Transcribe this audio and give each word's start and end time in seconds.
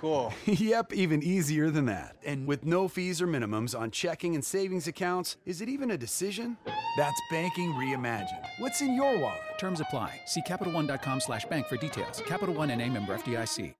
Cool. 0.00 0.32
yep, 0.44 0.92
even 0.92 1.24
easier 1.24 1.70
than 1.70 1.86
that. 1.86 2.14
And 2.24 2.46
with 2.46 2.64
no 2.64 2.86
fees 2.86 3.20
or 3.20 3.26
minimums 3.26 3.76
on 3.76 3.90
checking 3.90 4.36
and 4.36 4.44
savings 4.44 4.86
accounts, 4.86 5.36
is 5.44 5.60
it 5.60 5.68
even 5.68 5.90
a 5.90 5.98
decision? 5.98 6.56
That's 6.96 7.20
banking 7.32 7.72
reimagined. 7.72 8.46
What's 8.58 8.80
in 8.80 8.94
your 8.94 9.18
wallet? 9.18 9.40
Terms 9.58 9.80
apply. 9.80 10.20
See 10.24 10.40
CapitalOne.com 10.42 11.20
slash 11.20 11.46
bank 11.46 11.66
for 11.66 11.76
details. 11.76 12.22
Capital 12.26 12.54
One 12.54 12.70
and 12.70 12.80
a 12.80 12.88
member 12.88 13.16
FDIC. 13.18 13.74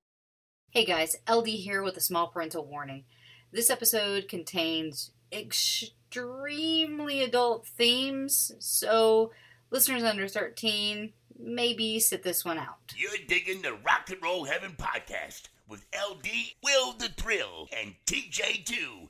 Hey 0.71 0.85
guys, 0.85 1.17
LD 1.31 1.47
here 1.47 1.85
with 1.85 1.97
a 1.97 2.01
small 2.01 2.27
parental 2.27 2.67
warning. 2.67 3.05
This 3.53 3.71
episode 3.71 4.27
contains 4.27 5.13
extremely 5.33 7.23
adult 7.23 7.65
themes, 7.65 8.53
so 8.59 9.31
listeners 9.71 10.03
under 10.03 10.27
13, 10.27 11.13
maybe 11.39 12.01
sit 12.01 12.25
this 12.25 12.45
one 12.45 12.59
out. 12.59 12.93
You're 12.97 13.13
digging 13.29 13.63
the 13.63 13.75
Rock 13.75 14.11
and 14.11 14.21
Roll 14.21 14.45
Heaven 14.45 14.75
podcast 14.77 15.43
with 15.69 15.85
LD, 15.95 16.27
Will 16.65 16.93
the 16.95 17.09
Thrill, 17.09 17.69
and 17.79 17.95
TJ2. 18.07 19.09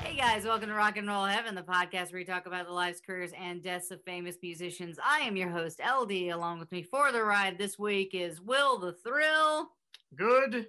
Hey 0.00 0.16
guys, 0.16 0.44
welcome 0.44 0.68
to 0.68 0.74
Rock 0.74 0.96
and 0.96 1.08
Roll 1.08 1.24
Heaven, 1.24 1.56
the 1.56 1.62
podcast 1.62 2.12
where 2.12 2.20
we 2.20 2.24
talk 2.24 2.46
about 2.46 2.66
the 2.66 2.72
lives, 2.72 3.00
careers, 3.04 3.32
and 3.36 3.60
deaths 3.62 3.90
of 3.90 4.00
famous 4.04 4.36
musicians. 4.40 4.96
I 5.04 5.20
am 5.20 5.36
your 5.36 5.50
host, 5.50 5.80
LD. 5.80 6.28
Along 6.30 6.60
with 6.60 6.70
me 6.70 6.84
for 6.84 7.10
the 7.10 7.24
ride 7.24 7.58
this 7.58 7.80
week 7.80 8.14
is 8.14 8.40
Will 8.40 8.78
the 8.78 8.92
Thrill. 8.92 9.70
Good. 10.14 10.68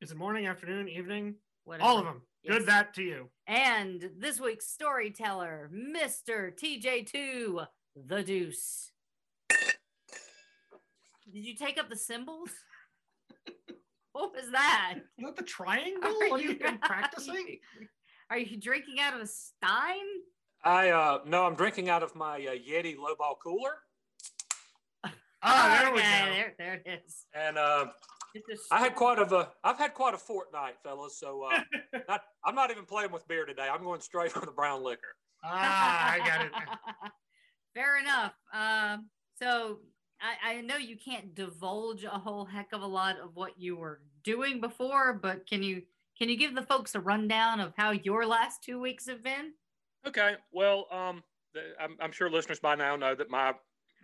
Is 0.00 0.10
it 0.10 0.16
morning, 0.16 0.46
afternoon, 0.46 0.88
evening? 0.88 1.34
Whatever. 1.64 1.86
All 1.86 1.98
of 1.98 2.04
them. 2.06 2.22
Yes. 2.42 2.58
Good 2.58 2.66
that 2.66 2.94
to 2.94 3.02
you. 3.02 3.28
And 3.46 4.10
this 4.18 4.40
week's 4.40 4.66
storyteller, 4.68 5.70
Mr. 5.74 6.52
TJ2, 6.56 7.66
the 8.06 8.22
Deuce. 8.22 8.92
Did 11.32 11.44
you 11.44 11.54
take 11.54 11.78
up 11.78 11.88
the 11.90 11.96
cymbals? 11.96 12.50
what 14.12 14.32
was 14.34 14.50
that? 14.52 14.94
Is 15.18 15.24
that 15.24 15.36
the 15.36 15.42
triangle? 15.44 16.10
Are 16.10 16.28
What 16.30 16.42
you- 16.42 16.50
you 16.50 16.58
been 16.58 16.78
practicing? 16.78 17.58
Are 18.30 18.38
you 18.38 18.56
drinking 18.56 19.00
out 19.00 19.14
of 19.14 19.20
a 19.20 19.26
stein? 19.26 19.96
I 20.62 20.90
uh 20.90 21.20
no, 21.26 21.44
I'm 21.46 21.54
drinking 21.56 21.88
out 21.88 22.02
of 22.02 22.14
my 22.14 22.36
uh, 22.36 22.50
Yeti 22.52 22.94
lowball 22.96 23.34
cooler, 23.42 23.72
Ah, 25.42 25.78
there 25.80 25.90
we 25.92 25.98
go. 26.00 26.04
There, 26.04 26.54
there 26.58 26.74
it 26.84 27.02
is. 27.04 27.26
and 27.34 27.56
uh, 27.58 27.86
It's 27.88 27.94
just- 27.96 28.19
I 28.70 28.80
had 28.80 28.94
quite 28.94 29.18
of 29.18 29.32
a 29.32 29.50
I've 29.64 29.78
had 29.78 29.94
quite 29.94 30.14
a 30.14 30.18
fortnight, 30.18 30.76
fellas. 30.82 31.18
So 31.18 31.44
uh, 31.44 31.60
not, 32.08 32.22
I'm 32.44 32.54
not 32.54 32.70
even 32.70 32.84
playing 32.84 33.12
with 33.12 33.26
beer 33.28 33.46
today. 33.46 33.68
I'm 33.72 33.82
going 33.82 34.00
straight 34.00 34.32
for 34.32 34.44
the 34.44 34.52
brown 34.52 34.82
liquor. 34.82 35.14
Ah, 35.44 36.12
I 36.12 36.18
got 36.18 36.46
it. 36.46 36.52
Fair 37.74 37.98
enough. 37.98 38.32
Um, 38.52 39.08
so 39.40 39.78
I, 40.20 40.56
I 40.56 40.60
know 40.60 40.76
you 40.76 40.96
can't 40.96 41.34
divulge 41.34 42.04
a 42.04 42.10
whole 42.10 42.44
heck 42.44 42.72
of 42.72 42.82
a 42.82 42.86
lot 42.86 43.18
of 43.18 43.36
what 43.36 43.58
you 43.58 43.76
were 43.76 44.00
doing 44.22 44.60
before, 44.60 45.14
but 45.14 45.46
can 45.46 45.62
you 45.62 45.82
can 46.18 46.28
you 46.28 46.36
give 46.36 46.54
the 46.54 46.62
folks 46.62 46.94
a 46.94 47.00
rundown 47.00 47.60
of 47.60 47.72
how 47.76 47.92
your 47.92 48.26
last 48.26 48.62
two 48.62 48.80
weeks 48.80 49.08
have 49.08 49.22
been? 49.22 49.52
Okay, 50.06 50.34
well, 50.52 50.86
um, 50.90 51.22
the, 51.54 51.60
I'm, 51.80 51.96
I'm 52.00 52.12
sure 52.12 52.30
listeners 52.30 52.60
by 52.60 52.74
now 52.74 52.96
know 52.96 53.14
that 53.14 53.30
my 53.30 53.54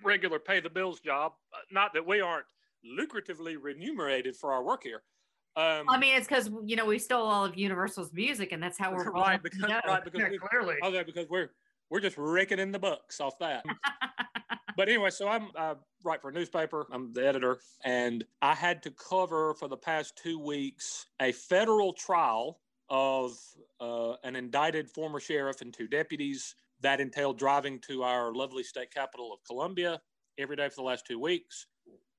regular 0.03 0.39
pay 0.39 0.61
the 0.61 0.71
bills 0.71 1.01
job. 1.01 1.33
uh, 1.53 1.59
Not 1.71 1.93
that 1.95 2.07
we 2.07 2.21
aren't 2.21 2.47
lucratively 2.85 3.57
remunerated 3.61 4.37
for 4.37 4.53
our 4.53 4.63
work 4.63 4.83
here. 4.83 5.03
Um, 5.57 5.87
I 5.89 5.99
mean, 5.99 6.15
it's 6.15 6.27
because 6.27 6.51
you 6.65 6.77
know 6.77 6.85
we 6.85 6.99
stole 6.99 7.27
all 7.27 7.45
of 7.45 7.57
Universal's 7.57 8.13
music, 8.13 8.53
and 8.53 8.63
that's 8.63 8.79
how 8.79 8.93
we're 8.93 9.11
right 9.13 9.43
because 9.43 9.61
the 9.61 9.69
dough. 9.69 9.81
right 9.87 10.05
because 10.05 10.21
Yeah, 10.21 10.29
we, 10.29 10.39
clearly. 10.39 10.75
Okay, 10.85 11.03
because 11.03 11.27
we're 11.31 11.51
we're 11.89 12.01
just 12.01 12.19
raking 12.19 12.59
in 12.59 12.73
the 12.73 12.79
bucks 12.79 13.21
off 13.21 13.39
that. 13.39 13.65
but 14.77 14.89
anyway, 14.89 15.09
so 15.09 15.29
I'm 15.29 15.49
uh, 15.57 15.75
write 16.05 16.21
for 16.21 16.29
a 16.29 16.33
newspaper. 16.33 16.87
I'm 16.93 17.13
the 17.15 17.27
editor, 17.27 17.59
and 17.85 18.23
I 18.43 18.55
had 18.55 18.83
to 18.83 18.91
cover 18.91 19.55
for 19.55 19.67
the 19.67 19.79
past 19.79 20.21
two 20.23 20.39
weeks 20.39 21.07
a 21.23 21.33
federal 21.33 21.95
trial 21.95 22.61
of 22.91 23.33
uh, 23.81 24.13
an 24.25 24.37
indicted 24.37 24.91
former 24.91 25.21
sheriff 25.21 25.63
and 25.63 25.73
two 25.73 25.89
deputies. 25.89 26.55
That 26.83 27.01
entailed 27.01 27.39
driving 27.39 27.81
to 27.89 28.03
our 28.03 28.35
lovely 28.35 28.63
state 28.63 28.93
capital 28.93 29.33
of 29.33 29.39
Columbia 29.47 29.99
every 30.37 30.57
day 30.57 30.69
for 30.69 30.77
the 30.77 30.83
last 30.83 31.07
two 31.07 31.19
weeks. 31.19 31.67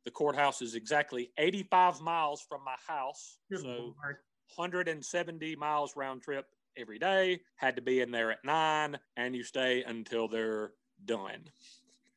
The 0.08 0.12
courthouse 0.12 0.62
is 0.62 0.74
exactly 0.74 1.32
85 1.38 2.00
miles 2.00 2.40
from 2.40 2.62
my 2.64 2.78
house, 2.88 3.40
Good 3.52 3.60
so 3.60 3.68
Lord. 3.68 4.16
170 4.56 5.58
miles 5.58 5.98
round 5.98 6.22
trip 6.22 6.46
every 6.78 6.98
day, 6.98 7.42
had 7.58 7.76
to 7.76 7.82
be 7.82 8.00
in 8.00 8.10
there 8.10 8.32
at 8.32 8.38
nine, 8.46 8.98
and 9.18 9.36
you 9.36 9.44
stay 9.44 9.84
until 9.84 10.30
they're 10.30 10.72
done. 11.04 11.50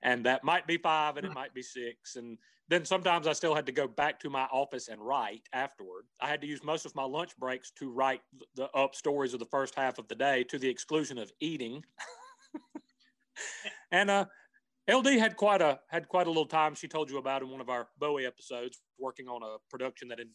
And 0.05 0.25
that 0.25 0.45
might 0.45 0.69
be 0.69 0.77
five 0.77 1.17
and 1.17 1.27
it 1.27 1.35
might 1.35 1.53
be 1.53 1.63
six. 1.63 2.15
And 2.15 2.39
then 2.69 2.85
sometimes 2.85 3.27
I 3.27 3.33
still 3.33 3.57
had 3.57 3.67
to 3.67 3.73
go 3.73 3.89
back 3.89 4.21
to 4.21 4.31
my 4.31 4.45
office 4.53 4.87
and 4.87 5.05
write 5.05 5.49
afterward. 5.53 6.05
I 6.21 6.29
had 6.29 6.41
to 6.43 6.47
use 6.47 6.63
most 6.63 6.87
of 6.87 6.95
my 6.95 7.03
lunch 7.03 7.37
breaks 7.39 7.73
to 7.73 7.91
write 7.91 8.21
the 8.55 8.71
up 8.71 8.95
stories 8.95 9.35
of 9.35 9.41
the 9.41 9.47
first 9.47 9.75
half 9.75 9.99
of 9.99 10.07
the 10.07 10.15
day 10.15 10.45
to 10.45 10.61
the 10.61 10.69
exclusion 10.69 11.19
of 11.19 11.33
eating. 11.41 11.85
and 13.91 14.11
uh, 14.11 14.27
LD 14.91 15.07
had 15.19 15.37
quite 15.37 15.63
a 15.63 15.79
had 15.89 16.09
quite 16.09 16.27
a 16.27 16.31
little 16.31 16.47
time. 16.47 16.75
She 16.75 16.89
told 16.89 17.11
you 17.11 17.19
about 17.19 17.43
in 17.43 17.49
one 17.49 17.61
of 17.61 17.69
our 17.69 17.89
Bowie 17.99 18.27
episodes, 18.27 18.81
working 18.99 19.29
on 19.29 19.43
a 19.43 19.57
production 19.69 20.09
that 20.09 20.21
in, 20.21 20.29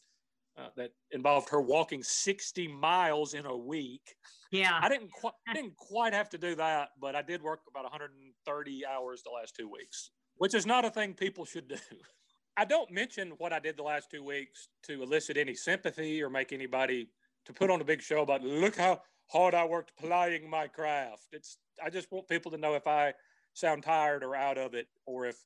uh, 0.57 0.69
that 0.77 0.91
involved 1.11 1.49
her 1.49 1.61
walking 1.61 2.01
60 2.01 2.67
miles 2.69 3.33
in 3.33 3.45
a 3.45 3.55
week. 3.55 4.15
yeah. 4.51 4.79
I 4.81 4.87
didn't 4.89 5.11
quite 5.11 5.33
didn't 5.53 5.75
quite 5.75 6.13
have 6.13 6.29
to 6.29 6.37
do 6.37 6.55
that, 6.55 6.89
but 6.99 7.15
I 7.15 7.21
did 7.21 7.41
work 7.41 7.61
about 7.69 7.83
130 7.83 8.85
hours 8.85 9.23
the 9.23 9.31
last 9.31 9.55
two 9.55 9.69
weeks, 9.69 10.11
which 10.37 10.53
is 10.53 10.65
not 10.65 10.85
a 10.85 10.89
thing 10.89 11.13
people 11.13 11.45
should 11.45 11.67
do. 11.67 11.75
I 12.57 12.63
don't 12.63 12.89
mention 12.89 13.31
what 13.37 13.51
I 13.51 13.59
did 13.59 13.75
the 13.75 13.83
last 13.83 14.09
two 14.09 14.23
weeks 14.23 14.69
to 14.83 15.03
elicit 15.03 15.35
any 15.35 15.55
sympathy 15.55 16.23
or 16.23 16.29
make 16.29 16.53
anybody 16.53 17.09
to 17.45 17.53
put 17.53 17.69
on 17.69 17.81
a 17.81 17.83
big 17.83 18.01
show 18.01 18.21
about 18.21 18.43
look 18.43 18.77
how 18.77 19.01
hard 19.27 19.53
I 19.53 19.65
worked 19.65 19.91
plying 19.99 20.49
my 20.49 20.67
craft. 20.67 21.27
It's 21.33 21.57
I 21.83 21.89
just 21.89 22.09
want 22.11 22.29
people 22.29 22.51
to 22.51 22.57
know 22.57 22.75
if 22.75 22.87
I 22.87 23.13
sound 23.55 23.81
tired 23.83 24.23
or 24.23 24.35
out 24.35 24.57
of 24.59 24.73
it 24.75 24.87
or 25.07 25.25
if 25.25 25.37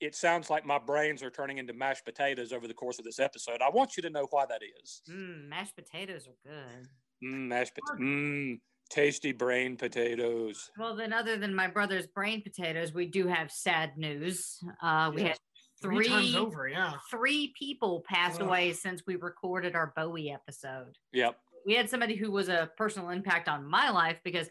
it 0.00 0.14
sounds 0.16 0.50
like 0.50 0.66
my 0.66 0.78
brains 0.78 1.22
are 1.22 1.30
turning 1.30 1.58
into 1.58 1.72
mashed 1.72 2.04
potatoes 2.04 2.52
over 2.52 2.66
the 2.66 2.74
course 2.74 2.98
of 2.98 3.04
this 3.04 3.20
episode. 3.20 3.62
I 3.62 3.70
want 3.70 3.96
you 3.96 4.02
to 4.02 4.10
know 4.10 4.26
why 4.30 4.44
that 4.46 4.60
is. 4.82 5.00
Mm, 5.08 5.48
mashed 5.48 5.76
potatoes 5.76 6.26
are 6.26 6.50
good. 6.50 6.88
Mm, 7.24 7.46
mashed 7.46 7.72
potatoes. 7.76 8.00
Mm, 8.04 8.60
tasty 8.90 9.30
brain 9.30 9.76
potatoes. 9.76 10.70
Well, 10.76 10.96
then, 10.96 11.12
other 11.12 11.36
than 11.36 11.54
my 11.54 11.68
brother's 11.68 12.08
brain 12.08 12.42
potatoes, 12.42 12.92
we 12.92 13.06
do 13.06 13.28
have 13.28 13.52
sad 13.52 13.96
news. 13.96 14.58
Uh, 14.82 15.12
we 15.14 15.22
Yes. 15.22 15.28
had 15.28 15.38
Three 15.82 16.08
times 16.08 16.30
three 16.32 16.36
over, 16.40 16.68
yeah. 16.68 16.92
three 17.10 17.52
people 17.58 18.04
passed 18.08 18.40
Ugh. 18.40 18.46
away 18.46 18.72
since 18.72 19.02
we 19.06 19.16
recorded 19.16 19.74
our 19.74 19.92
Bowie 19.96 20.30
episode. 20.30 20.96
Yep. 21.12 21.36
We 21.66 21.74
had 21.74 21.88
somebody 21.90 22.14
who 22.16 22.30
was 22.30 22.48
a 22.48 22.70
personal 22.76 23.10
impact 23.10 23.48
on 23.48 23.64
my 23.66 23.90
life 23.90 24.18
because 24.24 24.48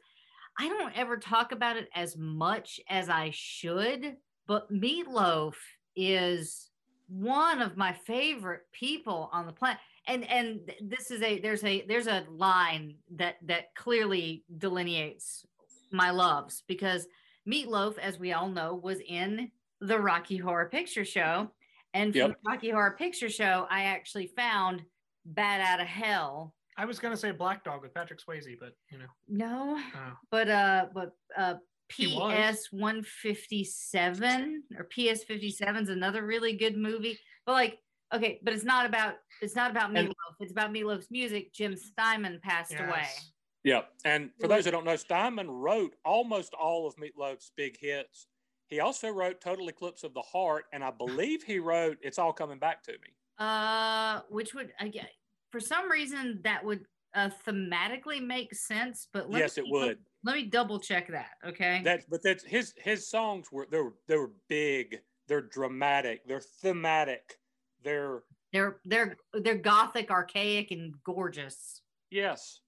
I 0.60 0.68
don't 0.70 0.98
ever 0.98 1.18
talk 1.18 1.52
about 1.52 1.78
it 1.78 1.90
as 1.96 2.18
much 2.18 2.80
as 2.90 3.10
I 3.10 3.32
should. 3.34 4.18
But 4.48 4.72
Meatloaf 4.72 5.56
is 5.96 6.70
one 7.08 7.62
of 7.62 7.78
my 7.78 7.94
favorite 7.94 8.62
people 8.72 9.30
on 9.32 9.46
the 9.46 9.54
planet. 9.54 9.80
And 10.08 10.28
and 10.30 10.60
this 10.82 11.12
is 11.12 11.22
a 11.22 11.40
there's 11.40 11.64
a 11.64 11.84
there's 11.88 12.08
a 12.08 12.26
line 12.30 12.96
that 13.16 13.36
that 13.44 13.76
clearly 13.76 14.44
delineates 14.58 15.46
my 15.92 16.10
loves 16.12 16.64
because 16.68 17.08
Meatloaf, 17.48 17.98
as 17.98 18.20
we 18.20 18.34
all 18.34 18.50
know, 18.50 18.76
was 18.76 19.00
in 19.08 19.52
the 19.80 20.00
Rocky 20.00 20.38
Horror 20.38 20.70
Picture 20.70 21.06
Show. 21.06 21.52
And 21.94 22.14
from 22.14 22.20
Yep. 22.20 22.30
the 22.44 22.50
Rocky 22.50 22.70
Horror 22.70 22.96
Picture 22.98 23.30
Show, 23.30 23.68
I 23.70 23.84
actually 23.84 24.28
found 24.28 24.84
Bat 25.26 25.62
Out 25.62 25.82
of 25.82 25.88
Hell. 25.88 26.56
I 26.78 26.86
was 26.86 27.00
gonna 27.00 27.18
say 27.18 27.32
Black 27.32 27.64
Dog 27.64 27.82
with 27.82 27.94
Patrick 27.94 28.20
Swayze, 28.20 28.58
but 28.60 28.74
you 28.92 28.98
know, 28.98 29.06
No, 29.28 29.78
oh. 29.96 30.14
but 30.30 30.50
uh, 30.50 30.86
but 30.94 31.12
uh, 31.38 31.56
PS 31.90 32.68
one 32.72 33.04
fifty 33.04 33.64
seven 33.64 34.64
or 34.78 34.86
PS 34.86 35.24
fifty 35.24 35.52
seven 35.52 35.84
is 35.84 35.90
another 35.90 36.26
really 36.26 36.54
good 36.54 36.78
movie. 36.78 37.20
But 37.46 37.54
like, 37.54 37.80
okay, 38.14 38.40
but 38.44 38.54
it's 38.54 38.64
not 38.64 38.86
about 38.86 39.16
it's 39.42 39.56
not 39.56 39.72
about 39.72 39.96
And- 39.96 40.10
Meatloaf. 40.10 40.36
It's 40.40 40.52
about 40.52 40.72
Meatloaf's 40.72 41.12
music. 41.12 41.54
Jim 41.54 41.76
Steinman 41.76 42.40
passed 42.44 42.74
away. 42.74 43.06
Yeah, 43.64 43.82
And 44.06 44.32
for 44.40 44.48
those 44.48 44.66
who 44.66 44.72
don't 44.72 44.86
know, 44.86 44.96
Steinman 44.96 45.48
wrote 45.52 45.94
almost 46.04 46.56
all 46.56 46.88
of 46.88 46.96
Meatloaf's 46.96 47.52
big 47.56 47.78
hits. 47.80 48.26
He 48.70 48.80
also 48.80 49.10
wrote 49.10 49.40
Total 49.40 49.68
Eclipse 49.68 50.04
of 50.04 50.16
the 50.16 50.22
Heart, 50.24 50.66
and 50.74 50.84
I 50.84 50.90
believe 50.90 51.44
he 51.44 51.60
wrote 51.60 52.00
It's 52.02 52.18
All 52.18 52.34
Coming 52.34 52.58
Back 52.58 52.82
to 52.86 52.94
Me. 52.94 53.14
Uh, 53.38 54.22
which 54.30 54.56
would 54.56 54.72
I 54.80 54.88
get 54.88 55.10
for 55.52 55.60
some 55.60 55.90
reason 55.90 56.40
that 56.44 56.64
would 56.64 56.86
uh, 57.14 57.30
thematically 57.46 58.26
make 58.26 58.54
sense, 58.56 59.08
but 59.12 59.30
let 59.30 59.40
yes, 59.40 59.58
me, 59.58 59.64
it 59.64 59.72
would. 59.72 59.98
Let 60.24 60.36
me 60.36 60.44
double 60.44 60.80
check 60.80 61.08
that. 61.10 61.32
Okay. 61.46 61.82
That, 61.84 62.04
but 62.10 62.24
that's 62.24 62.44
his 62.44 62.74
his 62.78 63.10
songs 63.10 63.52
were 63.52 63.68
they 63.70 63.80
were 63.80 63.94
they 64.08 64.18
were 64.18 64.32
big. 64.48 65.00
They're 65.28 65.42
dramatic. 65.42 66.28
They're 66.28 66.42
thematic. 66.62 67.38
They're 67.84 68.24
they're 68.54 68.78
they're 68.86 69.18
they're 69.34 69.58
gothic, 69.58 70.12
archaic, 70.12 70.72
and 70.72 70.94
gorgeous. 71.04 71.82
yes. 72.10 72.62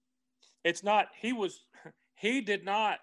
It's 0.64 0.82
not. 0.82 1.08
He 1.20 1.32
was. 1.32 1.66
He 2.16 2.40
did 2.40 2.64
not. 2.64 3.00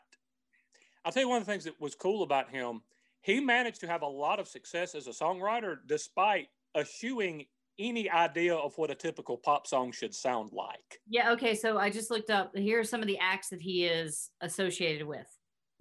I'll 1.06 1.12
tell 1.12 1.22
you 1.22 1.30
one 1.30 1.42
of 1.42 1.45
the 1.45 1.51
things 1.51 1.66
that 1.66 1.80
was 1.80 1.94
cool 1.94 2.24
about 2.24 2.50
him. 2.50 2.81
He 3.22 3.39
managed 3.39 3.81
to 3.81 3.88
have 3.88 4.01
a 4.01 4.07
lot 4.07 4.39
of 4.39 4.48
success 4.48 4.95
as 4.95 5.06
a 5.06 5.12
songwriter, 5.12 5.77
despite 5.86 6.48
eschewing 6.75 7.45
any 7.81 8.10
idea 8.10 8.56
of 8.56 8.78
what 8.78 8.92
a 8.92 8.95
typical 8.95 9.38
pop 9.38 9.68
song 9.68 9.92
should 9.92 10.13
sound 10.13 10.51
like. 10.54 11.00
Yeah. 11.07 11.31
Okay. 11.31 11.56
So 11.56 11.78
I 11.78 11.89
just 11.89 12.12
looked 12.12 12.30
up. 12.30 12.56
Here 12.56 12.80
are 12.80 12.86
some 12.86 13.01
of 13.01 13.07
the 13.07 13.18
acts 13.19 13.50
that 13.50 13.62
he 13.62 13.86
is 13.86 14.30
associated 14.42 15.07
with: 15.07 15.28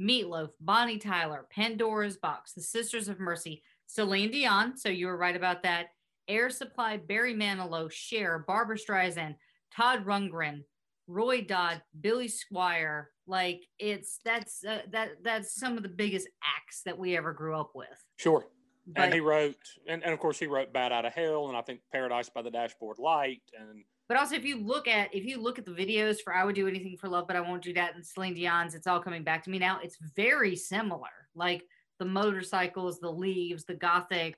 Meatloaf, 0.01 0.51
Bonnie 0.61 0.99
Tyler, 0.99 1.47
Pandora's 1.51 2.17
Box, 2.17 2.53
The 2.55 2.63
Sisters 2.63 3.09
of 3.09 3.21
Mercy, 3.21 3.63
Celine 3.87 4.31
Dion. 4.31 4.77
So 4.77 4.89
you 4.89 5.07
were 5.07 5.17
right 5.17 5.37
about 5.37 5.63
that. 5.63 5.89
Air 6.29 6.51
Supply, 6.51 6.97
Barry 6.97 7.35
Manilow, 7.35 7.91
Cher, 7.91 8.45
Barbra 8.47 8.79
Streisand, 8.79 9.35
Todd 9.75 10.05
Rundgren, 10.05 10.63
Roy 11.07 11.43
Dodd, 11.43 11.83
Billy 12.01 12.29
Squier. 12.29 13.07
Like 13.27 13.67
it's 13.79 14.19
that's 14.25 14.65
uh, 14.65 14.83
that 14.93 15.23
that's 15.23 15.55
some 15.55 15.77
of 15.77 15.83
the 15.83 15.89
biggest 15.89 16.29
acts 16.43 16.83
that 16.85 16.99
we 16.99 17.17
ever 17.17 17.33
grew 17.33 17.57
up 17.57 17.73
with. 17.75 17.89
Sure. 18.17 18.47
But 18.95 19.05
and 19.05 19.15
he 19.15 19.21
wrote, 19.21 19.57
and, 19.87 20.03
and 20.03 20.13
of 20.13 20.19
course, 20.19 20.39
he 20.39 20.47
wrote 20.47 20.73
"Bat 20.73 20.93
Out 20.93 21.05
of 21.05 21.13
Hell" 21.13 21.49
and 21.49 21.57
I 21.57 21.63
think 21.63 21.81
"Paradise 21.93 22.29
by 22.29 22.43
the 22.43 22.51
Dashboard 22.51 22.99
Light." 22.99 23.43
And 23.59 23.85
But 24.09 24.19
also, 24.19 24.35
if 24.35 24.45
you 24.45 24.59
look 24.59 24.89
at 24.89 25.15
if 25.15 25.25
you 25.25 25.41
look 25.41 25.59
at 25.59 25.65
the 25.65 25.71
videos 25.73 26.21
for 26.23 26.35
"I 26.35 26.45
Would 26.45 26.55
Do 26.55 26.69
Anything 26.69 26.97
for 26.97 27.09
Love," 27.09 27.27
but 27.27 27.37
I 27.37 27.41
won't 27.41 27.63
do 27.63 27.73
that, 27.75 27.95
and 27.95 28.05
Celine 28.05 28.35
Dion's, 28.35 28.75
it's 28.75 28.87
all 28.87 29.01
coming 29.01 29.25
back 29.25 29.45
to 29.45 29.51
me 29.51 29.59
now. 29.59 29.81
It's 29.83 29.99
very 30.17 30.57
similar, 30.57 31.29
like 31.35 31.63
the 31.99 32.05
motorcycles, 32.05 32.99
the 32.99 33.11
leaves, 33.11 33.65
the 33.65 33.75
gothic 33.75 34.37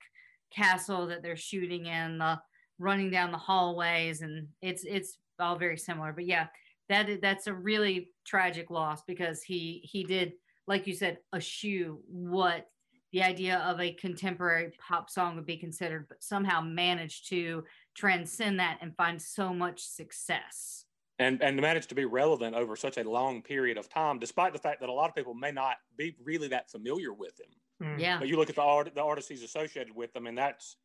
castle 0.54 1.06
that 1.06 1.22
they're 1.22 1.36
shooting 1.36 1.86
in, 1.86 2.18
the 2.18 2.40
running 2.78 3.10
down 3.10 3.32
the 3.32 3.38
hallways, 3.38 4.22
and 4.22 4.48
it's 4.60 4.84
it's 4.84 5.18
all 5.38 5.56
very 5.56 5.78
similar. 5.78 6.12
But 6.12 6.26
yeah, 6.26 6.48
that 6.88 7.20
that's 7.22 7.46
a 7.46 7.54
really 7.54 8.10
tragic 8.24 8.70
loss 8.70 9.02
because 9.06 9.42
he 9.42 9.80
he 9.84 10.04
did, 10.04 10.32
like 10.66 10.86
you 10.86 10.94
said, 10.94 11.18
eschew 11.34 12.00
what 12.06 12.66
the 13.12 13.22
idea 13.22 13.58
of 13.58 13.80
a 13.80 13.92
contemporary 13.92 14.72
pop 14.78 15.10
song 15.10 15.36
would 15.36 15.46
be 15.46 15.56
considered, 15.56 16.06
but 16.08 16.22
somehow 16.22 16.60
managed 16.60 17.28
to 17.28 17.64
transcend 17.94 18.58
that 18.58 18.78
and 18.80 18.96
find 18.96 19.20
so 19.20 19.52
much 19.52 19.80
success. 19.80 20.86
and 21.18 21.42
and 21.42 21.60
managed 21.60 21.90
to 21.90 21.94
be 21.94 22.06
relevant 22.06 22.56
over 22.56 22.74
such 22.74 22.96
a 22.96 23.08
long 23.08 23.42
period 23.42 23.76
of 23.76 23.88
time, 23.88 24.18
despite 24.18 24.52
the 24.52 24.58
fact 24.58 24.80
that 24.80 24.88
a 24.88 24.92
lot 24.92 25.08
of 25.10 25.14
people 25.14 25.34
may 25.34 25.52
not 25.52 25.76
be 25.96 26.16
really 26.24 26.48
that 26.48 26.70
familiar 26.70 27.12
with 27.12 27.38
him. 27.38 27.86
Mm. 27.86 28.00
Yeah. 28.00 28.18
But 28.18 28.28
you 28.28 28.36
look 28.36 28.48
at 28.48 28.56
the 28.56 28.62
art, 28.62 28.94
the 28.94 29.02
artists 29.02 29.30
he's 29.30 29.42
associated 29.42 29.94
with 29.94 30.12
them, 30.14 30.26
and 30.26 30.36
that's 30.38 30.76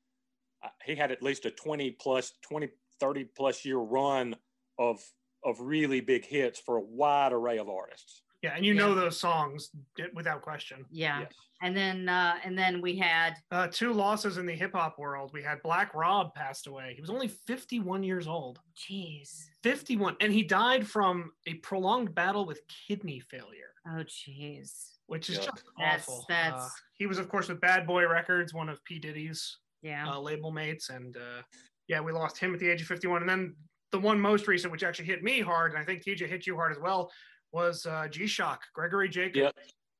uh, 0.63 0.69
he 0.83 0.95
had 0.95 1.11
at 1.11 1.23
least 1.23 1.45
a 1.45 1.51
20 1.51 1.91
plus 1.91 2.33
20 2.41 2.69
30 2.99 3.25
plus 3.35 3.63
year 3.63 3.77
run 3.77 4.35
of 4.77 4.99
of 5.43 5.61
really 5.61 6.01
big 6.01 6.25
hits 6.25 6.59
for 6.59 6.77
a 6.77 6.81
wide 6.81 7.31
array 7.31 7.57
of 7.57 7.69
artists. 7.69 8.21
Yeah, 8.47 8.55
and 8.55 8.65
you 8.65 8.73
Yeah. 8.73 8.79
know 8.81 8.95
those 8.95 9.19
songs 9.19 9.71
without 10.13 10.41
question. 10.41 10.85
Yeah. 10.89 11.21
Yes. 11.21 11.33
And 11.61 11.75
then 11.75 12.07
uh 12.07 12.39
and 12.43 12.57
then 12.57 12.81
we 12.81 12.95
had 12.95 13.35
Uh, 13.51 13.67
two 13.67 13.91
losses 13.91 14.37
in 14.37 14.45
the 14.45 14.53
hip 14.55 14.73
hop 14.73 14.97
world. 14.99 15.31
We 15.33 15.41
had 15.43 15.61
Black 15.63 15.93
Rob 15.93 16.33
passed 16.35 16.67
away. 16.67 16.93
He 16.95 17.01
was 17.01 17.09
only 17.09 17.27
51 17.27 18.03
years 18.03 18.27
old. 18.27 18.59
jeez. 18.75 19.45
51, 19.63 20.15
and 20.21 20.31
he 20.31 20.43
died 20.43 20.87
from 20.87 21.31
a 21.47 21.55
prolonged 21.55 22.13
battle 22.15 22.45
with 22.45 22.61
kidney 22.87 23.19
failure, 23.19 23.73
Oh 23.87 24.03
jeez. 24.05 24.97
which 25.07 25.29
is 25.29 25.39
Yuck. 25.39 25.45
just 25.45 25.63
That's- 25.77 26.07
awful. 26.07 26.25
that's- 26.29 26.63
Uh, 26.63 26.69
he 26.93 27.05
was, 27.07 27.17
of 27.17 27.27
course, 27.27 27.47
with 27.49 27.59
Bad 27.59 27.85
Boy 27.87 28.07
Records, 28.07 28.53
one 28.53 28.69
of 28.69 28.81
P 28.85 28.99
Diddy's 28.99 29.57
Yeah. 29.81 30.07
uh, 30.09 30.19
label 30.19 30.51
mates, 30.51 30.89
and 30.89 31.17
uh, 31.17 31.41
yeah, 31.87 31.99
we 32.01 32.11
lost 32.11 32.37
him 32.37 32.53
at 32.53 32.59
the 32.59 32.69
age 32.69 32.81
of 32.81 32.87
51. 32.87 33.21
And 33.23 33.29
then 33.29 33.55
the 33.91 33.99
one 33.99 34.19
most 34.19 34.47
recent, 34.47 34.71
which 34.71 34.83
actually 34.83 35.05
hit 35.05 35.23
me 35.23 35.39
hard, 35.41 35.71
and 35.71 35.81
I 35.81 35.85
think 35.85 36.03
TJ 36.03 36.27
hit 36.27 36.45
you 36.45 36.55
hard 36.55 36.71
as 36.71 36.77
well, 36.79 37.11
was 37.51 37.85
uh, 37.85 38.07
G 38.09 38.27
Shock, 38.27 38.61
Gregory 38.73 39.09
Jacob. 39.09 39.35
Yep. 39.35 39.55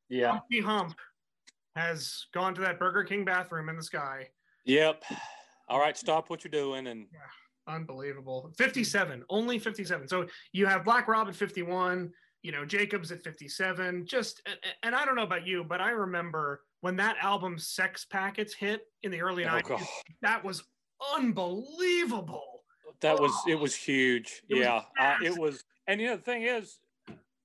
Yeah. 0.10 0.32
Humpty 0.32 0.62
Hump 0.62 0.96
has 1.76 2.26
gone 2.34 2.56
to 2.56 2.62
that 2.62 2.80
Burger 2.80 3.04
King 3.04 3.26
bathroom 3.26 3.70
in 3.70 3.76
the 3.76 3.84
sky. 3.84 4.28
Yep. 4.66 5.04
All 5.70 5.80
right, 5.80 5.98
stop 5.98 6.30
what 6.30 6.44
you're 6.44 6.52
doing 6.52 6.88
and 6.88 7.08
Unbelievable. 7.68 8.52
57, 8.58 9.24
only 9.30 9.60
57. 9.60 10.08
So 10.08 10.26
you 10.54 10.66
have 10.66 10.86
Black 10.86 11.08
Rob 11.08 11.28
at 11.28 11.36
51, 11.36 12.10
you 12.42 12.52
know, 12.52 12.64
Jacobs 12.66 13.12
at 13.12 13.22
57. 13.22 14.06
Just, 14.06 14.42
and, 14.84 14.96
I 14.96 15.06
don't 15.06 15.16
know 15.16 15.24
about 15.24 15.46
you, 15.46 15.66
but 15.66 15.82
I 15.82 15.90
remember 15.90 16.62
when 16.80 16.96
that 16.96 17.18
album 17.22 17.60
Sex 17.60 18.06
Packets 18.06 18.54
hit 18.54 18.84
in 19.04 19.12
the 19.12 19.22
early 19.22 19.44
oh, 19.44 19.50
90s, 19.50 19.68
God. 19.68 19.82
that 20.22 20.44
was 20.46 20.64
unbelievable. 21.16 22.64
that 23.02 23.20
was 23.20 23.34
Oh. 23.46 23.52
it 23.52 23.60
was 23.60 23.76
huge. 23.76 24.42
It 24.50 24.56
was 24.56 24.64
yeah. 24.64 25.18
It 25.22 25.38
was 25.38 25.64
and 25.88 26.00
you 26.00 26.08
know 26.08 26.16
the 26.16 26.22
thing 26.22 26.44
is 26.44 26.80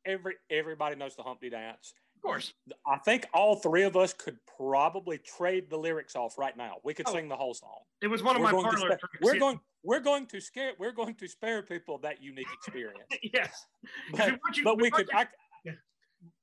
every 0.06 0.34
everybody 0.50 0.96
knows 0.96 1.16
the 1.16 1.22
Humpty 1.22 1.50
dance. 1.50 1.94
Of 2.16 2.22
course. 2.22 2.52
I 2.86 2.98
think 2.98 3.26
all 3.34 3.56
three 3.56 3.82
of 3.82 3.96
us 3.96 4.12
could 4.12 4.38
probably 4.56 5.18
trade 5.18 5.68
the 5.68 5.76
lyrics 5.76 6.14
off 6.14 6.38
right 6.38 6.56
now. 6.56 6.76
We 6.84 6.94
could 6.94 7.08
Oh. 7.08 7.12
sing 7.12 7.28
the 7.28 7.36
whole 7.36 7.54
song. 7.54 7.80
It 8.00 8.06
was 8.06 8.22
one 8.22 8.36
of 8.36 8.42
we're 8.42 8.52
my 8.52 8.62
parlor 8.62 8.76
spare, 8.76 8.88
tricks. 8.90 9.18
we're 9.20 9.34
yeah. 9.34 9.40
going 9.40 9.60
we're 9.82 10.00
going 10.00 10.26
to 10.26 10.40
scare 10.40 10.72
we're 10.78 10.92
going 10.92 11.14
to 11.16 11.26
spare 11.26 11.62
people 11.62 11.98
that 11.98 12.22
unique 12.22 12.46
experience. 12.52 13.08
yes. 13.34 13.66
but, 14.12 14.32
we 14.32 14.38
you- 14.54 14.64
but 14.64 14.80
we 14.80 14.90
could 14.90 15.08
you- 15.12 15.18
I, 15.18 15.26
Yeah. 15.64 15.72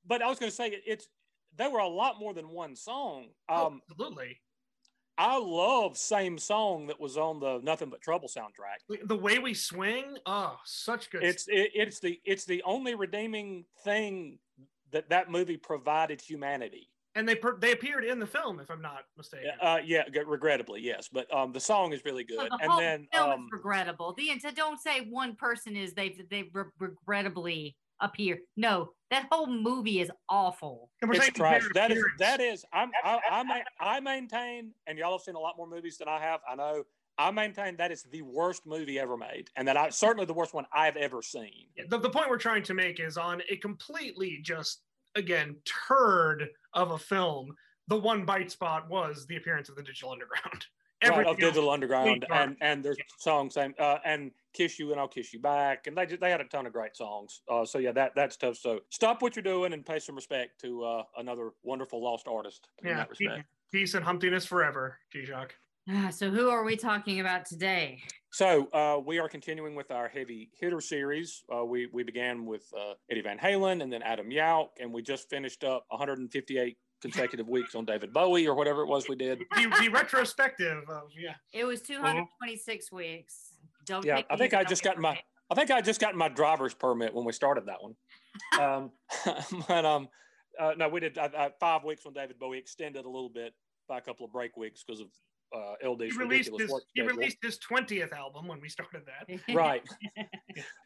but 0.06 0.20
I 0.22 0.28
was 0.28 0.38
going 0.38 0.50
to 0.50 0.56
say 0.56 0.68
it- 0.68 0.82
it's 0.86 1.08
there 1.56 1.70
were 1.70 1.78
a 1.80 1.88
lot 1.88 2.18
more 2.20 2.34
than 2.34 2.48
one 2.50 2.76
song. 2.76 3.28
Oh, 3.48 3.66
Um, 3.68 3.82
absolutely. 3.90 4.40
I 5.20 5.36
love 5.36 5.98
same 5.98 6.38
song 6.38 6.86
that 6.86 6.98
was 6.98 7.18
on 7.18 7.40
the 7.40 7.60
Nothing 7.62 7.90
But 7.90 8.00
Trouble 8.00 8.26
soundtrack. 8.28 8.78
The- 8.88 9.04
The 9.06 9.16
way 9.16 9.38
we 9.38 9.52
swing, 9.52 10.16
oh, 10.24 10.56
such 10.64 11.10
good. 11.10 11.22
It's 11.22 11.46
it, 11.48 11.70
it's 11.74 12.00
the 12.00 12.18
it's 12.24 12.46
the 12.46 12.62
only 12.64 12.94
redeeming 12.94 13.66
thing 13.84 14.38
that 14.92 15.10
that 15.10 15.30
movie 15.30 15.58
provided 15.58 16.20
humanity. 16.22 16.88
and 17.16 17.28
they 17.28 17.34
per- 17.34 17.58
they 17.58 17.72
appeared 17.72 18.04
in 18.04 18.18
the 18.18 18.26
film, 18.26 18.60
if 18.60 18.70
I'm 18.70 18.80
not 18.80 19.00
mistaken. 19.16 19.50
Uh, 19.60 19.78
yeah, 19.84 20.08
g- 20.08 20.20
regrettably, 20.20 20.80
yes, 20.80 21.08
but 21.12 21.32
um, 21.34 21.52
the 21.52 21.60
song 21.60 21.92
is 21.92 22.02
really 22.04 22.24
So 22.28 22.36
good. 22.38 22.50
the 22.52 22.58
And 22.62 22.70
whole 22.70 22.80
then 22.80 23.06
film 23.12 23.30
um, 23.30 23.40
is 23.44 23.52
regrettable. 23.52 24.14
The 24.14 24.30
ent- 24.30 24.56
don't 24.56 24.80
say 24.80 25.00
one 25.02 25.36
person 25.36 25.76
is 25.76 25.92
they've 25.92 26.18
they 26.30 26.44
re- 26.54 26.64
regrettably 26.78 27.76
appear. 28.00 28.38
No, 28.56 28.90
that 29.10 29.26
whole 29.30 29.46
movie 29.46 30.00
is 30.00 30.10
awful. 30.28 30.90
It's 31.02 31.18
saying 31.18 31.32
trash. 31.32 31.62
That 31.74 31.90
is 31.90 32.04
that 32.18 32.40
is. 32.40 32.64
I'm 32.72 32.90
I, 33.04 33.18
I, 33.30 33.62
I 33.96 34.00
maintain, 34.00 34.72
and 34.86 34.98
y'all 34.98 35.12
have 35.12 35.22
seen 35.22 35.34
a 35.34 35.40
lot 35.40 35.56
more 35.56 35.68
movies 35.68 35.98
than 35.98 36.08
I 36.08 36.20
have. 36.20 36.40
I 36.50 36.54
know. 36.54 36.84
I 37.18 37.30
maintain 37.30 37.76
that 37.76 37.92
is 37.92 38.04
the 38.04 38.22
worst 38.22 38.66
movie 38.66 38.98
ever 38.98 39.16
made, 39.16 39.50
and 39.56 39.68
that 39.68 39.76
I 39.76 39.90
certainly 39.90 40.24
the 40.26 40.32
worst 40.32 40.54
one 40.54 40.64
I've 40.72 40.96
ever 40.96 41.22
seen. 41.22 41.66
the, 41.88 41.98
the 41.98 42.10
point 42.10 42.30
we're 42.30 42.38
trying 42.38 42.62
to 42.64 42.74
make 42.74 43.00
is 43.00 43.16
on 43.18 43.42
a 43.50 43.56
completely 43.56 44.40
just 44.42 44.82
again 45.16 45.56
turd 45.88 46.48
of 46.74 46.92
a 46.92 46.98
film 46.98 47.52
the 47.88 47.96
one 47.96 48.24
bite 48.24 48.52
spot 48.52 48.88
was 48.88 49.26
the 49.26 49.34
appearance 49.34 49.68
of 49.68 49.74
the 49.74 49.82
digital 49.82 50.12
underground 50.12 50.64
Right, 51.02 51.12
Everything 51.12 51.32
of 51.32 51.38
Digital 51.40 51.70
Underground, 51.70 52.26
garbage. 52.28 52.28
and 52.30 52.56
and 52.60 52.84
there's 52.84 52.98
songs 53.18 53.54
same 53.54 53.74
uh, 53.78 53.98
and 54.04 54.30
Kiss 54.52 54.78
You 54.78 54.90
and 54.92 55.00
I'll 55.00 55.08
Kiss 55.08 55.32
You 55.32 55.40
Back, 55.40 55.86
and 55.86 55.96
they 55.96 56.06
just, 56.06 56.20
they 56.20 56.30
had 56.30 56.40
a 56.40 56.44
ton 56.44 56.66
of 56.66 56.72
great 56.72 56.96
songs. 56.96 57.42
Uh, 57.50 57.64
so 57.64 57.78
yeah, 57.78 57.92
that 57.92 58.12
that's 58.14 58.36
tough. 58.36 58.56
So 58.56 58.80
stop 58.90 59.22
what 59.22 59.36
you're 59.36 59.42
doing 59.42 59.72
and 59.72 59.84
pay 59.84 59.98
some 59.98 60.14
respect 60.16 60.60
to 60.62 60.82
uh, 60.84 61.02
another 61.18 61.50
wonderful 61.62 62.02
lost 62.02 62.26
artist 62.28 62.68
in 62.82 62.88
yeah 62.88 62.96
that 62.96 63.10
respect. 63.10 63.44
peace 63.72 63.94
and 63.94 64.04
humptiness 64.04 64.46
forever 64.46 64.98
g-shock 65.12 65.54
Ah, 65.88 66.10
So 66.10 66.30
who 66.30 66.50
are 66.50 66.62
we 66.62 66.76
talking 66.76 67.20
about 67.20 67.46
today? 67.46 68.00
So 68.32 68.68
uh, 68.72 69.00
we 69.04 69.18
are 69.18 69.28
continuing 69.28 69.74
with 69.74 69.90
our 69.90 70.08
heavy 70.08 70.50
hitter 70.60 70.80
series. 70.80 71.42
Uh, 71.52 71.64
we 71.64 71.88
we 71.92 72.02
began 72.04 72.44
with 72.46 72.64
uh, 72.78 72.94
Eddie 73.10 73.22
Van 73.22 73.38
Halen 73.38 73.82
and 73.82 73.92
then 73.92 74.02
Adam 74.02 74.30
Yauch, 74.30 74.68
and 74.78 74.92
we 74.92 75.02
just 75.02 75.28
finished 75.30 75.64
up 75.64 75.84
158 75.88 76.76
consecutive 77.02 77.48
weeks 77.48 77.74
on 77.74 77.86
David 77.86 78.12
Bowie 78.12 78.46
or 78.46 78.54
whatever 78.54 78.82
it 78.82 78.86
was 78.88 79.08
we 79.08 79.16
did. 79.16 79.40
the, 79.56 79.74
the 79.80 79.88
retrospective 79.88 80.84
of 80.88 81.04
yeah 81.18 81.34
It 81.52 81.64
was 81.64 81.80
226 81.80 82.92
weeks. 82.92 83.49
Don't 83.86 84.04
Yeah, 84.04 84.16
take 84.16 84.26
I 84.30 84.36
think 84.36 84.54
I 84.54 84.64
just 84.64 84.82
got 84.82 84.98
my. 84.98 85.18
I 85.50 85.54
think 85.54 85.70
I 85.70 85.80
just 85.80 86.00
got 86.00 86.14
my 86.14 86.28
driver's 86.28 86.74
permit 86.74 87.12
when 87.12 87.24
we 87.24 87.32
started 87.32 87.66
that 87.66 87.78
one. 87.82 87.94
um, 88.60 88.90
but 89.68 89.84
um, 89.84 90.08
uh, 90.58 90.72
no, 90.76 90.88
we 90.88 91.00
did 91.00 91.18
I, 91.18 91.30
I, 91.36 91.50
five 91.58 91.84
weeks 91.84 92.06
on 92.06 92.12
David 92.12 92.38
Bowie, 92.38 92.58
extended 92.58 93.04
a 93.04 93.08
little 93.08 93.30
bit 93.30 93.54
by 93.88 93.98
a 93.98 94.00
couple 94.00 94.24
of 94.24 94.32
break 94.32 94.56
weeks 94.56 94.84
because 94.86 95.00
of 95.00 95.08
uh, 95.54 95.74
LD's 95.84 96.14
he 96.14 96.18
released 96.18 96.52
his 96.56 96.70
work 96.70 96.82
he 96.94 97.02
released 97.02 97.38
his 97.42 97.58
20th 97.58 98.12
album 98.12 98.46
when 98.46 98.60
we 98.60 98.68
started 98.68 99.02
that 99.06 99.40
right. 99.54 99.82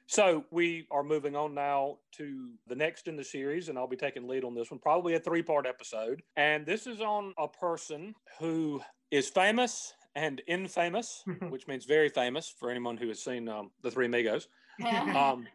So 0.07 0.45
we 0.51 0.87
are 0.91 1.03
moving 1.03 1.37
on 1.37 1.55
now 1.55 1.99
to 2.17 2.51
the 2.67 2.75
next 2.75 3.09
in 3.09 3.17
the 3.17 3.25
series, 3.25 3.69
and 3.69 3.79
I'll 3.79 3.89
be 3.89 3.97
taking 3.97 4.27
lead 4.27 4.45
on 4.45 4.55
this 4.55 4.71
one, 4.71 4.81
probably 4.81 5.15
a 5.15 5.21
three 5.21 5.43
part 5.43 5.67
episode. 5.67 6.23
And 6.37 6.65
this 6.65 6.87
is 6.87 7.01
on 7.01 7.35
a 7.39 7.49
person 7.49 8.15
who 8.39 8.81
is 9.11 9.29
famous 9.29 9.93
and 10.15 10.43
infamous, 10.47 11.23
which 11.49 11.67
means 11.67 11.85
very 11.85 12.09
famous 12.09 12.53
for 12.59 12.71
anyone 12.71 12.97
who 12.97 13.09
has 13.09 13.23
seen 13.23 13.49
um, 13.49 13.71
The 13.83 13.91
Three 13.91 14.07
Amigos. 14.07 14.49
um, 14.85 15.47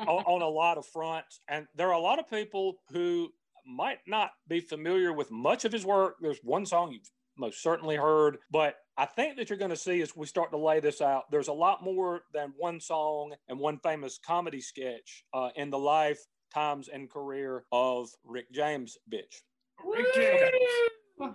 on, 0.00 0.06
on 0.06 0.42
a 0.42 0.48
lot 0.48 0.78
of 0.78 0.86
fronts. 0.86 1.40
And 1.48 1.66
there 1.74 1.88
are 1.88 1.94
a 1.94 1.98
lot 1.98 2.20
of 2.20 2.30
people 2.30 2.76
who 2.92 3.30
might 3.66 3.98
not 4.06 4.30
be 4.46 4.60
familiar 4.60 5.12
with 5.12 5.30
much 5.30 5.64
of 5.64 5.72
his 5.72 5.84
work. 5.84 6.16
There's 6.20 6.38
one 6.42 6.64
song 6.64 6.92
you've 6.92 7.10
most 7.36 7.62
certainly 7.62 7.96
heard, 7.96 8.38
but 8.50 8.76
I 8.96 9.06
think 9.06 9.36
that 9.36 9.48
you're 9.48 9.58
going 9.58 9.70
to 9.70 9.76
see 9.76 10.00
as 10.00 10.16
we 10.16 10.26
start 10.26 10.50
to 10.50 10.56
lay 10.56 10.80
this 10.80 11.00
out, 11.00 11.30
there's 11.30 11.48
a 11.48 11.52
lot 11.52 11.84
more 11.84 12.22
than 12.32 12.52
one 12.56 12.80
song 12.80 13.34
and 13.48 13.58
one 13.58 13.78
famous 13.78 14.18
comedy 14.18 14.60
sketch 14.60 15.24
uh, 15.34 15.50
in 15.54 15.70
the 15.70 15.78
life, 15.78 16.20
times, 16.52 16.88
and 16.88 17.10
career 17.10 17.64
of 17.70 18.10
Rick 18.24 18.50
James, 18.52 18.96
bitch. 19.12 19.42
Rick 19.84 20.06
James. 20.14 21.34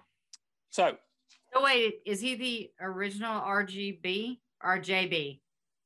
So 0.71 0.97
Oh 1.55 1.63
wait, 1.63 1.99
is 2.05 2.19
he 2.21 2.35
the 2.35 2.71
original 2.81 3.41
RGB? 3.41 4.39
RJB? 4.63 5.39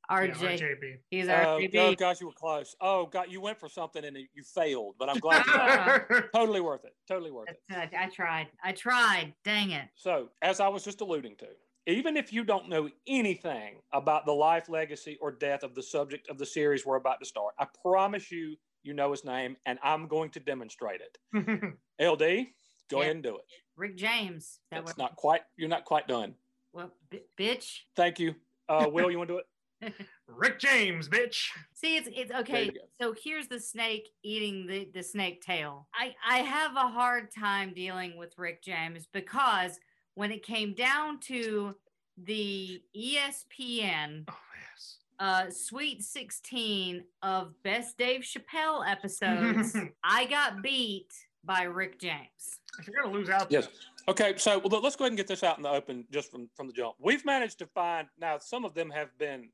Yeah, 0.09 0.17
RJB. 0.17 0.97
He's 1.09 1.27
Oh, 1.27 1.31
RJB. 1.59 1.75
oh, 1.75 1.95
gosh, 1.95 2.21
you 2.21 2.27
were 2.27 2.33
close. 2.33 2.75
Oh, 2.79 3.07
God, 3.07 3.25
you 3.29 3.41
went 3.41 3.59
for 3.59 3.67
something 3.67 4.05
and 4.05 4.15
you 4.15 4.43
failed, 4.43 4.95
but 4.97 5.09
I'm 5.09 5.17
glad. 5.19 5.45
you 5.45 5.51
tried. 5.51 6.23
totally 6.33 6.61
worth 6.61 6.85
it. 6.85 6.93
Totally 7.09 7.31
worth 7.31 7.49
it. 7.49 7.61
That's- 7.67 7.89
I, 7.93 8.05
I 8.05 8.09
tried. 8.09 8.47
I 8.63 8.71
tried. 8.71 9.33
Dang 9.43 9.71
it. 9.71 9.89
So, 9.95 10.29
as 10.41 10.59
I 10.61 10.69
was 10.69 10.85
just 10.85 11.01
alluding 11.01 11.35
to, 11.37 11.47
even 11.87 12.15
if 12.15 12.31
you 12.31 12.43
don't 12.45 12.69
know 12.69 12.89
anything 13.07 13.81
about 13.91 14.25
the 14.25 14.31
life, 14.31 14.69
legacy, 14.69 15.17
or 15.21 15.31
death 15.31 15.63
of 15.63 15.75
the 15.75 15.83
subject 15.83 16.29
of 16.29 16.37
the 16.37 16.45
series 16.45 16.85
we're 16.85 16.95
about 16.97 17.19
to 17.19 17.25
start, 17.25 17.53
I 17.59 17.65
promise 17.81 18.31
you, 18.31 18.55
you 18.83 18.93
know 18.93 19.11
his 19.11 19.25
name, 19.25 19.57
and 19.65 19.77
I'm 19.83 20.07
going 20.07 20.29
to 20.31 20.39
demonstrate 20.39 21.01
it. 21.01 21.73
LD, 22.01 22.47
go 22.89 22.97
Yeah. 22.97 23.03
ahead 23.03 23.15
and 23.15 23.23
do 23.23 23.35
it. 23.35 23.43
Rick 23.75 23.95
James. 23.97 24.59
That 24.71 24.85
That's 24.85 24.97
not 24.97 25.15
quite. 25.15 25.41
You're 25.55 25.69
not 25.69 25.85
quite 25.85 26.07
done. 26.07 26.35
well, 26.73 26.91
b- 27.09 27.21
bitch. 27.37 27.81
Thank 27.95 28.19
you. 28.19 28.35
Uh, 28.69 28.87
Will, 28.91 29.09
you 29.11 29.17
want 29.17 29.29
to 29.29 29.35
do 29.35 29.39
it? 29.39 29.45
Rick 30.27 30.59
James, 30.59 31.07
bitch. 31.07 31.49
See, 31.75 31.95
it's 31.97 32.09
it's 32.11 32.31
okay. 32.31 32.71
So 32.99 33.13
here's 33.23 33.47
the 33.47 33.59
snake 33.59 34.09
eating 34.23 34.65
the 34.65 34.89
the 34.93 35.03
snake 35.03 35.41
tail. 35.41 35.87
I 35.93 36.15
I 36.27 36.37
have 36.39 36.75
a 36.75 36.87
hard 36.87 37.29
time 37.31 37.73
dealing 37.75 38.17
with 38.17 38.33
Rick 38.39 38.63
James 38.63 39.07
because 39.13 39.79
when 40.15 40.31
it 40.31 40.43
came 40.43 40.73
down 40.73 41.19
to 41.21 41.75
the 42.17 42.81
ESPN 42.95 44.23
Oh 44.27 44.33
yes. 44.59 44.97
uh 45.19 45.49
Sweet 45.51 46.01
16 46.03 47.03
of 47.21 47.53
best 47.63 47.97
Dave 47.99 48.21
Chappelle 48.21 48.83
episodes, 48.89 49.77
I 50.03 50.25
got 50.25 50.63
beat 50.63 51.13
by 51.47 51.63
Rick 51.63 51.99
James. 51.99 52.59
If 52.77 52.87
you're 52.87 53.01
gonna 53.01 53.13
lose 53.13 53.29
out, 53.29 53.49
Yes. 53.51 53.67
Okay, 54.09 54.35
so 54.37 54.59
well, 54.59 54.81
let's 54.81 54.95
go 54.95 55.03
ahead 55.05 55.11
and 55.11 55.17
get 55.17 55.27
this 55.27 55.43
out 55.43 55.57
in 55.57 55.63
the 55.63 55.69
open 55.69 56.05
just 56.11 56.29
from 56.29 56.47
from 56.55 56.67
the 56.67 56.73
jump. 56.73 56.95
We've 56.99 57.25
managed 57.25 57.57
to 57.59 57.65
find 57.65 58.07
now 58.19 58.37
some 58.37 58.63
of 58.65 58.73
them 58.75 58.91
have 58.91 59.17
been 59.17 59.49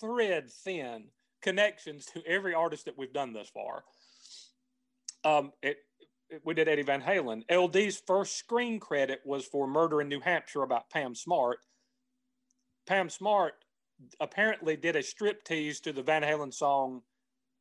thread 0.00 0.50
thin 0.50 1.04
connections 1.40 2.06
to 2.06 2.22
every 2.26 2.52
artist 2.52 2.86
that 2.86 2.98
we've 2.98 3.12
done 3.12 3.32
thus 3.32 3.48
far. 3.48 3.84
Um, 5.24 5.52
it, 5.62 5.76
it- 6.30 6.42
we 6.44 6.52
did 6.52 6.68
Eddie 6.68 6.82
Van 6.82 7.00
Halen. 7.00 7.42
LD's 7.50 8.02
first 8.06 8.36
screen 8.36 8.78
credit 8.80 9.20
was 9.24 9.46
for 9.46 9.66
Murder 9.66 10.02
in 10.02 10.08
New 10.08 10.20
Hampshire 10.20 10.62
about 10.62 10.90
Pam 10.90 11.14
Smart. 11.14 11.60
Pam 12.86 13.08
Smart 13.08 13.54
apparently 14.20 14.76
did 14.76 14.94
a 14.94 15.02
strip 15.02 15.42
tease 15.44 15.80
to 15.80 15.92
the 15.92 16.02
Van 16.02 16.20
Halen 16.22 16.52
song 16.52 17.00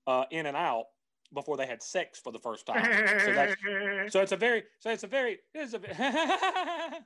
uh, 0.05 0.25
"In 0.31 0.45
and 0.47 0.57
Out" 0.57 0.87
before 1.33 1.57
they 1.57 1.65
had 1.65 1.83
sex 1.83 2.19
for 2.19 2.31
the 2.31 2.39
first 2.39 2.65
time. 2.65 2.83
So 3.25 3.33
that's 3.33 3.55
so 4.13 4.21
it's 4.21 4.31
a 4.31 4.37
very 4.37 4.63
so 4.79 4.89
it's 4.89 5.03
a 5.03 5.07
very 5.07 5.39
it's 5.53 5.73
a 5.73 5.77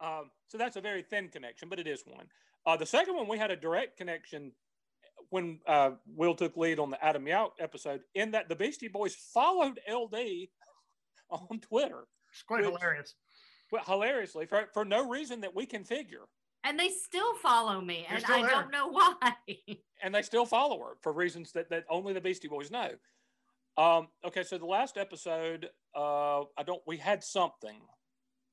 um, 0.00 0.30
so 0.48 0.58
that's 0.58 0.76
a 0.76 0.80
very 0.80 1.02
thin 1.02 1.28
connection, 1.28 1.68
but 1.68 1.78
it 1.78 1.86
is 1.86 2.02
one. 2.06 2.26
Uh, 2.66 2.76
the 2.76 2.86
second 2.86 3.14
one 3.16 3.28
we 3.28 3.38
had 3.38 3.50
a 3.50 3.56
direct 3.56 3.96
connection 3.96 4.52
when 5.30 5.58
uh, 5.66 5.90
Will 6.14 6.34
took 6.34 6.56
lead 6.56 6.78
on 6.78 6.90
the 6.90 7.04
Adam 7.04 7.24
Yauch 7.24 7.52
episode, 7.58 8.00
in 8.14 8.32
that 8.32 8.48
the 8.48 8.56
Beastie 8.56 8.88
Boys 8.88 9.14
followed 9.14 9.80
LD 9.90 10.48
on 11.30 11.60
Twitter, 11.60 12.04
it's 12.32 12.42
quite 12.42 12.64
Which- 12.64 12.74
hilarious. 12.74 13.14
but 13.70 13.84
hilariously 13.86 14.46
for, 14.46 14.66
for 14.72 14.84
no 14.84 15.08
reason 15.08 15.40
that 15.40 15.54
we 15.54 15.66
can 15.66 15.84
figure, 15.84 16.26
And 16.66 16.78
they 16.78 16.88
still 16.88 17.34
follow 17.34 17.80
me, 17.80 18.04
They're 18.08 18.16
and 18.16 18.26
I 18.26 18.40
there. 18.42 18.50
don't 18.50 18.72
know 18.72 18.88
why. 18.90 19.32
and 20.02 20.12
they 20.12 20.22
still 20.22 20.44
follow 20.44 20.78
her 20.80 20.94
for 21.00 21.12
reasons 21.12 21.52
that, 21.52 21.70
that 21.70 21.84
only 21.88 22.12
the 22.12 22.20
Beastie 22.20 22.48
Boys 22.48 22.70
know. 22.72 22.90
Um, 23.78 24.08
okay, 24.24 24.42
so 24.42 24.58
the 24.58 24.66
last 24.66 24.96
episode, 24.96 25.68
uh, 25.94 26.40
I 26.40 26.62
don't. 26.64 26.82
We 26.86 26.96
had 26.96 27.22
something, 27.22 27.76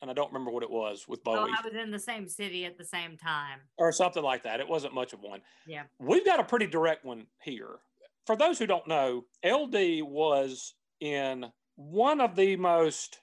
and 0.01 0.11
I 0.11 0.13
don't 0.13 0.27
remember 0.31 0.51
what 0.51 0.63
it 0.63 0.69
was 0.69 1.07
with 1.07 1.21
oh, 1.25 1.33
Bowie. 1.33 1.51
I 1.57 1.65
was 1.65 1.73
in 1.73 1.91
the 1.91 1.99
same 1.99 2.27
city 2.27 2.65
at 2.65 2.77
the 2.77 2.85
same 2.85 3.17
time. 3.17 3.59
or 3.77 3.91
something 3.91 4.21
like 4.21 4.43
that. 4.43 4.59
It 4.59 4.67
wasn't 4.67 4.93
much 4.93 5.13
of 5.13 5.21
one. 5.21 5.41
Yeah. 5.65 5.83
We've 5.97 6.25
got 6.25 6.39
a 6.39 6.43
pretty 6.43 6.67
direct 6.67 7.05
one 7.05 7.25
here. 7.41 7.79
For 8.27 8.35
those 8.35 8.59
who 8.59 8.67
don't 8.67 8.87
know, 8.87 9.25
LD 9.43 10.03
was 10.03 10.75
in 10.99 11.45
one 11.75 12.21
of 12.21 12.35
the 12.35 12.57
most 12.57 13.19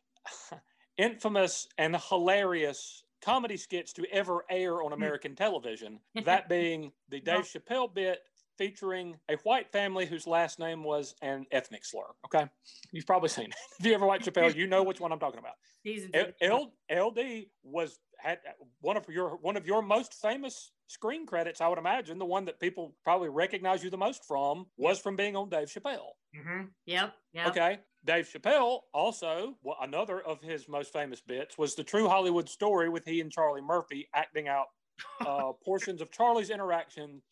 infamous 0.98 1.68
and 1.78 1.96
hilarious 2.08 3.04
comedy 3.20 3.56
skits 3.56 3.92
to 3.94 4.06
ever 4.12 4.44
air 4.50 4.82
on 4.82 4.92
American 4.92 5.34
television, 5.36 6.00
that 6.24 6.48
being 6.48 6.92
the 7.08 7.20
Dave 7.20 7.44
Chappelle 7.44 7.92
bit 7.92 8.20
featuring 8.58 9.18
a 9.30 9.36
white 9.36 9.70
family 9.72 10.04
whose 10.06 10.26
last 10.26 10.58
name 10.58 10.84
was 10.84 11.14
an 11.22 11.46
ethnic 11.50 11.84
slur. 11.84 12.04
Okay. 12.26 12.46
You've 12.92 13.06
probably 13.06 13.30
seen 13.30 13.46
it. 13.46 13.56
If 13.80 13.86
you 13.86 13.94
ever 13.94 14.04
watched 14.06 14.26
Chappelle, 14.26 14.54
you 14.54 14.66
know 14.66 14.82
which 14.82 15.00
one 15.00 15.12
I'm 15.12 15.18
talking 15.18 15.38
about. 15.38 15.54
L- 16.12 16.32
L- 16.90 17.10
LD 17.10 17.46
was 17.62 17.98
had 18.18 18.40
one 18.80 18.96
of 18.98 19.08
your 19.08 19.36
one 19.36 19.56
of 19.56 19.66
your 19.66 19.80
most 19.80 20.14
famous 20.14 20.72
screen 20.88 21.24
credits, 21.24 21.60
I 21.60 21.68
would 21.68 21.78
imagine. 21.78 22.18
The 22.18 22.26
one 22.26 22.44
that 22.46 22.60
people 22.60 22.96
probably 23.04 23.28
recognize 23.30 23.82
you 23.82 23.90
the 23.90 23.96
most 23.96 24.26
from 24.26 24.66
was 24.76 24.98
from 25.00 25.16
being 25.16 25.36
on 25.36 25.48
Dave 25.48 25.68
Chappelle. 25.68 26.10
hmm 26.34 26.64
Yep. 26.86 27.14
Yep. 27.32 27.46
Okay, 27.48 27.78
Dave 28.04 28.28
Chappelle 28.28 28.80
also 28.94 29.54
well, 29.62 29.76
another 29.82 30.20
of 30.20 30.40
his 30.40 30.68
most 30.68 30.92
famous 30.92 31.20
bits 31.20 31.58
was 31.58 31.74
the 31.74 31.84
True 31.84 32.08
Hollywood 32.08 32.48
Story 32.48 32.88
with 32.88 33.04
he 33.04 33.20
and 33.20 33.30
Charlie 33.30 33.60
Murphy 33.60 34.08
acting 34.14 34.48
out 34.48 34.66
uh, 35.26 35.52
portions 35.64 36.00
of 36.00 36.10
Charlie's 36.10 36.50
interaction 36.50 37.22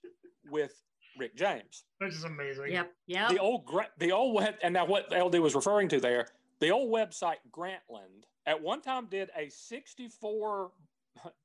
with 0.50 0.72
Rick 1.18 1.36
James 1.36 1.84
Which 1.98 2.14
is 2.14 2.24
amazing. 2.24 2.72
Yep. 2.72 2.92
Yep. 3.06 3.30
the 3.30 3.38
old 3.38 3.70
the 3.98 4.12
old 4.12 4.34
web 4.34 4.54
and 4.62 4.74
now 4.74 4.86
what 4.86 5.10
LD 5.12 5.38
was 5.40 5.54
referring 5.54 5.88
to 5.88 6.00
there 6.00 6.28
the 6.60 6.70
old 6.70 6.92
website 6.92 7.36
Grantland 7.50 8.24
at 8.46 8.60
one 8.60 8.80
time 8.80 9.06
did 9.10 9.30
a 9.36 9.48
64 9.48 10.70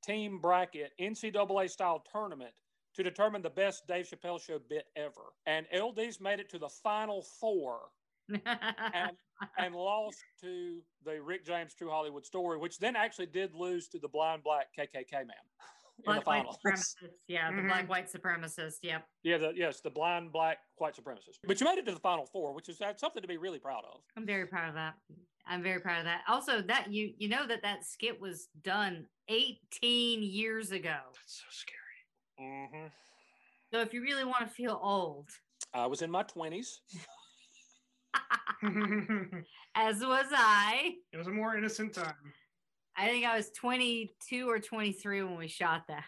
team 0.03 0.39
bracket 0.39 0.91
NCAA 0.99 1.69
style 1.69 2.03
tournament 2.11 2.51
to 2.95 3.03
determine 3.03 3.41
the 3.41 3.49
best 3.49 3.87
Dave 3.87 4.07
Chappelle 4.07 4.41
show 4.41 4.59
bit 4.69 4.85
ever 4.95 5.33
and 5.45 5.65
LD's 5.73 6.19
made 6.21 6.39
it 6.39 6.49
to 6.49 6.59
the 6.59 6.69
final 6.69 7.21
four 7.39 7.79
and 8.29 9.11
and 9.57 9.75
lost 9.75 10.17
to 10.41 10.79
the 11.05 11.21
Rick 11.21 11.45
James 11.45 11.73
True 11.73 11.89
Hollywood 11.89 12.25
Story 12.25 12.57
which 12.57 12.79
then 12.79 12.95
actually 12.95 13.25
did 13.27 13.53
lose 13.53 13.87
to 13.89 13.99
the 13.99 14.07
blind 14.07 14.43
black 14.43 14.67
KKK 14.77 15.11
man 15.13 15.25
in 15.25 15.25
the 15.97 16.03
black 16.05 16.25
white 16.25 16.43
final 16.43 16.57
supremacist. 16.65 16.95
Yeah, 17.27 17.51
the 17.51 17.57
Mhm. 17.57 17.67
black 17.67 17.89
white 17.89 18.11
supremacist. 18.11 18.77
Yep. 18.81 19.07
yeah 19.23 19.37
the, 19.37 19.51
yes 19.55 19.81
the 19.81 19.89
blind 19.89 20.31
black 20.31 20.59
white 20.77 20.95
supremacist 20.95 21.37
but 21.45 21.59
you 21.59 21.65
made 21.65 21.77
it 21.77 21.85
to 21.85 21.91
the 21.91 21.99
final 21.99 22.25
four 22.25 22.53
which 22.53 22.69
is 22.69 22.81
something 22.97 23.21
to 23.21 23.27
be 23.27 23.37
really 23.37 23.59
proud 23.59 23.83
of 23.85 24.01
I'm 24.17 24.25
very 24.25 24.47
proud 24.47 24.69
of 24.69 24.75
that. 24.75 24.95
I'm 25.45 25.61
very 25.61 25.81
proud 25.81 25.99
of 25.99 26.05
that. 26.05 26.21
Also, 26.29 26.61
that 26.61 26.89
you 26.89 27.13
you 27.17 27.27
know 27.27 27.45
that 27.45 27.61
that 27.63 27.85
skit 27.85 28.17
was 28.19 28.47
done 28.63 29.05
18 29.27 30.23
years 30.23 30.71
ago. 30.71 30.95
That's 31.13 31.43
so 31.43 31.45
scary. 31.49 32.49
Mm-hmm. 32.49 32.87
So 33.73 33.81
if 33.81 33.93
you 33.93 34.01
really 34.01 34.23
want 34.23 34.47
to 34.47 34.53
feel 34.53 34.79
old, 34.81 35.27
I 35.73 35.85
was 35.85 36.01
in 36.01 36.09
my 36.09 36.23
20s. 36.23 36.79
it 38.63 39.45
as 39.75 40.01
was 40.01 40.27
I. 40.31 40.95
It 41.11 41.17
was 41.17 41.27
a 41.27 41.31
more 41.31 41.57
innocent 41.57 41.93
time. 41.93 42.13
I 42.95 43.07
think 43.07 43.25
I 43.25 43.35
was 43.35 43.49
22 43.51 44.49
or 44.49 44.59
23 44.59 45.23
when 45.23 45.37
we 45.37 45.47
shot 45.47 45.83
that. 45.87 46.03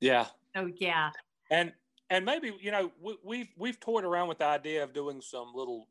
Yeah. 0.00 0.26
So 0.56 0.70
yeah. 0.76 1.10
And 1.50 1.72
and 2.10 2.24
maybe, 2.24 2.52
you 2.60 2.70
know, 2.70 2.92
we, 3.00 3.16
we've 3.24 3.48
we've 3.56 3.80
toyed 3.80 4.04
around 4.04 4.28
with 4.28 4.38
the 4.38 4.44
idea 4.44 4.84
of 4.84 4.92
doing 4.92 5.20
some 5.20 5.52
little 5.54 5.88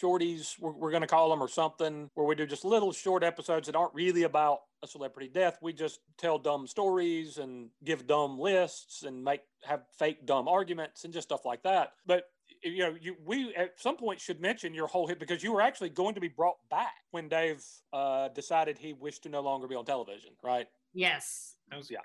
shorties, 0.00 0.58
we're, 0.58 0.72
we're 0.72 0.90
going 0.90 1.02
to 1.02 1.06
call 1.06 1.30
them, 1.30 1.42
or 1.42 1.48
something, 1.48 2.10
where 2.14 2.26
we 2.26 2.34
do 2.34 2.46
just 2.46 2.64
little 2.64 2.92
short 2.92 3.24
episodes 3.24 3.66
that 3.66 3.76
aren't 3.76 3.94
really 3.94 4.24
about 4.24 4.60
a 4.82 4.86
celebrity 4.86 5.30
death. 5.32 5.58
We 5.62 5.72
just 5.72 6.00
tell 6.18 6.38
dumb 6.38 6.66
stories 6.66 7.38
and 7.38 7.70
give 7.84 8.06
dumb 8.06 8.38
lists 8.38 9.02
and 9.02 9.22
make 9.22 9.40
have 9.64 9.82
fake 9.98 10.26
dumb 10.26 10.48
arguments 10.48 11.04
and 11.04 11.12
just 11.12 11.28
stuff 11.28 11.44
like 11.44 11.62
that. 11.62 11.92
But 12.06 12.24
you 12.62 12.78
know, 12.78 12.94
you 13.00 13.16
we 13.24 13.54
at 13.54 13.80
some 13.80 13.96
point 13.96 14.20
should 14.20 14.40
mention 14.40 14.74
your 14.74 14.86
whole 14.86 15.06
hit 15.06 15.18
because 15.18 15.42
you 15.42 15.52
were 15.52 15.62
actually 15.62 15.90
going 15.90 16.14
to 16.14 16.20
be 16.20 16.28
brought 16.28 16.56
back 16.70 16.94
when 17.10 17.28
Dave 17.28 17.64
uh, 17.92 18.28
decided 18.28 18.78
he 18.78 18.92
wished 18.92 19.22
to 19.24 19.28
no 19.28 19.40
longer 19.40 19.66
be 19.66 19.74
on 19.74 19.84
television, 19.84 20.30
right? 20.42 20.66
Yes. 20.92 21.54
That 21.70 21.76
was 21.78 21.90
Yeah. 21.90 22.00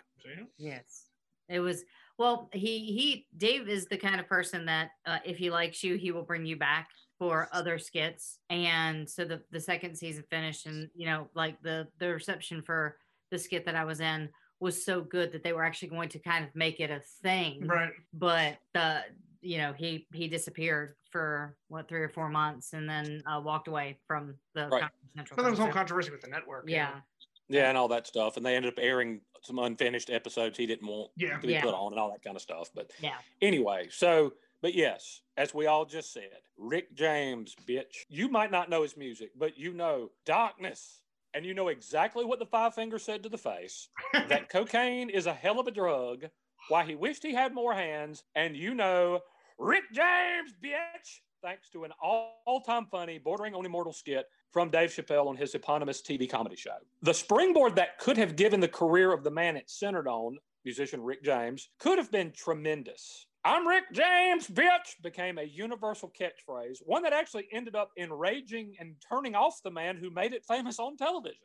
Yes. 0.58 1.06
It 1.50 1.60
was 1.60 1.84
well, 2.18 2.50
he 2.54 2.80
he 2.80 3.28
Dave 3.38 3.68
is 3.68 3.86
the 3.86 3.98
kind 3.98 4.20
of 4.20 4.28
person 4.28 4.66
that 4.66 4.92
uh, 5.06 5.20
if 5.26 5.38
he 5.38 5.50
likes 5.50 5.84
you, 5.84 5.96
he 5.96 6.12
will 6.12 6.24
bring 6.24 6.46
you 6.46 6.58
back 6.58 6.90
for 7.20 7.50
other 7.52 7.78
skits. 7.78 8.40
And 8.50 9.10
so 9.10 9.26
the 9.26 9.42
the 9.52 9.60
second 9.60 9.96
season 9.96 10.24
finished 10.30 10.66
and 10.66 10.90
you 10.96 11.06
know, 11.06 11.30
like 11.36 11.62
the 11.62 11.88
the 12.00 12.10
reception 12.10 12.62
for 12.62 12.98
the 13.32 13.38
skit 13.38 13.66
that 13.66 13.76
I 13.76 13.86
was 13.86 14.00
in 14.00 14.30
was 14.60 14.86
so 14.86 15.02
good 15.02 15.32
that 15.34 15.44
they 15.44 15.54
were 15.54 15.64
actually 15.64 15.90
going 15.90 16.10
to 16.10 16.20
kind 16.20 16.46
of 16.46 16.56
make 16.56 16.80
it 16.80 16.90
a 16.90 17.02
thing. 17.22 17.68
Right. 17.68 17.92
But 18.14 18.58
the 18.74 19.04
you 19.46 19.60
know, 19.60 19.74
he 19.74 20.08
he 20.14 20.28
disappeared 20.28 20.96
for 21.12 21.56
what 21.68 21.88
three 21.88 22.02
or 22.02 22.10
four 22.10 22.30
months 22.30 22.74
and 22.74 22.90
then 22.90 23.22
uh, 23.28 23.40
walked 23.40 23.68
away 23.68 24.00
from 24.08 24.36
the 24.56 24.64
Right. 24.68 24.82
Comedy 24.82 24.96
Central. 25.16 25.38
So 25.38 25.42
there 25.44 25.52
was 25.52 25.60
whole 25.60 25.70
controversy 25.72 26.12
with 26.12 26.22
the 26.22 26.28
network. 26.30 26.66
yeah. 26.68 27.00
Yeah, 27.48 27.70
and 27.70 27.78
all 27.78 27.88
that 27.90 28.08
stuff. 28.08 28.38
And 28.38 28.46
they 28.46 28.56
ended 28.56 28.74
up 28.74 28.80
airing 28.82 29.22
some 29.44 29.60
unfinished 29.60 30.10
episodes 30.10 30.58
he 30.58 30.66
didn't 30.66 30.88
want 30.88 31.12
Yeah. 31.16 31.38
to 31.38 31.46
be 31.46 31.54
Yeah. 31.54 31.62
put 31.62 31.76
on 31.76 31.94
and 31.94 32.00
all 32.00 32.10
that 32.12 32.24
kind 32.24 32.36
of 32.36 32.42
stuff. 32.42 32.72
But 32.74 32.92
Yeah. 33.00 33.18
anyway, 33.42 33.88
so 33.92 34.34
but 34.62 34.74
yes, 34.74 35.22
as 35.38 35.54
we 35.54 35.68
all 35.68 35.86
just 35.86 36.12
said, 36.12 36.42
Rick 36.58 36.96
James, 36.96 37.56
bitch. 37.68 37.98
You 38.10 38.30
might 38.30 38.50
not 38.50 38.68
know 38.68 38.82
his 38.82 38.98
music, 38.98 39.30
but 39.36 39.58
you 39.60 39.74
know 39.74 40.10
darkness. 40.26 41.04
And 41.36 41.46
you 41.46 41.54
know 41.54 41.68
exactly 41.68 42.26
what 42.26 42.40
the 42.40 42.46
five 42.48 42.74
finger 42.74 42.98
said 42.98 43.22
to 43.24 43.30
the 43.30 43.38
face. 43.38 43.90
that 44.14 44.50
cocaine 44.50 45.12
is 45.12 45.28
a 45.28 45.34
hell 45.34 45.60
of 45.60 45.68
a 45.68 45.72
drug. 45.72 46.26
Why 46.70 46.84
he 46.84 46.96
wished 46.96 47.22
he 47.22 47.34
had 47.36 47.54
more 47.54 47.76
hands, 47.76 48.24
and 48.34 48.58
you 48.58 48.74
know 48.74 49.20
Rick 49.58 49.84
James, 49.94 50.54
bitch. 50.64 51.22
Thanks 51.42 51.70
to 51.70 51.84
an 51.84 51.92
all-time 52.02 52.88
funny, 52.90 53.20
bordering 53.20 53.54
on 53.54 53.66
immortal 53.66 53.94
skit 53.94 54.26
from 54.52 54.70
Dave 54.70 54.90
Chappelle 54.90 55.28
on 55.28 55.36
his 55.38 55.54
eponymous 55.54 56.02
TV 56.02 56.30
comedy 56.30 56.56
show. 56.56 56.78
The 57.04 57.14
springboard 57.14 57.76
that 57.76 58.00
could 58.00 58.18
have 58.18 58.36
given 58.36 58.60
the 58.60 58.68
career 58.68 59.14
of 59.14 59.24
the 59.24 59.30
man 59.30 59.56
it 59.56 59.70
centered 59.70 60.08
on, 60.08 60.38
musician 60.64 61.02
Rick 61.02 61.24
James, 61.24 61.70
could 61.80 62.00
have 62.00 62.12
been 62.12 62.32
tremendous. 62.32 63.28
I'm 63.44 63.68
Rick 63.68 63.84
James, 63.94 64.48
bitch, 64.48 65.00
became 65.04 65.38
a 65.38 65.44
universal 65.44 66.12
catchphrase, 66.20 66.80
one 66.84 67.04
that 67.04 67.14
actually 67.14 67.48
ended 67.52 67.76
up 67.76 67.92
enraging 67.96 68.74
and 68.80 68.96
turning 69.08 69.36
off 69.36 69.62
the 69.64 69.70
man 69.70 69.98
who 69.98 70.10
made 70.10 70.34
it 70.34 70.44
famous 70.44 70.80
on 70.80 70.98
television. 70.98 71.38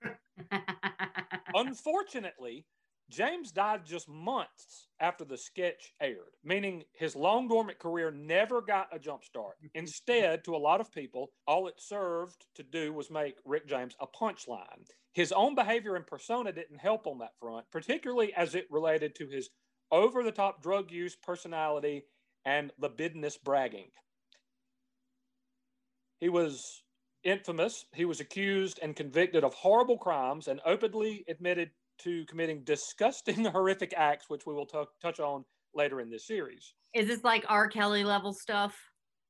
Unfortunately, 1.54 2.64
James 3.10 3.50
died 3.50 3.84
just 3.84 4.08
months 4.08 4.86
after 5.00 5.24
the 5.24 5.36
sketch 5.36 5.92
aired, 6.00 6.36
meaning 6.44 6.84
his 6.92 7.16
long 7.16 7.48
dormant 7.48 7.78
career 7.78 8.10
never 8.10 8.62
got 8.62 8.88
a 8.92 8.98
jump 8.98 9.24
start. 9.24 9.56
Instead, 9.74 10.44
to 10.44 10.54
a 10.54 10.58
lot 10.58 10.80
of 10.80 10.92
people, 10.92 11.32
all 11.46 11.66
it 11.66 11.80
served 11.80 12.46
to 12.54 12.62
do 12.62 12.92
was 12.92 13.10
make 13.10 13.36
Rick 13.44 13.66
James 13.66 13.96
a 14.00 14.06
punchline. 14.06 14.86
His 15.12 15.32
own 15.32 15.56
behavior 15.56 15.96
and 15.96 16.06
persona 16.06 16.52
didn't 16.52 16.78
help 16.78 17.06
on 17.06 17.18
that 17.18 17.36
front, 17.40 17.66
particularly 17.72 18.32
as 18.34 18.54
it 18.54 18.68
related 18.70 19.16
to 19.16 19.26
his 19.26 19.50
over 19.90 20.22
the 20.22 20.30
top 20.30 20.62
drug 20.62 20.92
use, 20.92 21.16
personality, 21.16 22.04
and 22.44 22.72
libidinous 22.78 23.36
bragging. 23.36 23.90
He 26.20 26.28
was 26.28 26.82
infamous. 27.24 27.86
He 27.92 28.04
was 28.04 28.20
accused 28.20 28.78
and 28.82 28.94
convicted 28.94 29.42
of 29.42 29.54
horrible 29.54 29.98
crimes 29.98 30.46
and 30.46 30.60
openly 30.64 31.24
admitted 31.28 31.70
to 32.02 32.24
committing 32.26 32.62
disgusting, 32.64 33.44
horrific 33.46 33.94
acts, 33.96 34.26
which 34.28 34.46
we 34.46 34.54
will 34.54 34.66
t- 34.66 34.82
touch 35.00 35.20
on 35.20 35.44
later 35.74 36.00
in 36.00 36.10
this 36.10 36.26
series. 36.26 36.74
Is 36.94 37.06
this 37.06 37.22
like 37.24 37.44
R. 37.48 37.68
Kelly 37.68 38.04
level 38.04 38.32
stuff? 38.32 38.76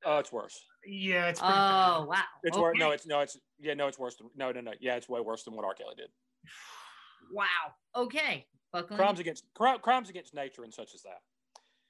Uh, 0.07 0.17
it's 0.19 0.33
worse. 0.33 0.59
Yeah, 0.87 1.29
it's 1.29 1.41
Oh 1.43 1.47
bad. 1.47 2.05
wow. 2.07 2.23
It's 2.43 2.57
okay. 2.57 2.63
worse. 2.63 2.79
No, 2.79 2.91
it's 2.93 3.07
no, 3.07 3.21
it's 3.21 3.37
yeah, 3.59 3.75
no, 3.75 3.87
it's 3.87 3.99
worse 3.99 4.17
than 4.17 4.31
no, 4.35 4.51
no, 4.51 4.61
no. 4.63 4.73
Yeah, 4.81 4.97
it's 4.97 5.09
way 5.09 5.21
worse 5.21 5.45
than 5.45 5.55
what 5.55 5.65
R. 5.65 5.75
Kelly 5.75 5.95
did. 5.97 6.09
Wow. 7.33 7.47
Okay. 7.95 8.45
Buckling. 8.73 8.97
Crimes 8.99 9.21
against 9.21 9.45
cri- 9.55 9.79
crimes 9.83 10.11
against 10.11 10.35
nature 10.35 10.65
and 10.65 10.75
such 10.75 10.95
as 10.95 11.03
that. 11.03 11.21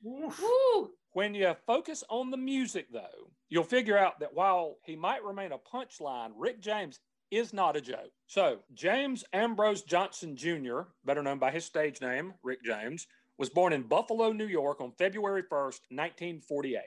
Woo. 0.03 0.91
When 1.13 1.35
you 1.35 1.55
focus 1.67 2.05
on 2.11 2.31
the 2.31 2.37
music, 2.37 2.89
though, 2.93 3.31
you'll 3.49 3.65
figure 3.65 3.97
out 3.97 4.21
that 4.21 4.35
while 4.35 4.77
he 4.85 4.97
might 4.97 5.25
remain 5.25 5.53
a 5.53 5.59
punchline, 5.59 6.33
Rick 6.37 6.61
James 6.61 7.01
is 7.31 7.53
not 7.53 7.77
a 7.77 7.81
joke. 7.81 8.13
So, 8.27 8.61
James 8.75 9.25
Ambrose 9.33 9.83
Johnson 9.83 10.37
Jr., 10.37 10.81
better 11.05 11.23
known 11.23 11.39
by 11.39 11.51
his 11.51 11.65
stage 11.65 12.01
name, 12.01 12.35
Rick 12.43 12.63
James, 12.65 13.07
was 13.39 13.49
born 13.49 13.73
in 13.73 13.83
Buffalo, 13.83 14.33
New 14.33 14.47
York 14.47 14.81
on 14.81 14.93
February 14.93 15.43
1st, 15.43 15.81
1948. 15.91 16.81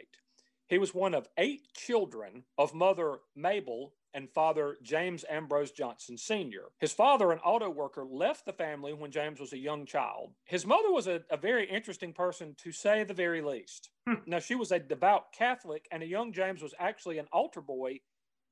He 0.68 0.78
was 0.78 0.94
one 0.94 1.14
of 1.14 1.28
eight 1.38 1.74
children 1.74 2.44
of 2.58 2.74
mother 2.74 3.18
Mabel 3.36 3.94
and 4.14 4.30
father 4.30 4.78
James 4.84 5.26
Ambrose 5.30 5.72
Johnson 5.72 6.18
Sr. 6.18 6.66
His 6.80 6.94
father, 6.94 7.32
an 7.32 7.40
auto 7.40 7.70
worker, 7.70 8.06
left 8.06 8.46
the 8.46 8.54
family 8.54 8.94
when 8.94 9.12
James 9.12 9.40
was 9.40 9.54
a 9.54 9.58
young 9.58 9.86
child. 9.86 10.34
His 10.46 10.66
mother 10.66 10.92
was 10.92 11.08
a, 11.08 11.22
a 11.32 11.38
very 11.38 11.68
interesting 11.68 12.14
person, 12.14 12.56
to 12.60 12.72
say 12.72 13.04
the 13.04 13.14
very 13.14 13.42
least. 13.42 13.90
Hmm. 14.08 14.16
now, 14.26 14.40
she 14.40 14.56
was 14.56 14.72
a 14.72 14.80
devout 14.80 15.34
Catholic, 15.34 15.88
and 15.92 16.04
a 16.04 16.08
young 16.08 16.32
James 16.32 16.62
was 16.62 16.76
actually 16.80 17.18
an 17.18 17.28
altar 17.32 17.62
boy 17.62 18.00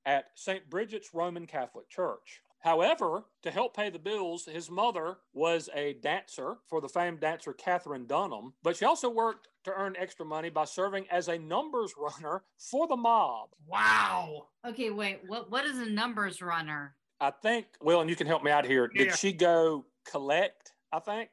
at 0.05 0.25
St. 0.35 0.69
Bridget's 0.69 1.13
Roman 1.13 1.45
Catholic 1.47 1.89
Church. 1.89 2.41
However, 2.59 3.23
to 3.41 3.49
help 3.49 3.75
pay 3.75 3.89
the 3.89 3.97
bills, 3.97 4.45
his 4.45 4.69
mother 4.69 5.17
was 5.33 5.67
a 5.73 5.93
dancer 5.93 6.57
for 6.67 6.79
the 6.79 6.87
famed 6.89 7.19
dancer 7.19 7.53
Katherine 7.53 8.05
Dunham, 8.05 8.53
but 8.61 8.77
she 8.77 8.85
also 8.85 9.09
worked 9.09 9.47
to 9.63 9.73
earn 9.73 9.95
extra 9.97 10.25
money 10.25 10.49
by 10.49 10.65
serving 10.65 11.07
as 11.09 11.27
a 11.27 11.39
numbers 11.39 11.93
runner 11.97 12.43
for 12.59 12.87
the 12.87 12.95
mob. 12.95 13.49
Wow. 13.67 14.47
Okay, 14.67 14.91
wait. 14.91 15.21
What 15.27 15.49
what 15.49 15.65
is 15.65 15.79
a 15.79 15.87
numbers 15.89 16.39
runner? 16.41 16.95
I 17.19 17.31
think, 17.31 17.65
Will, 17.81 18.01
and 18.01 18.09
you 18.09 18.15
can 18.15 18.27
help 18.27 18.43
me 18.43 18.51
out 18.51 18.65
here. 18.65 18.87
Did 18.87 19.07
Yeah. 19.07 19.15
she 19.15 19.33
go 19.33 19.85
collect? 20.05 20.73
I 20.91 20.99
think. 20.99 21.29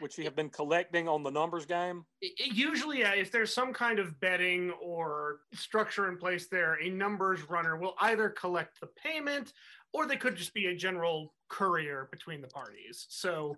Would 0.00 0.16
you 0.16 0.24
have 0.24 0.34
been 0.34 0.48
collecting 0.50 1.08
on 1.08 1.22
the 1.22 1.30
numbers 1.30 1.66
game? 1.66 2.04
I- 2.22 2.30
I- 2.40 2.44
Usually, 2.52 3.04
uh, 3.04 3.14
if 3.14 3.30
there's 3.30 3.52
some 3.52 3.72
kind 3.72 3.98
of 3.98 4.18
betting 4.20 4.70
or 4.72 5.40
structure 5.52 6.08
in 6.08 6.16
place 6.16 6.48
there, 6.48 6.74
a 6.80 6.88
numbers 6.88 7.42
runner 7.48 7.76
will 7.76 7.94
either 8.00 8.30
collect 8.30 8.80
the 8.80 8.86
payment 8.88 9.52
or 9.92 10.06
they 10.06 10.16
could 10.16 10.36
just 10.36 10.54
be 10.54 10.66
a 10.66 10.74
general 10.74 11.34
courier 11.48 12.08
between 12.10 12.40
the 12.40 12.48
parties. 12.48 13.06
So, 13.10 13.56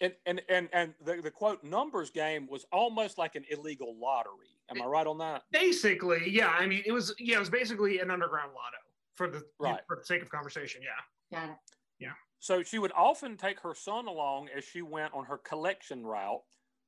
And 0.00 0.14
and 0.26 0.40
and, 0.48 0.68
and 0.72 0.94
the, 1.04 1.20
the 1.20 1.30
quote 1.30 1.62
numbers 1.62 2.10
game 2.10 2.46
was 2.46 2.64
almost 2.72 3.18
like 3.18 3.34
an 3.34 3.44
illegal 3.50 3.94
lottery. 3.98 4.48
Am 4.70 4.80
I 4.80 4.86
right 4.86 5.06
on 5.06 5.18
that? 5.18 5.42
basically, 5.52 6.30
yeah, 6.30 6.48
I 6.48 6.66
mean, 6.66 6.82
it 6.86 6.92
was 6.92 7.14
yeah, 7.18 7.36
it 7.36 7.40
was 7.40 7.50
basically 7.50 7.98
an 8.00 8.10
underground 8.10 8.52
lotto 8.54 8.78
for 9.14 9.28
the 9.28 9.44
Right. 9.58 9.80
for 9.86 9.96
the 9.96 10.04
sake 10.04 10.22
of 10.22 10.30
conversation. 10.30 10.82
Yeah. 10.82 11.38
Got 11.38 11.50
it. 11.50 11.56
So 12.44 12.62
she 12.62 12.78
would 12.78 12.92
often 12.94 13.38
take 13.38 13.60
her 13.60 13.74
son 13.74 14.06
along 14.06 14.50
as 14.54 14.64
she 14.64 14.82
went 14.82 15.14
on 15.14 15.24
her 15.24 15.38
collection 15.38 16.04
route, 16.04 16.42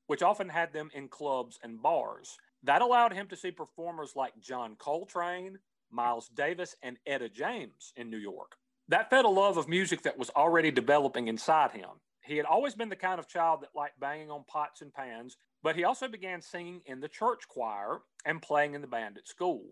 which 0.07 0.21
often 0.21 0.51
had 0.51 0.75
them 0.75 0.91
in 0.93 1.09
clubs 1.09 1.59
and 1.63 1.81
bars. 1.81 2.37
That 2.63 2.83
allowed 2.83 3.15
him 3.15 3.27
to 3.29 3.37
see 3.39 3.51
performers 3.53 4.13
like 4.15 4.39
John 4.39 4.77
Coltrane, 4.77 5.61
Miles 5.91 6.29
Davis, 6.29 6.77
and 6.83 6.99
Etta 7.07 7.31
James 7.31 7.95
in 7.97 8.11
New 8.11 8.19
York. 8.19 8.57
That 8.89 9.09
fed 9.09 9.25
a 9.25 9.31
love 9.31 9.57
of 9.57 9.67
music 9.67 10.03
that 10.03 10.19
was 10.19 10.29
already 10.37 10.71
developing 10.71 11.27
inside 11.27 11.71
him. 11.71 11.89
He 12.21 12.37
had 12.37 12.45
always 12.45 12.75
been 12.75 12.91
the 12.91 12.95
kind 12.95 13.19
of 13.19 13.27
child 13.27 13.63
that 13.63 13.75
liked 13.75 13.99
banging 13.99 14.31
on 14.31 14.45
pots 14.47 14.83
and 14.83 14.93
pans, 14.93 15.39
but 15.63 15.75
he 15.75 15.85
also 15.85 16.07
began 16.07 16.43
singing 16.43 16.83
in 16.85 17.01
the 17.01 17.09
church 17.09 17.49
choir 17.49 18.01
and 18.27 18.43
playing 18.43 18.75
in 18.75 18.83
the 18.83 18.87
band 18.87 19.17
at 19.17 19.27
school. 19.27 19.63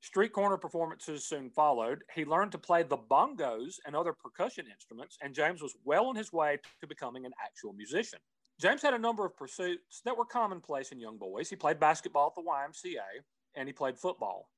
Street 0.00 0.32
corner 0.32 0.56
performances 0.56 1.24
soon 1.24 1.50
followed. 1.50 2.04
He 2.14 2.24
learned 2.24 2.52
to 2.52 2.58
play 2.58 2.82
the 2.84 2.96
bongos 2.96 3.76
and 3.84 3.96
other 3.96 4.12
percussion 4.12 4.66
instruments, 4.70 5.18
and 5.22 5.34
James 5.34 5.60
was 5.60 5.74
well 5.84 6.06
on 6.06 6.14
his 6.16 6.32
way 6.32 6.58
to 6.80 6.86
becoming 6.86 7.26
an 7.26 7.32
actual 7.44 7.72
musician. 7.72 8.20
James 8.60 8.80
had 8.82 8.94
a 8.94 8.98
number 8.98 9.24
of 9.24 9.36
pursuits 9.36 10.00
that 10.04 10.16
were 10.16 10.24
commonplace 10.24 10.92
in 10.92 11.00
young 11.00 11.16
boys. 11.18 11.48
He 11.50 11.56
played 11.56 11.80
basketball 11.80 12.28
at 12.28 12.34
the 12.34 12.48
YMCA, 12.48 13.22
and 13.56 13.68
he 13.68 13.72
played 13.72 13.98
football. 13.98 14.48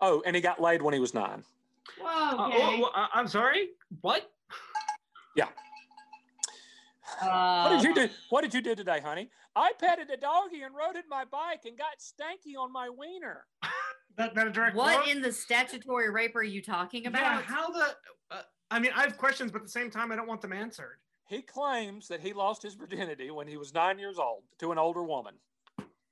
Oh, 0.00 0.22
and 0.26 0.36
he 0.36 0.42
got 0.42 0.60
laid 0.60 0.82
when 0.82 0.92
he 0.94 1.00
was 1.00 1.14
nine. 1.14 1.42
Whoa. 2.00 2.08
Uh, 2.38 2.48
Okay. 2.48 2.58
oh, 2.82 2.90
uh, 2.94 3.06
I'm 3.14 3.28
sorry. 3.28 3.70
What? 4.02 4.30
Yeah. 5.36 5.48
What 7.20 7.68
did 7.70 7.78
Uh, 7.80 7.82
you 7.82 7.94
do? 7.94 8.08
What 8.30 8.42
did 8.42 8.54
you 8.54 8.60
do 8.62 8.74
today, 8.74 9.00
honey? 9.00 9.30
I 9.56 9.72
petted 9.78 10.10
a 10.10 10.16
doggy 10.16 10.62
and 10.62 10.74
rode 10.74 10.96
it 10.96 11.04
my 11.08 11.24
bike 11.24 11.60
and 11.64 11.78
got 11.78 11.98
stanky 12.00 12.58
on 12.58 12.72
my 12.72 12.88
wiener. 12.88 13.46
That, 14.16 14.34
that 14.34 14.46
a 14.46 14.50
direct 14.50 14.76
what 14.76 15.02
quote? 15.02 15.08
in 15.08 15.20
the 15.22 15.32
statutory 15.32 16.10
rape 16.10 16.36
are 16.36 16.42
you 16.42 16.62
talking 16.62 17.02
Yeah, 17.02 17.08
about? 17.10 17.44
how 17.44 17.70
the? 17.70 17.86
Uh, 18.30 18.42
I 18.70 18.78
mean, 18.78 18.92
I 18.94 19.02
have 19.02 19.18
questions, 19.18 19.50
but 19.50 19.58
at 19.58 19.64
the 19.64 19.70
same 19.70 19.90
time, 19.90 20.12
I 20.12 20.16
don't 20.16 20.28
want 20.28 20.40
them 20.40 20.52
answered. 20.52 20.98
He 21.26 21.42
claims 21.42 22.06
that 22.08 22.20
he 22.20 22.32
lost 22.32 22.62
his 22.62 22.74
virginity 22.74 23.30
when 23.30 23.48
he 23.48 23.56
was 23.56 23.72
nine 23.74 23.98
years 23.98 24.18
old 24.18 24.42
to 24.60 24.72
an 24.72 24.78
older 24.78 25.02
woman. 25.02 25.34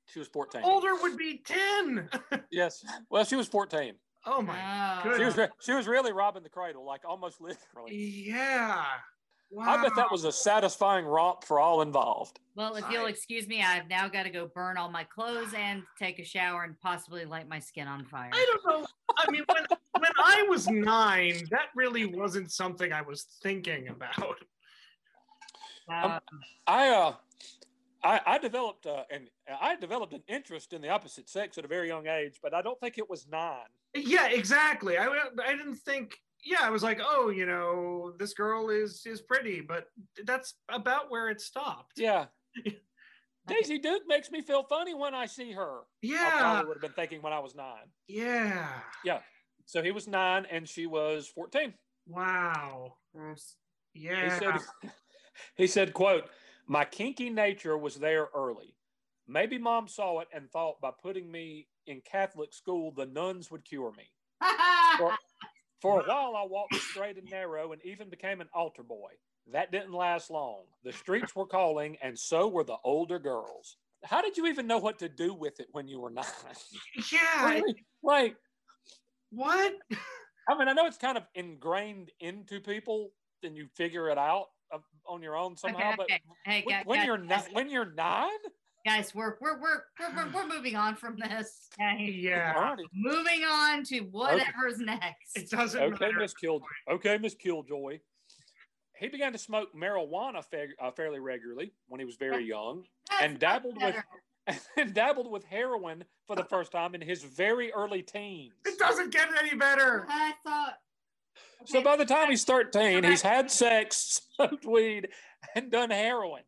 She 0.05 0.19
was 0.19 0.27
14. 0.27 0.61
Older 0.63 0.95
would 1.01 1.17
be 1.17 1.41
ten. 1.45 2.09
Yes. 2.51 2.83
Well, 3.09 3.23
she 3.23 3.35
was 3.35 3.47
14. 3.47 3.93
oh 4.25 4.41
my. 4.41 5.01
Oh. 5.05 5.17
She 5.17 5.23
was, 5.23 5.39
she 5.61 5.71
was 5.73 5.87
really 5.87 6.11
robbing 6.11 6.43
the 6.43 6.49
cradle, 6.49 6.85
like 6.85 7.01
almost 7.07 7.39
literally. 7.41 7.95
Yeah. 7.95 8.83
Wow. 9.53 9.65
I 9.65 9.83
bet 9.83 9.95
that 9.95 10.11
was 10.11 10.23
a 10.23 10.31
satisfying 10.31 11.05
romp 11.05 11.43
for 11.43 11.59
all 11.59 11.83
involved. 11.83 12.39
Well, 12.55 12.75
if 12.75 12.85
you'll 12.89 13.05
excuse 13.05 13.47
me, 13.47 13.61
I've 13.61 13.87
now 13.87 14.07
got 14.07 14.23
to 14.23 14.31
go 14.31 14.47
burn 14.47 14.77
all 14.77 14.89
my 14.89 15.03
clothes 15.03 15.53
and 15.55 15.83
take 15.99 16.17
a 16.17 16.23
shower 16.23 16.63
and 16.63 16.79
possibly 16.79 17.23
light 17.23 17.47
my 17.47 17.59
skin 17.59 17.87
on 17.87 18.03
fire. 18.05 18.31
I 18.33 18.45
don't 18.51 18.81
know. 18.81 18.87
I 19.15 19.29
mean, 19.29 19.43
when 19.47 19.63
when 19.99 20.11
I 20.17 20.43
was 20.49 20.67
nine, 20.67 21.43
that 21.51 21.67
really 21.75 22.05
wasn't 22.05 22.51
something 22.51 22.91
I 22.91 23.03
was 23.03 23.27
thinking 23.43 23.89
about. 23.89 24.39
Uh, 25.87 26.19
I 26.65 26.89
uh, 26.89 27.13
I, 28.03 28.21
I 28.25 28.37
developed 28.39 28.87
uh, 28.87 29.03
an 29.11 29.27
I 29.61 29.75
developed 29.75 30.13
an 30.13 30.23
interest 30.27 30.73
in 30.73 30.81
the 30.81 30.89
opposite 30.89 31.29
sex 31.29 31.59
at 31.59 31.65
a 31.65 31.67
very 31.67 31.89
young 31.89 32.07
age, 32.07 32.39
but 32.41 32.55
I 32.55 32.63
don't 32.63 32.79
think 32.79 32.97
it 32.97 33.07
was 33.07 33.27
nine. 33.31 33.69
Yeah, 33.93 34.29
exactly. 34.29 34.97
I 34.97 35.07
I 35.45 35.51
didn't 35.55 35.75
think. 35.75 36.17
Yeah, 36.45 36.59
I 36.61 36.69
was 36.69 36.83
like, 36.83 36.99
oh, 37.01 37.29
you 37.29 37.45
know, 37.45 38.13
this 38.17 38.33
girl 38.33 38.69
is 38.69 39.05
is 39.05 39.21
pretty, 39.21 39.61
but 39.61 39.87
that's 40.25 40.55
about 40.69 41.09
where 41.09 41.29
it 41.29 41.39
stopped. 41.41 41.93
Yeah. 41.97 42.25
Daisy 43.47 43.77
Duke 43.77 44.03
makes 44.07 44.31
me 44.31 44.41
feel 44.41 44.63
funny 44.63 44.93
when 44.93 45.13
I 45.13 45.25
see 45.25 45.51
her. 45.51 45.81
Yeah. 46.01 46.15
I 46.15 46.23
Yeah. 46.23 46.39
probably 46.39 46.67
would 46.67 46.77
have 46.77 46.81
been 46.81 46.93
thinking 46.93 47.21
when 47.21 47.33
I 47.33 47.39
was 47.39 47.55
nine. 47.55 47.91
Yeah. 48.07 48.69
Yeah. 49.03 49.19
So 49.65 49.81
he 49.83 49.91
was 49.91 50.07
nine 50.07 50.45
and 50.49 50.67
she 50.67 50.85
was 50.85 51.27
14. 51.27 51.73
Wow. 52.07 52.97
Gross. 53.13 53.57
He 53.93 54.05
Yeah. 54.05 54.39
said, 54.39 54.53
he 55.57 55.67
said, 55.67 55.93
quote, 55.93 56.29
my 56.67 56.85
kinky 56.85 57.29
nature 57.29 57.77
was 57.77 57.95
there 57.95 58.29
early. 58.33 58.77
Maybe 59.27 59.57
mom 59.57 59.87
saw 59.87 60.19
it 60.19 60.27
and 60.33 60.49
thought 60.51 60.79
by 60.81 60.91
putting 61.01 61.29
me 61.29 61.67
in 61.85 62.01
Catholic 62.01 62.53
school, 62.53 62.91
the 62.91 63.05
nuns 63.05 63.51
would 63.51 63.65
cure 63.65 63.91
me. 63.97 64.09
for 65.83 65.99
a 65.99 66.03
while, 66.05 66.33
I 66.37 66.45
walked 66.45 66.75
straight 66.75 67.17
and 67.17 67.29
narrow 67.29 67.73
and 67.73 67.81
even 67.83 68.09
became 68.09 68.39
an 68.39 68.47
altar 68.53 68.83
boy. 68.83 69.11
That 69.51 69.69
didn't 69.69 69.91
last 69.91 70.31
long. 70.31 70.63
The 70.85 70.93
streets 70.93 71.35
were 71.35 71.45
calling, 71.45 71.97
and 72.01 72.17
so 72.17 72.47
were 72.47 72.63
the 72.63 72.77
older 72.85 73.19
girls. 73.19 73.75
How 74.05 74.21
did 74.21 74.37
you 74.37 74.47
even 74.47 74.65
know 74.65 74.77
what 74.77 74.97
to 74.99 75.09
do 75.09 75.33
with 75.33 75.59
it 75.59 75.67
when 75.73 75.89
you 75.89 75.99
were 75.99 76.09
nine? 76.09 76.23
yeah. 77.11 77.49
Really? 77.49 77.75
Like, 78.01 78.37
What? 79.31 79.73
I 80.47 80.57
mean, 80.57 80.69
I 80.69 80.73
know 80.73 80.85
it's 80.85 80.97
kind 80.97 81.17
of 81.17 81.25
ingrained 81.35 82.11
into 82.21 82.61
people, 82.61 83.11
and 83.43 83.57
you 83.57 83.67
figure 83.75 84.09
it 84.09 84.17
out 84.17 84.45
uh, 84.73 84.79
on 85.05 85.21
your 85.21 85.35
own 85.35 85.57
somehow. 85.57 85.89
okay, 85.89 85.95
But 85.97 86.03
okay. 86.05 86.21
Hey, 86.45 86.63
when, 86.63 86.85
when 86.85 87.05
you're 87.05 87.17
not, 87.17 87.51
when 87.51 87.69
you're 87.69 87.91
nine, 87.93 88.29
guys, 88.85 89.13
we're 89.15 89.35
we're 89.41 89.59
we're 89.59 89.83
we're, 89.99 90.15
we're, 90.15 90.31
we're 90.33 90.47
moving 90.55 90.75
on 90.75 90.95
from 90.95 91.17
this. 91.17 91.69
Yeah. 91.79 92.53
Alrighty. 92.53 92.83
Moving 92.93 93.43
on 93.43 93.83
to 93.85 93.99
whatever's 94.01 94.79
It 94.79 94.85
next. 94.85 95.35
It 95.35 95.49
doesn't 95.49 95.81
okay, 95.81 96.05
matter. 96.05 96.19
Miss 96.19 96.33
Kill, 96.33 96.61
okay, 96.91 97.17
Miss 97.17 97.35
Killjoy. 97.35 97.99
He 98.97 99.07
began 99.09 99.31
to 99.33 99.37
smoke 99.37 99.69
marijuana 99.75 100.43
fa- 100.45 100.67
uh, 100.81 100.91
fairly 100.91 101.19
regularly 101.19 101.73
when 101.87 101.99
he 101.99 102.05
was 102.05 102.15
very 102.15 102.45
young, 102.45 102.83
That's 103.09 103.23
and 103.23 103.33
much 103.33 103.41
dabbled 103.41 103.75
with 103.81 103.95
better. 103.95 104.59
and 104.77 104.93
dabbled 104.93 105.31
with 105.31 105.43
heroin 105.45 106.03
for 106.27 106.35
the 106.35 106.43
first 106.43 106.71
time 106.71 106.95
in 106.95 107.01
his 107.01 107.23
very 107.23 107.71
early 107.71 108.01
teens. 108.01 108.53
It 108.65 108.77
doesn't 108.77 109.11
get 109.11 109.29
any 109.41 109.55
better. 109.55 110.05
I 110.09 110.33
thought. 110.45 110.75
So 111.65 111.81
by 111.81 111.95
the 111.95 112.05
time 112.05 112.29
he's 112.29 112.43
13, 112.43 113.03
he's 113.03 113.21
had 113.21 113.49
sex, 113.49 114.21
smoked 114.35 114.65
weed, 114.65 115.09
and 115.55 115.71
done 115.71 115.91
heroin. 115.91 116.43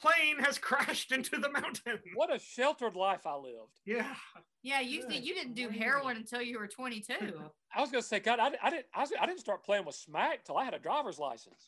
The 0.00 0.08
plane 0.08 0.38
has 0.44 0.58
crashed 0.58 1.12
into 1.12 1.36
the 1.38 1.50
mountain. 1.50 1.98
What 2.14 2.34
a 2.34 2.38
sheltered 2.38 2.96
life 2.96 3.26
I 3.26 3.34
lived. 3.36 3.80
Yeah. 3.84 4.14
Yeah, 4.62 4.80
you 4.80 5.02
Good 5.02 5.24
you 5.24 5.34
didn't 5.34 5.54
do 5.54 5.68
heroin 5.68 6.16
until 6.16 6.42
you 6.42 6.58
were 6.58 6.66
22. 6.66 7.14
I 7.74 7.80
was 7.80 7.90
gonna 7.90 8.02
say, 8.02 8.20
God, 8.20 8.40
I, 8.40 8.50
I 8.62 8.70
didn't, 8.70 8.86
I, 8.94 9.00
was- 9.00 9.12
I 9.20 9.26
didn't 9.26 9.40
start 9.40 9.64
playing 9.64 9.84
with 9.84 9.94
smack 9.94 10.44
till 10.44 10.56
I 10.56 10.64
had 10.64 10.74
a 10.74 10.78
driver's 10.78 11.18
license. 11.18 11.66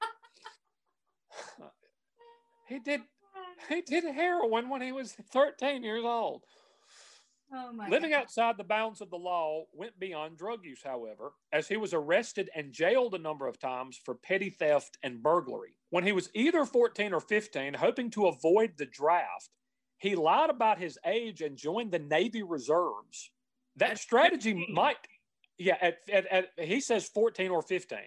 he 2.68 2.78
did, 2.80 3.00
he 3.68 3.82
did 3.82 4.04
heroin 4.04 4.68
when 4.68 4.80
he 4.82 4.92
was 4.92 5.12
13 5.32 5.82
years 5.84 6.04
old. 6.04 6.44
Oh 7.52 7.72
my 7.72 7.88
Living 7.88 8.10
God. 8.10 8.20
outside 8.20 8.56
the 8.58 8.64
bounds 8.64 9.00
of 9.00 9.10
the 9.10 9.16
law 9.16 9.64
went 9.72 9.98
beyond 9.98 10.36
drug 10.36 10.64
use, 10.64 10.82
however, 10.84 11.32
as 11.52 11.66
he 11.66 11.76
was 11.78 11.94
arrested 11.94 12.50
and 12.54 12.72
jailed 12.72 13.14
a 13.14 13.18
number 13.18 13.46
of 13.46 13.58
times 13.58 13.98
for 14.04 14.14
petty 14.14 14.50
theft 14.50 14.98
and 15.02 15.22
burglary. 15.22 15.74
When 15.90 16.04
he 16.04 16.12
was 16.12 16.30
either 16.34 16.66
14 16.66 17.14
or 17.14 17.20
15, 17.20 17.74
hoping 17.74 18.10
to 18.10 18.26
avoid 18.26 18.72
the 18.76 18.86
draft, 18.86 19.48
he 19.96 20.14
lied 20.14 20.50
about 20.50 20.78
his 20.78 20.98
age 21.06 21.40
and 21.40 21.56
joined 21.56 21.90
the 21.90 21.98
Navy 21.98 22.42
Reserves. 22.42 23.30
That 23.76 23.92
At 23.92 23.98
strategy 23.98 24.52
15. 24.52 24.74
might, 24.74 24.96
yeah, 25.58 25.78
at, 25.80 25.98
at, 26.12 26.26
at, 26.26 26.48
he 26.58 26.80
says 26.80 27.08
14 27.08 27.50
or 27.50 27.62
15. 27.62 27.98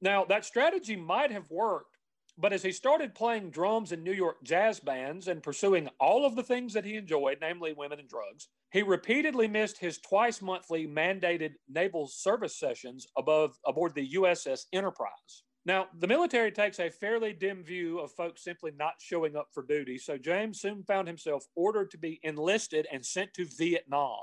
Now, 0.00 0.24
that 0.24 0.44
strategy 0.44 0.96
might 0.96 1.30
have 1.32 1.50
worked, 1.50 1.98
but 2.38 2.52
as 2.52 2.62
he 2.62 2.72
started 2.72 3.14
playing 3.14 3.50
drums 3.50 3.92
in 3.92 4.02
New 4.02 4.12
York 4.12 4.42
jazz 4.42 4.80
bands 4.80 5.28
and 5.28 5.42
pursuing 5.42 5.88
all 6.00 6.24
of 6.24 6.34
the 6.34 6.42
things 6.42 6.72
that 6.72 6.84
he 6.84 6.96
enjoyed, 6.96 7.38
namely 7.40 7.72
women 7.72 7.98
and 7.98 8.08
drugs, 8.08 8.48
he 8.76 8.82
repeatedly 8.82 9.48
missed 9.48 9.78
his 9.78 9.96
twice 9.96 10.42
monthly 10.42 10.86
mandated 10.86 11.52
naval 11.66 12.06
service 12.06 12.54
sessions 12.54 13.06
above 13.16 13.56
aboard 13.64 13.94
the 13.94 14.10
USS 14.10 14.66
Enterprise. 14.70 15.44
Now, 15.64 15.86
the 15.98 16.06
military 16.06 16.52
takes 16.52 16.78
a 16.78 16.90
fairly 16.90 17.32
dim 17.32 17.64
view 17.64 17.98
of 18.00 18.12
folks 18.12 18.44
simply 18.44 18.72
not 18.78 18.92
showing 19.00 19.34
up 19.34 19.48
for 19.54 19.62
duty, 19.62 19.96
so 19.96 20.18
James 20.18 20.60
soon 20.60 20.82
found 20.82 21.08
himself 21.08 21.46
ordered 21.54 21.90
to 21.92 21.96
be 21.96 22.20
enlisted 22.22 22.86
and 22.92 23.02
sent 23.02 23.32
to 23.32 23.46
Vietnam 23.56 24.18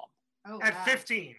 Oh, 0.46 0.62
At 0.62 0.76
wow. 0.76 0.84
15. 0.86 1.36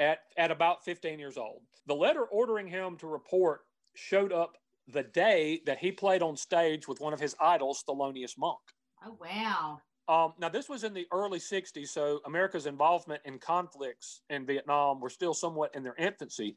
at, 0.00 0.18
at 0.36 0.50
about 0.50 0.84
15 0.84 1.20
years 1.20 1.36
old. 1.36 1.62
The 1.86 1.94
letter 1.94 2.24
ordering 2.24 2.66
him 2.66 2.96
to 2.96 3.06
report 3.06 3.60
showed 3.94 4.32
up 4.32 4.56
the 4.88 5.04
day 5.04 5.60
that 5.66 5.78
he 5.78 5.92
played 5.92 6.20
on 6.20 6.36
stage 6.36 6.88
with 6.88 6.98
one 6.98 7.12
of 7.12 7.20
his 7.20 7.36
idols, 7.40 7.84
Thelonious 7.88 8.36
Monk. 8.36 8.58
Oh 9.06 9.16
wow. 9.20 9.78
Um, 10.10 10.34
now, 10.40 10.48
this 10.48 10.68
was 10.68 10.82
in 10.82 10.92
the 10.92 11.06
early 11.12 11.38
60s, 11.38 11.86
so 11.86 12.20
America's 12.26 12.66
involvement 12.66 13.22
in 13.24 13.38
conflicts 13.38 14.22
in 14.28 14.44
Vietnam 14.44 15.00
were 15.00 15.08
still 15.08 15.34
somewhat 15.34 15.72
in 15.76 15.84
their 15.84 15.94
infancy. 15.94 16.56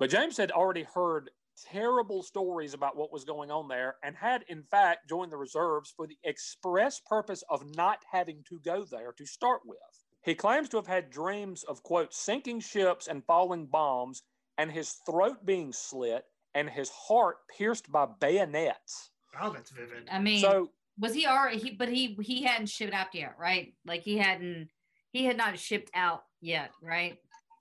But 0.00 0.10
James 0.10 0.36
had 0.36 0.50
already 0.50 0.82
heard 0.82 1.30
terrible 1.70 2.24
stories 2.24 2.74
about 2.74 2.96
what 2.96 3.12
was 3.12 3.24
going 3.24 3.52
on 3.52 3.68
there 3.68 3.98
and 4.02 4.16
had, 4.16 4.44
in 4.48 4.64
fact, 4.64 5.08
joined 5.08 5.30
the 5.30 5.36
reserves 5.36 5.92
for 5.96 6.08
the 6.08 6.18
express 6.24 7.00
purpose 7.06 7.44
of 7.48 7.64
not 7.76 8.00
having 8.10 8.42
to 8.48 8.58
go 8.64 8.84
there 8.84 9.12
to 9.12 9.26
start 9.26 9.60
with. 9.64 9.78
He 10.24 10.34
claims 10.34 10.68
to 10.70 10.76
have 10.78 10.88
had 10.88 11.08
dreams 11.08 11.62
of, 11.62 11.84
quote, 11.84 12.12
sinking 12.12 12.58
ships 12.60 13.06
and 13.06 13.24
falling 13.24 13.66
bombs, 13.66 14.24
and 14.56 14.72
his 14.72 14.96
throat 15.06 15.46
being 15.46 15.72
slit 15.72 16.24
and 16.54 16.68
his 16.68 16.90
heart 16.90 17.36
pierced 17.56 17.92
by 17.92 18.06
bayonets. 18.20 19.10
Wow, 19.34 19.50
that's 19.50 19.70
vivid. 19.70 20.08
I 20.10 20.18
mean, 20.18 20.40
So, 20.40 20.70
was 20.98 21.14
he 21.14 21.26
already? 21.26 21.58
He, 21.58 21.70
but 21.70 21.88
he 21.88 22.16
he 22.20 22.42
hadn't 22.42 22.68
shipped 22.68 22.94
out 22.94 23.14
yet, 23.14 23.34
right? 23.38 23.74
Like 23.86 24.02
he 24.02 24.16
hadn't. 24.16 24.68
He 25.12 25.24
had 25.24 25.36
not 25.36 25.58
shipped 25.58 25.90
out 25.94 26.24
yet, 26.40 26.70
right? 26.82 27.18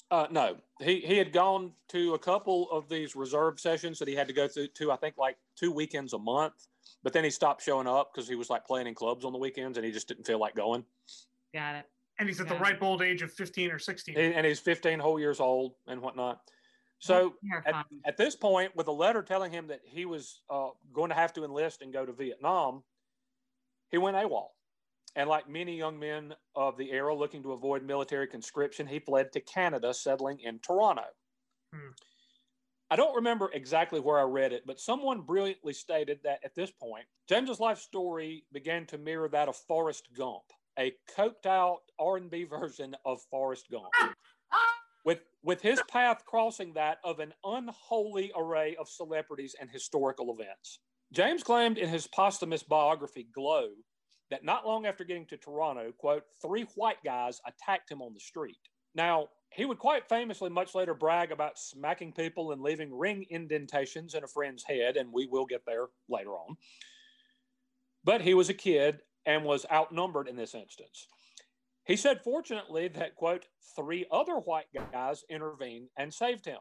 Uh, 0.09 0.27
no, 0.31 0.57
he 0.81 1.01
he 1.01 1.17
had 1.17 1.31
gone 1.31 1.71
to 1.89 2.13
a 2.13 2.19
couple 2.19 2.69
of 2.71 2.89
these 2.89 3.15
reserve 3.15 3.59
sessions 3.59 3.99
that 3.99 4.07
he 4.07 4.15
had 4.15 4.27
to 4.27 4.33
go 4.33 4.47
through 4.47 4.67
to. 4.67 4.91
I 4.91 4.95
think 4.95 5.17
like 5.17 5.37
two 5.55 5.71
weekends 5.71 6.13
a 6.13 6.19
month, 6.19 6.67
but 7.03 7.13
then 7.13 7.23
he 7.23 7.29
stopped 7.29 7.61
showing 7.63 7.87
up 7.87 8.11
because 8.13 8.27
he 8.27 8.35
was 8.35 8.49
like 8.49 8.65
playing 8.65 8.87
in 8.87 8.95
clubs 8.95 9.25
on 9.25 9.33
the 9.33 9.39
weekends 9.39 9.77
and 9.77 9.85
he 9.85 9.91
just 9.91 10.07
didn't 10.07 10.25
feel 10.25 10.39
like 10.39 10.55
going. 10.55 10.83
Got 11.53 11.75
it. 11.75 11.85
And 12.19 12.27
he's 12.27 12.41
at 12.41 12.47
the 12.47 12.55
Yeah. 12.55 12.61
ripe 12.61 12.81
old 12.81 13.01
age 13.01 13.21
of 13.21 13.31
15 13.31 13.69
or 13.69 13.77
16. 13.77 14.17
And, 14.17 14.33
and 14.33 14.45
he's 14.45 14.59
15 14.59 14.97
whole 14.97 15.19
years 15.19 15.39
old 15.39 15.75
and 15.85 16.01
whatnot. 16.01 16.41
So 16.99 17.35
at, 17.65 17.85
at 18.05 18.17
this 18.17 18.35
point, 18.35 18.75
with 18.75 18.87
a 18.87 18.91
letter 18.91 19.21
telling 19.21 19.51
him 19.51 19.67
that 19.67 19.81
he 19.83 20.05
was 20.05 20.41
uh, 20.49 20.69
going 20.93 21.09
to 21.09 21.15
have 21.15 21.31
to 21.33 21.43
enlist 21.43 21.83
and 21.83 21.93
go 21.93 22.07
to 22.07 22.11
Vietnam, 22.11 22.83
he 23.91 23.97
went 23.97 24.17
AWOL. 24.17 24.49
And 25.15 25.29
like 25.29 25.49
many 25.49 25.75
young 25.75 25.97
men 25.97 26.35
of 26.55 26.77
the 26.77 26.91
era 26.91 27.15
looking 27.15 27.41
to 27.43 27.53
avoid 27.53 27.83
military 27.83 28.27
conscription, 28.27 28.85
he 28.85 28.99
fled 28.99 29.31
to 29.31 29.39
Canada, 29.39 29.93
settling 29.93 30.39
in 30.39 30.59
Toronto. 30.59 31.05
Hmm. 31.73 31.91
I 32.89 32.95
don't 32.95 33.15
remember 33.15 33.49
exactly 33.53 33.99
where 33.99 34.19
I 34.19 34.23
read 34.23 34.53
it, 34.53 34.63
but 34.65 34.79
someone 34.79 35.21
brilliantly 35.21 35.73
stated 35.73 36.19
that 36.23 36.39
at 36.45 36.55
this 36.55 36.71
point, 36.71 37.05
James's 37.27 37.59
life 37.59 37.79
story 37.79 38.45
began 38.53 38.85
to 38.87 38.97
mirror 38.97 39.27
that 39.29 39.49
of 39.49 39.57
Forrest 39.57 40.07
Gump, 40.15 40.43
a 40.79 40.93
coked 41.17 41.45
out 41.45 41.79
R&B 41.99 42.43
version 42.49 42.95
of 43.03 43.21
Forrest 43.29 43.65
Gump 43.71 43.91
with 45.07 45.21
with 45.41 45.61
his 45.61 45.81
path 45.89 46.25
crossing 46.25 46.73
that 46.73 46.97
of 47.01 47.19
an 47.19 47.33
unholy 47.45 48.29
array 48.35 48.75
of 48.75 48.89
celebrities 48.89 49.55
and 49.59 49.69
historical 49.69 50.35
events. 50.37 50.79
James 51.13 51.43
claimed 51.43 51.77
in 51.77 51.89
his 51.89 52.07
posthumous 52.07 52.63
biography 52.63 53.27
Glow 53.33 53.69
that 54.29 54.43
not 54.43 54.65
long 54.65 54.85
after 54.85 55.03
getting 55.03 55.25
to 55.27 55.37
Toronto, 55.37 55.93
quote, 55.97 56.23
three 56.41 56.65
white 56.75 57.01
guys 57.03 57.39
attacked 57.47 57.89
him 57.89 58.01
on 58.01 58.13
the 58.13 58.19
street. 58.19 58.57
Now, 58.93 59.27
he 59.51 59.63
would 59.63 59.79
quite 59.79 60.09
famously 60.09 60.49
much 60.49 60.75
later 60.75 60.93
brag 60.93 61.31
about 61.31 61.57
smacking 61.57 62.11
people 62.11 62.51
and 62.51 62.61
leaving 62.61 62.93
ring 62.93 63.25
indentations 63.29 64.13
in 64.13 64.23
a 64.23 64.27
friend's 64.27 64.65
head, 64.65 64.97
and 64.97 65.13
we 65.13 65.27
will 65.27 65.45
get 65.45 65.61
there 65.65 65.87
later 66.09 66.31
on. 66.31 66.57
But 68.03 68.21
he 68.21 68.33
was 68.33 68.49
a 68.49 68.53
kid 68.53 68.99
and 69.25 69.45
was 69.45 69.65
outnumbered 69.71 70.27
in 70.27 70.35
this 70.35 70.53
instance. 70.53 71.07
He 71.85 71.95
said, 71.95 72.21
fortunately, 72.21 72.89
that, 72.89 73.15
quote, 73.15 73.45
three 73.75 74.05
other 74.11 74.35
white 74.35 74.65
guys 74.91 75.23
intervened 75.29 75.87
and 75.97 76.13
saved 76.13 76.45
him. 76.45 76.59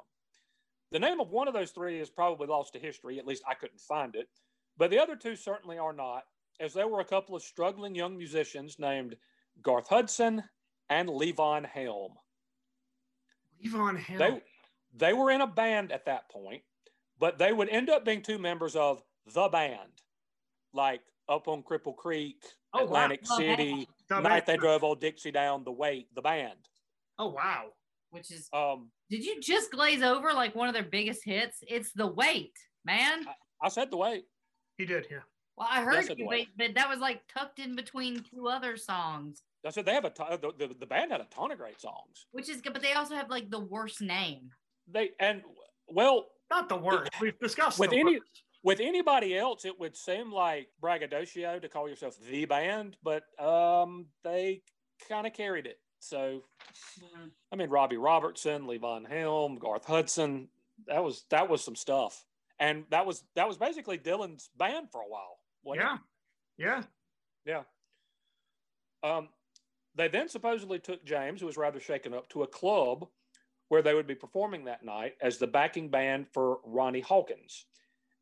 The 0.93 0.99
name 0.99 1.21
of 1.21 1.31
one 1.31 1.49
of 1.49 1.55
those 1.55 1.71
three 1.73 1.99
is 2.01 2.11
probably 2.11 2.47
lost 2.47 2.73
to 2.75 2.79
history, 2.79 3.19
at 3.19 3.27
least 3.27 3.43
I 3.49 3.55
couldn't 3.55 3.81
find 3.81 4.15
it, 4.15 4.29
but 4.77 4.91
the 4.91 4.99
other 4.99 5.17
two 5.17 5.35
certainly 5.37 5.79
are 5.79 5.93
not, 5.93 6.23
as 6.61 6.73
there 6.73 6.89
were 6.89 7.01
a 7.01 7.05
couple 7.05 7.35
of 7.35 7.43
struggling 7.43 7.95
young 7.95 8.17
musicians 8.17 8.79
named 8.79 9.17
Garth 9.63 9.89
Hudson 9.89 10.43
and 10.89 11.09
Levon 11.09 11.67
Helm. 11.67 12.13
Levon 13.65 13.99
Helm. 13.99 14.19
They, 14.19 14.43
they 15.09 15.13
were 15.13 15.31
in 15.31 15.41
a 15.41 15.47
band 15.47 15.93
at 15.93 16.07
that 16.07 16.31
point, 16.31 16.63
but 17.19 17.39
they 17.39 17.53
would 17.53 17.69
end 17.69 17.91
up 17.91 18.05
being 18.05 18.23
two 18.23 18.39
members 18.39 18.77
of 18.77 19.03
the 19.35 19.49
band, 19.49 20.03
like 20.73 21.01
up 21.29 21.49
on 21.49 21.63
Cripple 21.63 21.97
Creek, 21.97 22.37
Oh. 22.75 22.85
Atlantic 22.85 23.23
Band. 23.27 23.39
City, 23.39 23.89
The 24.11 24.21
Night 24.21 24.45
They. 24.45 24.57
Drove 24.59 24.85
Old 24.85 25.01
Dixie 25.01 25.31
Down 25.31 25.65
the 25.65 25.73
Way, 25.73 26.07
the 26.15 26.21
band. 26.21 26.59
oh, 27.19 27.29
wow. 27.29 27.69
Which 28.11 28.31
is? 28.31 28.49
Um, 28.53 28.91
Did 29.11 29.25
you 29.25 29.41
just 29.41 29.71
glaze 29.71 30.03
over 30.03 30.33
like 30.33 30.55
one 30.55 30.69
of 30.69 30.75
their 30.75 30.83
biggest 30.83 31.25
hits? 31.25 31.59
It's 31.63 31.93
the 31.93 32.07
weight, 32.07 32.53
man. 32.85 33.25
I 33.63 33.69
said 33.69 33.91
the 33.91 33.97
weight. 33.97 34.25
He 34.79 34.85
did, 34.85 35.07
yeah. 35.11 35.19
Well, 35.57 35.69
I 35.71 35.83
heard 35.83 36.05
Yes, 36.07 36.19
you, 36.19 36.27
but, 36.29 36.41
but 36.59 36.75
that 36.75 36.89
was 36.89 36.99
like 36.99 37.23
tucked 37.33 37.59
in 37.61 37.77
between 37.77 38.23
two 38.35 38.49
other 38.49 38.77
songs, 38.77 39.43
I 39.67 39.71
said 39.71 39.85
they 39.85 39.95
have 39.95 40.05
a 40.05 40.11
ton, 40.11 40.39
the, 40.41 40.53
the, 40.69 40.75
the 40.79 40.87
band 40.87 41.11
had 41.11 41.21
a 41.21 41.25
ton 41.25 41.51
of 41.51 41.59
great 41.59 41.81
songs. 41.81 42.27
which 42.31 42.49
is 42.49 42.61
good. 42.61 42.73
But 42.73 42.83
they 42.83 42.93
also 42.93 43.15
have 43.17 43.31
like 43.31 43.51
the 43.51 43.59
worst 43.59 44.01
name. 44.01 44.51
They 44.87 45.11
and 45.19 45.43
well, 45.89 46.27
Not 46.51 46.69
the 46.69 46.77
worst. 46.77 47.11
We've 47.21 47.37
discussed 47.41 47.79
With 47.81 47.91
the 47.91 47.99
any- 47.99 48.19
worst. 48.19 48.43
with 48.63 48.79
anybody 48.81 49.37
else, 49.37 49.65
it 49.65 49.79
would 49.81 49.97
seem 49.97 50.31
like 50.31 50.69
braggadocio 50.81 51.59
to 51.59 51.69
call 51.69 51.89
yourself 51.89 52.17
the 52.31 52.45
band, 52.45 52.97
but 53.03 53.23
um, 53.45 54.07
they 54.23 54.63
kind 55.09 55.27
of 55.27 55.33
carried 55.33 55.67
it. 55.67 55.79
So, 55.99 56.43
I 57.53 57.57
mean, 57.57 57.71
Robbie 57.71 57.97
Robertson, 57.97 58.67
Levon 58.67 59.09
Helm, 59.09 59.57
Garth 59.57 59.85
Hudson, 59.85 60.49
that 60.87 61.03
was 61.03 61.25
that 61.31 61.49
was 61.49 61.65
some 61.65 61.77
stuff, 61.77 62.25
and 62.59 62.85
that 62.91 63.07
was 63.07 63.25
that 63.35 63.49
was 63.49 63.57
basically 63.57 63.99
Dylan's 63.99 64.51
band 64.57 64.91
for 64.91 65.01
a 65.01 65.09
while. 65.09 65.39
wasn't 65.65 65.85
it? 65.85 66.01
Yeah. 66.59 66.83
Yeah. 67.47 67.63
Yeah. 69.05 69.11
Um, 69.11 69.29
they 69.95 70.09
then 70.09 70.29
supposedly 70.29 70.79
took 70.79 71.05
James, 71.05 71.41
who 71.41 71.47
was 71.47 71.57
rather 71.57 71.81
shaken 71.81 72.15
up, 72.15 72.29
to 72.31 72.43
a 72.43 72.47
club 72.47 73.07
where 73.69 73.83
they 73.83 73.95
would 73.95 74.07
be 74.07 74.15
performing 74.15 74.65
that 74.65 74.85
night 74.85 75.15
as 75.21 75.39
the 75.39 75.47
backing 75.47 75.89
band 75.89 76.27
for 76.33 76.59
Ronnie 76.65 77.01
Hawkins. 77.01 77.67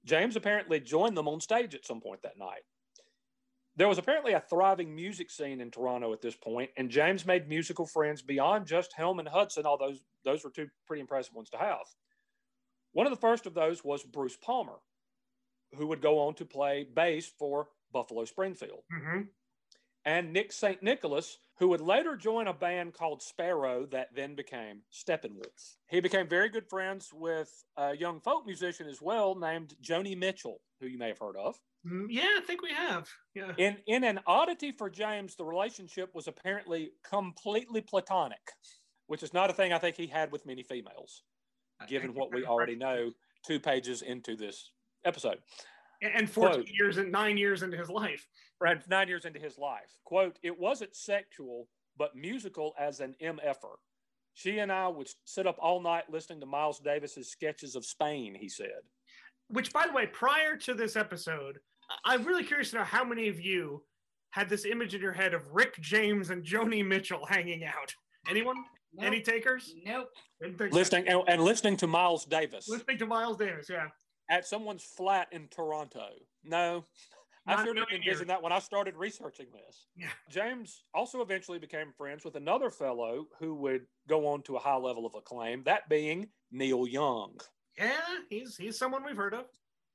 James 0.04 0.36
apparently 0.36 0.80
joined 0.80 1.16
them 1.16 1.28
on 1.28 1.40
stage 1.40 1.74
at 1.74 1.84
some 1.84 2.00
point 2.00 2.22
that 2.22 2.38
night. 2.38 2.62
There 3.76 3.88
was 3.88 3.98
apparently 3.98 4.32
a 4.32 4.40
thriving 4.40 4.94
music 4.94 5.30
scene 5.30 5.60
in 5.60 5.70
Toronto 5.70 6.12
at 6.12 6.22
this 6.22 6.36
point, 6.36 6.70
and 6.76 6.90
James 6.90 7.26
made 7.26 7.48
musical 7.48 7.86
friends 7.86 8.22
beyond 8.22 8.66
just 8.66 8.92
Helm 8.92 9.18
and 9.18 9.28
Hudson, 9.28 9.66
although 9.66 9.88
those, 9.88 10.00
those 10.24 10.44
were 10.44 10.50
two 10.50 10.68
pretty 10.86 11.00
impressive 11.00 11.34
ones 11.34 11.50
to 11.50 11.58
have. 11.58 11.86
One 12.92 13.06
of 13.06 13.12
the 13.12 13.20
first 13.20 13.46
of 13.46 13.54
those 13.54 13.82
was 13.82 14.04
Bruce 14.04 14.36
Palmer, 14.36 14.78
who 15.76 15.88
would 15.88 16.00
go 16.00 16.20
on 16.20 16.34
to 16.34 16.44
play 16.44 16.86
bass 16.94 17.26
for 17.26 17.68
Buffalo 17.92 18.24
Springfield 18.24 18.82
hmm 18.90 19.22
and 20.04 20.32
Nick 20.32 20.52
St. 20.52 20.82
Nicholas, 20.82 21.38
who 21.58 21.68
would 21.68 21.80
later 21.80 22.16
join 22.16 22.46
a 22.46 22.52
band 22.52 22.92
called 22.92 23.22
Sparrow 23.22 23.86
that 23.86 24.14
then 24.14 24.34
became 24.34 24.82
Steppenwolf. 24.92 25.76
He 25.88 26.00
became 26.00 26.28
very 26.28 26.48
good 26.48 26.68
friends 26.68 27.10
with 27.12 27.64
a 27.76 27.96
young 27.96 28.20
folk 28.20 28.44
musician 28.46 28.88
as 28.88 29.00
well 29.00 29.34
named 29.34 29.74
Joni 29.82 30.16
Mitchell, 30.16 30.60
who 30.80 30.86
you 30.86 30.98
may 30.98 31.08
have 31.08 31.18
heard 31.18 31.36
of. 31.36 31.56
Mm, 31.86 32.06
Yeah, 32.08 32.28
I 32.38 32.40
think 32.46 32.62
we 32.62 32.72
have. 32.72 33.08
Yeah. 33.34 33.52
In, 33.58 33.76
in 33.86 34.04
an 34.04 34.20
oddity 34.26 34.72
for 34.72 34.88
James, 34.88 35.36
the 35.36 35.44
relationship 35.44 36.14
was 36.14 36.28
apparently 36.28 36.92
completely 37.08 37.80
platonic, 37.80 38.40
which 39.06 39.22
is 39.22 39.34
not 39.34 39.50
a 39.50 39.52
thing 39.52 39.72
I 39.72 39.78
think 39.78 39.96
he 39.96 40.06
had 40.06 40.32
with 40.32 40.46
many 40.46 40.62
females, 40.62 41.22
given 41.88 42.14
what 42.14 42.32
we 42.32 42.44
already 42.44 42.76
know 42.76 43.10
two 43.46 43.60
pages 43.60 44.02
into 44.02 44.36
this 44.36 44.70
episode. 45.04 45.38
And 46.02 46.28
14 46.28 46.54
Quote. 46.54 46.68
years 46.70 46.98
and 46.98 47.10
nine 47.12 47.36
years 47.36 47.62
into 47.62 47.76
his 47.76 47.88
life. 47.88 48.26
Right, 48.60 48.78
nine 48.88 49.08
years 49.08 49.24
into 49.24 49.38
his 49.40 49.58
life. 49.58 49.90
Quote, 50.04 50.38
it 50.42 50.58
wasn't 50.58 50.94
sexual, 50.94 51.68
but 51.96 52.14
musical 52.16 52.74
as 52.78 53.00
an 53.00 53.14
MFer. 53.22 53.76
She 54.34 54.58
and 54.58 54.72
I 54.72 54.88
would 54.88 55.08
sit 55.24 55.46
up 55.46 55.56
all 55.60 55.80
night 55.80 56.04
listening 56.10 56.40
to 56.40 56.46
Miles 56.46 56.80
Davis's 56.80 57.30
sketches 57.30 57.76
of 57.76 57.84
Spain, 57.84 58.34
he 58.38 58.48
said. 58.48 58.82
Which, 59.48 59.72
by 59.72 59.86
the 59.86 59.92
way, 59.92 60.06
prior 60.06 60.56
to 60.56 60.74
this 60.74 60.96
episode, 60.96 61.58
I'm 62.04 62.24
really 62.24 62.44
curious 62.44 62.70
to 62.70 62.78
know 62.78 62.84
how 62.84 63.04
many 63.04 63.28
of 63.28 63.40
you 63.40 63.82
had 64.30 64.48
this 64.48 64.64
image 64.64 64.94
in 64.94 65.00
your 65.00 65.12
head 65.12 65.32
of 65.34 65.42
Rick 65.52 65.80
James 65.80 66.30
and 66.30 66.44
Joni 66.44 66.84
Mitchell 66.86 67.24
hanging 67.26 67.64
out. 67.64 67.94
Anyone? 68.28 68.56
Nope. 68.92 69.06
Any 69.06 69.20
takers? 69.20 69.74
Nope. 69.84 70.08
Didn't 70.40 70.58
think 70.58 70.72
so. 70.72 70.78
Listening 70.78 71.08
and, 71.08 71.22
and 71.28 71.42
listening 71.42 71.76
to 71.78 71.86
Miles 71.86 72.24
Davis 72.24 72.68
Listening 72.68 72.98
to 72.98 73.06
Miles 73.06 73.36
Davis, 73.36 73.66
yeah. 73.68 73.86
at 74.30 74.46
someone's 74.46 74.84
flat 74.84 75.28
in 75.32 75.48
Toronto. 75.48 76.08
No, 76.44 76.84
I 77.46 77.52
Not 77.52 77.64
sure 77.64 77.74
didn't 77.74 77.88
knowing 77.90 78.02
envision 78.02 78.28
that 78.28 78.42
when 78.42 78.52
I 78.52 78.58
started 78.58 78.96
researching 78.96 79.46
this. 79.52 79.86
Yeah. 79.96 80.08
James 80.30 80.84
also 80.94 81.20
eventually 81.20 81.58
became 81.58 81.92
friends 81.96 82.24
with 82.24 82.36
another 82.36 82.70
fellow 82.70 83.26
who 83.38 83.54
would 83.56 83.82
go 84.08 84.26
on 84.26 84.42
to 84.42 84.56
a 84.56 84.60
high 84.60 84.76
level 84.76 85.04
of 85.04 85.14
acclaim, 85.14 85.62
that 85.64 85.88
being 85.88 86.28
Neil 86.50 86.86
Young. 86.86 87.38
Yeah, 87.76 87.92
he's 88.30 88.56
he's 88.56 88.78
someone 88.78 89.04
we've 89.04 89.16
heard 89.16 89.34
of. 89.34 89.46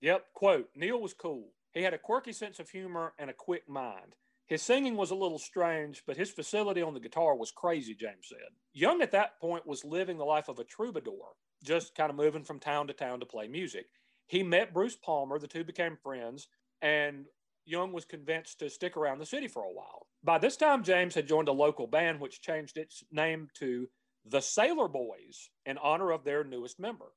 Yep. 0.02 0.25
Quote 0.34 0.69
Neil 0.75 1.02
was 1.02 1.13
cool. 1.13 1.49
He 1.74 1.84
had 1.84 1.94
a 1.94 2.00
quirky 2.00 2.34
sense 2.34 2.60
of 2.60 2.70
humor 2.70 3.14
and 3.18 3.30
a 3.30 3.34
quick 3.34 3.70
mind. 3.70 4.16
His 4.48 4.64
singing 4.64 4.96
was 4.96 5.12
a 5.12 5.16
little 5.16 5.38
strange, 5.38 6.04
but 6.08 6.18
his 6.18 6.32
facility 6.32 6.82
on 6.82 6.96
the 6.96 7.00
guitar 7.00 7.36
was 7.36 7.52
crazy, 7.52 7.94
James 7.94 8.28
said. 8.28 8.50
Young 8.74 9.02
at 9.02 9.12
that 9.12 9.40
point 9.40 9.68
was 9.68 9.86
living 9.86 10.18
the 10.18 10.26
life 10.26 10.48
of 10.48 10.58
a 10.58 10.64
troubadour, 10.64 11.36
just 11.64 11.94
kind 11.94 12.10
of 12.10 12.16
moving 12.16 12.44
from 12.44 12.60
town 12.60 12.88
to 12.88 12.94
town 12.94 13.20
to 13.20 13.28
play 13.28 13.48
music. 13.48 13.86
He 14.26 14.42
met 14.42 14.74
Bruce 14.74 14.96
Palmer, 14.96 15.38
the 15.38 15.48
two 15.48 15.64
became 15.64 15.98
friends, 15.98 16.48
and 16.82 17.26
Young 17.66 17.94
was 17.94 18.06
convinced 18.06 18.58
to 18.60 18.70
stick 18.72 18.98
around 18.98 19.20
the 19.20 19.26
city 19.26 19.48
for 19.48 19.64
a 19.64 19.72
while. 19.72 20.08
By 20.24 20.40
this 20.40 20.58
time, 20.58 20.84
James 20.84 21.14
had 21.14 21.28
joined 21.28 21.48
a 21.48 21.54
local 21.54 21.86
band 21.86 22.20
which 22.20 22.42
changed 22.42 22.78
its 22.78 23.04
name 23.12 23.50
to 23.56 23.88
the 24.26 24.42
Sailor 24.42 24.88
Boys 24.88 25.52
in 25.68 25.78
honor 25.78 26.12
of 26.12 26.24
their 26.24 26.44
newest 26.44 26.80
member. 26.80 27.14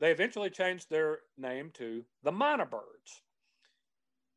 They 0.00 0.10
eventually 0.10 0.50
changed 0.50 0.88
their 0.88 1.20
name 1.36 1.70
to 1.74 2.04
the 2.22 2.32
Mynah 2.32 2.70
Birds. 2.70 3.22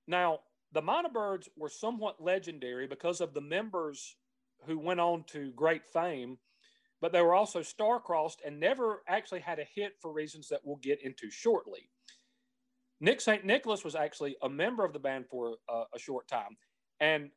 Now, 0.08 0.40
the 0.74 0.82
Mynah 0.82 1.14
Birds 1.14 1.48
were 1.56 1.70
somewhat 1.70 2.22
legendary 2.22 2.88
because 2.88 3.22
of 3.22 3.34
the 3.34 3.42
members 3.42 4.18
who 4.66 4.78
went 4.78 5.00
on 5.00 5.24
to 5.28 5.52
great 5.56 5.86
fame, 5.86 6.38
but 7.02 7.12
they 7.14 7.22
were 7.22 7.34
also 7.34 7.62
star-crossed 7.62 8.42
and 8.46 8.60
never 8.60 9.04
actually 9.08 9.40
had 9.40 9.60
a 9.60 9.66
hit 9.76 9.94
for 10.02 10.12
reasons 10.12 10.50
that 10.50 10.62
we'll 10.64 10.78
get 10.78 11.02
into 11.02 11.30
shortly. 11.30 11.90
Nick 13.00 13.22
St. 13.22 13.46
Nicholas 13.46 13.84
was 13.84 13.96
actually 13.96 14.36
a 14.42 14.50
member 14.50 14.86
of 14.86 14.94
the 14.94 15.00
band 15.00 15.26
for 15.30 15.56
uh, 15.70 15.84
a 15.94 16.00
short 16.00 16.28
time. 16.28 16.58
And 17.00 17.32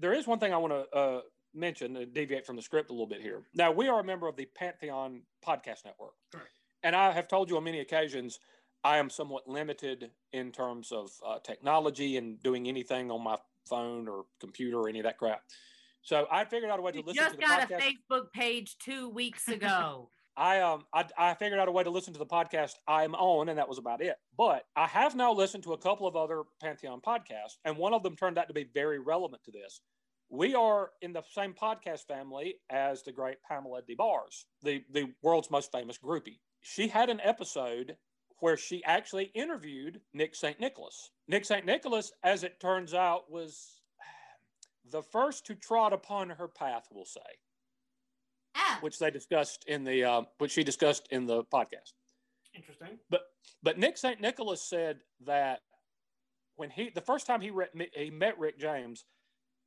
there 0.00 0.12
is 0.12 0.26
one 0.26 0.38
thing 0.38 0.52
I 0.52 0.56
want 0.56 0.72
to 0.72 0.96
uh, 0.96 1.20
mention, 1.52 1.96
uh, 1.96 2.04
deviate 2.12 2.46
from 2.46 2.56
the 2.56 2.62
script 2.62 2.90
a 2.90 2.92
little 2.92 3.08
bit 3.08 3.20
here. 3.20 3.42
Now, 3.54 3.72
we 3.72 3.88
are 3.88 4.00
a 4.00 4.04
member 4.04 4.28
of 4.28 4.36
the 4.36 4.46
Pantheon 4.56 5.22
Podcast 5.44 5.84
Network. 5.84 6.14
Correct. 6.32 6.53
And 6.84 6.94
I 6.94 7.10
have 7.12 7.26
told 7.26 7.50
you 7.50 7.56
on 7.56 7.64
many 7.64 7.80
occasions, 7.80 8.38
I 8.84 8.98
am 8.98 9.08
somewhat 9.08 9.48
limited 9.48 10.10
in 10.32 10.52
terms 10.52 10.92
of 10.92 11.10
uh, 11.26 11.38
technology 11.42 12.18
and 12.18 12.40
doing 12.42 12.68
anything 12.68 13.10
on 13.10 13.24
my 13.24 13.38
phone 13.66 14.06
or 14.06 14.26
computer 14.38 14.78
or 14.78 14.88
any 14.90 15.00
of 15.00 15.04
that 15.04 15.16
crap. 15.18 15.40
So 16.02 16.26
I 16.30 16.44
figured 16.44 16.70
out 16.70 16.78
a 16.78 16.82
way 16.82 16.92
to 16.92 16.98
You 16.98 17.04
listen 17.06 17.24
to 17.24 17.30
just 17.30 17.36
the 17.40 17.46
got 17.46 17.68
podcast. 17.68 17.78
a 17.78 17.80
Facebook 18.20 18.32
page 18.32 18.76
two 18.78 19.08
weeks 19.08 19.48
ago. 19.48 20.10
I 20.36 20.60
um 20.60 20.84
I, 20.92 21.04
I 21.16 21.34
figured 21.34 21.60
out 21.60 21.68
a 21.68 21.72
way 21.72 21.84
to 21.84 21.90
listen 21.90 22.12
to 22.12 22.18
the 22.18 22.26
podcast 22.26 22.72
I'm 22.88 23.14
on, 23.14 23.48
and 23.48 23.56
that 23.58 23.68
was 23.68 23.78
about 23.78 24.02
it. 24.02 24.16
But 24.36 24.64
I 24.76 24.86
have 24.88 25.14
now 25.14 25.32
listened 25.32 25.62
to 25.62 25.74
a 25.74 25.78
couple 25.78 26.08
of 26.08 26.16
other 26.16 26.42
Pantheon 26.60 27.00
podcasts, 27.00 27.56
and 27.64 27.76
one 27.76 27.94
of 27.94 28.02
them 28.02 28.16
turned 28.16 28.36
out 28.36 28.48
to 28.48 28.54
be 28.54 28.68
very 28.74 28.98
relevant 28.98 29.44
to 29.44 29.52
this. 29.52 29.80
We 30.28 30.56
are 30.56 30.90
in 31.02 31.12
the 31.12 31.22
same 31.32 31.54
podcast 31.54 32.08
family 32.08 32.56
as 32.68 33.04
the 33.04 33.12
great 33.12 33.36
Pamela 33.48 33.82
Des 33.86 33.94
Barres, 33.94 34.46
the 34.62 34.82
the 34.90 35.12
world's 35.22 35.52
most 35.52 35.70
famous 35.70 35.98
groupie. 35.98 36.40
She 36.66 36.88
had 36.88 37.10
an 37.10 37.20
episode 37.22 37.96
where 38.40 38.56
she 38.56 38.82
actually 38.84 39.30
interviewed 39.34 40.00
Nick 40.14 40.34
St. 40.34 40.58
Nicholas. 40.58 41.10
Nick 41.28 41.44
St. 41.44 41.64
Nicholas, 41.64 42.10
as 42.22 42.42
it 42.42 42.58
turns 42.58 42.94
out, 42.94 43.30
was 43.30 43.82
the 44.90 45.02
first 45.02 45.44
to 45.46 45.54
trot 45.54 45.92
upon 45.92 46.30
her 46.30 46.48
path, 46.48 46.88
we'll 46.90 47.04
say 47.04 47.20
ah, 48.56 48.78
which 48.80 48.98
they 48.98 49.10
discussed 49.10 49.64
in 49.68 49.84
the 49.84 50.04
uh, 50.04 50.22
which 50.38 50.52
she 50.52 50.64
discussed 50.64 51.06
in 51.10 51.26
the 51.26 51.44
podcast. 51.44 51.92
Interesting. 52.54 52.98
But 53.10 53.26
but 53.62 53.78
Nick 53.78 53.98
St. 53.98 54.18
Nicholas 54.18 54.62
said 54.62 55.00
that 55.26 55.60
when 56.56 56.70
he 56.70 56.90
the 56.94 57.02
first 57.02 57.26
time 57.26 57.42
he 57.42 57.50
re- 57.50 57.90
he 57.94 58.08
met 58.08 58.38
Rick 58.38 58.58
James, 58.58 59.04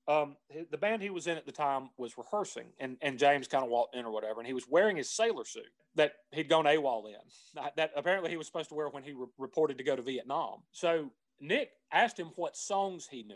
um, 0.07 0.37
the 0.71 0.77
band 0.77 1.01
he 1.01 1.09
was 1.09 1.27
in 1.27 1.37
at 1.37 1.45
the 1.45 1.51
time 1.51 1.89
was 1.97 2.17
rehearsing, 2.17 2.67
and 2.79 2.97
and 3.01 3.19
James 3.19 3.47
kind 3.47 3.63
of 3.63 3.69
walked 3.69 3.95
in 3.95 4.05
or 4.05 4.11
whatever, 4.11 4.39
and 4.39 4.47
he 4.47 4.53
was 4.53 4.67
wearing 4.67 4.95
his 4.95 5.09
sailor 5.09 5.43
suit 5.43 5.65
that 5.95 6.13
he'd 6.31 6.47
gone 6.47 6.65
AWOL 6.65 7.07
in. 7.07 7.61
That 7.75 7.91
apparently 7.95 8.29
he 8.29 8.37
was 8.37 8.47
supposed 8.47 8.69
to 8.69 8.75
wear 8.75 8.87
when 8.87 9.03
he 9.03 9.11
re- 9.11 9.27
reported 9.37 9.77
to 9.77 9.83
go 9.83 9.95
to 9.95 10.01
Vietnam. 10.01 10.63
So 10.71 11.11
Nick 11.41 11.71
asked 11.91 12.17
him 12.17 12.31
what 12.35 12.55
songs 12.55 13.07
he 13.11 13.23
knew, 13.23 13.35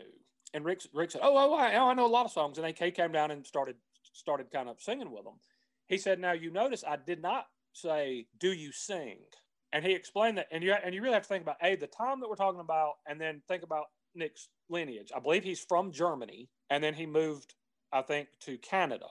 and 0.54 0.64
Rick 0.64 0.82
Rick 0.94 1.10
said, 1.10 1.20
"Oh, 1.22 1.36
oh, 1.36 1.54
I, 1.54 1.74
oh, 1.74 1.88
I 1.88 1.94
know 1.94 2.06
a 2.06 2.08
lot 2.08 2.24
of 2.24 2.32
songs," 2.32 2.56
and 2.56 2.66
they 2.66 2.72
he 2.84 2.90
came 2.90 3.12
down 3.12 3.30
and 3.30 3.46
started 3.46 3.76
started 4.14 4.50
kind 4.50 4.68
of 4.68 4.80
singing 4.80 5.10
with 5.10 5.24
them. 5.24 5.34
He 5.88 5.98
said, 5.98 6.20
"Now 6.20 6.32
you 6.32 6.50
notice 6.50 6.84
I 6.86 6.96
did 6.96 7.20
not 7.20 7.48
say, 7.74 8.26
do 8.38 8.52
you 8.52 8.72
sing?" 8.72 9.18
And 9.74 9.84
he 9.84 9.92
explained 9.92 10.38
that, 10.38 10.48
and 10.50 10.64
you 10.64 10.72
and 10.72 10.94
you 10.94 11.02
really 11.02 11.14
have 11.14 11.22
to 11.24 11.28
think 11.28 11.42
about 11.42 11.56
a 11.62 11.76
the 11.76 11.86
time 11.86 12.20
that 12.20 12.30
we're 12.30 12.36
talking 12.36 12.60
about, 12.60 12.94
and 13.06 13.20
then 13.20 13.42
think 13.46 13.62
about 13.62 13.86
Nick's 14.14 14.48
lineage. 14.68 15.10
I 15.14 15.20
believe 15.20 15.44
he's 15.44 15.60
from 15.60 15.92
Germany, 15.92 16.48
and 16.70 16.82
then 16.82 16.94
he 16.94 17.06
moved, 17.06 17.54
I 17.92 18.02
think, 18.02 18.28
to 18.40 18.58
Canada. 18.58 19.06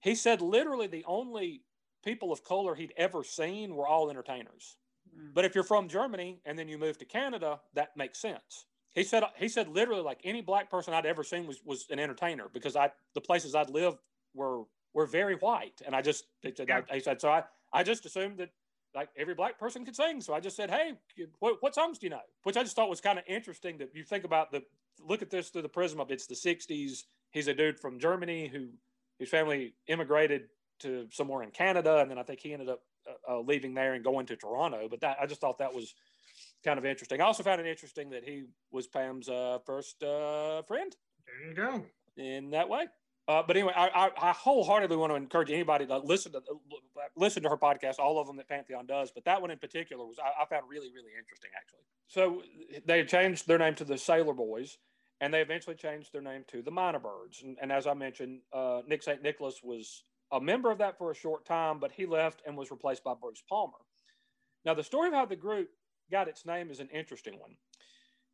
He 0.00 0.14
said 0.14 0.40
literally 0.40 0.86
the 0.86 1.04
only 1.06 1.62
people 2.04 2.32
of 2.32 2.44
color 2.44 2.74
he'd 2.74 2.94
ever 2.96 3.24
seen 3.24 3.74
were 3.74 3.86
all 3.86 4.10
entertainers. 4.10 4.76
Mm. 5.16 5.34
But 5.34 5.44
if 5.44 5.54
you're 5.54 5.64
from 5.64 5.88
Germany 5.88 6.40
and 6.44 6.58
then 6.58 6.68
you 6.68 6.78
move 6.78 6.98
to 6.98 7.04
Canada, 7.04 7.60
that 7.74 7.96
makes 7.96 8.18
sense. 8.18 8.66
He 8.94 9.04
said 9.04 9.22
he 9.36 9.48
said 9.48 9.68
literally 9.68 10.02
like 10.02 10.20
any 10.24 10.40
black 10.40 10.70
person 10.70 10.94
I'd 10.94 11.06
ever 11.06 11.22
seen 11.22 11.46
was 11.46 11.60
was 11.64 11.86
an 11.90 11.98
entertainer 11.98 12.48
because 12.52 12.74
I 12.74 12.90
the 13.14 13.20
places 13.20 13.54
I'd 13.54 13.70
lived 13.70 13.98
were 14.34 14.62
were 14.94 15.06
very 15.06 15.34
white, 15.36 15.80
and 15.84 15.94
I 15.94 16.02
just 16.02 16.24
said, 16.42 16.66
Yeah. 16.66 16.80
I, 16.90 16.94
he 16.94 17.00
said 17.00 17.20
so 17.20 17.30
I 17.30 17.44
I 17.72 17.82
just 17.82 18.06
assumed 18.06 18.38
that 18.38 18.50
like 18.94 19.08
every 19.16 19.34
black 19.34 19.58
person 19.58 19.84
could 19.84 19.96
sing. 19.96 20.20
So 20.20 20.34
I 20.34 20.40
just 20.40 20.56
said, 20.56 20.70
Hey, 20.70 20.92
what, 21.38 21.56
what 21.60 21.74
songs 21.74 21.98
do 21.98 22.06
you 22.06 22.10
know? 22.10 22.20
Which 22.42 22.56
I 22.56 22.62
just 22.62 22.76
thought 22.76 22.88
was 22.88 23.00
kind 23.00 23.18
of 23.18 23.24
interesting 23.26 23.78
that 23.78 23.94
you 23.94 24.04
think 24.04 24.24
about 24.24 24.50
the 24.50 24.62
look 25.06 25.22
at 25.22 25.30
this 25.30 25.50
through 25.50 25.62
the 25.62 25.68
prism 25.68 26.00
of 26.00 26.10
it's 26.10 26.26
the 26.26 26.34
60s. 26.34 27.04
He's 27.30 27.48
a 27.48 27.54
dude 27.54 27.78
from 27.78 27.98
Germany 27.98 28.48
who 28.48 28.68
his 29.18 29.28
family 29.28 29.74
immigrated 29.86 30.44
to 30.80 31.06
somewhere 31.10 31.42
in 31.42 31.50
Canada. 31.50 31.98
And 31.98 32.10
then 32.10 32.18
I 32.18 32.22
think 32.22 32.40
he 32.40 32.52
ended 32.52 32.68
up 32.68 32.80
uh, 33.06 33.34
uh, 33.34 33.40
leaving 33.40 33.74
there 33.74 33.94
and 33.94 34.04
going 34.04 34.26
to 34.26 34.36
Toronto. 34.36 34.88
But 34.88 35.00
that 35.00 35.18
I 35.20 35.26
just 35.26 35.40
thought 35.40 35.58
that 35.58 35.74
was 35.74 35.94
kind 36.64 36.78
of 36.78 36.84
interesting. 36.84 37.20
I 37.20 37.24
also 37.24 37.42
found 37.42 37.60
it 37.60 37.66
interesting 37.66 38.10
that 38.10 38.24
he 38.24 38.44
was 38.70 38.86
Pam's 38.86 39.28
uh, 39.28 39.58
first 39.66 40.02
uh, 40.02 40.62
friend. 40.62 40.94
There 41.26 41.48
you 41.48 41.54
go. 41.54 41.84
In 42.16 42.50
that 42.50 42.68
way. 42.68 42.86
Uh, 43.28 43.42
but 43.46 43.56
anyway, 43.56 43.74
I, 43.76 43.88
I, 43.88 44.30
I, 44.30 44.32
wholeheartely 44.32 44.96
want 44.96 45.12
to 45.12 45.16
encourage 45.16 45.50
anybody 45.50 45.84
to 45.86 45.98
listen 45.98 46.32
to 46.32 46.40
listen 47.14 47.42
to 47.42 47.50
her 47.50 47.58
podcast, 47.58 47.98
all 47.98 48.18
of 48.18 48.26
them 48.26 48.36
that 48.38 48.48
Pantheon 48.48 48.86
does. 48.86 49.10
But 49.14 49.26
that 49.26 49.42
one 49.42 49.50
in 49.50 49.58
particular 49.58 50.02
was 50.06 50.16
I, 50.18 50.42
I 50.42 50.46
found 50.46 50.64
really 50.66 50.88
really 50.88 51.12
interesting 51.18 51.50
actually. 51.54 51.80
So 52.06 52.42
they 52.86 53.04
changed 53.04 53.46
their 53.46 53.58
name 53.58 53.74
to 53.74 53.84
the 53.84 53.98
Sailor 53.98 54.32
Boys, 54.32 54.78
and 55.20 55.32
they 55.32 55.42
eventually 55.42 55.76
changed 55.76 56.10
their 56.14 56.22
name 56.22 56.44
to 56.48 56.62
the 56.62 56.70
Mynah 56.72 57.02
Birds. 57.02 57.42
And, 57.42 57.58
and 57.60 57.70
as 57.70 57.86
I 57.86 57.92
mentioned, 57.92 58.40
uh, 58.50 58.80
Nick 58.88 59.02
St. 59.02 59.22
Nicholas 59.22 59.60
was 59.62 60.04
a 60.32 60.40
member 60.40 60.70
of 60.70 60.78
that 60.78 60.96
for 60.96 61.10
a 61.10 61.14
short 61.14 61.44
time, 61.44 61.78
but 61.78 61.92
he 61.92 62.06
left 62.06 62.40
and 62.46 62.56
was 62.56 62.70
replaced 62.70 63.04
by 63.04 63.12
Bruce 63.20 63.42
Palmer. 63.46 63.76
Now 64.64 64.72
the 64.72 64.82
story 64.82 65.08
of 65.08 65.14
how 65.14 65.26
the 65.26 65.36
group 65.36 65.68
got 66.10 66.28
its 66.28 66.46
name 66.46 66.70
is 66.70 66.80
an 66.80 66.88
interesting 66.94 67.38
one. 67.38 67.56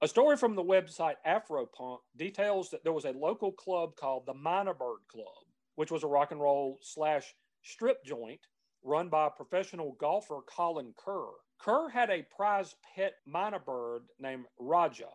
A 0.02 0.08
story 0.08 0.36
from 0.36 0.54
the 0.54 0.62
website 0.62 1.14
Afropunk 1.26 1.98
details 2.16 2.70
that 2.70 2.84
there 2.84 2.92
was 2.92 3.04
a 3.04 3.12
local 3.12 3.52
club 3.52 3.96
called 3.96 4.26
the 4.26 4.34
Mynah 4.34 4.76
Bird 4.76 5.00
Club, 5.08 5.46
which 5.76 5.90
was 5.90 6.02
a 6.02 6.08
rock 6.08 6.32
and 6.32 6.40
roll 6.40 6.78
slash 6.82 7.34
strip 7.62 8.04
joint 8.04 8.40
run 8.82 9.08
by 9.08 9.28
professional 9.34 9.96
golfer 9.98 10.40
Colin 10.46 10.92
Kerr. 10.96 11.30
Kerr 11.58 11.88
had 11.88 12.10
a 12.10 12.26
prize 12.36 12.74
pet 12.94 13.14
Mynah 13.26 13.64
bird 13.64 14.02
named 14.20 14.44
Raja, 14.58 15.08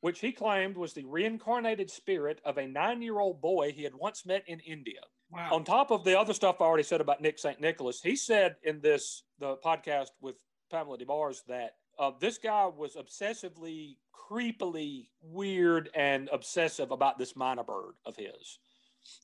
which 0.00 0.20
he 0.20 0.32
claimed 0.32 0.76
was 0.76 0.92
the 0.92 1.06
reincarnated 1.06 1.90
spirit 1.90 2.40
of 2.44 2.58
a 2.58 2.66
nine 2.66 3.00
year 3.00 3.18
old 3.18 3.40
boy 3.40 3.72
he 3.72 3.84
had 3.84 3.94
once 3.94 4.26
met 4.26 4.44
in 4.46 4.60
India. 4.60 5.00
Wow. 5.30 5.54
On 5.54 5.64
top 5.64 5.90
of 5.90 6.04
the 6.04 6.18
other 6.18 6.34
stuff 6.34 6.60
I 6.60 6.64
already 6.64 6.82
said 6.82 7.00
about 7.00 7.22
Nick 7.22 7.38
St. 7.38 7.60
Nicholas, 7.60 8.00
he 8.02 8.14
said 8.14 8.56
in 8.62 8.80
this 8.80 9.22
the 9.38 9.56
podcast 9.64 10.08
with 10.20 10.36
Pamela 10.70 10.98
Des 10.98 11.06
Barres 11.06 11.42
that 11.48 11.76
uh, 11.98 12.12
this 12.20 12.38
guy 12.38 12.66
was 12.66 12.96
obsessively, 12.96 13.96
creepily 14.14 15.08
weird 15.22 15.90
and 15.94 16.28
obsessive 16.32 16.90
about 16.90 17.18
this 17.18 17.34
Mynah 17.34 17.66
bird 17.66 17.94
of 18.04 18.16
his. 18.16 18.58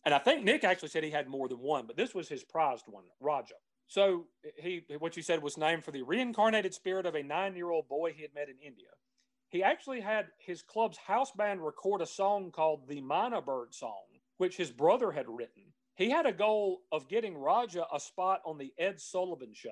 And 0.04 0.14
I 0.14 0.18
think 0.18 0.44
Nick 0.44 0.64
actually 0.64 0.90
said 0.90 1.04
he 1.04 1.10
had 1.10 1.28
more 1.28 1.48
than 1.48 1.58
one, 1.58 1.86
but 1.86 1.96
this 1.96 2.14
was 2.14 2.28
his 2.28 2.44
prized 2.44 2.84
one, 2.86 3.04
Raja. 3.20 3.54
So 3.88 4.26
he, 4.56 4.82
what 4.98 5.16
you 5.16 5.22
said 5.22 5.42
was 5.42 5.56
named 5.56 5.84
for 5.84 5.90
the 5.90 6.02
reincarnated 6.02 6.74
spirit 6.74 7.06
of 7.06 7.14
a 7.14 7.22
nine-year-old 7.22 7.88
boy 7.88 8.12
he 8.12 8.22
had 8.22 8.34
met 8.34 8.48
in 8.48 8.56
India. 8.64 8.88
He 9.48 9.64
actually 9.64 10.00
had 10.00 10.26
his 10.38 10.62
club's 10.62 10.98
house 10.98 11.32
band 11.32 11.64
record 11.64 12.02
a 12.02 12.06
song 12.06 12.52
called 12.52 12.86
the 12.86 13.00
Mynah 13.00 13.44
Bird 13.44 13.74
Song, 13.74 14.04
which 14.36 14.56
his 14.56 14.70
brother 14.70 15.10
had 15.10 15.26
written. 15.28 15.64
He 15.96 16.08
had 16.08 16.24
a 16.24 16.32
goal 16.32 16.82
of 16.92 17.08
getting 17.08 17.36
Raja 17.36 17.84
a 17.92 17.98
spot 17.98 18.42
on 18.46 18.58
the 18.58 18.72
Ed 18.78 19.00
Sullivan 19.00 19.52
Show. 19.52 19.70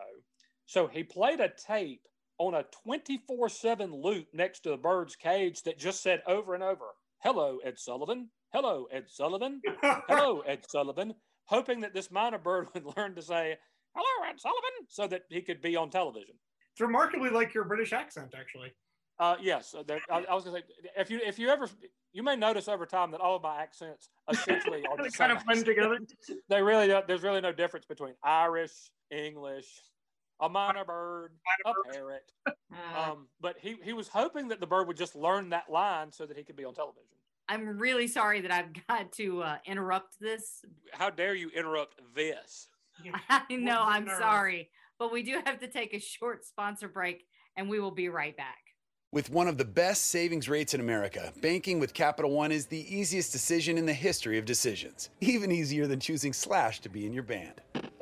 So 0.66 0.88
he 0.88 1.04
played 1.04 1.40
a 1.40 1.48
tape 1.48 2.08
on 2.38 2.54
a 2.54 2.64
24 2.84 3.48
7 3.48 3.92
loop 3.92 4.26
next 4.32 4.60
to 4.60 4.70
the 4.70 4.76
bird's 4.76 5.16
cage 5.16 5.62
that 5.62 5.78
just 5.78 6.02
said 6.02 6.22
over 6.26 6.54
and 6.54 6.62
over, 6.62 6.86
Hello, 7.22 7.58
Ed 7.64 7.78
Sullivan. 7.78 8.30
Hello, 8.52 8.86
Ed 8.92 9.04
Sullivan. 9.08 9.60
Hello, 9.82 10.40
Ed 10.46 10.60
Sullivan. 10.68 11.14
Hoping 11.46 11.80
that 11.80 11.94
this 11.94 12.08
Mynah 12.08 12.42
bird 12.42 12.68
would 12.74 12.84
learn 12.96 13.14
to 13.16 13.22
say, 13.22 13.56
Hello, 13.94 14.30
Ed 14.30 14.40
Sullivan, 14.40 14.86
so 14.88 15.06
that 15.08 15.22
he 15.28 15.42
could 15.42 15.60
be 15.60 15.76
on 15.76 15.90
television. 15.90 16.34
It's 16.72 16.80
remarkably 16.80 17.30
like 17.30 17.54
your 17.54 17.64
British 17.64 17.92
accent, 17.92 18.34
actually. 18.38 18.72
Uh, 19.18 19.34
yes, 19.40 19.74
uh, 19.74 19.82
I, 20.10 20.24
I, 20.30 20.34
was 20.34 20.44
going 20.44 20.62
to 20.62 20.62
say 20.62 20.90
if 20.96 21.10
you 21.10 21.18
if 21.24 21.40
you 21.40 21.48
ever 21.48 21.68
you 22.12 22.22
may 22.22 22.36
notice 22.36 22.68
over 22.68 22.86
time 22.86 23.10
that 23.10 23.20
all 23.20 23.34
of 23.34 23.42
my 23.42 23.60
accents 23.60 24.10
essentially 24.30 24.84
are 24.88 24.96
the 25.02 25.10
kind 25.10 25.32
of 25.32 25.44
blend 25.44 25.64
together. 25.64 25.98
they 26.48 26.62
really 26.62 26.86
there's 27.08 27.24
really 27.24 27.40
no 27.40 27.52
difference 27.52 27.84
between 27.84 28.14
Irish, 28.22 28.92
English, 29.10 29.66
a 30.40 30.48
Mynah 30.48 30.86
bird, 30.86 31.32
a 31.64 31.72
parrot. 31.92 32.32
Uh, 32.70 33.12
um, 33.12 33.28
but 33.40 33.56
he, 33.58 33.76
he 33.82 33.94
was 33.94 34.08
hoping 34.08 34.46
that 34.48 34.60
the 34.60 34.66
bird 34.66 34.86
would 34.86 34.96
just 34.96 35.16
learn 35.16 35.48
that 35.48 35.70
line 35.70 36.12
so 36.12 36.26
that 36.26 36.36
he 36.36 36.44
could 36.44 36.54
be 36.54 36.66
on 36.66 36.74
television. 36.74 37.16
I'm 37.48 37.78
really 37.78 38.06
sorry 38.06 38.42
that 38.42 38.50
I've 38.50 38.86
got 38.88 39.10
to 39.12 39.42
uh, 39.42 39.56
interrupt 39.64 40.20
this. 40.20 40.64
How 40.92 41.08
dare 41.08 41.34
you 41.34 41.48
interrupt 41.56 42.00
this? 42.14 42.68
I 43.30 43.42
know, 43.56 43.82
I'm 43.82 44.06
sorry. 44.06 44.68
But 44.98 45.12
we 45.12 45.22
do 45.22 45.40
have 45.46 45.58
to 45.60 45.66
take 45.66 45.94
a 45.94 45.98
short 45.98 46.44
sponsor 46.44 46.88
break 46.88 47.24
and 47.56 47.68
we 47.68 47.80
will 47.80 47.90
be 47.90 48.08
right 48.08 48.36
back. 48.36 48.58
With 49.10 49.30
one 49.30 49.48
of 49.48 49.56
the 49.56 49.64
best 49.64 50.06
savings 50.06 50.50
rates 50.50 50.74
in 50.74 50.80
America, 50.80 51.32
banking 51.40 51.80
with 51.80 51.94
Capital 51.94 52.30
One 52.30 52.52
is 52.52 52.66
the 52.66 52.94
easiest 52.94 53.32
decision 53.32 53.78
in 53.78 53.86
the 53.86 53.94
history 53.94 54.36
of 54.36 54.44
decisions. 54.44 55.08
Even 55.22 55.50
easier 55.50 55.86
than 55.86 55.98
choosing 55.98 56.34
Slash 56.34 56.80
to 56.80 56.90
be 56.90 57.06
in 57.06 57.14
your 57.14 57.22
band. 57.22 57.62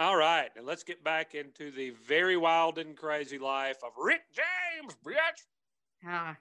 All 0.00 0.16
right, 0.16 0.48
and 0.56 0.64
let's 0.64 0.82
get 0.82 1.04
back 1.04 1.34
into 1.34 1.70
the 1.70 1.90
very 1.90 2.34
wild 2.34 2.78
and 2.78 2.96
crazy 2.96 3.38
life 3.38 3.76
of 3.84 3.92
Rick 4.02 4.22
James, 4.32 4.96
bitch. 5.06 5.44
Ah, 6.08 6.34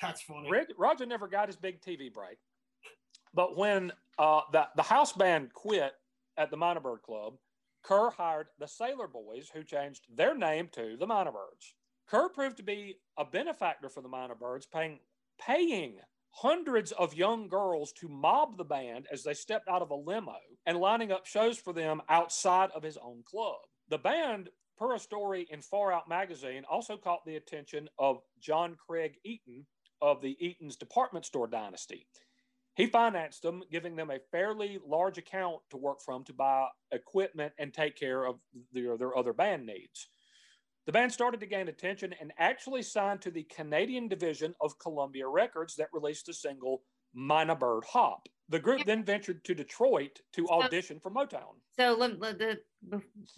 that's 0.00 0.22
funny. 0.22 0.48
Rick, 0.48 0.68
Raja 0.78 1.04
never 1.04 1.28
got 1.28 1.48
his 1.48 1.56
big 1.56 1.82
TV 1.82 2.10
break, 2.10 2.38
but 3.34 3.54
when 3.54 3.92
uh, 4.18 4.40
the 4.50 4.66
the 4.76 4.82
house 4.82 5.12
band 5.12 5.52
quit 5.52 5.92
at 6.38 6.50
the 6.50 6.56
Mynah 6.56 6.82
Bird 6.82 7.02
Club, 7.02 7.34
Kerr 7.82 8.08
hired 8.08 8.46
the 8.58 8.66
Sailor 8.66 9.08
Boys, 9.08 9.50
who 9.52 9.62
changed 9.62 10.06
their 10.16 10.34
name 10.34 10.70
to 10.72 10.96
the 10.96 11.06
Mynah 11.06 11.34
Birds. 11.34 11.74
Kerr 12.08 12.30
proved 12.30 12.56
to 12.56 12.62
be 12.62 12.96
a 13.18 13.26
benefactor 13.26 13.90
for 13.90 14.00
the 14.00 14.08
Mynah 14.08 14.38
Birds, 14.38 14.64
paying 14.64 15.00
paying 15.38 15.96
hundreds 16.32 16.92
of 16.92 17.14
young 17.14 17.46
girls 17.48 17.92
to 17.92 18.08
mob 18.08 18.56
the 18.56 18.64
band 18.64 19.06
as 19.12 19.22
they 19.22 19.34
stepped 19.34 19.68
out 19.68 19.82
of 19.82 19.90
a 19.90 19.94
limo 19.94 20.36
and 20.66 20.78
lining 20.78 21.12
up 21.12 21.26
shows 21.26 21.58
for 21.58 21.72
them 21.72 22.00
outside 22.08 22.70
of 22.74 22.82
his 22.82 22.96
own 22.96 23.22
club. 23.24 23.58
The 23.88 23.98
band, 23.98 24.48
per 24.78 24.94
a 24.94 24.98
story 24.98 25.46
in 25.50 25.60
Far 25.60 25.92
Out 25.92 26.08
magazine, 26.08 26.64
also 26.70 26.96
caught 26.96 27.24
the 27.26 27.36
attention 27.36 27.88
of 27.98 28.22
John 28.40 28.76
Craig 28.86 29.16
Eaton 29.24 29.66
of 30.00 30.20
the 30.20 30.36
Eaton's 30.40 30.76
department 30.76 31.26
store 31.26 31.46
dynasty. 31.46 32.06
He 32.74 32.86
financed 32.86 33.42
them, 33.42 33.62
giving 33.70 33.96
them 33.96 34.10
a 34.10 34.18
fairly 34.30 34.78
large 34.84 35.18
account 35.18 35.58
to 35.70 35.76
work 35.76 36.00
from 36.00 36.24
to 36.24 36.32
buy 36.32 36.68
equipment 36.90 37.52
and 37.58 37.72
take 37.72 37.96
care 37.96 38.24
of 38.24 38.36
their, 38.72 38.96
their 38.96 39.16
other 39.16 39.34
band 39.34 39.66
needs. 39.66 40.08
The 40.86 40.92
band 40.92 41.12
started 41.12 41.40
to 41.40 41.46
gain 41.46 41.68
attention 41.68 42.14
and 42.20 42.32
actually 42.38 42.82
signed 42.82 43.20
to 43.22 43.30
the 43.30 43.44
Canadian 43.44 44.08
division 44.08 44.54
of 44.60 44.78
Columbia 44.78 45.28
Records 45.28 45.76
that 45.76 45.88
released 45.92 46.26
the 46.26 46.34
single 46.34 46.82
Mynah 47.16 47.58
Bird 47.58 47.84
Hop. 47.84 48.28
The 48.48 48.58
group 48.58 48.84
then 48.84 49.04
ventured 49.04 49.44
to 49.44 49.54
Detroit 49.54 50.20
to 50.32 50.48
audition 50.48 50.98
for 51.00 51.10
Motown. 51.10 51.54
So 51.78 51.94
let, 51.94 52.18
let 52.18 52.38
the 52.38 52.58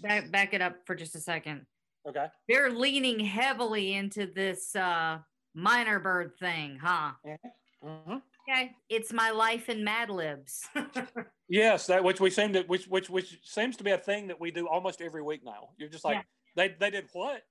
back, 0.01 0.31
back 0.31 0.55
it 0.55 0.63
up 0.63 0.77
for 0.87 0.95
just 0.95 1.15
a 1.15 1.21
second. 1.21 1.67
Okay. 2.09 2.27
They're 2.49 2.71
leaning 2.71 3.21
heavily 3.21 3.95
into 3.95 4.27
this 4.27 4.75
uh, 4.75 5.19
Mynah 5.57 6.03
Bird 6.03 6.33
thing, 6.39 6.79
huh? 6.83 7.13
Mm-hmm. 7.27 7.89
Mm-hmm. 7.89 8.17
Okay. 8.49 8.73
It's 8.89 9.13
my 9.13 9.31
life 9.31 9.69
in 9.69 9.85
Mad 9.85 10.11
Libs. 10.11 10.67
yes, 11.49 11.87
that 11.87 12.03
which 12.03 12.21
we 12.21 12.31
seem 12.31 12.53
to 12.53 12.63
which 12.63 12.87
which 12.89 13.09
which 13.09 13.39
seems 13.43 13.77
to 13.77 13.85
be 13.85 13.93
a 13.93 13.99
thing 13.99 14.27
that 14.29 14.39
we 14.39 14.51
do 14.51 14.67
almost 14.69 15.01
every 15.01 15.23
week 15.23 15.43
now. 15.45 15.71
You're 15.79 15.89
just 15.89 16.05
like, 16.05 16.17
yeah. 16.17 16.23
They 16.57 16.75
they 16.79 16.91
did 16.91 17.07
what? 17.13 17.43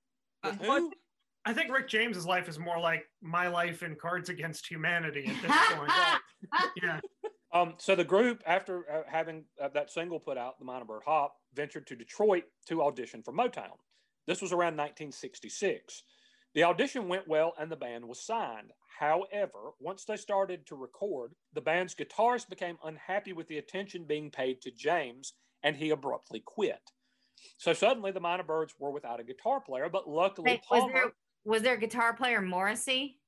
Uh, 0.42 0.52
who? 0.52 0.92
I 1.46 1.52
think 1.52 1.70
Rick 1.70 1.88
James's 1.88 2.26
life 2.26 2.48
is 2.48 2.58
more 2.58 2.78
like 2.78 3.04
my 3.20 3.48
life 3.48 3.82
in 3.82 3.96
Cards 3.96 4.30
Against 4.30 4.66
Humanity 4.66 5.26
at 5.26 5.42
this 5.42 5.56
point. 5.76 5.92
yeah. 6.82 7.00
Um, 7.52 7.74
so 7.76 7.94
the 7.94 8.04
group, 8.04 8.42
after 8.46 8.90
uh, 8.90 9.02
having 9.06 9.44
uh, 9.62 9.68
that 9.74 9.90
single 9.90 10.18
put 10.18 10.38
out, 10.38 10.58
the 10.58 10.64
Mynah 10.64 10.86
Bird 10.86 11.02
Hop, 11.06 11.36
ventured 11.54 11.86
to 11.88 11.96
Detroit 11.96 12.44
to 12.66 12.82
audition 12.82 13.22
for 13.22 13.32
Motown. 13.32 13.76
This 14.26 14.40
was 14.40 14.52
around 14.52 14.76
1966. 14.76 16.02
The 16.54 16.64
audition 16.64 17.08
went 17.08 17.28
well 17.28 17.52
and 17.58 17.70
the 17.70 17.76
band 17.76 18.06
was 18.06 18.24
signed. 18.24 18.72
However, 18.98 19.72
once 19.80 20.04
they 20.04 20.16
started 20.16 20.66
to 20.66 20.76
record, 20.76 21.32
the 21.52 21.60
band's 21.60 21.94
guitarist 21.94 22.48
became 22.48 22.78
unhappy 22.84 23.32
with 23.32 23.48
the 23.48 23.58
attention 23.58 24.04
being 24.04 24.30
paid 24.30 24.60
to 24.62 24.70
James 24.70 25.34
and 25.62 25.76
he 25.76 25.90
abruptly 25.90 26.40
quit. 26.44 26.90
So 27.58 27.72
suddenly 27.72 28.10
the 28.10 28.20
Mynah 28.20 28.46
Birds 28.46 28.74
were 28.78 28.90
without 28.90 29.20
a 29.20 29.24
guitar 29.24 29.60
player, 29.60 29.88
but 29.88 30.08
luckily 30.08 30.52
Wait, 30.52 30.60
was, 30.70 30.90
there, 30.92 31.12
was 31.44 31.62
there 31.62 31.74
a 31.74 31.78
guitar 31.78 32.14
player 32.14 32.40
Morrissey? 32.40 33.18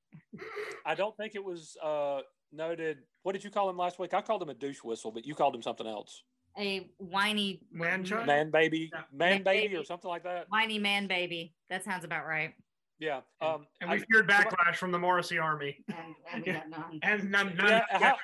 I 0.84 0.94
don't 0.94 1.16
think 1.16 1.34
it 1.34 1.44
was 1.44 1.76
uh, 1.82 2.20
noted. 2.52 2.98
What 3.22 3.32
did 3.32 3.44
you 3.44 3.50
call 3.50 3.68
him 3.68 3.76
last 3.76 3.98
week? 3.98 4.14
I 4.14 4.22
called 4.22 4.42
him 4.42 4.48
a 4.48 4.54
douche 4.54 4.82
whistle, 4.82 5.10
but 5.10 5.26
you 5.26 5.34
called 5.34 5.54
him 5.54 5.62
something 5.62 5.86
else. 5.86 6.22
A 6.58 6.88
whiny 6.98 7.60
Man 7.70 8.02
child? 8.04 8.26
Man 8.26 8.50
baby, 8.50 8.90
Yeah. 8.92 9.00
man 9.12 9.28
Man 9.30 9.42
baby, 9.42 9.68
baby. 9.68 9.76
or 9.76 9.84
something 9.84 10.08
like 10.08 10.22
that. 10.24 10.46
whiny 10.48 10.78
man 10.78 11.06
baby. 11.06 11.54
That 11.68 11.84
sounds 11.84 12.04
about 12.04 12.26
right. 12.26 12.54
Yeah. 12.98 13.20
Um, 13.42 13.66
And 13.82 13.90
we 13.90 13.96
I- 13.98 14.04
feared 14.10 14.26
backlash 14.26 14.76
from 14.76 14.90
the 14.90 14.98
Morrissey 14.98 15.36
army. 15.38 15.84
And, 15.88 16.14
and 16.32 16.44
we 16.46 16.52
we 16.52 16.56
Yeah. 16.56 16.62
none. 16.68 16.98
And 17.02 17.30
none, 17.30 17.54
none 17.56 17.66
Yeah, 17.68 17.84
how- 17.90 18.16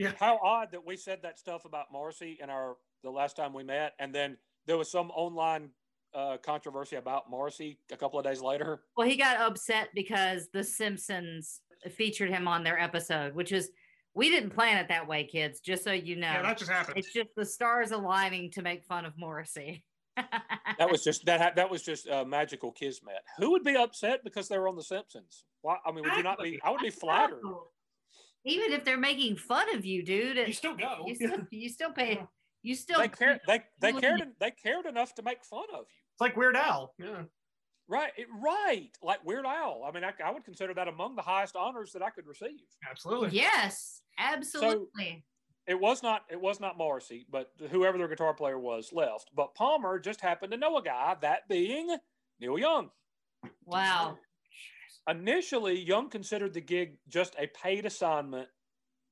yeah. 0.00 0.12
how 0.18 0.40
odd 0.42 0.72
that 0.72 0.84
we 0.84 0.96
said 0.96 1.20
that 1.22 1.38
stuff 1.38 1.64
about 1.66 1.86
Morrissey 1.92 2.36
in 2.42 2.50
our 2.50 2.76
the 3.04 3.10
last 3.10 3.36
time 3.36 3.52
we 3.52 3.62
met, 3.62 3.92
and 4.00 4.12
then 4.12 4.36
there 4.68 4.76
was 4.78 4.88
some 4.90 5.10
online 5.10 5.70
uh, 6.14 6.36
controversy 6.44 6.96
about 6.96 7.28
Morrissey 7.28 7.78
a 7.90 7.96
couple 7.96 8.18
of 8.20 8.24
days 8.24 8.40
later. 8.40 8.82
Well, 8.96 9.08
he 9.08 9.16
got 9.16 9.40
upset 9.40 9.88
because 9.94 10.48
The 10.52 10.62
Simpsons 10.62 11.60
featured 11.90 12.28
him 12.30 12.46
on 12.46 12.62
their 12.62 12.78
episode, 12.78 13.34
which 13.34 13.50
is 13.50 13.70
we 14.14 14.28
didn't 14.28 14.50
plan 14.50 14.76
it 14.76 14.88
that 14.88 15.08
way, 15.08 15.24
kids. 15.24 15.60
Just 15.60 15.84
so 15.84 15.92
you 15.92 16.16
know, 16.16 16.28
Yeah, 16.28 16.42
that 16.42 16.58
just 16.58 16.70
happened. 16.70 16.98
it's 16.98 17.12
just 17.12 17.30
the 17.34 17.46
stars 17.46 17.90
aligning 17.92 18.50
to 18.52 18.62
make 18.62 18.84
fun 18.84 19.04
of 19.04 19.14
Morrissey. 19.18 19.84
That 20.78 20.90
was 20.90 21.02
just 21.02 21.24
that 21.26 21.56
that 21.56 21.70
was 21.70 21.82
just 21.82 22.08
uh, 22.08 22.24
magical 22.24 22.70
kismet. 22.72 23.16
Who 23.38 23.50
would 23.52 23.64
be 23.64 23.76
upset 23.76 24.22
because 24.22 24.48
they 24.48 24.58
were 24.58 24.68
on 24.68 24.76
The 24.76 24.82
Simpsons? 24.82 25.44
Why? 25.62 25.76
I 25.84 25.90
mean, 25.92 26.04
would 26.04 26.12
you 26.16 26.22
not 26.22 26.38
be? 26.40 26.60
I 26.62 26.70
would 26.70 26.80
be 26.80 26.90
flattered. 26.90 27.40
Even 28.44 28.72
if 28.72 28.84
they're 28.84 28.96
making 28.98 29.36
fun 29.36 29.74
of 29.74 29.84
you, 29.84 30.04
dude, 30.04 30.36
You 30.36 30.52
still 30.52 30.74
go. 30.76 31.04
you 31.06 31.14
still 31.16 31.36
you 31.50 31.68
still 31.68 31.92
pay. 31.92 32.20
You 32.62 32.74
still 32.74 32.98
They 32.98 33.08
cared. 33.08 33.40
They 33.46 33.62
they 33.80 33.92
cared. 33.92 34.18
wouldn't- 34.20 34.38
They 34.40 34.50
cared 34.50 34.86
enough 34.86 35.14
to 35.14 35.22
make 35.22 35.44
fun 35.44 35.64
of 35.72 35.80
you. 35.80 36.02
It's 36.12 36.20
like 36.20 36.36
Weird 36.36 36.56
Al. 36.56 36.94
Yeah. 36.98 37.22
Right. 37.88 38.12
It, 38.16 38.26
right. 38.42 38.90
Like 39.02 39.24
Weird 39.24 39.46
Al. 39.46 39.84
I 39.86 39.92
mean, 39.92 40.04
I, 40.04 40.12
I 40.22 40.30
would 40.32 40.44
consider 40.44 40.74
that 40.74 40.88
among 40.88 41.16
the 41.16 41.22
highest 41.22 41.56
honors 41.56 41.92
that 41.92 42.02
I 42.02 42.10
could 42.10 42.26
receive. 42.26 42.60
Absolutely. 42.88 43.30
Yes, 43.30 44.02
absolutely. 44.18 45.24
It 45.66 45.78
was 45.78 46.02
not. 46.02 46.22
It 46.30 46.40
was 46.40 46.60
not 46.60 46.76
Morrissey, 46.78 47.26
but 47.30 47.50
whoever 47.70 47.96
their 47.98 48.08
guitar 48.08 48.34
player 48.34 48.58
was 48.58 48.90
left. 48.92 49.30
But 49.34 49.54
Palmer 49.54 49.98
just 49.98 50.20
happened 50.20 50.52
to 50.52 50.58
know 50.58 50.76
a 50.78 50.82
guy, 50.82 51.14
that 51.20 51.48
being 51.48 51.96
Neil 52.40 52.58
Young. 52.58 52.90
wow. 53.64 54.18
Initially, 55.08 55.78
Young 55.80 56.10
considered 56.10 56.52
the 56.52 56.60
gig 56.60 56.98
just 57.08 57.34
a 57.38 57.46
paid 57.46 57.86
assignment 57.86 58.48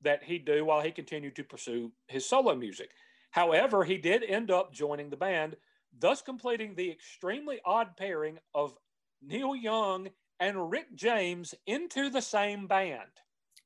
that 0.01 0.23
he'd 0.23 0.45
do 0.45 0.63
while 0.63 0.81
he 0.81 0.91
continued 0.91 1.35
to 1.37 1.43
pursue 1.43 1.91
his 2.07 2.27
solo 2.27 2.55
music. 2.55 2.89
However, 3.37 3.83
he 3.83 3.99
did 3.99 4.23
end 4.23 4.49
up 4.49 4.73
joining 4.73 5.11
the 5.11 5.15
band, 5.15 5.57
thus 5.99 6.23
completing 6.23 6.73
the 6.73 6.89
extremely 6.89 7.59
odd 7.63 7.95
pairing 7.95 8.39
of 8.55 8.73
Neil 9.21 9.55
Young 9.55 10.09
and 10.39 10.71
Rick 10.71 10.95
James 10.95 11.53
into 11.67 12.09
the 12.09 12.19
same 12.19 12.65
band. 12.65 13.03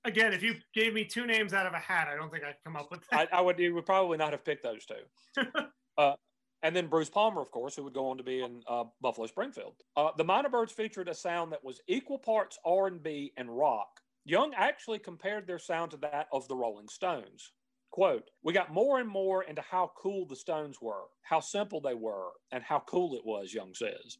Again, 0.03 0.33
if 0.33 0.43
you 0.43 0.55
gave 0.73 0.93
me 0.93 1.05
two 1.05 1.25
names 1.25 1.53
out 1.53 1.67
of 1.67 1.71
a 1.71 1.79
hat, 1.79 2.09
I 2.09 2.17
don't 2.17 2.29
think 2.29 2.43
I'd 2.43 2.57
come 2.65 2.75
up 2.75 2.91
with 2.91 2.99
I, 3.13 3.17
that. 3.19 3.33
I 3.33 3.39
would, 3.39 3.57
you 3.59 3.73
would 3.73 3.85
probably 3.85 4.17
not 4.17 4.33
have 4.33 4.43
picked 4.43 4.63
those 4.63 4.85
two. 4.85 5.41
uh, 5.97 6.15
and 6.63 6.75
then 6.75 6.87
Bruce 6.87 7.09
Palmer, 7.09 7.41
of 7.41 7.51
course, 7.51 7.77
who 7.77 7.85
would 7.85 7.93
go 7.93 8.09
on 8.09 8.17
to 8.17 8.23
be 8.23 8.41
in 8.41 8.63
uh, 8.67 8.83
Buffalo 8.99 9.25
Springfield. 9.25 9.75
Uh, 9.95 10.09
the 10.17 10.25
Mynah 10.25 10.51
Birds 10.51 10.73
featured 10.73 11.07
a 11.07 11.13
sound 11.13 11.53
that 11.53 11.63
was 11.63 11.79
equal 11.87 12.19
parts 12.19 12.59
R&B 12.65 13.31
and 13.37 13.49
rock. 13.49 14.01
Young 14.25 14.53
actually 14.53 14.99
compared 14.99 15.47
their 15.47 15.59
sound 15.59 15.91
to 15.91 15.97
that 15.97 16.27
of 16.33 16.45
the 16.49 16.57
Rolling 16.57 16.89
Stones. 16.89 17.53
Quote, 17.91 18.29
we 18.41 18.53
got 18.53 18.73
more 18.73 18.99
and 18.99 19.09
more 19.09 19.43
into 19.43 19.61
how 19.61 19.91
cool 19.97 20.25
the 20.25 20.35
Stones 20.35 20.81
were, 20.81 21.03
how 21.23 21.41
simple 21.41 21.81
they 21.81 21.93
were, 21.93 22.29
and 22.51 22.63
how 22.63 22.79
cool 22.87 23.15
it 23.15 23.25
was, 23.25 23.53
Young 23.53 23.73
says. 23.73 24.17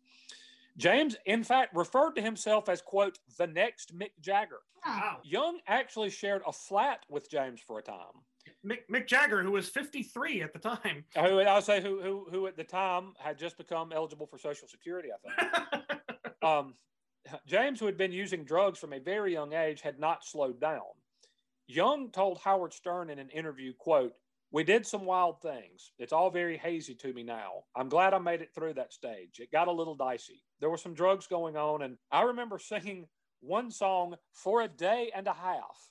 James, 0.78 1.16
in 1.26 1.44
fact, 1.44 1.76
referred 1.76 2.14
to 2.16 2.22
himself 2.22 2.68
as, 2.70 2.82
quote, 2.82 3.20
the 3.38 3.48
next 3.48 3.98
Mick 3.98 4.12
Jagger. 4.22 4.60
wow. 4.86 5.20
Young 5.24 5.60
actually 5.68 6.10
shared 6.10 6.42
a 6.46 6.52
flat 6.52 7.06
with 7.10 7.30
James 7.30 7.62
for 7.66 7.80
a 7.80 7.82
time. 7.82 8.24
Mick, 8.66 8.80
Mick 8.92 9.08
Jagger, 9.08 9.42
who 9.42 9.52
was 9.52 9.70
53 9.70 10.42
at 10.42 10.54
the 10.54 10.60
time. 10.60 11.06
Who 11.16 11.40
I'll 11.40 11.62
say 11.62 11.82
who, 11.82 12.02
who 12.02 12.28
who 12.30 12.48
at 12.48 12.58
the 12.58 12.64
time 12.64 13.14
had 13.20 13.38
just 13.38 13.58
become 13.58 13.92
eligible 13.92 14.26
for 14.26 14.38
Social 14.38 14.68
Security, 14.68 15.10
I 15.12 15.46
think. 15.46 16.02
um, 16.44 16.74
James, 17.46 17.80
who 17.80 17.86
had 17.86 17.98
been 17.98 18.12
using 18.12 18.44
drugs 18.44 18.80
from 18.80 18.94
a 18.94 19.00
very 19.00 19.34
young 19.34 19.54
age, 19.54 19.82
had 19.82 20.00
not 20.00 20.26
slowed 20.26 20.60
down. 20.60 20.82
Young 21.68 22.12
told 22.12 22.40
Howard 22.40 22.74
Stern 22.74 23.10
in 23.10 23.20
an 23.20 23.30
interview, 23.30 23.74
quote, 23.78 24.14
we 24.52 24.64
did 24.66 24.86
some 24.86 25.06
wild 25.06 25.42
things. 25.42 25.94
It's 25.98 26.12
all 26.12 26.30
very 26.30 26.58
hazy 26.58 26.94
to 26.96 27.14
me 27.14 27.24
now. 27.24 27.64
I'm 27.76 27.88
glad 27.88 28.14
I 28.14 28.20
made 28.20 28.42
it 28.42 28.54
through 28.54 28.74
that 28.74 28.92
stage. 28.92 29.40
It 29.40 29.52
got 29.52 29.70
a 29.70 29.72
little 29.72 29.96
dicey. 29.96 30.44
There 30.60 30.70
were 30.70 30.78
some 30.78 30.94
drugs 30.94 31.26
going 31.26 31.56
on, 31.56 31.84
and 31.84 31.98
I 32.12 32.24
remember 32.24 32.60
singing 32.60 33.08
one 33.40 33.72
song 33.72 34.16
for 34.34 34.62
a 34.62 34.68
day 34.68 35.12
and 35.16 35.28
a 35.28 35.34
half. 35.34 35.90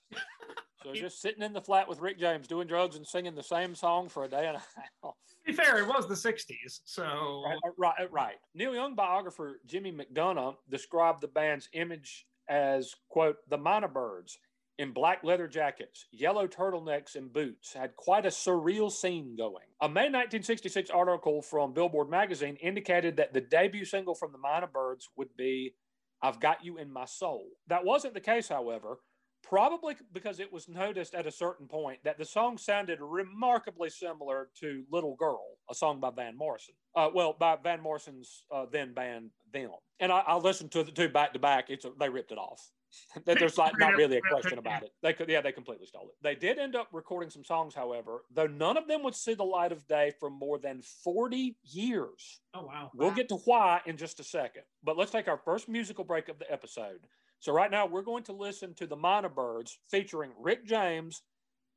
So 0.83 0.93
just 0.95 1.23
sitting 1.23 1.43
in 1.43 1.55
the 1.55 1.61
flat 1.61 1.89
with 1.89 2.01
Rick 2.01 2.19
James 2.19 2.47
doing 2.47 2.69
drugs 2.69 2.97
and 2.97 3.07
singing 3.07 3.35
the 3.35 3.43
same 3.43 3.75
song 3.75 4.09
for 4.09 4.25
a 4.25 4.29
day 4.29 4.47
and 4.47 4.57
a 4.57 4.61
half. 4.61 5.15
to 5.29 5.37
be 5.47 5.53
fair, 5.53 5.79
it 5.79 5.89
was 5.89 6.07
the 6.07 6.15
60s. 6.15 6.81
So 6.85 7.43
Right, 7.47 7.59
uh, 7.65 7.71
right, 7.79 7.95
uh, 8.01 8.09
right. 8.11 8.37
Neil 8.55 8.75
Young 8.75 8.95
biographer 8.95 9.61
Jimmy 9.67 9.93
McDonough 9.93 10.57
described 10.69 11.23
the 11.23 11.29
band's 11.29 11.69
image 11.73 12.27
as, 12.49 12.95
quote, 13.09 13.37
the 13.49 13.59
Mynah 13.59 13.93
Birds 13.93 14.39
in 14.81 14.93
black 14.93 15.23
leather 15.23 15.47
jackets, 15.47 16.07
yellow 16.11 16.47
turtlenecks, 16.49 17.15
and 17.15 17.31
boots 17.31 17.75
had 17.75 17.95
quite 17.97 18.25
a 18.25 18.31
surreal 18.31 18.91
scene 18.91 19.37
going. 19.37 19.67
A 19.83 19.89
May 19.89 20.07
1966 20.07 20.89
article 20.89 21.43
from 21.43 21.75
Billboard 21.75 22.09
magazine 22.09 22.57
indicated 22.57 23.19
that 23.19 23.35
the 23.35 23.43
debut 23.43 23.85
single 23.85 24.15
from 24.15 24.33
the 24.33 24.39
Mynah 24.39 24.73
Birds 24.73 25.11
would 25.19 25.37
be 25.37 25.75
I've 26.23 26.41
Got 26.41 26.65
You 26.65 26.79
in 26.79 26.91
My 26.91 27.05
Soul. 27.05 27.45
That 27.69 27.85
wasn't 27.85 28.15
the 28.15 28.21
case, 28.21 28.49
however, 28.49 29.01
probably 29.43 29.97
because 30.15 30.41
it 30.41 30.51
was 30.51 30.67
noticed 30.67 31.15
at 31.15 31.27
a 31.27 31.31
certain 31.31 31.67
point 31.67 31.99
that 32.05 32.17
the 32.17 32.25
song 32.25 32.57
sounded 32.57 33.01
remarkably 33.03 33.91
similar 33.91 34.49
to 34.61 34.85
Little 34.91 35.15
Girl, 35.17 35.45
a 35.71 35.75
song 35.75 36.01
by 36.01 36.11
Van 36.11 36.39
Morrison. 36.39 36.75
Uh, 36.97 37.11
well, 37.15 37.37
by 37.39 37.57
Van 37.63 37.83
Morrison's 37.83 38.45
uh, 38.51 38.65
then 38.73 38.95
band 38.95 39.29
Them. 39.53 39.73
And 40.01 40.11
I, 40.11 40.21
I 40.21 40.37
listened 40.37 40.71
to 40.73 40.83
the 40.83 40.91
two 40.91 41.11
back 41.11 41.35
to 41.35 41.39
back. 41.39 41.67
It's 41.69 41.85
they 41.99 42.09
ripped 42.09 42.33
it 42.33 42.39
off. 42.39 42.71
That 43.25 43.39
There's 43.39 43.59
like 43.59 43.79
not 43.79 43.95
really 43.95 44.17
a 44.17 44.21
question 44.21 44.59
about 44.59 44.83
it. 44.83 44.93
They 45.03 45.13
could, 45.13 45.29
yeah, 45.29 45.41
they 45.41 45.53
completely 45.53 45.87
stole 45.87 46.09
it. 46.09 46.15
They 46.23 46.35
did 46.35 46.59
end 46.59 46.75
up 46.75 46.89
recording 46.93 47.31
some 47.31 47.45
songs, 47.45 47.75
however, 47.75 48.25
though 48.33 48.47
none 48.47 48.77
of 48.77 48.89
them 48.89 49.03
would 49.03 49.15
see 49.15 49.35
the 49.35 49.45
light 49.45 49.73
of 49.73 49.87
day 49.87 50.13
for 50.19 50.31
more 50.31 50.59
than 50.59 50.83
40 51.05 51.57
years. 51.65 52.41
oh 52.55 52.65
wow. 52.67 52.91
We'll 52.95 53.11
get 53.11 53.29
to 53.29 53.37
why 53.37 53.81
in 53.87 53.97
just 53.97 54.21
a 54.21 54.25
second. 54.25 54.63
But 54.83 54.97
let's 54.97 55.13
take 55.13 55.29
our 55.29 55.41
first 55.45 55.69
musical 55.69 56.05
break 56.05 56.29
of 56.29 56.39
the 56.39 56.51
episode. 56.51 57.01
So, 57.41 57.53
right 57.53 57.71
now, 57.71 57.87
we're 57.87 58.03
going 58.03 58.25
to 58.25 58.33
listen 58.33 58.75
to 58.75 58.87
the 58.87 58.97
Mynah 58.97 59.35
Birds 59.35 59.79
featuring 59.91 60.33
Rick 60.39 60.67
James, 60.67 61.23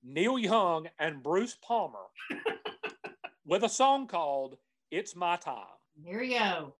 Neil 0.04 0.38
Young, 0.38 0.88
and 1.00 1.24
Bruce 1.24 1.58
Palmer 1.66 2.08
with 3.46 3.64
a 3.64 3.70
song 3.70 4.08
called 4.08 4.58
It's 4.92 5.16
My 5.16 5.38
Time. 5.38 5.64
Here 6.04 6.20
we 6.20 6.30
go. 6.38 6.74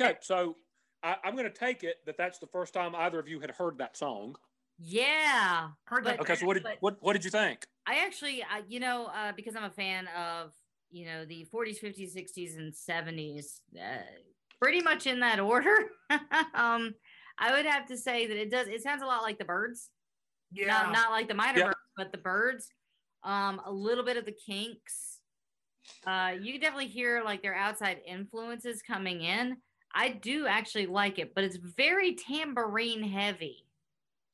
Okay, 0.00 0.16
so 0.20 0.56
I, 1.02 1.16
I'm 1.24 1.36
going 1.36 1.50
to 1.50 1.58
take 1.58 1.84
it 1.84 1.96
that 2.06 2.16
that's 2.16 2.38
the 2.38 2.46
first 2.46 2.74
time 2.74 2.94
either 2.94 3.18
of 3.18 3.28
you 3.28 3.40
had 3.40 3.50
heard 3.50 3.78
that 3.78 3.96
song. 3.96 4.36
Yeah. 4.78 5.68
Heard 5.84 6.04
that. 6.04 6.20
Okay, 6.20 6.36
so 6.36 6.46
what 6.46 6.54
did 6.54 6.66
what 6.80 6.96
what 7.00 7.14
did 7.14 7.24
you 7.24 7.30
think? 7.30 7.66
I 7.86 8.04
actually, 8.04 8.42
I, 8.42 8.62
you 8.68 8.80
know, 8.80 9.06
uh, 9.06 9.32
because 9.36 9.56
I'm 9.56 9.64
a 9.64 9.70
fan 9.70 10.08
of, 10.08 10.52
you 10.90 11.06
know, 11.06 11.24
the 11.24 11.46
40s, 11.54 11.82
50s, 11.82 12.16
60s, 12.16 12.56
and 12.56 12.74
70s, 12.74 13.60
uh, 13.76 14.02
pretty 14.60 14.80
much 14.80 15.06
in 15.06 15.20
that 15.20 15.38
order. 15.40 15.74
um, 16.54 16.94
I 17.38 17.52
would 17.52 17.66
have 17.66 17.86
to 17.86 17.96
say 17.96 18.26
that 18.26 18.36
it 18.36 18.50
does. 18.50 18.66
It 18.68 18.82
sounds 18.82 19.02
a 19.02 19.06
lot 19.06 19.22
like 19.22 19.38
the 19.38 19.44
Byrds. 19.44 19.90
Yeah. 20.52 20.66
Not, 20.66 20.92
not 20.92 21.10
like 21.10 21.28
the 21.28 21.34
Mynah 21.34 21.56
Yeah. 21.56 21.64
Birds, 21.66 21.76
but 21.96 22.12
the 22.12 22.18
Byrds. 22.18 22.68
Um, 23.22 23.60
a 23.64 23.72
little 23.72 24.04
bit 24.04 24.16
of 24.16 24.24
the 24.24 24.34
Kinks. 24.46 25.20
Uh, 26.06 26.34
you 26.40 26.52
can 26.52 26.60
definitely 26.60 26.88
hear 26.88 27.22
like 27.24 27.42
their 27.42 27.54
outside 27.54 28.00
influences 28.06 28.82
coming 28.82 29.22
in. 29.22 29.56
I 29.96 30.10
do 30.10 30.46
actually 30.46 30.86
like 30.86 31.18
it, 31.18 31.34
but 31.34 31.42
it's 31.42 31.56
very 31.56 32.14
tambourine 32.14 33.02
heavy. 33.02 33.64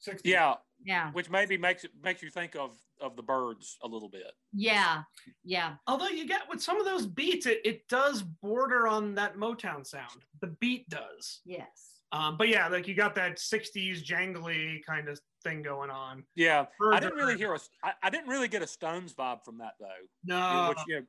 60. 0.00 0.28
Yeah, 0.28 0.54
Yeah. 0.84 1.12
which 1.12 1.30
maybe 1.30 1.56
makes 1.56 1.84
it 1.84 1.92
makes 2.02 2.22
you 2.22 2.30
think 2.30 2.56
of 2.56 2.76
of 3.00 3.16
the 3.16 3.22
Byrds 3.22 3.78
a 3.82 3.86
little 3.88 4.08
bit. 4.08 4.32
Yeah. 4.52 5.02
Yeah. 5.44 5.74
Although 5.86 6.08
you 6.08 6.26
get 6.26 6.42
with 6.48 6.60
some 6.62 6.78
of 6.78 6.84
those 6.84 7.06
beats, 7.06 7.46
it, 7.46 7.60
it 7.64 7.88
does 7.88 8.22
border 8.22 8.86
on 8.88 9.14
that 9.16 9.36
Motown 9.36 9.86
sound. 9.86 10.24
The 10.40 10.48
beat 10.48 10.88
does. 10.88 11.40
Yes. 11.44 12.00
Um, 12.12 12.36
but 12.36 12.48
yeah, 12.48 12.68
like 12.68 12.86
you 12.86 12.94
got 12.94 13.14
that 13.14 13.38
60s 13.38 14.04
jangly 14.04 14.84
kind 14.84 15.08
of 15.08 15.18
thing 15.42 15.62
going 15.62 15.90
on. 15.90 16.24
Yeah, 16.34 16.66
I 16.92 17.00
didn't 17.00 17.16
really 17.16 17.36
hear 17.38 17.54
a 17.54 17.58
I, 17.82 17.92
I 18.02 18.10
didn't 18.10 18.28
really 18.28 18.48
get 18.48 18.62
a 18.62 18.66
Stones 18.66 19.12
vibe 19.14 19.44
from 19.44 19.58
that 19.58 19.74
though. 19.80 19.86
you 20.24 20.34
know, 20.34 20.64
No. 20.64 20.68
which 20.70 20.78
you 20.88 20.96
know, 21.00 21.06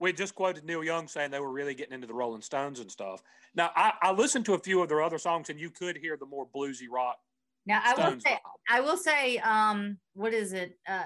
we 0.00 0.12
just 0.12 0.34
quoted 0.34 0.64
Neil 0.64 0.82
Young 0.82 1.06
saying 1.06 1.30
they 1.30 1.40
were 1.40 1.52
really 1.52 1.74
getting 1.74 1.92
into 1.94 2.06
the 2.06 2.14
Rolling 2.14 2.40
Stones 2.42 2.80
and 2.80 2.90
stuff. 2.90 3.22
Now 3.54 3.70
I, 3.76 3.92
I 4.02 4.12
listened 4.12 4.46
to 4.46 4.54
a 4.54 4.58
few 4.58 4.82
of 4.82 4.88
their 4.88 5.02
other 5.02 5.18
songs 5.18 5.50
and 5.50 5.60
you 5.60 5.70
could 5.70 5.96
hear 5.96 6.16
the 6.16 6.26
more 6.26 6.46
bluesy 6.54 6.86
rock 6.90 7.18
Now 7.66 7.80
I 7.84 7.94
will 7.94 8.18
say 8.20 8.30
vibe. 8.30 8.38
I 8.70 8.80
will 8.80 8.96
say, 8.96 9.38
um, 9.38 9.98
what 10.14 10.32
is 10.32 10.52
it? 10.52 10.78
Uh, 10.88 11.04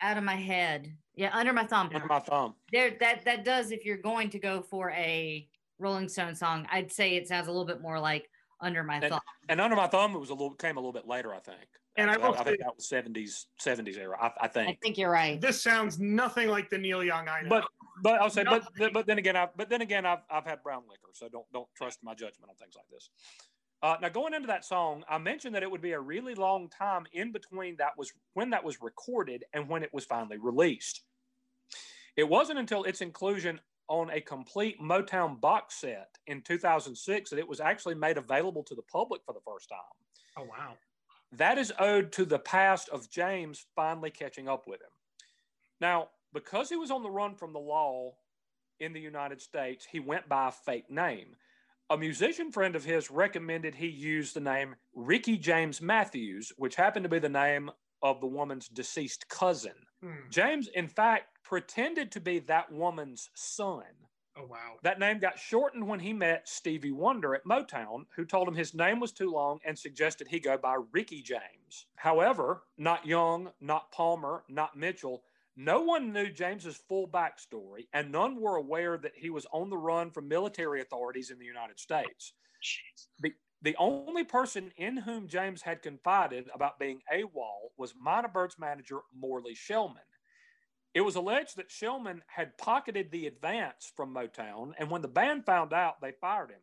out 0.00 0.16
of 0.16 0.24
my 0.24 0.36
head. 0.36 0.92
Yeah, 1.14 1.30
under 1.36 1.52
my 1.52 1.64
thumb. 1.66 1.90
under 1.92 2.06
my 2.06 2.20
thumb. 2.20 2.54
There, 2.72 2.96
that 3.00 3.24
that 3.26 3.44
does. 3.44 3.70
If 3.72 3.84
you're 3.84 3.98
going 3.98 4.30
to 4.30 4.38
go 4.38 4.62
for 4.62 4.90
a 4.92 5.46
Rolling 5.78 6.08
Stone 6.08 6.34
song, 6.34 6.66
I'd 6.72 6.90
say 6.90 7.16
it 7.16 7.28
sounds 7.28 7.46
a 7.48 7.50
little 7.50 7.66
bit 7.66 7.82
more 7.82 8.00
like 8.00 8.30
under 8.62 8.82
my 8.82 8.96
And, 8.96 9.08
thumb. 9.10 9.20
and 9.50 9.60
under 9.60 9.76
my 9.76 9.86
thumb, 9.86 10.14
it 10.14 10.18
was 10.18 10.30
a 10.30 10.34
little 10.34 10.54
came 10.54 10.76
a 10.76 10.80
little 10.80 10.92
bit 10.92 11.06
later, 11.06 11.34
I 11.34 11.40
think. 11.40 11.66
And 11.96 12.10
I 12.10 12.16
will 12.16 12.34
I, 12.34 12.38
say- 12.38 12.44
think 12.44 12.58
that 12.60 12.74
was 12.76 12.88
seventies 12.88 13.46
seventies 13.58 13.98
era. 13.98 14.16
I, 14.18 14.26
I 14.28 14.32
I 14.42 14.48
think. 14.48 14.80
think 14.80 14.96
you're 14.96 15.10
right. 15.10 15.38
This 15.40 15.60
sounds 15.62 15.98
nothing 15.98 16.48
like 16.48 16.70
the 16.70 16.78
Neil 16.78 17.04
Young 17.04 17.28
I 17.28 17.42
know. 17.42 17.48
But 17.50 17.64
but 18.02 18.20
I'll 18.20 18.30
say 18.30 18.44
but 18.44 18.92
but 18.92 19.06
then 19.06 19.18
again 19.18 19.36
I've, 19.36 19.56
but 19.56 19.68
then 19.68 19.82
again 19.82 20.06
I've 20.06 20.20
I've 20.30 20.44
had 20.44 20.62
brown 20.62 20.82
liquor, 20.88 21.10
so 21.12 21.28
don't 21.28 21.46
don't 21.52 21.68
trust 21.76 22.00
my 22.02 22.14
judgment 22.14 22.50
on 22.50 22.56
things 22.56 22.74
like 22.76 22.86
this. 22.90 23.10
Uh, 23.82 23.96
now 24.02 24.10
going 24.10 24.34
into 24.34 24.46
that 24.46 24.64
song, 24.64 25.04
I 25.08 25.16
mentioned 25.18 25.54
that 25.54 25.62
it 25.62 25.70
would 25.70 25.80
be 25.80 25.92
a 25.92 26.00
really 26.00 26.34
long 26.34 26.68
time 26.68 27.06
in 27.12 27.32
between 27.32 27.76
that 27.76 27.96
was 27.96 28.12
when 28.34 28.50
that 28.50 28.62
was 28.62 28.82
recorded 28.82 29.44
and 29.54 29.68
when 29.68 29.82
it 29.82 29.92
was 29.92 30.04
finally 30.04 30.36
released. 30.36 31.02
It 32.16 32.28
wasn't 32.28 32.58
until 32.58 32.84
its 32.84 33.00
inclusion 33.00 33.58
on 33.88 34.10
a 34.10 34.20
complete 34.20 34.80
Motown 34.80 35.40
box 35.40 35.76
set 35.80 36.10
in 36.26 36.42
2006 36.42 37.30
that 37.30 37.38
it 37.38 37.48
was 37.48 37.60
actually 37.60 37.94
made 37.94 38.18
available 38.18 38.62
to 38.64 38.74
the 38.74 38.82
public 38.82 39.22
for 39.24 39.32
the 39.32 39.40
first 39.46 39.68
time. 39.68 39.78
oh 40.36 40.44
wow. 40.44 40.74
That 41.32 41.58
is 41.58 41.72
owed 41.78 42.12
to 42.12 42.24
the 42.24 42.40
past 42.40 42.88
of 42.88 43.08
James 43.08 43.64
finally 43.76 44.10
catching 44.10 44.48
up 44.48 44.66
with 44.66 44.80
him. 44.80 44.90
Now, 45.80 46.08
because 46.32 46.68
he 46.68 46.76
was 46.76 46.90
on 46.90 47.02
the 47.02 47.10
run 47.10 47.34
from 47.34 47.52
the 47.52 47.58
law 47.58 48.14
in 48.78 48.92
the 48.92 49.00
United 49.00 49.40
States, 49.40 49.86
he 49.90 50.00
went 50.00 50.28
by 50.28 50.48
a 50.48 50.52
fake 50.52 50.90
name. 50.90 51.36
A 51.90 51.98
musician 51.98 52.52
friend 52.52 52.76
of 52.76 52.84
his 52.84 53.10
recommended 53.10 53.74
he 53.74 53.88
use 53.88 54.32
the 54.32 54.40
name 54.40 54.76
Ricky 54.94 55.36
James 55.36 55.80
Matthews, 55.80 56.52
which 56.56 56.76
happened 56.76 57.02
to 57.02 57.08
be 57.08 57.18
the 57.18 57.28
name 57.28 57.70
of 58.02 58.20
the 58.20 58.26
woman's 58.26 58.68
deceased 58.68 59.28
cousin. 59.28 59.74
Hmm. 60.02 60.30
James, 60.30 60.68
in 60.68 60.88
fact, 60.88 61.38
pretended 61.42 62.12
to 62.12 62.20
be 62.20 62.38
that 62.38 62.70
woman's 62.72 63.28
son. 63.34 63.82
Oh 64.36 64.46
wow. 64.46 64.76
That 64.84 65.00
name 65.00 65.18
got 65.18 65.38
shortened 65.38 65.86
when 65.86 66.00
he 66.00 66.12
met 66.12 66.48
Stevie 66.48 66.92
Wonder 66.92 67.34
at 67.34 67.44
Motown, 67.44 68.04
who 68.14 68.24
told 68.24 68.46
him 68.46 68.54
his 68.54 68.72
name 68.72 69.00
was 69.00 69.12
too 69.12 69.30
long 69.30 69.58
and 69.64 69.76
suggested 69.76 70.28
he 70.28 70.38
go 70.38 70.56
by 70.56 70.76
Ricky 70.92 71.20
James. 71.22 71.86
However, 71.96 72.62
not 72.78 73.04
Young, 73.04 73.50
not 73.60 73.90
Palmer, 73.90 74.44
not 74.48 74.76
Mitchell, 74.76 75.24
no 75.56 75.82
one 75.82 76.12
knew 76.12 76.30
James's 76.30 76.76
full 76.88 77.08
backstory, 77.08 77.86
and 77.92 78.12
none 78.12 78.40
were 78.40 78.56
aware 78.56 78.96
that 78.98 79.12
he 79.14 79.30
was 79.30 79.46
on 79.52 79.70
the 79.70 79.76
run 79.76 80.10
from 80.10 80.28
military 80.28 80.80
authorities 80.80 81.30
in 81.30 81.38
the 81.38 81.44
United 81.44 81.78
States. 81.78 82.32
The, 83.20 83.32
the 83.62 83.76
only 83.78 84.24
person 84.24 84.70
in 84.76 84.96
whom 84.96 85.28
James 85.28 85.62
had 85.62 85.82
confided 85.82 86.48
about 86.54 86.78
being 86.78 87.00
AWOL 87.12 87.72
was 87.76 87.94
Mynah 87.94 88.32
Bird's 88.32 88.58
manager, 88.58 89.00
Morley 89.14 89.54
Shellman. 89.54 89.96
It 90.94 91.02
was 91.02 91.16
alleged 91.16 91.56
that 91.56 91.68
Shellman 91.68 92.20
had 92.26 92.56
pocketed 92.58 93.10
the 93.10 93.26
advance 93.26 93.92
from 93.94 94.14
Motown, 94.14 94.72
and 94.78 94.90
when 94.90 95.02
the 95.02 95.08
band 95.08 95.46
found 95.46 95.72
out, 95.72 96.00
they 96.00 96.12
fired 96.20 96.50
him. 96.50 96.60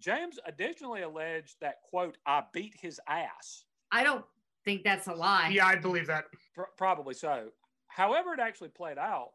James 0.00 0.38
additionally 0.46 1.02
alleged 1.02 1.56
that, 1.60 1.82
quote, 1.82 2.16
I 2.26 2.42
beat 2.52 2.74
his 2.80 3.00
ass. 3.06 3.64
I 3.92 4.04
don't 4.04 4.24
think 4.64 4.84
that's 4.84 5.08
a 5.08 5.14
lie. 5.14 5.50
Yeah, 5.52 5.66
I 5.66 5.76
believe 5.76 6.06
that. 6.06 6.26
Pr- 6.54 6.62
probably 6.76 7.14
so. 7.14 7.48
However, 7.90 8.32
it 8.32 8.40
actually 8.40 8.68
played 8.68 8.98
out. 8.98 9.32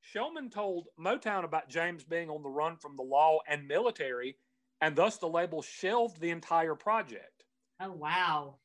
Shellman 0.00 0.50
told 0.50 0.86
Motown 0.98 1.44
about 1.44 1.68
James 1.68 2.04
being 2.04 2.30
on 2.30 2.42
the 2.42 2.48
run 2.48 2.76
from 2.76 2.96
the 2.96 3.02
law 3.02 3.40
and 3.48 3.66
military, 3.66 4.36
and 4.80 4.94
thus 4.94 5.18
the 5.18 5.28
label 5.28 5.62
shelved 5.62 6.20
the 6.20 6.30
entire 6.30 6.76
project. 6.76 7.44
Oh 7.80 7.92
wow. 7.92 8.56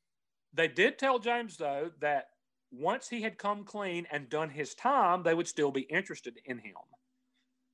They 0.54 0.68
did 0.68 1.00
tell 1.00 1.18
James, 1.18 1.58
though, 1.58 1.92
that 2.00 2.28
once 2.72 3.10
he 3.10 3.22
had 3.22 3.38
come 3.38 3.64
clean 3.64 4.06
and 4.12 4.30
done 4.30 4.50
his 4.50 4.76
time, 4.76 5.24
they 5.24 5.34
would 5.34 5.48
still 5.48 5.72
be 5.72 5.82
interested 5.82 6.40
in 6.46 6.60
him. 6.60 6.76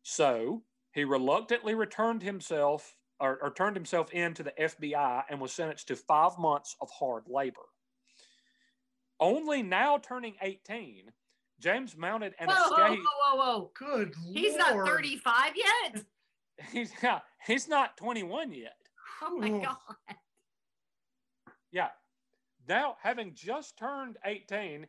So 0.03 0.63
he 0.91 1.03
reluctantly 1.03 1.75
returned 1.75 2.23
himself 2.23 2.95
or, 3.19 3.37
or 3.41 3.51
turned 3.51 3.75
himself 3.75 4.11
in 4.11 4.33
to 4.35 4.43
the 4.43 4.53
FBI 4.59 5.23
and 5.29 5.41
was 5.41 5.51
sentenced 5.51 5.87
to 5.89 5.95
five 5.95 6.37
months 6.37 6.75
of 6.79 6.89
hard 6.91 7.23
labor. 7.27 7.65
Only 9.19 9.63
now 9.63 9.97
turning 9.97 10.35
18, 10.41 11.11
James 11.59 11.97
mounted 11.97 12.33
an 12.39 12.47
Whoa, 12.49 12.55
whoa, 12.55 12.83
escape. 12.85 12.99
whoa, 13.03 13.35
whoa, 13.35 13.59
whoa. 13.59 13.71
Good 13.73 14.13
He's 14.33 14.55
not 14.55 14.73
35 14.85 15.53
yet. 15.55 16.03
He's, 16.71 16.91
yeah, 17.03 17.19
he's 17.45 17.67
not 17.67 17.97
21 17.97 18.51
yet. 18.51 18.73
Oh 19.21 19.37
my 19.37 19.49
god. 19.49 19.77
Yeah. 21.71 21.89
Now, 22.67 22.97
having 23.01 23.33
just 23.35 23.77
turned 23.77 24.17
18, 24.25 24.87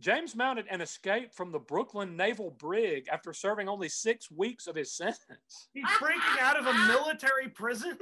James 0.00 0.36
mounted 0.36 0.66
an 0.70 0.80
escape 0.82 1.34
from 1.34 1.50
the 1.50 1.58
Brooklyn 1.58 2.14
Naval 2.16 2.50
Brig 2.50 3.08
after 3.10 3.32
serving 3.32 3.68
only 3.68 3.88
six 3.88 4.30
weeks 4.30 4.66
of 4.66 4.76
his 4.76 4.92
sentence. 4.92 5.68
He's 5.72 5.86
breaking 5.98 6.20
out 6.40 6.58
of 6.58 6.66
a 6.66 6.72
military 6.86 7.48
prison. 7.48 7.96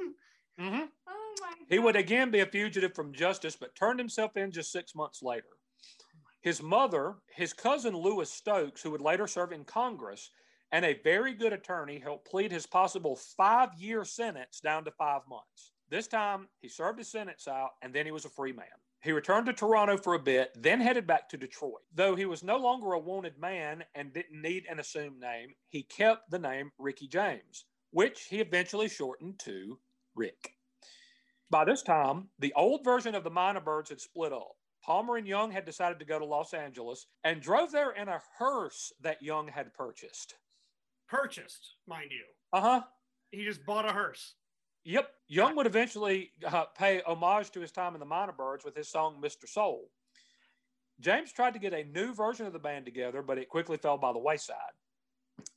Mm-hmm. 0.60 0.82
Oh 1.08 1.34
my 1.40 1.48
god. 1.48 1.66
He 1.68 1.78
would 1.78 1.96
again 1.96 2.30
be 2.32 2.40
a 2.40 2.46
fugitive 2.46 2.94
from 2.94 3.12
justice, 3.12 3.56
but 3.56 3.74
turned 3.76 4.00
himself 4.00 4.36
in 4.36 4.50
just 4.50 4.72
six 4.72 4.94
months 4.94 5.22
later. 5.22 5.44
His 6.40 6.62
mother, 6.62 7.16
his 7.34 7.52
cousin 7.52 7.96
Louis 7.96 8.30
Stokes, 8.30 8.82
who 8.82 8.90
would 8.90 9.00
later 9.00 9.26
serve 9.26 9.52
in 9.52 9.64
Congress, 9.64 10.30
and 10.72 10.84
a 10.84 11.00
very 11.02 11.34
good 11.34 11.52
attorney 11.52 11.98
helped 11.98 12.28
plead 12.28 12.52
his 12.52 12.66
possible 12.66 13.16
five 13.16 13.70
year 13.78 14.04
sentence 14.04 14.60
down 14.60 14.84
to 14.84 14.90
five 14.90 15.22
months. 15.28 15.72
This 15.88 16.08
time, 16.08 16.48
he 16.60 16.68
served 16.68 16.98
his 16.98 17.10
sentence 17.10 17.46
out 17.46 17.70
and 17.82 17.94
then 17.94 18.06
he 18.06 18.12
was 18.12 18.24
a 18.24 18.30
free 18.30 18.52
man. 18.52 18.66
He 19.02 19.12
returned 19.12 19.46
to 19.46 19.52
Toronto 19.52 19.96
for 19.96 20.14
a 20.14 20.18
bit, 20.18 20.50
then 20.56 20.80
headed 20.80 21.06
back 21.06 21.28
to 21.28 21.36
Detroit. 21.36 21.82
Though 21.94 22.16
he 22.16 22.24
was 22.24 22.42
no 22.42 22.56
longer 22.56 22.92
a 22.92 22.98
wanted 22.98 23.38
man 23.38 23.84
and 23.94 24.12
didn't 24.12 24.42
need 24.42 24.64
an 24.68 24.80
assumed 24.80 25.20
name, 25.20 25.54
he 25.68 25.84
kept 25.84 26.30
the 26.30 26.40
name 26.40 26.72
Ricky 26.78 27.06
James, 27.06 27.66
which 27.92 28.22
he 28.24 28.40
eventually 28.40 28.88
shortened 28.88 29.38
to 29.40 29.78
Rick. 30.16 30.56
By 31.50 31.64
this 31.64 31.82
time, 31.82 32.30
the 32.40 32.52
old 32.54 32.82
version 32.82 33.14
of 33.14 33.22
the 33.22 33.30
Mynah 33.30 33.64
Birds 33.64 33.90
had 33.90 34.00
split 34.00 34.32
up. 34.32 34.56
Palmer 34.86 35.16
and 35.16 35.26
Young 35.26 35.50
had 35.50 35.64
decided 35.64 35.98
to 35.98 36.04
go 36.04 36.18
to 36.18 36.24
Los 36.24 36.54
Angeles 36.54 37.06
and 37.24 37.40
drove 37.40 37.72
there 37.72 37.90
in 37.90 38.08
a 38.08 38.20
hearse 38.38 38.92
that 39.00 39.20
Young 39.20 39.48
had 39.48 39.74
purchased. 39.74 40.36
Purchased, 41.08 41.74
mind 41.88 42.12
you. 42.12 42.24
Uh 42.52 42.60
huh. 42.60 42.82
He 43.32 43.44
just 43.44 43.66
bought 43.66 43.88
a 43.88 43.92
hearse. 43.92 44.34
Yep. 44.84 45.08
Young 45.26 45.56
would 45.56 45.66
eventually 45.66 46.30
uh, 46.46 46.66
pay 46.78 47.02
homage 47.04 47.50
to 47.50 47.60
his 47.60 47.72
time 47.72 47.94
in 47.94 48.00
the 48.00 48.06
Mynah 48.06 48.36
Birds 48.36 48.64
with 48.64 48.76
his 48.76 48.88
song 48.88 49.20
Mr. 49.20 49.48
Soul. 49.48 49.90
James 51.00 51.32
tried 51.32 51.54
to 51.54 51.58
get 51.58 51.74
a 51.74 51.84
new 51.84 52.14
version 52.14 52.46
of 52.46 52.52
the 52.52 52.58
band 52.60 52.84
together, 52.84 53.22
but 53.22 53.38
it 53.38 53.48
quickly 53.48 53.76
fell 53.76 53.98
by 53.98 54.12
the 54.12 54.18
wayside. 54.20 54.56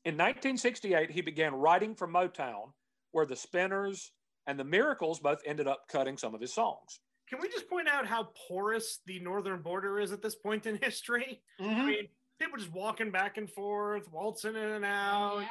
In 0.03 0.15
1968, 0.15 1.11
he 1.11 1.21
began 1.21 1.53
writing 1.53 1.93
for 1.93 2.07
Motown, 2.07 2.73
where 3.11 3.27
the 3.27 3.35
Spinners 3.35 4.11
and 4.47 4.59
the 4.59 4.63
Miracles 4.63 5.19
both 5.19 5.39
ended 5.45 5.67
up 5.67 5.83
cutting 5.87 6.17
some 6.17 6.33
of 6.33 6.41
his 6.41 6.53
songs. 6.53 6.99
Can 7.29 7.39
we 7.41 7.47
just 7.49 7.69
point 7.69 7.87
out 7.87 8.07
how 8.07 8.29
porous 8.47 8.99
the 9.05 9.19
northern 9.19 9.61
border 9.61 9.99
is 9.99 10.11
at 10.11 10.21
this 10.21 10.35
point 10.35 10.65
in 10.65 10.77
history? 10.81 11.41
I 11.59 11.85
mean, 11.85 12.07
people 12.39 12.57
just 12.57 12.71
walking 12.71 13.11
back 13.11 13.37
and 13.37 13.49
forth, 13.49 14.11
waltzing 14.11 14.55
in 14.55 14.63
and 14.63 14.85
out. 14.85 15.41
Yeah. 15.41 15.47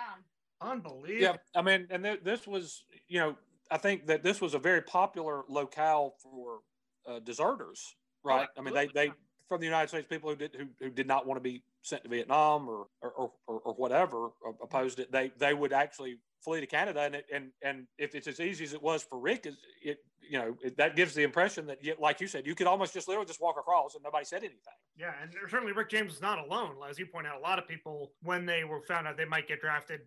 Unbelievable. 0.60 1.22
Yeah, 1.22 1.36
I 1.54 1.62
mean, 1.62 1.86
and 1.90 2.02
th- 2.02 2.20
this 2.24 2.46
was, 2.46 2.82
you 3.06 3.20
know, 3.20 3.36
I 3.70 3.78
think 3.78 4.06
that 4.06 4.24
this 4.24 4.40
was 4.40 4.54
a 4.54 4.58
very 4.58 4.82
popular 4.82 5.42
locale 5.48 6.14
for 6.20 6.60
uh, 7.06 7.20
deserters, 7.20 7.94
right? 8.24 8.48
I 8.56 8.62
mean, 8.62 8.74
they 8.74 8.88
they 8.88 9.12
from 9.48 9.60
the 9.60 9.66
United 9.66 9.88
States, 9.88 10.06
people 10.08 10.30
who 10.30 10.36
did 10.36 10.56
who, 10.56 10.66
who 10.80 10.90
did 10.90 11.06
not 11.06 11.26
want 11.26 11.36
to 11.38 11.42
be 11.42 11.62
sent 11.82 12.02
to 12.02 12.08
Vietnam 12.08 12.68
or 12.68 12.86
or, 13.02 13.30
or, 13.46 13.60
or 13.60 13.74
whatever 13.74 14.30
opposed 14.62 14.98
it. 14.98 15.12
They 15.12 15.30
they 15.38 15.54
would 15.54 15.72
actually 15.72 16.18
flee 16.42 16.60
to 16.60 16.66
Canada, 16.66 17.00
and 17.00 17.14
it, 17.14 17.26
and 17.32 17.50
and 17.62 17.86
if 17.98 18.14
it's 18.14 18.26
as 18.26 18.40
easy 18.40 18.64
as 18.64 18.72
it 18.72 18.82
was 18.82 19.02
for 19.02 19.18
Rick, 19.18 19.46
it 19.82 19.98
you 20.20 20.38
know 20.38 20.56
it, 20.62 20.76
that 20.76 20.96
gives 20.96 21.14
the 21.14 21.22
impression 21.22 21.66
that, 21.66 21.78
like 22.00 22.20
you 22.20 22.26
said, 22.26 22.46
you 22.46 22.54
could 22.54 22.66
almost 22.66 22.94
just 22.94 23.08
literally 23.08 23.26
just 23.26 23.40
walk 23.40 23.56
across 23.58 23.94
and 23.94 24.02
nobody 24.02 24.24
said 24.24 24.38
anything. 24.38 24.58
Yeah, 24.96 25.12
and 25.22 25.32
certainly 25.48 25.72
Rick 25.72 25.90
James 25.90 26.14
is 26.14 26.20
not 26.20 26.38
alone. 26.38 26.74
As 26.88 26.98
you 26.98 27.06
point 27.06 27.26
out, 27.26 27.38
a 27.38 27.42
lot 27.42 27.58
of 27.58 27.66
people 27.66 28.12
when 28.22 28.46
they 28.46 28.64
were 28.64 28.82
found 28.82 29.06
out 29.06 29.16
they 29.16 29.24
might 29.24 29.48
get 29.48 29.60
drafted 29.60 30.00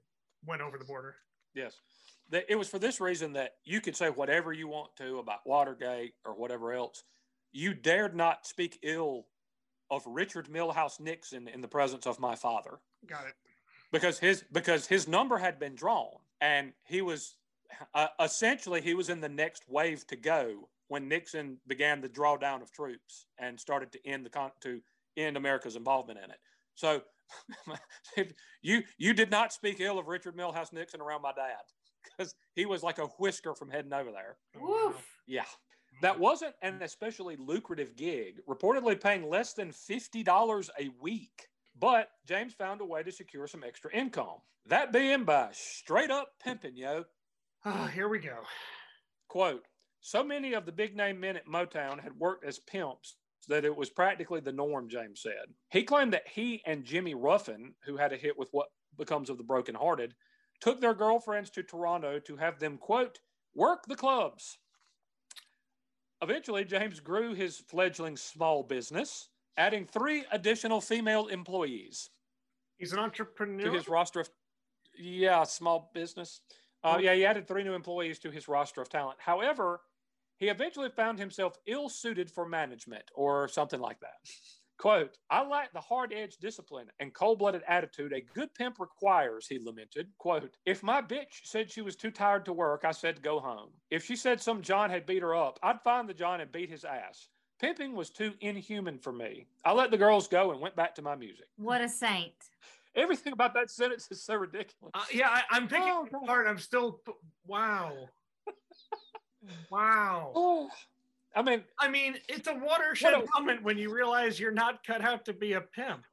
went 0.46 0.62
over 0.62 0.78
the 0.78 0.86
border. 0.86 1.16
Yes. 1.54 1.80
It 2.32 2.58
was 2.58 2.70
for 2.70 2.80
this 2.80 3.02
reason 3.02 3.34
that 3.34 3.56
you 3.66 3.82
could 3.82 3.96
say 3.96 4.10
whatever 4.10 4.54
you 4.54 4.68
want 4.68 4.96
to 4.98 5.20
about 5.20 5.40
Watergate 5.46 6.14
or 6.24 6.34
whatever 6.34 6.72
else. 6.72 7.04
You 7.52 7.74
dared 7.74 8.16
not 8.16 8.48
speak 8.48 8.80
ill 8.84 9.26
of 9.90 10.04
Richard 10.08 10.48
Milhous 10.48 11.00
Nixon 11.02 11.50
in 11.50 11.60
the 11.60 11.68
presence 11.68 12.08
of 12.08 12.22
my 12.22 12.36
father. 12.36 12.80
Got 13.06 13.28
it. 13.28 13.34
Because 13.92 14.20
his 14.20 14.44
because 14.52 14.88
his 14.88 15.08
number 15.08 15.38
had 15.38 15.60
been 15.60 15.76
drawn 15.76 16.12
and 16.40 16.74
he 16.86 17.02
was 17.02 17.36
uh, 17.94 18.08
essentially 18.20 18.82
he 18.82 18.94
was 18.94 19.10
in 19.10 19.22
the 19.22 19.30
next 19.30 19.64
wave 19.68 20.06
to 20.08 20.16
go 20.16 20.70
when 20.88 21.08
Nixon 21.08 21.58
began 21.68 22.02
the 22.02 22.10
drawdown 22.10 22.62
of 22.62 22.72
troops 22.72 23.26
and 23.38 23.60
started 23.60 23.92
to 23.94 24.08
end 24.08 24.26
the 24.26 24.30
con- 24.30 24.52
to 24.62 24.82
end 25.18 25.38
America's 25.38 25.76
involvement 25.76 26.20
in 26.24 26.30
it. 26.30 26.40
So 26.76 27.02
you 28.62 28.84
you 28.98 29.14
did 29.14 29.32
not 29.32 29.54
speak 29.54 29.80
ill 29.80 30.00
of 30.00 30.08
Richard 30.08 30.36
Milhous 30.36 30.74
Nixon 30.74 31.02
around 31.02 31.22
my 31.22 31.32
dad 31.34 31.62
because 32.04 32.36
he 32.56 32.66
was 32.66 32.84
like 32.84 32.98
a 32.98 33.06
whisker 33.06 33.56
from 33.56 33.70
heading 33.70 33.94
over 33.94 34.12
there. 34.12 34.38
Woof. 34.60 35.06
Yeah. 35.28 35.46
That 36.02 36.20
wasn't 36.20 36.56
an 36.62 36.82
especially 36.82 37.36
lucrative 37.36 37.96
gig, 37.96 38.40
reportedly 38.50 39.00
paying 39.00 39.30
less 39.30 39.54
than 39.54 39.70
$50 39.72 40.70
a 40.80 40.90
week. 41.00 41.48
But 41.82 42.10
James 42.28 42.54
found 42.54 42.80
a 42.80 42.86
way 42.86 43.02
to 43.02 43.12
secure 43.12 43.48
some 43.48 43.64
extra 43.64 43.92
income. 43.92 44.38
That 44.68 44.94
being 44.94 45.24
by 45.24 45.50
straight 45.52 46.12
up 46.12 46.30
pimping, 46.42 46.78
yo. 46.78 47.06
Oh, 47.66 47.86
here 47.88 48.08
we 48.08 48.20
go. 48.20 48.38
Quote 49.28 49.64
So 50.00 50.24
many 50.24 50.54
of 50.54 50.68
the 50.68 50.72
big 50.72 50.96
name 50.96 51.20
men 51.20 51.36
at 51.36 51.48
Motown 51.48 52.00
had 52.00 52.14
worked 52.20 52.46
as 52.46 52.60
pimps 52.60 53.18
that 53.48 53.66
it 53.66 53.76
was 53.76 53.90
practically 53.90 54.40
the 54.40 54.52
norm, 54.52 54.90
James 54.90 55.24
said. 55.24 55.56
He 55.72 55.82
claimed 55.82 56.14
that 56.14 56.28
he 56.28 56.62
and 56.68 56.86
Jimmy 56.86 57.16
Ruffin, 57.16 57.74
who 57.86 57.98
had 57.98 58.14
a 58.14 58.18
hit 58.18 58.38
with 58.38 58.50
What 58.52 58.68
Becomes 58.96 59.32
of 59.32 59.40
the 59.40 59.44
Broken 59.44 59.74
Hearted, 59.74 60.14
took 60.60 60.80
their 60.80 60.94
girlfriends 60.94 61.50
to 61.52 61.64
Toronto 61.64 62.20
to 62.20 62.38
have 62.38 62.60
them, 62.60 62.78
quote, 62.78 63.20
work 63.56 63.86
the 63.88 63.96
clubs. 63.96 64.60
Eventually, 66.22 66.64
James 66.64 67.00
grew 67.00 67.34
his 67.34 67.58
fledgling 67.58 68.16
small 68.16 68.62
business, 68.62 69.30
adding 69.58 69.86
three 69.86 70.26
additional 70.32 70.82
female 70.82 71.28
employees. 71.28 72.10
He's 72.78 72.94
an 72.94 73.00
entrepreneur. 73.00 73.66
To 73.66 73.72
his 73.74 73.88
roster 73.88 74.22
of, 74.22 74.30
yeah, 74.98 75.44
small 75.44 75.92
business. 75.94 76.42
Uh, 76.84 76.98
yeah, 77.00 77.14
he 77.14 77.26
added 77.26 77.48
three 77.48 77.64
new 77.64 77.74
employees 77.74 78.18
to 78.20 78.32
his 78.32 78.48
roster 78.48 78.82
of 78.82 78.90
talent. 78.90 79.20
However, 79.20 79.82
he 80.38 80.48
eventually 80.48 80.90
found 80.90 81.20
himself 81.20 81.54
ill 81.68 81.90
suited 81.90 82.32
for 82.32 82.48
management 82.48 83.04
or 83.14 83.48
something 83.48 83.80
like 83.80 84.00
that. 84.00 84.16
Quote, 84.80 85.16
I 85.30 85.46
lack 85.46 85.72
the 85.74 85.80
hard 85.80 86.12
edged 86.12 86.42
discipline 86.42 86.88
and 87.00 87.14
cold 87.14 87.38
blooded 87.38 87.62
attitude 87.68 88.14
a 88.14 88.22
good 88.34 88.52
pimp 88.56 88.80
requires, 88.80 89.46
he 89.46 89.60
lamented. 89.64 90.08
Quote, 90.18 90.58
if 90.66 90.82
my 90.82 91.04
bitch 91.04 91.42
said 91.44 91.70
she 91.70 91.84
was 91.84 91.96
too 91.96 92.10
tired 92.10 92.46
to 92.46 92.54
work, 92.54 92.84
I 92.84 92.90
said 92.90 93.22
go 93.22 93.40
home. 93.40 93.70
If 93.92 94.04
she 94.04 94.16
said 94.16 94.42
some 94.42 94.64
John 94.64 94.90
had 94.90 95.06
beat 95.06 95.22
her 95.22 95.36
up, 95.36 95.60
I'd 95.62 95.84
find 95.84 96.10
the 96.10 96.16
John 96.16 96.42
and 96.42 96.52
beat 96.52 96.72
his 96.72 96.84
ass. 96.84 97.28
Pimping 97.62 97.96
was 97.96 98.10
too 98.10 98.34
inhuman 98.42 98.98
for 98.98 99.14
me. 99.14 99.46
I 99.64 99.72
let 99.72 99.92
the 99.92 99.98
girls 99.98 100.28
go 100.28 100.52
and 100.52 100.60
went 100.60 100.76
back 100.76 100.96
to 100.96 101.04
my 101.04 101.16
music. 101.16 101.46
What 101.58 101.80
a 101.80 101.88
saint. 101.88 102.34
Everything 102.96 103.34
about 103.34 103.54
that 103.54 103.70
sentence 103.70 104.08
is 104.10 104.24
so 104.24 104.34
ridiculous. 104.34 104.92
Uh, 104.96 105.04
yeah, 105.14 105.30
I, 105.30 105.58
am 105.58 105.68
picking 105.68 105.88
oh, 105.88 106.08
apart. 106.24 106.48
I'm 106.48 106.58
still, 106.58 107.02
wow. 107.46 107.94
wow. 109.70 110.32
Oh. 110.36 110.70
I 111.36 111.44
mean, 111.44 111.64
I 111.80 111.88
mean, 111.88 112.16
it's 112.28 112.50
a 112.50 112.56
watershed 112.56 113.14
a, 113.14 113.24
moment 113.40 113.64
when 113.64 113.78
you 113.78 113.94
realize 113.94 114.38
you're 114.38 114.52
not 114.52 114.84
cut 114.86 115.02
out 115.02 115.24
to 115.26 115.34
be 115.34 115.54
a 115.54 115.62
pimp. 115.62 116.04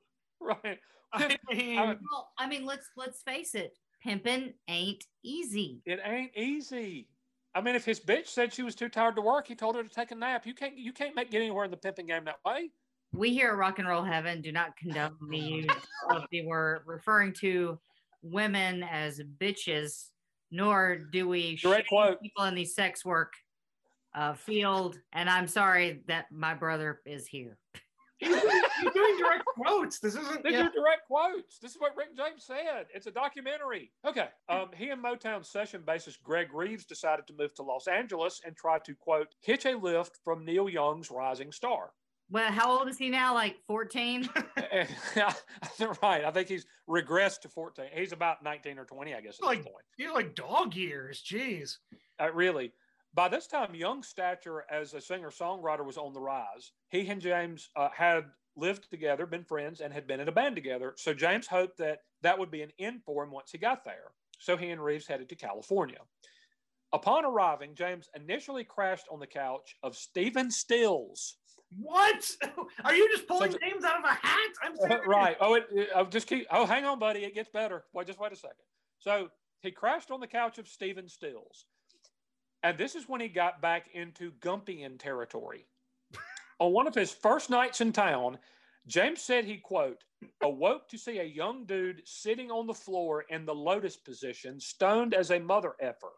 Right. 0.40 0.78
I 1.12 1.36
mean, 1.50 1.76
well, 1.76 2.30
I 2.38 2.46
mean, 2.46 2.64
let's 2.64 2.86
let's 2.96 3.22
face 3.22 3.56
it, 3.56 3.76
pimping 4.00 4.52
ain't 4.68 5.04
easy. 5.24 5.80
It 5.84 5.98
ain't 6.04 6.30
easy. 6.36 7.08
I 7.58 7.60
mean, 7.60 7.74
if 7.74 7.84
his 7.84 7.98
bitch 7.98 8.28
said 8.28 8.54
she 8.54 8.62
was 8.62 8.76
too 8.76 8.88
tired 8.88 9.16
to 9.16 9.20
work, 9.20 9.48
he 9.48 9.56
told 9.56 9.74
her 9.74 9.82
to 9.82 9.88
take 9.88 10.12
a 10.12 10.14
nap. 10.14 10.46
You 10.46 10.54
can't 10.54 10.78
you 10.78 10.92
can't 10.92 11.16
make 11.16 11.32
get 11.32 11.42
anywhere 11.42 11.64
in 11.64 11.72
the 11.72 11.76
pimping 11.76 12.06
game 12.06 12.24
that 12.26 12.38
way. 12.46 12.70
We 13.12 13.30
here 13.30 13.48
at 13.48 13.56
Rock 13.56 13.80
and 13.80 13.88
Roll 13.88 14.04
Heaven 14.04 14.40
do 14.40 14.52
not 14.52 14.76
condone 14.76 15.16
the 15.28 15.38
use 15.38 15.66
of 16.08 16.22
the 16.30 16.46
word 16.46 16.82
referring 16.86 17.32
to 17.40 17.76
women 18.22 18.84
as 18.84 19.20
bitches, 19.40 20.10
nor 20.52 20.98
do 21.10 21.26
we 21.26 21.56
direct 21.56 21.88
quote 21.88 22.22
people 22.22 22.44
in 22.44 22.54
the 22.54 22.64
sex 22.64 23.04
work 23.04 23.32
uh, 24.14 24.34
field. 24.34 25.00
And 25.12 25.28
I'm 25.28 25.48
sorry 25.48 26.02
that 26.06 26.26
my 26.30 26.54
brother 26.54 27.00
is 27.06 27.26
here. 27.26 27.58
You're 28.82 28.92
doing 28.92 29.18
direct 29.18 29.44
quotes. 29.44 29.98
This 29.98 30.14
isn't. 30.14 30.44
These 30.44 30.54
yeah. 30.54 30.66
are 30.66 30.70
direct 30.70 31.06
quotes. 31.06 31.58
This 31.58 31.72
is 31.72 31.80
what 31.80 31.96
Rick 31.96 32.16
James 32.16 32.44
said. 32.44 32.86
It's 32.94 33.06
a 33.06 33.10
documentary. 33.10 33.90
Okay. 34.06 34.28
Um, 34.48 34.68
he 34.76 34.90
and 34.90 35.02
Motown 35.02 35.44
session 35.44 35.82
bassist 35.86 36.22
Greg 36.22 36.52
Reeves 36.52 36.84
decided 36.84 37.26
to 37.26 37.34
move 37.38 37.54
to 37.54 37.62
Los 37.62 37.86
Angeles 37.86 38.40
and 38.44 38.56
try 38.56 38.78
to 38.80 38.94
quote 38.94 39.28
hitch 39.40 39.66
a 39.66 39.76
lift 39.76 40.18
from 40.24 40.44
Neil 40.44 40.68
Young's 40.68 41.10
Rising 41.10 41.52
Star. 41.52 41.90
Well, 42.30 42.52
how 42.52 42.78
old 42.78 42.88
is 42.88 42.98
he 42.98 43.08
now? 43.08 43.34
Like 43.34 43.56
14? 43.66 44.28
right. 46.02 46.24
I 46.24 46.30
think 46.30 46.48
he's 46.48 46.66
regressed 46.88 47.40
to 47.40 47.48
14. 47.48 47.86
He's 47.92 48.12
about 48.12 48.42
19 48.44 48.78
or 48.78 48.84
20, 48.84 49.14
I 49.14 49.20
guess. 49.20 49.40
like, 49.40 49.64
He's 49.96 50.10
like 50.10 50.34
dog 50.34 50.74
years. 50.74 51.22
Jeez. 51.26 51.76
Uh, 52.20 52.30
really. 52.32 52.72
By 53.14 53.28
this 53.28 53.46
time, 53.46 53.74
Young's 53.74 54.08
stature 54.08 54.64
as 54.70 54.92
a 54.92 55.00
singer 55.00 55.30
songwriter 55.30 55.84
was 55.84 55.96
on 55.96 56.12
the 56.12 56.20
rise. 56.20 56.72
He 56.90 57.08
and 57.08 57.20
James 57.20 57.70
uh, 57.74 57.88
had 57.96 58.24
lived 58.58 58.90
together, 58.90 59.26
been 59.26 59.44
friends, 59.44 59.80
and 59.80 59.92
had 59.92 60.06
been 60.06 60.20
in 60.20 60.28
a 60.28 60.32
band 60.32 60.56
together. 60.56 60.94
So 60.96 61.14
James 61.14 61.46
hoped 61.46 61.78
that 61.78 62.00
that 62.22 62.38
would 62.38 62.50
be 62.50 62.62
an 62.62 62.72
end 62.78 63.02
for 63.04 63.24
him 63.24 63.30
once 63.30 63.50
he 63.52 63.58
got 63.58 63.84
there. 63.84 64.12
So 64.38 64.56
he 64.56 64.70
and 64.70 64.82
Reeves 64.82 65.06
headed 65.06 65.28
to 65.28 65.36
California. 65.36 65.98
Upon 66.92 67.24
arriving, 67.24 67.74
James 67.74 68.08
initially 68.14 68.64
crashed 68.64 69.06
on 69.10 69.20
the 69.20 69.26
couch 69.26 69.76
of 69.82 69.96
Stephen 69.96 70.50
Stills. 70.50 71.36
What? 71.76 72.30
Are 72.84 72.94
you 72.94 73.08
just 73.10 73.26
pulling 73.26 73.52
so, 73.52 73.58
names 73.60 73.84
out 73.84 73.98
of 73.98 74.04
a 74.04 74.14
hat? 74.14 74.50
I'm 74.62 74.90
uh, 74.90 74.98
right. 75.06 75.36
Oh, 75.40 75.54
it, 75.54 75.66
it, 75.70 75.88
I'll 75.94 76.06
just 76.06 76.26
keep. 76.26 76.46
Oh, 76.50 76.64
hang 76.64 76.84
on, 76.84 76.98
buddy. 76.98 77.24
It 77.24 77.34
gets 77.34 77.50
better. 77.50 77.84
Wait, 77.92 78.06
just 78.06 78.18
wait 78.18 78.32
a 78.32 78.36
second. 78.36 78.56
So 79.00 79.28
he 79.60 79.70
crashed 79.70 80.10
on 80.10 80.20
the 80.20 80.26
couch 80.26 80.58
of 80.58 80.66
Stephen 80.66 81.08
Stills. 81.08 81.66
And 82.62 82.78
this 82.78 82.94
is 82.94 83.08
when 83.08 83.20
he 83.20 83.28
got 83.28 83.60
back 83.60 83.86
into 83.92 84.32
Gumpian 84.40 84.98
territory. 84.98 85.66
On 86.60 86.72
one 86.72 86.86
of 86.86 86.94
his 86.94 87.12
first 87.12 87.50
nights 87.50 87.80
in 87.80 87.92
town, 87.92 88.38
James 88.86 89.20
said 89.20 89.44
he, 89.44 89.58
quote, 89.58 90.02
awoke 90.42 90.88
to 90.88 90.98
see 90.98 91.18
a 91.18 91.24
young 91.24 91.64
dude 91.66 92.02
sitting 92.04 92.50
on 92.50 92.66
the 92.66 92.74
floor 92.74 93.24
in 93.28 93.44
the 93.44 93.54
lotus 93.54 93.96
position, 93.96 94.58
stoned 94.58 95.14
as 95.14 95.30
a 95.30 95.38
mother 95.38 95.74
effer, 95.80 96.12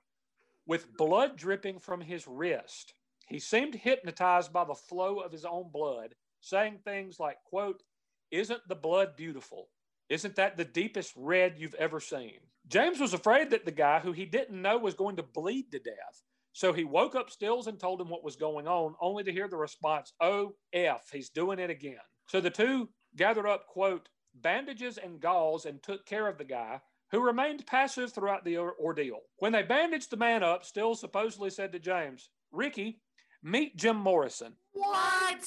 with 0.66 0.96
blood 0.96 1.36
dripping 1.36 1.78
from 1.78 2.00
his 2.00 2.26
wrist. 2.26 2.94
He 3.26 3.38
seemed 3.38 3.74
hypnotized 3.74 4.52
by 4.52 4.64
the 4.64 4.74
flow 4.74 5.20
of 5.20 5.32
his 5.32 5.44
own 5.44 5.70
blood, 5.72 6.14
saying 6.40 6.78
things 6.84 7.20
like, 7.20 7.36
quote, 7.44 7.82
isn't 8.30 8.66
the 8.68 8.74
blood 8.74 9.16
beautiful? 9.16 9.68
Isn't 10.08 10.36
that 10.36 10.56
the 10.56 10.64
deepest 10.64 11.12
red 11.16 11.58
you've 11.58 11.74
ever 11.74 12.00
seen? 12.00 12.38
James 12.66 12.98
was 12.98 13.14
afraid 13.14 13.50
that 13.50 13.64
the 13.64 13.70
guy 13.70 14.00
who 14.00 14.12
he 14.12 14.24
didn't 14.24 14.60
know 14.60 14.78
was 14.78 14.94
going 14.94 15.16
to 15.16 15.22
bleed 15.22 15.70
to 15.72 15.78
death. 15.78 16.22
So 16.52 16.72
he 16.72 16.84
woke 16.84 17.14
up 17.14 17.30
Stills 17.30 17.66
and 17.66 17.78
told 17.78 18.00
him 18.00 18.08
what 18.08 18.24
was 18.24 18.36
going 18.36 18.66
on, 18.66 18.94
only 19.00 19.22
to 19.24 19.32
hear 19.32 19.48
the 19.48 19.56
response, 19.56 20.12
Oh, 20.20 20.54
F, 20.72 21.08
he's 21.12 21.30
doing 21.30 21.58
it 21.58 21.70
again. 21.70 21.98
So 22.26 22.40
the 22.40 22.50
two 22.50 22.88
gathered 23.16 23.46
up, 23.46 23.66
quote, 23.66 24.08
bandages 24.34 24.98
and 24.98 25.20
gauze 25.20 25.64
and 25.64 25.82
took 25.82 26.06
care 26.06 26.28
of 26.28 26.38
the 26.38 26.44
guy, 26.44 26.80
who 27.10 27.24
remained 27.24 27.66
passive 27.66 28.12
throughout 28.12 28.44
the 28.44 28.58
ordeal. 28.58 29.20
When 29.38 29.52
they 29.52 29.62
bandaged 29.62 30.10
the 30.10 30.16
man 30.16 30.42
up, 30.42 30.64
Stills 30.64 31.00
supposedly 31.00 31.50
said 31.50 31.72
to 31.72 31.78
James, 31.78 32.30
Ricky, 32.52 33.00
meet 33.42 33.76
Jim 33.76 33.96
Morrison. 33.96 34.52
What? 34.72 35.44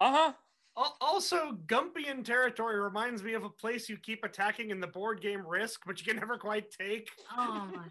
Uh 0.00 0.12
huh. 0.12 0.32
Also, 1.00 1.56
Gumpian 1.66 2.24
territory 2.24 2.80
reminds 2.80 3.22
me 3.22 3.34
of 3.34 3.44
a 3.44 3.48
place 3.48 3.88
you 3.88 3.96
keep 3.96 4.24
attacking 4.24 4.70
in 4.70 4.80
the 4.80 4.88
board 4.88 5.20
game 5.20 5.46
Risk, 5.46 5.82
but 5.86 6.00
you 6.00 6.04
can 6.04 6.16
never 6.16 6.36
quite 6.36 6.68
take. 6.72 7.08
Oh 7.36 7.68
my 7.72 7.76
god. 7.76 7.90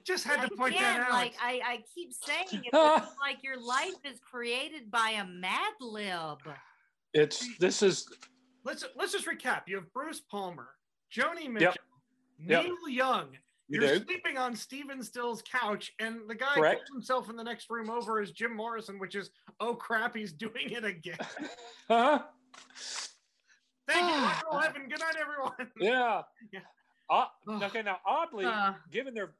I 0.00 0.02
just 0.04 0.24
had 0.24 0.40
I 0.40 0.46
to 0.46 0.56
point 0.56 0.74
that 0.78 1.00
out. 1.00 1.10
Like 1.10 1.34
I, 1.42 1.60
I 1.64 1.84
keep 1.94 2.12
saying 2.12 2.64
it, 2.64 2.72
like 3.20 3.42
your 3.42 3.60
life 3.60 3.98
is 4.04 4.18
created 4.20 4.90
by 4.90 5.10
a 5.10 5.26
mad 5.26 5.72
lib. 5.80 6.38
It's 7.12 7.46
this 7.58 7.82
is. 7.82 8.06
Let's 8.64 8.84
let's 8.96 9.12
just 9.12 9.26
recap. 9.26 9.62
You 9.66 9.76
have 9.76 9.92
Bruce 9.92 10.20
Palmer, 10.20 10.68
Joni 11.14 11.50
Mitchell, 11.50 11.74
yep. 12.46 12.64
Neil 12.64 12.76
yep. 12.88 12.96
Young. 12.96 13.26
You 13.68 13.80
You're 13.80 13.98
do? 13.98 14.04
sleeping 14.04 14.36
on 14.36 14.56
Stephen 14.56 15.02
Stills' 15.02 15.42
couch, 15.42 15.92
and 16.00 16.28
the 16.28 16.34
guy 16.34 16.54
Correct. 16.54 16.80
calls 16.80 16.88
himself 16.96 17.30
in 17.30 17.36
the 17.36 17.44
next 17.44 17.70
room 17.70 17.88
over 17.88 18.20
as 18.20 18.32
Jim 18.32 18.54
Morrison, 18.56 18.98
which 18.98 19.14
is 19.14 19.30
oh 19.60 19.74
crap, 19.74 20.16
he's 20.16 20.32
doing 20.32 20.70
it 20.70 20.84
again. 20.84 21.18
Huh? 21.88 22.20
Thank 23.88 24.08
you, 24.08 24.22
Rock 24.52 24.76
and. 24.76 24.88
Good 24.90 25.00
night, 25.00 25.16
everyone. 25.20 25.70
Yeah. 25.78 26.22
Yeah. 26.52 26.60
Uh, 27.08 27.24
okay, 27.64 27.82
now 27.82 27.98
oddly, 28.06 28.44
Uh. 28.44 28.74
given 28.92 29.14
their 29.14 29.34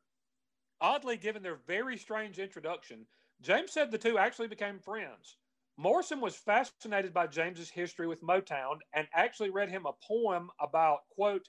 oddly 0.80 1.16
given 1.16 1.42
their 1.42 1.58
very 1.66 1.96
strange 1.96 2.38
introduction, 2.38 3.06
James 3.42 3.72
said 3.72 3.90
the 3.90 3.98
two 3.98 4.18
actually 4.18 4.48
became 4.48 4.78
friends. 4.78 5.36
Morrison 5.76 6.20
was 6.20 6.36
fascinated 6.36 7.14
by 7.14 7.26
James's 7.26 7.70
history 7.70 8.06
with 8.06 8.22
Motown 8.22 8.78
and 8.92 9.08
actually 9.14 9.50
read 9.50 9.70
him 9.70 9.86
a 9.86 9.92
poem 10.06 10.50
about 10.60 11.08
quote 11.14 11.48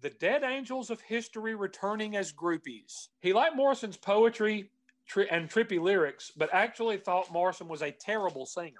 the 0.00 0.10
dead 0.10 0.42
angels 0.42 0.90
of 0.90 1.00
history 1.00 1.54
returning 1.54 2.16
as 2.16 2.32
groupies. 2.32 3.08
He 3.20 3.32
liked 3.32 3.56
Morrison's 3.56 3.96
poetry 3.96 4.70
tri- 5.06 5.26
and 5.30 5.48
trippy 5.48 5.80
lyrics, 5.80 6.32
but 6.36 6.50
actually 6.52 6.98
thought 6.98 7.32
Morrison 7.32 7.68
was 7.68 7.82
a 7.82 7.92
terrible 7.92 8.46
singer. 8.46 8.74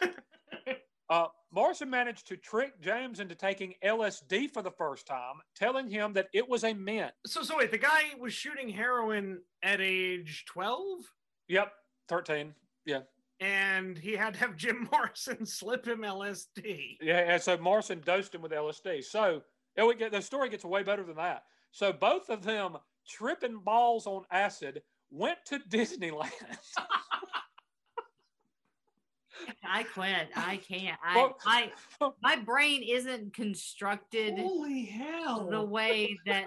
Uh, 1.10 1.26
Morrison 1.52 1.90
managed 1.90 2.26
to 2.28 2.36
trick 2.36 2.80
James 2.80 3.18
into 3.20 3.34
taking 3.34 3.74
LSD 3.84 4.50
for 4.52 4.62
the 4.62 4.70
first 4.70 5.06
time, 5.06 5.34
telling 5.56 5.88
him 5.88 6.12
that 6.12 6.28
it 6.32 6.48
was 6.48 6.64
a 6.64 6.72
mint. 6.74 7.12
So, 7.26 7.42
so 7.42 7.56
wait, 7.58 7.70
the 7.70 7.78
guy 7.78 8.02
was 8.18 8.32
shooting 8.32 8.68
heroin 8.68 9.40
at 9.62 9.80
age 9.80 10.44
12, 10.48 11.00
Yep, 11.48 11.72
13. 12.08 12.54
Yeah. 12.86 13.00
and 13.40 13.98
he 13.98 14.12
had 14.12 14.34
to 14.34 14.40
have 14.40 14.56
Jim 14.56 14.88
Morrison 14.92 15.44
slip 15.44 15.86
him 15.86 16.00
LSD. 16.02 16.98
Yeah. 17.00 17.32
And 17.32 17.42
so 17.42 17.56
Morrison 17.58 18.00
dosed 18.04 18.34
him 18.34 18.42
with 18.42 18.52
LSD. 18.52 19.02
So 19.04 19.42
it 19.76 19.82
would 19.82 19.98
get, 19.98 20.12
the 20.12 20.22
story 20.22 20.48
gets 20.50 20.64
way 20.64 20.82
better 20.82 21.02
than 21.02 21.16
that. 21.16 21.44
So 21.72 21.92
both 21.92 22.28
of 22.30 22.42
them 22.44 22.76
tripping 23.08 23.58
balls 23.64 24.06
on 24.06 24.22
acid 24.30 24.82
went 25.10 25.38
to 25.46 25.58
Disneyland. 25.70 26.30
I 29.68 29.82
quit. 29.84 30.28
I 30.36 30.56
can't. 30.56 30.98
I, 31.04 31.30
I, 31.44 31.72
my 32.22 32.36
brain 32.36 32.82
isn't 32.82 33.32
constructed 33.34 34.38
Holy 34.38 34.84
hell! 34.84 35.48
the 35.50 35.62
way 35.62 36.18
that 36.26 36.46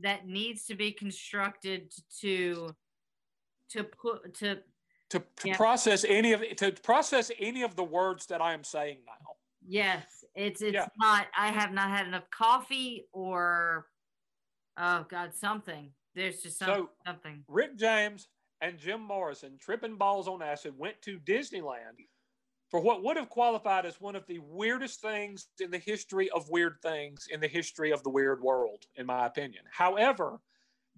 that 0.00 0.26
needs 0.26 0.64
to 0.66 0.74
be 0.74 0.92
constructed 0.92 1.92
to 2.20 2.70
to 3.70 3.84
put 3.84 4.34
to 4.34 4.58
to, 5.10 5.18
to 5.18 5.48
Yeah. 5.48 5.56
process 5.56 6.04
any 6.08 6.32
of 6.32 6.42
to 6.56 6.72
process 6.72 7.30
any 7.38 7.62
of 7.62 7.76
the 7.76 7.84
words 7.84 8.26
that 8.26 8.40
I 8.40 8.54
am 8.54 8.64
saying 8.64 8.98
now. 9.06 9.34
yes 9.66 10.04
it's 10.34 10.62
it's 10.62 10.72
Yeah. 10.74 10.86
not 10.98 11.26
i 11.36 11.48
have 11.48 11.72
not 11.72 11.90
had 11.90 12.06
enough 12.06 12.28
coffee 12.30 13.06
or 13.12 13.86
oh 14.78 15.04
god 15.10 15.34
something 15.34 15.90
there's 16.14 16.40
just 16.42 16.58
some, 16.58 16.66
So- 16.68 16.90
something 17.06 17.44
Rick 17.48 17.76
James 17.76 18.28
and 18.62 18.78
Jim 18.78 19.00
Morrison, 19.02 19.58
tripping 19.60 19.96
balls 19.96 20.28
on 20.28 20.40
acid, 20.40 20.72
went 20.78 21.00
to 21.02 21.18
Disneyland 21.18 21.98
for 22.72 22.80
what 22.80 23.04
would 23.04 23.18
have 23.18 23.28
qualified 23.28 23.84
as 23.84 24.00
one 24.00 24.16
of 24.16 24.26
the 24.26 24.38
weirdest 24.38 25.02
things 25.02 25.48
in 25.60 25.70
the 25.70 25.78
history 25.78 26.30
of 26.30 26.48
weird 26.48 26.76
things 26.82 27.28
in 27.30 27.38
the 27.38 27.46
history 27.46 27.92
of 27.92 28.02
the 28.02 28.08
weird 28.08 28.40
world, 28.40 28.86
in 28.96 29.04
my 29.04 29.26
opinion. 29.26 29.62
However, 29.70 30.40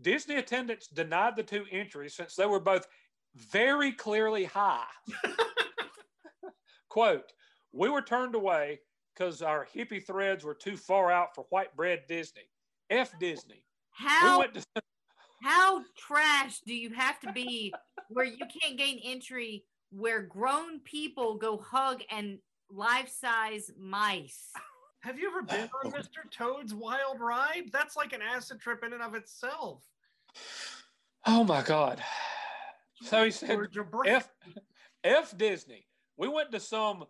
Disney 0.00 0.36
attendants 0.36 0.86
denied 0.86 1.34
the 1.34 1.42
two 1.42 1.64
entries 1.72 2.14
since 2.14 2.36
they 2.36 2.46
were 2.46 2.60
both 2.60 2.86
very 3.34 3.90
clearly 3.90 4.44
high. 4.44 4.84
Quote, 6.88 7.32
we 7.72 7.88
were 7.88 8.02
turned 8.02 8.36
away 8.36 8.78
because 9.12 9.42
our 9.42 9.66
hippie 9.66 10.06
threads 10.06 10.44
were 10.44 10.54
too 10.54 10.76
far 10.76 11.10
out 11.10 11.34
for 11.34 11.44
white 11.50 11.74
bread 11.74 12.02
Disney. 12.06 12.48
F 12.88 13.18
Disney. 13.18 13.64
We 14.00 14.06
how 14.06 14.38
went 14.38 14.54
to 14.54 14.64
how 15.42 15.82
trash 15.98 16.60
do 16.60 16.72
you 16.72 16.90
have 16.90 17.18
to 17.20 17.32
be 17.32 17.74
where 18.10 18.24
you 18.24 18.38
can't 18.38 18.78
gain 18.78 19.00
entry 19.04 19.64
where 19.96 20.22
grown 20.22 20.80
people 20.80 21.36
go 21.36 21.56
hug 21.56 22.02
and 22.10 22.38
life-size 22.70 23.70
mice 23.78 24.50
Have 25.00 25.18
you 25.18 25.28
ever 25.28 25.42
been 25.42 25.68
on 25.84 25.92
Mr. 25.92 26.28
Toad's 26.30 26.74
Wild 26.74 27.20
Ride? 27.20 27.70
That's 27.72 27.96
like 27.96 28.12
an 28.12 28.22
acid 28.22 28.60
trip 28.60 28.82
in 28.84 28.92
and 28.92 29.02
of 29.02 29.14
itself. 29.14 29.84
Oh 31.26 31.44
my 31.44 31.62
God. 31.62 32.02
So 33.02 33.24
he 33.24 33.30
said, 33.30 33.58
Words 33.58 33.76
F, 34.06 34.28
F 35.04 35.36
Disney. 35.36 35.86
We 36.16 36.28
went 36.28 36.52
to 36.52 36.60
some 36.60 37.04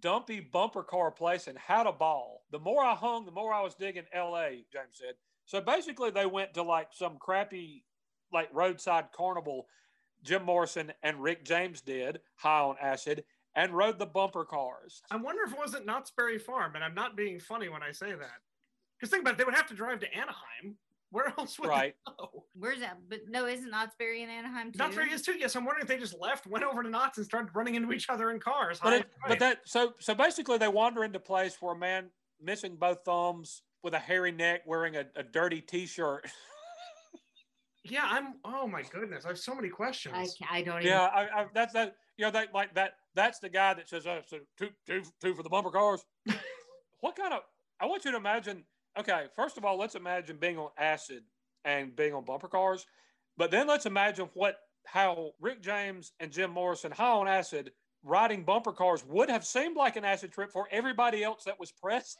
dumpy 0.00 0.40
bumper 0.40 0.82
car 0.82 1.10
place 1.10 1.48
and 1.48 1.58
had 1.58 1.86
a 1.86 1.92
ball. 1.92 2.42
The 2.50 2.58
more 2.58 2.82
I 2.82 2.94
hung, 2.94 3.26
the 3.26 3.32
more 3.32 3.52
I 3.52 3.60
was 3.60 3.74
digging 3.74 4.04
LA, 4.14 4.48
James 4.72 4.94
said. 4.94 5.14
So 5.46 5.60
basically, 5.60 6.10
they 6.10 6.26
went 6.26 6.54
to 6.54 6.62
like 6.62 6.88
some 6.92 7.18
crappy, 7.18 7.84
like 8.32 8.48
roadside 8.52 9.06
carnival 9.12 9.66
Jim 10.22 10.44
Morrison 10.44 10.92
and 11.02 11.22
Rick 11.22 11.44
James 11.44 11.80
did, 11.80 12.20
high 12.36 12.60
on 12.60 12.76
acid, 12.80 13.24
and 13.54 13.72
rode 13.72 13.98
the 13.98 14.06
bumper 14.06 14.44
cars. 14.44 15.02
I 15.10 15.16
wonder 15.16 15.42
if 15.44 15.52
it 15.52 15.58
wasn't 15.58 15.86
Knott's 15.86 16.10
Berry 16.10 16.38
Farm, 16.38 16.74
and 16.74 16.84
I'm 16.84 16.94
not 16.94 17.16
being 17.16 17.40
funny 17.40 17.68
when 17.68 17.82
I 17.82 17.90
say 17.92 18.12
that. 18.12 18.38
Because 18.98 19.10
think 19.10 19.22
about 19.22 19.34
it, 19.34 19.38
they 19.38 19.44
would 19.44 19.54
have 19.54 19.66
to 19.68 19.74
drive 19.74 20.00
to 20.00 20.14
Anaheim. 20.14 20.76
Where 21.12 21.32
else 21.38 21.58
would 21.58 21.68
Right. 21.68 21.96
they 22.06 22.12
go? 22.18 22.44
where's 22.54 22.78
that 22.80 22.98
but 23.08 23.20
no 23.28 23.46
isn't 23.46 23.70
knott's 23.70 23.96
berry 23.98 24.22
in 24.22 24.28
anaheim 24.28 24.70
too 24.70 24.78
Knott's 24.78 24.94
Berry 24.94 25.10
is 25.10 25.22
too. 25.22 25.36
Yes, 25.36 25.56
I'm 25.56 25.64
wondering 25.64 25.82
if 25.82 25.88
they 25.88 25.98
just 25.98 26.16
left, 26.20 26.46
went 26.46 26.64
over 26.64 26.84
to 26.84 26.88
Knott's, 26.88 27.18
and 27.18 27.26
started 27.26 27.50
running 27.54 27.74
into 27.74 27.92
each 27.92 28.08
other 28.08 28.30
in 28.30 28.38
cars. 28.38 28.78
But, 28.80 28.92
it, 28.92 29.06
but 29.26 29.38
that 29.40 29.58
so 29.64 29.94
so 29.98 30.14
basically 30.14 30.58
they 30.58 30.68
wander 30.68 31.02
into 31.02 31.18
place 31.18 31.56
where 31.60 31.74
a 31.74 31.78
man 31.78 32.10
missing 32.40 32.76
both 32.76 32.98
thumbs 33.04 33.62
with 33.82 33.94
a 33.94 33.98
hairy 33.98 34.30
neck 34.30 34.62
wearing 34.66 34.94
a, 34.96 35.04
a 35.16 35.22
dirty 35.24 35.60
t-shirt 35.60 36.30
yeah, 37.84 38.02
I'm. 38.04 38.34
Oh 38.44 38.66
my 38.66 38.82
goodness, 38.82 39.24
I 39.24 39.28
have 39.28 39.38
so 39.38 39.54
many 39.54 39.68
questions. 39.68 40.14
I, 40.16 40.26
ca- 40.26 40.50
I 40.50 40.62
don't 40.62 40.80
even 40.82 40.92
yeah 40.92 41.06
I, 41.06 41.40
I, 41.40 41.46
that's 41.54 41.72
that 41.72 41.96
you 42.20 42.26
know 42.26 42.30
that 42.32 42.52
like 42.52 42.74
that 42.74 42.92
that's 43.14 43.38
the 43.38 43.48
guy 43.48 43.72
that 43.74 43.88
says 43.88 44.06
uh, 44.06 44.20
so 44.26 44.38
two, 44.58 44.68
two, 44.86 45.02
two 45.22 45.34
for 45.34 45.42
the 45.42 45.48
bumper 45.48 45.70
cars 45.70 46.04
what 47.00 47.16
kind 47.16 47.32
of 47.32 47.40
i 47.80 47.86
want 47.86 48.04
you 48.04 48.10
to 48.10 48.16
imagine 48.18 48.62
okay 48.98 49.24
first 49.34 49.56
of 49.56 49.64
all 49.64 49.78
let's 49.78 49.94
imagine 49.94 50.36
being 50.38 50.58
on 50.58 50.68
acid 50.78 51.22
and 51.64 51.96
being 51.96 52.12
on 52.12 52.24
bumper 52.24 52.48
cars 52.48 52.84
but 53.38 53.50
then 53.50 53.66
let's 53.66 53.86
imagine 53.86 54.28
what 54.34 54.56
how 54.86 55.30
rick 55.40 55.62
james 55.62 56.12
and 56.20 56.30
jim 56.30 56.50
morrison 56.50 56.92
high 56.92 57.10
on 57.10 57.26
acid 57.26 57.72
riding 58.02 58.42
bumper 58.44 58.72
cars 58.72 59.04
would 59.06 59.28
have 59.28 59.44
seemed 59.44 59.76
like 59.76 59.96
an 59.96 60.04
acid 60.04 60.32
trip 60.32 60.50
for 60.50 60.66
everybody 60.70 61.22
else 61.22 61.44
that 61.44 61.58
was 61.60 61.70
present 61.72 62.16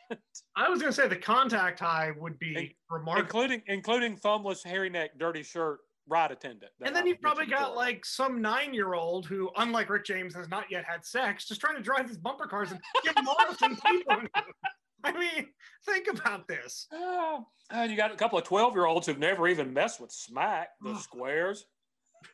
I 0.57 0.69
was 0.69 0.81
gonna 0.81 0.93
say 0.93 1.09
the 1.09 1.17
contact 1.17 1.81
high 1.81 2.13
would 2.19 2.39
be 2.39 2.55
In- 2.57 2.71
remarkable. 2.91 3.23
including 3.25 3.63
including 3.67 4.17
thumbless 4.17 4.63
hairy 4.63 4.91
neck 4.91 5.13
dirty 5.19 5.43
shirt 5.43 5.81
ride 6.07 6.33
attendant 6.33 6.73
And 6.83 6.95
then 6.95 7.07
you've 7.07 7.21
probably 7.21 7.47
got 7.47 7.61
before. 7.71 7.77
like 7.77 8.05
some 8.05 8.43
nine-year-old 8.43 9.27
who, 9.27 9.49
unlike 9.57 9.89
Rick 9.89 10.05
James, 10.05 10.35
has 10.35 10.49
not 10.49 10.65
yet 10.71 10.85
had 10.85 11.05
sex, 11.05 11.47
just 11.47 11.61
trying 11.61 11.77
to 11.77 11.83
drive 11.83 12.09
these 12.09 12.19
bumper 12.19 12.47
cars 12.47 12.73
and 12.73 12.81
get 13.05 13.15
Morrison 13.23 13.77
people. 13.87 14.17
I 15.05 15.13
mean, 15.13 15.47
think 15.87 16.09
about 16.09 16.49
this. 16.49 16.89
Oh, 16.93 17.47
and 17.71 17.91
you 17.91 17.97
got 17.97 18.11
a 18.13 18.17
couple 18.17 18.39
of 18.39 18.45
12 18.45 18.75
year 18.75 18.87
olds 18.87 19.07
who've 19.07 19.19
never 19.19 19.47
even 19.47 19.73
messed 19.73 20.01
with 20.01 20.11
smack, 20.11 20.71
the 20.83 20.99
squares. 20.99 21.65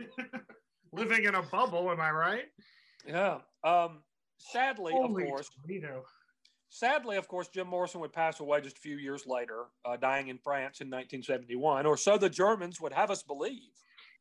Living 0.93 1.25
in 1.25 1.35
a 1.35 1.43
bubble, 1.43 1.91
am 1.91 2.01
I 2.01 2.11
right? 2.11 2.45
Yeah. 3.09 3.39
Um, 3.65 4.03
sadly, 4.39 4.93
Holy 4.93 5.25
of 5.25 5.29
course, 5.29 5.51
Toledo. 5.63 6.05
sadly, 6.69 7.17
of 7.17 7.29
course, 7.29 7.49
Jim 7.49 7.67
Morrison 7.69 8.01
would 8.01 8.13
pass 8.13 8.41
away 8.41 8.61
just 8.61 8.79
a 8.79 8.81
few 8.81 8.97
years 8.97 9.27
later, 9.27 9.65
uh, 9.85 9.97
dying 9.97 10.29
in 10.29 10.39
France 10.39 10.81
in 10.81 10.89
1971, 10.89 11.87
or 11.87 11.97
so 11.97 12.19
the 12.19 12.29
Germans 12.31 12.81
would 12.81 12.93
have 12.93 13.11
us 13.11 13.23
believe. 13.23 13.71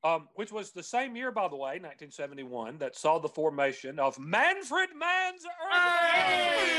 Um, 0.03 0.27
which 0.35 0.51
was 0.51 0.71
the 0.71 0.83
same 0.83 1.15
year, 1.15 1.31
by 1.31 1.47
the 1.47 1.55
way, 1.55 1.79
1971, 1.79 2.77
that 2.77 2.95
saw 2.95 3.17
the 3.17 3.29
formation 3.29 3.97
of 3.97 4.19
Manfred 4.19 4.89
Mann's 4.95 5.43
Earth. 5.73 6.75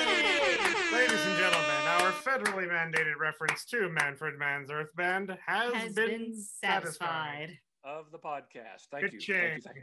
Ladies 0.93 1.27
and 1.27 1.37
gentlemen, 1.37 1.87
our 1.89 2.13
federally 2.13 2.69
mandated 2.71 3.17
reference 3.19 3.65
to 3.65 3.89
Manfred 3.89 4.39
Mann's 4.39 4.71
Earth 4.71 4.95
Band 4.95 5.37
has, 5.45 5.75
has 5.75 5.93
been, 5.93 6.09
been 6.09 6.35
satisfied. 6.41 7.49
satisfied 7.49 7.59
of 7.83 8.13
the 8.13 8.19
podcast. 8.19 8.87
Thank 8.93 9.13
you. 9.13 9.19
Good 9.19 9.27
Thank 9.27 9.57
you. 9.57 9.63
Thank 9.63 9.77
you. 9.77 9.83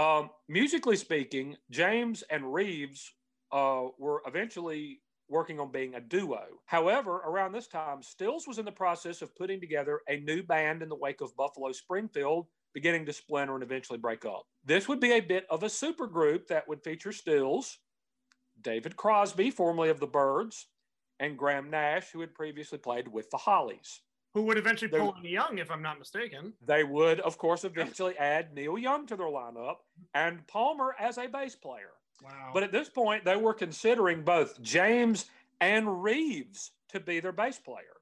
Um, 0.00 0.30
musically 0.48 0.96
speaking, 0.96 1.56
James 1.70 2.24
and 2.30 2.54
Reeves 2.54 3.12
uh, 3.52 3.82
were 3.98 4.22
eventually 4.26 5.00
working 5.28 5.60
on 5.60 5.70
being 5.70 5.94
a 5.94 6.00
duo. 6.00 6.44
However, 6.64 7.16
around 7.18 7.52
this 7.52 7.66
time, 7.66 8.02
Stills 8.02 8.48
was 8.48 8.58
in 8.58 8.64
the 8.64 8.72
process 8.72 9.20
of 9.20 9.36
putting 9.36 9.60
together 9.60 10.00
a 10.08 10.20
new 10.20 10.42
band 10.42 10.82
in 10.82 10.88
the 10.88 10.96
wake 10.96 11.20
of 11.20 11.36
Buffalo 11.36 11.70
Springfield, 11.72 12.46
beginning 12.72 13.04
to 13.04 13.12
splinter 13.12 13.52
and 13.52 13.62
eventually 13.62 13.98
break 13.98 14.24
up. 14.24 14.46
This 14.64 14.88
would 14.88 15.00
be 15.00 15.12
a 15.12 15.20
bit 15.20 15.44
of 15.50 15.64
a 15.64 15.66
supergroup 15.66 16.46
that 16.46 16.66
would 16.66 16.82
feature 16.82 17.12
Stills, 17.12 17.76
David 18.62 18.96
Crosby, 18.96 19.50
formerly 19.50 19.90
of 19.90 20.00
the 20.00 20.06
Byrds, 20.06 20.68
and 21.18 21.36
Graham 21.36 21.68
Nash, 21.68 22.06
who 22.10 22.20
had 22.20 22.34
previously 22.34 22.78
played 22.78 23.06
with 23.06 23.28
the 23.28 23.36
Hollies. 23.36 24.00
Who 24.34 24.42
would 24.42 24.58
eventually 24.58 24.88
pull 24.90 25.14
in 25.16 25.24
Young, 25.24 25.58
if 25.58 25.70
I'm 25.70 25.82
not 25.82 25.98
mistaken. 25.98 26.52
They 26.64 26.84
would, 26.84 27.18
of 27.20 27.36
course, 27.36 27.64
eventually 27.64 28.16
add 28.16 28.54
Neil 28.54 28.78
Young 28.78 29.06
to 29.08 29.16
their 29.16 29.26
lineup 29.26 29.76
and 30.14 30.46
Palmer 30.46 30.94
as 31.00 31.18
a 31.18 31.26
bass 31.26 31.56
player. 31.56 31.90
Wow. 32.22 32.50
But 32.54 32.62
at 32.62 32.70
this 32.70 32.88
point, 32.88 33.24
they 33.24 33.36
were 33.36 33.54
considering 33.54 34.22
both 34.22 34.60
James 34.62 35.26
and 35.60 36.02
Reeves 36.02 36.72
to 36.90 37.00
be 37.00 37.18
their 37.18 37.32
bass 37.32 37.58
player. 37.58 37.96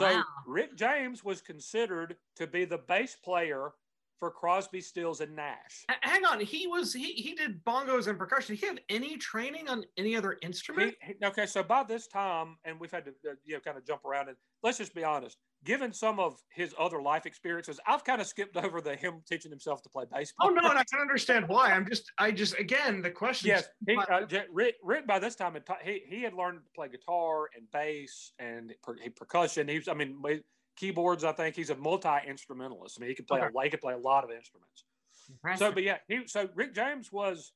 Wow. 0.00 0.10
So 0.10 0.22
Rick 0.46 0.76
James 0.76 1.22
was 1.22 1.42
considered 1.42 2.16
to 2.36 2.46
be 2.46 2.64
the 2.64 2.78
bass 2.78 3.16
player 3.22 3.72
for 4.20 4.30
Crosby, 4.30 4.80
Stills, 4.80 5.20
and 5.20 5.36
Nash. 5.36 5.84
H- 5.90 5.96
Hang 6.00 6.24
on, 6.24 6.40
he 6.40 6.66
was 6.66 6.94
he 6.94 7.12
he 7.12 7.34
did 7.34 7.62
bongos 7.64 8.06
and 8.06 8.18
percussion. 8.18 8.54
Did 8.54 8.60
he 8.60 8.66
have 8.68 8.78
any 8.88 9.18
training 9.18 9.68
on 9.68 9.84
any 9.98 10.16
other 10.16 10.38
instrument? 10.40 10.94
He- 11.02 11.14
he- 11.20 11.26
okay, 11.26 11.44
so 11.44 11.62
by 11.62 11.82
this 11.82 12.06
time, 12.06 12.56
and 12.64 12.80
we've 12.80 12.92
had 12.92 13.04
to 13.04 13.10
uh, 13.28 13.34
you 13.44 13.54
know 13.54 13.60
kind 13.60 13.76
of 13.76 13.84
jump 13.84 14.04
around, 14.06 14.28
and 14.28 14.36
let's 14.62 14.78
just 14.78 14.94
be 14.94 15.04
honest. 15.04 15.36
Given 15.64 15.92
some 15.92 16.20
of 16.20 16.38
his 16.50 16.74
other 16.78 17.00
life 17.00 17.24
experiences, 17.24 17.80
I've 17.86 18.04
kind 18.04 18.20
of 18.20 18.26
skipped 18.26 18.56
over 18.64 18.80
the 18.80 18.96
him 18.96 19.22
teaching 19.26 19.50
himself 19.50 19.82
to 19.82 19.88
play 19.88 20.04
baseball. 20.12 20.48
Oh 20.50 20.52
no, 20.52 20.68
and 20.68 20.78
I 20.78 20.84
can 20.84 21.00
understand 21.00 21.48
why. 21.48 21.72
I'm 21.72 21.86
just 21.88 22.12
I 22.18 22.30
just 22.30 22.58
again 22.58 23.02
the 23.02 23.10
question. 23.10 23.48
Yes, 23.48 23.68
he, 23.86 23.96
uh, 23.96 24.26
Rick, 24.52 24.76
Rick 24.82 25.06
by 25.06 25.18
this 25.18 25.34
time 25.34 25.56
he 25.82 26.02
he 26.06 26.22
had 26.22 26.34
learned 26.34 26.60
to 26.64 26.70
play 26.74 26.88
guitar 26.88 27.48
and 27.56 27.70
bass 27.72 28.32
and 28.38 28.74
per, 28.82 28.96
he, 29.02 29.08
percussion. 29.08 29.68
He 29.68 29.78
was, 29.78 29.88
I 29.88 29.94
mean, 29.94 30.20
keyboards. 30.76 31.24
I 31.24 31.32
think 31.32 31.56
he's 31.56 31.70
a 31.70 31.76
multi 31.76 32.08
instrumentalist. 32.26 32.98
I 32.98 33.00
mean, 33.00 33.08
he 33.10 33.14
could 33.14 33.26
play 33.26 33.40
Okay. 33.40 33.50
a 33.56 33.62
he 33.64 33.70
could 33.70 33.80
play 33.80 33.94
a 33.94 33.98
lot 33.98 34.24
of 34.24 34.30
instruments. 34.30 34.84
So, 35.56 35.72
but 35.72 35.82
yeah, 35.82 35.98
he 36.08 36.26
so 36.26 36.48
Rick 36.54 36.74
James 36.74 37.10
was 37.10 37.52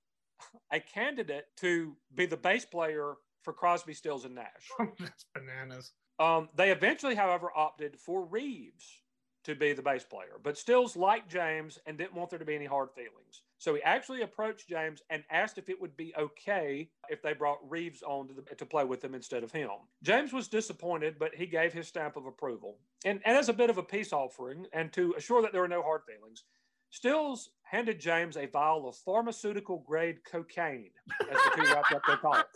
a 0.73 0.81
candidate 0.81 1.45
to 1.59 1.97
be 2.15 2.27
the 2.27 2.37
bass 2.37 2.65
player 2.65 3.15
for 3.43 3.53
Crosby, 3.53 3.95
Stills, 3.95 4.25
and 4.25 4.35
Nash. 4.35 4.69
That's 4.99 5.27
bananas. 5.35 5.93
Um, 6.19 6.49
they 6.57 6.71
eventually, 6.71 7.15
however, 7.15 7.51
opted 7.55 7.99
for 7.99 8.25
Reeves 8.25 9.03
to 9.45 9.55
be 9.55 9.73
the 9.73 9.83
bass 9.83 10.05
player, 10.05 10.39
but 10.43 10.59
Stills 10.59 10.97
liked 10.97 11.31
James 11.31 11.79
and 11.87 11.97
didn't 11.97 12.15
want 12.15 12.31
there 12.31 12.39
to 12.39 12.45
be 12.45 12.55
any 12.55 12.67
hard 12.67 12.91
feelings. 12.91 13.43
So 13.59 13.75
he 13.75 13.83
actually 13.83 14.23
approached 14.23 14.69
James 14.69 15.03
and 15.11 15.25
asked 15.31 15.59
if 15.59 15.69
it 15.69 15.81
would 15.81 15.97
be 15.97 16.15
okay 16.17 16.91
if 17.09 17.23
they 17.23 17.33
brought 17.33 17.59
Reeves 17.69 18.03
on 18.03 18.29
to, 18.29 18.35
the, 18.35 18.43
to 18.55 18.67
play 18.67 18.85
with 18.85 19.01
them 19.01 19.15
instead 19.15 19.43
of 19.43 19.51
him. 19.51 19.71
James 20.03 20.33
was 20.33 20.49
disappointed, 20.49 21.17
but 21.19 21.35
he 21.35 21.47
gave 21.47 21.73
his 21.73 21.89
stamp 21.89 22.17
of 22.17 22.27
approval. 22.27 22.77
And, 23.05 23.21
and 23.25 23.37
as 23.37 23.49
a 23.49 23.53
bit 23.53 23.71
of 23.71 23.79
a 23.79 23.83
peace 23.83 24.13
offering 24.13 24.67
and 24.73 24.93
to 24.93 25.15
assure 25.17 25.43
that 25.43 25.53
there 25.53 25.63
were 25.63 25.69
no 25.69 25.83
hard 25.83 26.03
feelings, 26.05 26.45
Stills 26.91 27.51
handed 27.63 28.01
James 28.01 28.37
a 28.37 28.47
vial 28.47 28.89
of 28.89 28.97
pharmaceutical 28.97 29.79
grade 29.87 30.25
cocaine, 30.25 30.91
as 31.21 31.37
the 31.45 31.51
two 31.57 31.73
wrapped 31.73 31.93
up 31.93 32.03
their 32.07 32.17
talk. 32.17 32.49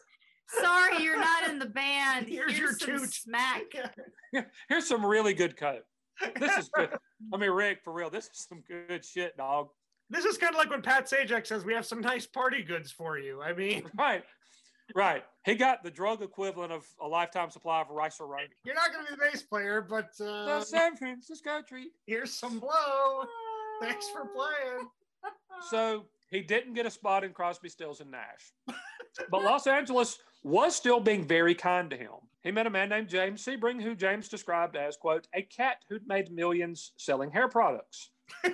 Sorry, 0.61 1.03
you're 1.03 1.19
not 1.19 1.49
in 1.49 1.59
the 1.59 1.67
band. 1.67 2.27
Here's 2.29 2.59
your 2.59 2.73
some 2.75 2.99
toot. 2.99 3.13
smack. 3.13 3.63
Here's 4.69 4.87
some 4.87 5.05
really 5.05 5.35
good 5.35 5.57
cut. 5.57 5.85
This 6.39 6.57
is 6.59 6.69
good. 6.69 6.91
I 7.35 7.37
mean, 7.37 7.51
Rick, 7.51 7.79
for 7.85 7.93
real, 7.93 8.11
this 8.11 8.27
is 8.27 8.47
some 8.49 8.63
good 8.69 9.05
shit, 9.05 9.37
dog. 9.37 9.69
This 10.11 10.25
is 10.25 10.37
kind 10.37 10.55
of 10.55 10.59
like 10.59 10.69
when 10.71 10.83
Pat 10.83 11.09
Sajak 11.11 11.47
says 11.47 11.65
we 11.65 11.73
have 11.73 11.87
some 11.87 12.01
nice 12.01 12.27
party 12.27 12.63
goods 12.63 12.91
for 12.93 13.19
you. 13.19 13.41
I 13.41 13.53
mean, 13.55 13.85
Right, 13.99 14.23
right. 14.95 15.25
He 15.47 15.55
got 15.55 15.83
the 15.83 15.91
drug 15.91 16.23
equivalent 16.23 16.71
of 16.71 16.85
a 17.01 17.07
lifetime 17.09 17.51
supply 17.51 17.81
of 17.81 17.89
Rice-A-Roni. 17.89 18.49
you're 18.65 18.75
not 18.75 18.93
going 18.93 19.07
to 19.07 19.13
be 19.13 19.17
the 19.17 19.31
bass 19.31 19.43
player, 19.43 19.81
but 19.81 20.11
uh, 20.21 20.59
The 20.59 20.65
San 20.65 20.97
Francisco 20.97 21.63
treat. 21.67 21.93
here's 22.07 22.35
some 22.35 22.59
blow. 22.59 23.25
Thanks 23.81 24.09
for 24.11 24.27
playing. 24.27 24.89
So 25.71 26.05
he 26.31 26.41
didn't 26.43 26.75
get 26.75 26.85
a 26.87 26.91
spot 26.91 27.25
in 27.25 27.33
Crosby, 27.33 27.69
Stills, 27.69 28.01
and 28.01 28.11
Nash. 28.11 28.53
But 29.31 29.43
Los 29.43 29.67
Angeles 29.67 30.19
was 30.43 30.75
still 30.75 31.01
being 31.01 31.27
very 31.27 31.55
kind 31.55 31.91
to 31.91 31.97
him. 31.97 32.11
He 32.43 32.51
met 32.51 32.67
a 32.67 32.71
man 32.71 32.89
named 32.89 33.09
James 33.09 33.45
Sebring, 33.45 33.81
who 33.81 33.95
James 33.95 34.29
described 34.29 34.77
as, 34.77 34.97
quote, 34.97 35.29
a 35.35 35.43
cat 35.43 35.77
who'd 35.89 36.07
made 36.09 36.33
millions 36.33 36.93
selling 36.97 37.31
hair 37.31 37.49
products. 37.49 38.11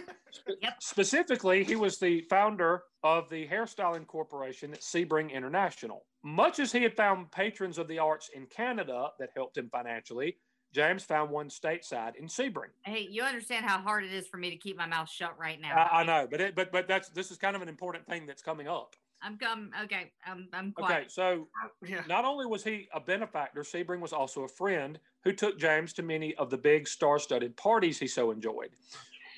Yep. 0.63 0.75
Specifically, 0.81 1.65
he 1.65 1.75
was 1.75 1.99
the 1.99 2.21
founder 2.23 2.83
of 3.03 3.29
the 3.31 3.47
hairstyling 3.49 4.07
corporation 4.07 4.73
at 4.73 4.81
Sebring 4.81 5.33
International. 5.33 6.05
Much 6.23 6.59
as 6.59 6.71
he 6.71 6.83
had 6.83 6.95
found 6.95 7.31
patrons 7.33 7.79
of 7.79 7.89
the 7.89 7.99
arts 7.99 8.31
in 8.35 8.47
Canada 8.47 9.09
that 9.19 9.31
helped 9.35 9.57
him 9.57 9.69
financially, 9.71 10.37
James 10.75 11.03
found 11.03 11.31
one 11.31 11.49
stateside 11.49 12.17
in 12.17 12.27
Sebring. 12.27 12.71
Hey, 12.85 13.07
you 13.11 13.23
understand 13.23 13.65
how 13.65 13.79
hard 13.79 14.05
it 14.05 14.13
is 14.13 14.27
for 14.27 14.37
me 14.37 14.51
to 14.51 14.57
keep 14.57 14.77
my 14.77 14.87
mouth 14.87 15.09
shut 15.09 15.39
right 15.39 15.61
now. 15.61 15.75
I, 15.75 16.01
I 16.01 16.05
know, 16.05 16.29
but 16.31 16.41
it, 16.41 16.55
but 16.55 16.71
but 16.71 16.87
that's 16.87 17.09
this 17.11 17.31
is 17.31 17.39
kind 17.39 17.57
of 17.57 17.63
an 17.63 17.69
important 17.69 18.07
thing 18.07 18.27
that's 18.27 18.43
coming 18.43 18.69
up. 18.69 18.95
I'm 19.23 19.37
come. 19.37 19.71
Okay, 19.85 20.13
I'm. 20.27 20.49
I'm 20.53 20.75
Okay, 20.83 21.07
so 21.09 21.49
Yeah. 21.83 22.05
not 22.07 22.25
only 22.25 22.47
was 22.47 22.63
he 22.65 22.89
a 22.93 23.01
benefactor, 23.01 23.63
Sebring 23.63 24.01
was 24.01 24.13
also 24.13 24.45
a 24.45 24.49
friend 24.49 25.01
who 25.25 25.33
took 25.33 25.59
James 25.59 25.93
to 25.95 26.03
many 26.03 26.35
of 26.37 26.51
the 26.51 26.59
big 26.59 26.87
star-studded 26.87 27.57
parties 27.57 27.99
he 27.99 28.07
so 28.07 28.31
enjoyed. 28.31 28.71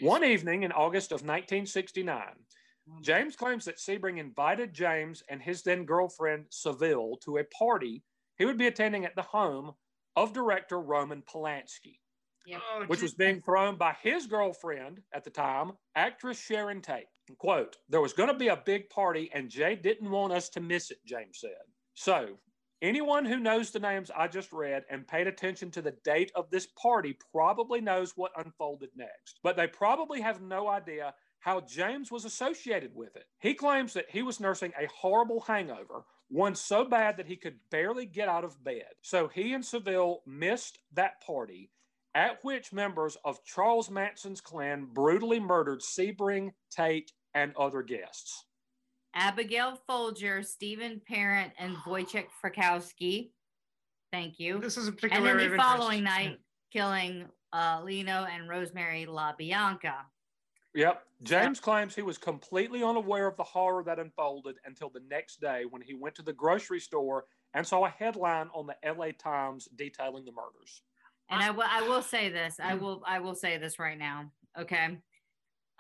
One 0.01 0.24
evening 0.24 0.62
in 0.62 0.72
August 0.72 1.12
of 1.12 1.22
1969, 1.22 2.22
mm. 2.89 3.03
James 3.03 3.37
claims 3.37 3.64
that 3.66 3.78
Sebring 3.78 4.18
invited 4.18 4.72
James 4.72 5.22
and 5.28 5.43
his 5.43 5.62
then 5.62 5.85
girlfriend 5.85 6.47
Seville 6.51 7.16
to 7.24 7.39
a 7.39 7.45
party 7.45 8.03
he 8.37 8.47
would 8.47 8.57
be 8.57 8.66
attending 8.66 9.05
at 9.05 9.14
the 9.14 9.22
home 9.22 9.74
of 10.16 10.33
director 10.33 10.81
Roman 10.81 11.22
Polanski, 11.22 11.99
Yep. 12.47 12.62
Oh, 12.72 12.85
which 12.87 13.03
was 13.03 13.14
being 13.14 13.43
thrown 13.43 13.76
by 13.76 13.95
his 14.03 14.26
girlfriend 14.26 15.03
at 15.12 15.24
the 15.24 15.31
time, 15.31 15.72
actress 15.95 16.41
Sharon 16.41 16.81
Tate. 16.81 17.07
Quote, 17.39 17.76
there 17.89 18.01
was 18.01 18.12
going 18.12 18.28
to 18.28 18.39
be 18.39 18.49
a 18.49 18.62
big 18.64 18.89
party 18.91 19.31
and 19.35 19.51
Jay 19.51 19.74
didn't 19.76 20.11
want 20.11 20.33
us 20.33 20.49
to 20.51 20.61
miss 20.61 20.91
it, 20.91 20.99
James 21.07 21.39
said. 21.41 21.51
So, 21.95 22.39
anyone 22.83 23.24
who 23.24 23.39
knows 23.39 23.70
the 23.70 23.78
names 23.78 24.11
I 24.16 24.28
just 24.28 24.53
read 24.53 24.85
and 24.91 25.07
paid 25.07 25.26
attention 25.26 25.70
to 25.72 25.83
the 25.83 25.97
date 26.05 26.33
of 26.35 26.51
this 26.51 26.66
party 26.81 27.16
probably 27.33 27.81
knows 27.81 28.12
what 28.16 28.33
unfolded 28.37 28.91
next, 28.97 29.41
but 29.43 29.57
they 29.57 29.66
probably 29.66 30.20
have 30.20 30.41
no 30.41 30.68
idea 30.68 31.14
how 31.41 31.61
James 31.61 32.11
was 32.11 32.24
associated 32.24 32.95
with 32.95 33.16
it. 33.16 33.24
He 33.39 33.55
claims 33.55 33.95
that 33.95 34.11
he 34.11 34.22
was 34.22 34.41
nursing 34.41 34.72
a 34.78 34.89
horrible 34.89 35.41
hangover, 35.41 36.05
one 36.28 36.55
so 36.55 36.85
bad 36.85 37.16
that 37.16 37.26
he 37.26 37.37
could 37.37 37.57
barely 37.70 38.07
get 38.07 38.28
out 38.28 38.45
of 38.45 38.62
bed. 38.62 38.85
So 39.03 39.28
he 39.28 39.53
and 39.53 39.64
Seville 39.64 40.20
missed 40.26 40.78
that 40.93 41.20
party, 41.26 41.70
at 42.14 42.45
which 42.45 42.72
members 42.72 43.16
of 43.24 43.45
Charles 43.45 43.91
Manson's 43.91 44.41
clan 44.41 44.89
brutally 44.93 45.41
murdered 45.41 45.81
Sebring, 45.81 46.51
Tate, 46.70 47.12
and 47.35 47.55
other 47.57 47.83
guests. 47.83 48.45
Abigail 49.14 49.78
Folger, 49.87 50.43
Stephen 50.43 51.01
Parent, 51.07 51.53
and 51.59 51.76
Wojciech 51.78 52.26
Frykowski. 52.45 53.31
Thank 54.12 54.39
you. 54.39 54.59
This 54.61 54.76
is 54.76 54.87
a 54.87 54.91
And 54.91 54.99
particular 54.99 55.28
then 55.28 55.37
the 55.39 55.47
of 55.47 55.53
interest. 55.53 55.68
following 55.68 56.05
night, 56.05 56.39
killing 56.72 57.26
uh, 57.53 57.81
Leno 57.85 58.26
and 58.33 58.49
Rosemary 58.49 59.07
LaBianca. 59.07 59.95
Yep. 60.74 61.03
James 61.22 61.59
claims 61.59 61.95
he 61.97 62.03
was 62.03 62.16
completely 62.16 62.83
unaware 62.85 63.26
of 63.26 63.37
the 63.37 63.43
horror 63.43 63.83
that 63.85 63.99
unfolded 63.99 64.57
until 64.64 64.89
the 64.89 65.03
next 65.11 65.41
day 65.41 65.64
when 65.68 65.83
he 65.83 65.95
went 65.95 66.14
to 66.14 66.22
the 66.22 66.33
grocery 66.33 66.78
store 66.78 67.24
and 67.55 67.66
saw 67.66 67.85
a 67.87 67.91
headline 67.91 68.49
on 68.55 68.66
the 68.68 68.76
LA 68.89 69.09
Times 69.18 69.68
detailing 69.74 70.24
the 70.24 70.31
murders. 70.33 70.83
And 71.28 71.43
I 71.43 71.51
will 71.51 71.64
I 71.68 71.83
will 71.89 72.03
say 72.03 72.28
this. 72.28 72.59
I 72.62 72.74
will 72.74 73.03
I 73.07 73.18
will 73.18 73.35
say 73.35 73.59
this 73.59 73.78
right 73.81 73.99
now. 73.99 74.31
Okay. 74.59 74.99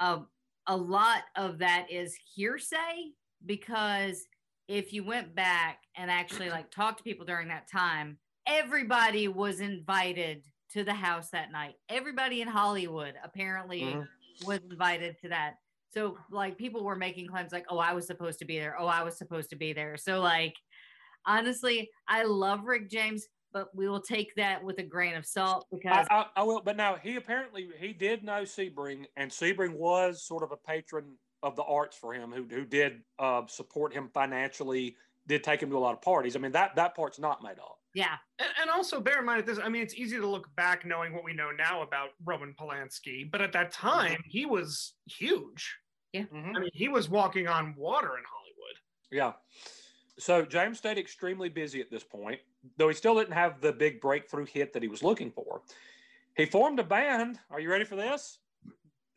Um 0.00 0.26
a 0.70 0.76
lot 0.76 1.24
of 1.36 1.58
that 1.58 1.90
is 1.90 2.16
hearsay 2.32 3.10
because 3.44 4.24
if 4.68 4.92
you 4.92 5.02
went 5.02 5.34
back 5.34 5.80
and 5.96 6.08
actually 6.08 6.48
like 6.48 6.70
talked 6.70 6.98
to 6.98 7.02
people 7.04 7.26
during 7.26 7.48
that 7.48 7.68
time, 7.68 8.16
everybody 8.46 9.26
was 9.26 9.58
invited 9.60 10.44
to 10.72 10.84
the 10.84 10.94
house 10.94 11.28
that 11.30 11.50
night. 11.50 11.74
Everybody 11.88 12.40
in 12.40 12.46
Hollywood 12.46 13.14
apparently 13.24 13.82
Mhm. 13.82 14.08
was 14.44 14.60
invited 14.70 15.18
to 15.22 15.28
that. 15.30 15.56
So 15.92 16.16
like 16.30 16.56
people 16.56 16.84
were 16.84 16.94
making 16.94 17.26
claims 17.26 17.50
like, 17.50 17.66
"Oh, 17.68 17.78
I 17.78 17.92
was 17.92 18.06
supposed 18.06 18.38
to 18.38 18.44
be 18.44 18.60
there. 18.60 18.78
Oh, 18.78 18.86
I 18.86 19.02
was 19.02 19.18
supposed 19.18 19.50
to 19.50 19.56
be 19.56 19.72
there." 19.72 19.96
So 19.96 20.20
like 20.20 20.54
honestly, 21.26 21.90
I 22.06 22.22
love 22.22 22.64
Rick 22.64 22.90
James, 22.90 23.26
but 23.52 23.74
we 23.74 23.88
will 23.88 24.00
take 24.00 24.34
that 24.36 24.62
with 24.62 24.78
a 24.78 24.82
grain 24.82 25.14
of 25.16 25.26
salt 25.26 25.66
because 25.70 26.06
I, 26.10 26.26
I 26.36 26.42
will, 26.42 26.60
but 26.64 26.76
now 26.76 26.96
he 26.96 27.16
apparently 27.16 27.68
he 27.78 27.92
did 27.92 28.22
know 28.24 28.42
Sebring, 28.42 29.06
and 29.16 29.30
Sebring 29.30 29.74
was 29.74 30.22
sort 30.22 30.42
of 30.42 30.52
a 30.52 30.56
patron 30.56 31.16
of 31.42 31.56
the 31.56 31.62
arts 31.62 31.96
for 31.96 32.12
him, 32.12 32.30
who 32.32 32.44
who 32.50 32.64
did 32.64 33.02
uh, 33.18 33.42
support 33.46 33.92
him 33.92 34.10
financially, 34.12 34.96
did 35.26 35.42
take 35.42 35.62
him 35.62 35.70
to 35.70 35.76
a 35.76 35.80
lot 35.80 35.94
of 35.94 36.02
parties. 36.02 36.36
I 36.36 36.38
mean 36.38 36.52
that 36.52 36.76
that 36.76 36.94
part's 36.94 37.18
not 37.18 37.42
made 37.42 37.58
up. 37.58 37.78
yeah, 37.94 38.16
And, 38.38 38.48
and 38.60 38.70
also 38.70 39.00
bear 39.00 39.18
in 39.18 39.24
mind 39.24 39.40
at 39.40 39.46
this, 39.46 39.58
I 39.58 39.68
mean, 39.68 39.82
it's 39.82 39.94
easy 39.94 40.16
to 40.16 40.26
look 40.26 40.48
back 40.56 40.84
knowing 40.86 41.12
what 41.12 41.24
we 41.24 41.32
know 41.32 41.50
now 41.50 41.82
about 41.82 42.10
Roman 42.24 42.54
Polanski, 42.60 43.28
but 43.30 43.40
at 43.40 43.52
that 43.52 43.72
time 43.72 44.22
he 44.26 44.46
was 44.46 44.94
huge. 45.06 45.76
Mhm. 46.14 46.56
I 46.56 46.60
mean, 46.60 46.70
he 46.72 46.88
was 46.88 47.08
walking 47.08 47.48
on 47.48 47.74
water 47.76 48.16
in 48.18 48.24
Hollywood. 48.24 48.76
Yeah. 49.10 49.32
So 50.18 50.44
James 50.44 50.78
stayed 50.78 50.98
extremely 50.98 51.48
busy 51.48 51.80
at 51.80 51.90
this 51.90 52.04
point, 52.04 52.40
though 52.76 52.88
he 52.88 52.94
still 52.94 53.14
didn't 53.16 53.32
have 53.34 53.60
the 53.60 53.72
big 53.72 54.00
breakthrough 54.00 54.46
hit 54.46 54.72
that 54.72 54.82
he 54.82 54.88
was 54.88 55.02
looking 55.02 55.30
for. 55.30 55.62
He 56.36 56.46
formed 56.46 56.78
a 56.78 56.84
band. 56.84 57.38
Are 57.50 57.60
you 57.60 57.70
ready 57.70 57.84
for 57.84 57.96
this? 57.96 58.38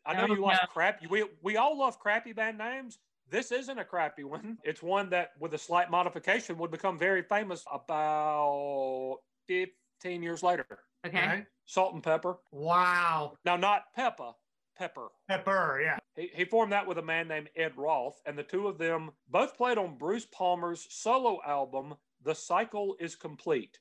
I 0.06 0.14
know 0.14 0.26
No, 0.26 0.34
you 0.34 0.42
like 0.42 0.58
no. 0.62 0.66
crap. 0.68 1.00
We 1.08 1.24
we 1.42 1.56
all 1.56 1.78
love 1.78 1.98
crappy 1.98 2.32
band 2.32 2.58
names. 2.58 2.98
This 3.30 3.52
isn't 3.52 3.78
a 3.78 3.84
crappy 3.84 4.22
one. 4.24 4.58
It's 4.64 4.82
one 4.82 5.08
that, 5.10 5.30
with 5.40 5.54
a 5.54 5.58
slight 5.58 5.90
modification, 5.90 6.58
would 6.58 6.70
become 6.70 6.98
very 6.98 7.22
famous 7.22 7.64
about 7.72 9.18
15 9.48 10.22
years 10.22 10.42
later. 10.42 10.66
okay. 11.06 11.26
Right? 11.26 11.46
Salt 11.66 11.94
and 11.94 12.02
Pepper. 12.02 12.36
Wow. 12.52 13.32
Now, 13.46 13.56
not 13.56 13.84
Peppa, 13.96 14.34
Pepper. 14.76 15.08
Pepper, 15.26 15.80
yeah. 15.82 15.98
He, 16.16 16.30
he 16.34 16.44
formed 16.44 16.72
that 16.72 16.86
with 16.86 16.98
a 16.98 17.02
man 17.02 17.26
named 17.26 17.48
Ed 17.56 17.72
Roth, 17.76 18.20
and 18.26 18.36
the 18.36 18.42
two 18.42 18.68
of 18.68 18.76
them 18.76 19.10
both 19.30 19.56
played 19.56 19.78
on 19.78 19.96
Bruce 19.96 20.26
Palmer's 20.26 20.86
solo 20.90 21.40
album, 21.46 21.94
The 22.24 22.34
Cycle 22.34 22.96
is 22.98 23.16
Complete, 23.16 23.78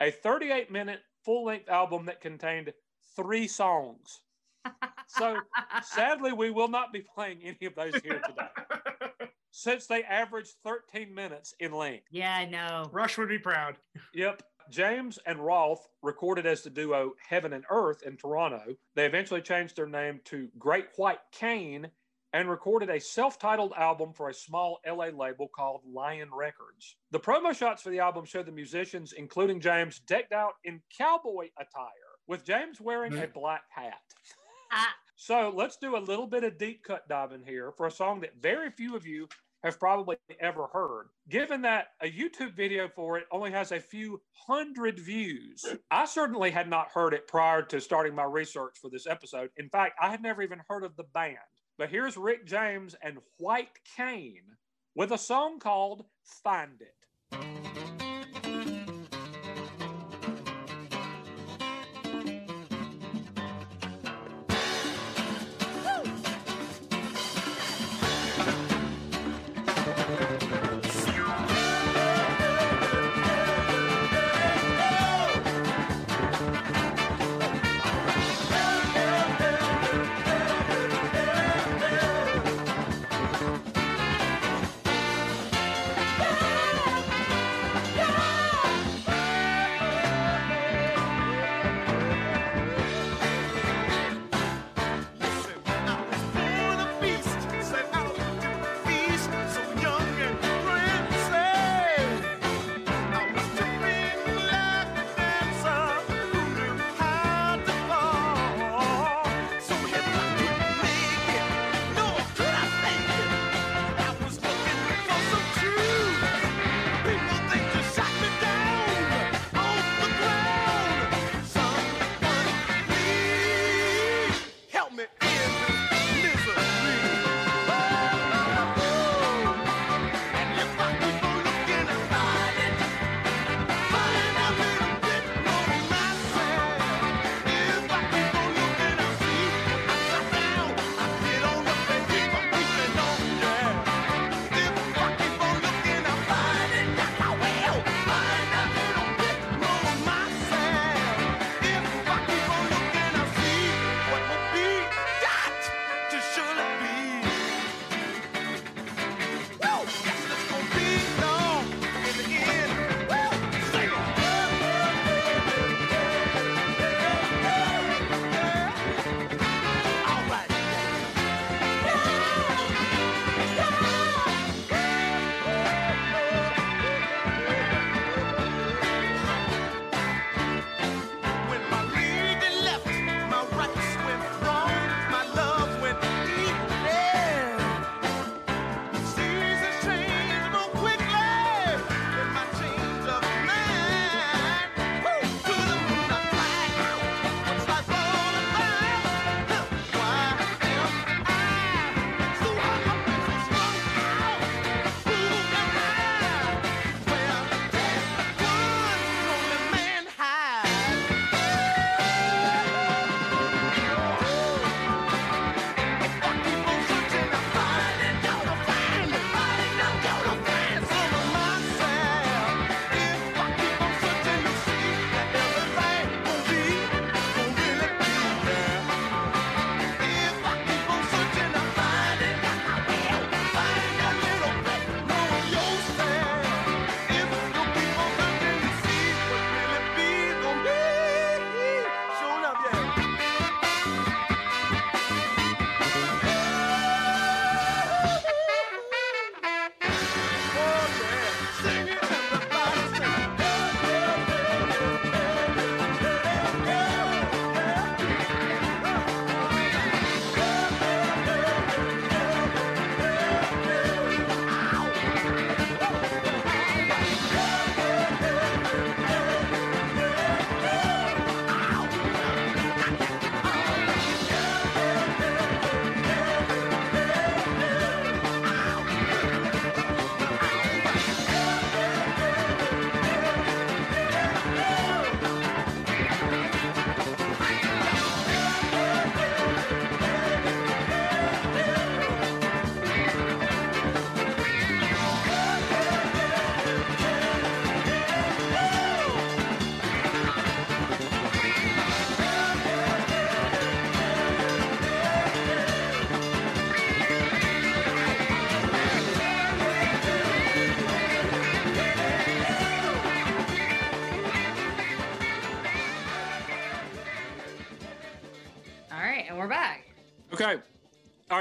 a 0.00 0.10
38 0.10 0.70
minute 0.70 1.00
full 1.24 1.44
length 1.44 1.68
album 1.68 2.06
that 2.06 2.20
contained 2.20 2.72
three 3.16 3.46
songs. 3.48 4.20
So 5.06 5.36
sadly, 5.82 6.32
we 6.32 6.50
will 6.50 6.66
not 6.66 6.90
be 6.90 7.04
playing 7.14 7.42
any 7.44 7.66
of 7.66 7.74
those 7.74 7.94
here 8.02 8.20
today 8.26 9.28
since 9.50 9.86
they 9.86 10.02
averaged 10.02 10.54
13 10.64 11.14
minutes 11.14 11.54
in 11.60 11.72
length. 11.72 12.06
Yeah, 12.10 12.34
I 12.34 12.46
know. 12.46 12.88
Rush 12.90 13.18
would 13.18 13.28
be 13.28 13.38
proud. 13.38 13.76
Yep. 14.14 14.42
James 14.70 15.18
and 15.26 15.38
Rolfe 15.38 15.86
recorded 16.02 16.46
as 16.46 16.62
the 16.62 16.70
duo 16.70 17.12
Heaven 17.28 17.52
and 17.52 17.64
Earth 17.70 18.02
in 18.04 18.16
Toronto. 18.16 18.74
They 18.96 19.04
eventually 19.04 19.42
changed 19.42 19.76
their 19.76 19.86
name 19.86 20.20
to 20.24 20.48
Great 20.58 20.86
White 20.96 21.20
Cane 21.30 21.90
and 22.34 22.50
recorded 22.50 22.90
a 22.90 23.00
self 23.00 23.38
titled 23.38 23.72
album 23.78 24.12
for 24.12 24.28
a 24.28 24.34
small 24.34 24.80
LA 24.86 25.06
label 25.06 25.48
called 25.48 25.82
Lion 25.90 26.28
Records. 26.34 26.96
The 27.12 27.20
promo 27.20 27.56
shots 27.56 27.80
for 27.80 27.90
the 27.90 28.00
album 28.00 28.24
show 28.24 28.42
the 28.42 28.50
musicians, 28.50 29.12
including 29.12 29.60
James, 29.60 30.00
decked 30.00 30.32
out 30.32 30.54
in 30.64 30.82
cowboy 30.98 31.50
attire, 31.56 31.88
with 32.26 32.44
James 32.44 32.80
wearing 32.80 33.16
a 33.16 33.28
black 33.28 33.62
hat. 33.70 34.02
Ah. 34.72 34.92
So 35.14 35.52
let's 35.54 35.76
do 35.76 35.96
a 35.96 35.98
little 35.98 36.26
bit 36.26 36.42
of 36.42 36.58
deep 36.58 36.82
cut 36.82 37.08
diving 37.08 37.44
here 37.46 37.72
for 37.76 37.86
a 37.86 37.90
song 37.90 38.20
that 38.20 38.42
very 38.42 38.70
few 38.72 38.96
of 38.96 39.06
you 39.06 39.28
have 39.62 39.78
probably 39.78 40.16
ever 40.40 40.66
heard. 40.72 41.06
Given 41.28 41.62
that 41.62 41.86
a 42.02 42.10
YouTube 42.10 42.54
video 42.54 42.88
for 42.88 43.16
it 43.16 43.26
only 43.30 43.52
has 43.52 43.70
a 43.70 43.80
few 43.80 44.20
hundred 44.32 44.98
views, 44.98 45.64
I 45.90 46.04
certainly 46.04 46.50
had 46.50 46.68
not 46.68 46.90
heard 46.92 47.14
it 47.14 47.28
prior 47.28 47.62
to 47.62 47.80
starting 47.80 48.14
my 48.14 48.24
research 48.24 48.74
for 48.82 48.90
this 48.90 49.06
episode. 49.06 49.50
In 49.56 49.68
fact, 49.70 49.94
I 50.02 50.10
had 50.10 50.20
never 50.20 50.42
even 50.42 50.60
heard 50.68 50.82
of 50.82 50.96
the 50.96 51.04
band. 51.04 51.38
But 51.76 51.90
here's 51.90 52.16
Rick 52.16 52.46
James 52.46 52.94
and 53.02 53.18
White 53.38 53.80
Cane 53.96 54.56
with 54.94 55.10
a 55.10 55.18
song 55.18 55.58
called 55.58 56.04
Find 56.22 56.80
It. 56.80 57.93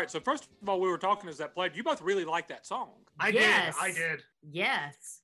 Right. 0.04 0.12
So 0.12 0.20
first 0.20 0.48
of 0.62 0.70
all, 0.70 0.80
we 0.80 0.90
were 0.90 0.98
talking 0.98 1.30
as 1.30 1.38
that 1.38 1.54
played. 1.54 1.76
You 1.76 1.84
both 1.84 2.02
really 2.02 2.26
like 2.26 2.48
that 2.50 2.66
song. 2.66 2.90
I 3.20 3.30
Yes. 3.30 3.76
did. 3.76 3.84
I 3.84 3.92
did. 3.94 4.24
Yes. 4.52 5.22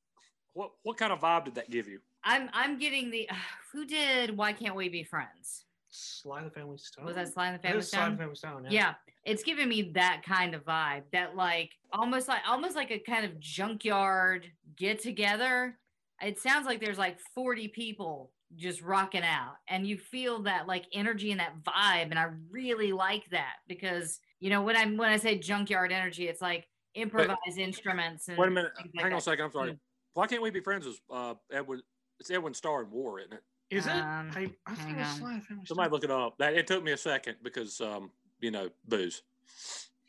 What 0.53 0.71
what 0.83 0.97
kind 0.97 1.13
of 1.13 1.19
vibe 1.19 1.45
did 1.45 1.55
that 1.55 1.69
give 1.69 1.87
you? 1.87 1.99
I'm 2.23 2.49
I'm 2.53 2.79
getting 2.79 3.11
the 3.11 3.29
uh, 3.29 3.35
who 3.71 3.85
did 3.85 4.35
Why 4.35 4.53
Can't 4.53 4.75
We 4.75 4.89
Be 4.89 5.03
Friends? 5.03 5.65
Sly 5.89 6.43
the 6.43 6.49
Family 6.49 6.77
Stone. 6.77 7.05
Was 7.05 7.15
that 7.15 7.31
Sly 7.33 7.47
and 7.47 7.57
the 7.57 7.61
Family 7.61 7.79
is 7.79 7.89
Sly 7.89 8.09
the 8.09 8.17
Family 8.17 8.35
Stone. 8.35 8.65
Yeah. 8.65 8.69
Yeah, 8.71 8.93
it's 9.25 9.43
giving 9.43 9.67
me 9.69 9.91
that 9.95 10.21
kind 10.25 10.53
of 10.53 10.63
vibe. 10.65 11.03
That 11.11 11.35
like 11.35 11.71
almost 11.93 12.27
like 12.27 12.41
almost 12.47 12.75
like 12.75 12.91
a 12.91 12.99
kind 12.99 13.25
of 13.25 13.39
junkyard 13.39 14.47
get 14.75 15.01
together. 15.01 15.77
It 16.21 16.39
sounds 16.39 16.65
like 16.65 16.81
there's 16.81 16.97
like 16.97 17.17
40 17.33 17.69
people 17.69 18.31
just 18.55 18.81
rocking 18.81 19.23
out 19.23 19.55
and 19.67 19.87
you 19.87 19.97
feel 19.97 20.41
that 20.41 20.67
like 20.67 20.85
energy 20.91 21.31
and 21.31 21.39
that 21.39 21.63
vibe 21.63 22.09
and 22.09 22.17
I 22.17 22.29
really 22.49 22.91
like 22.91 23.29
that 23.29 23.57
because 23.67 24.19
you 24.39 24.49
know 24.49 24.61
when 24.61 24.75
I 24.75 24.85
when 24.85 25.09
I 25.09 25.17
say 25.17 25.37
junkyard 25.37 25.91
energy 25.91 26.27
it's 26.27 26.41
like 26.41 26.67
improvised 26.95 27.57
instruments 27.57 28.27
and 28.29 28.37
Wait 28.37 28.47
a 28.47 28.51
minute. 28.51 28.71
like 28.77 28.89
Hang 28.97 29.13
on 29.13 29.17
a 29.19 29.21
second. 29.21 29.45
I'm 29.45 29.51
sorry. 29.51 29.71
Mm. 29.71 29.79
Why 30.13 30.27
can't 30.27 30.41
we 30.41 30.49
be 30.49 30.59
friends? 30.59 30.85
Is 30.85 30.99
uh 31.11 31.35
Edwin? 31.51 31.81
It's 32.19 32.29
Edwin 32.31 32.53
Starr 32.53 32.83
in 32.83 32.91
War, 32.91 33.19
isn't 33.19 33.33
it? 33.33 33.43
Is 33.69 33.85
it? 33.85 33.91
Um, 33.91 34.31
I, 34.35 34.51
I 34.65 34.73
thought 34.75 34.77
hang 34.85 34.99
it. 34.99 35.05
Sly 35.05 35.39
Family 35.39 35.63
Somebody 35.65 35.87
Stone. 35.87 35.91
look 35.91 36.03
it 36.03 36.11
up. 36.11 36.37
That 36.39 36.53
it 36.55 36.65
took 36.67 36.83
me 36.83 36.91
a 36.93 36.97
second 36.97 37.35
because 37.43 37.79
um 37.81 38.11
you 38.39 38.51
know 38.51 38.69
booze, 38.87 39.21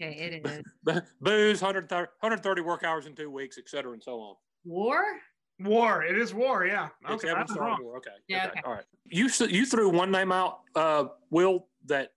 Okay, 0.01 0.15
it 0.17 0.47
is. 0.47 1.03
booze, 1.21 1.61
130, 1.61 1.93
130 2.21 2.61
work 2.63 2.85
hours 2.85 3.07
in 3.07 3.15
two 3.15 3.31
weeks, 3.31 3.59
et 3.59 3.69
cetera, 3.69 3.93
and 3.93 4.03
so 4.03 4.19
on. 4.21 4.35
War? 4.65 5.05
War. 5.61 6.03
It 6.05 6.17
is 6.17 6.33
war. 6.33 6.65
Yeah. 6.65 6.89
It's 7.03 7.11
Okay. 7.13 7.29
Edwin 7.29 7.41
That's 7.43 7.53
Starr 7.53 7.65
in 7.67 7.71
wrong. 7.73 7.85
War. 7.85 7.97
Okay. 7.99 8.11
Yeah, 8.29 8.47
okay. 8.47 8.49
okay. 8.51 8.61
All 8.65 8.73
right. 8.73 8.85
You 9.05 9.29
you 9.49 9.67
threw 9.67 9.91
one 9.91 10.11
name 10.11 10.33
out, 10.33 10.61
uh, 10.75 11.05
Will, 11.31 11.67
that 11.87 12.13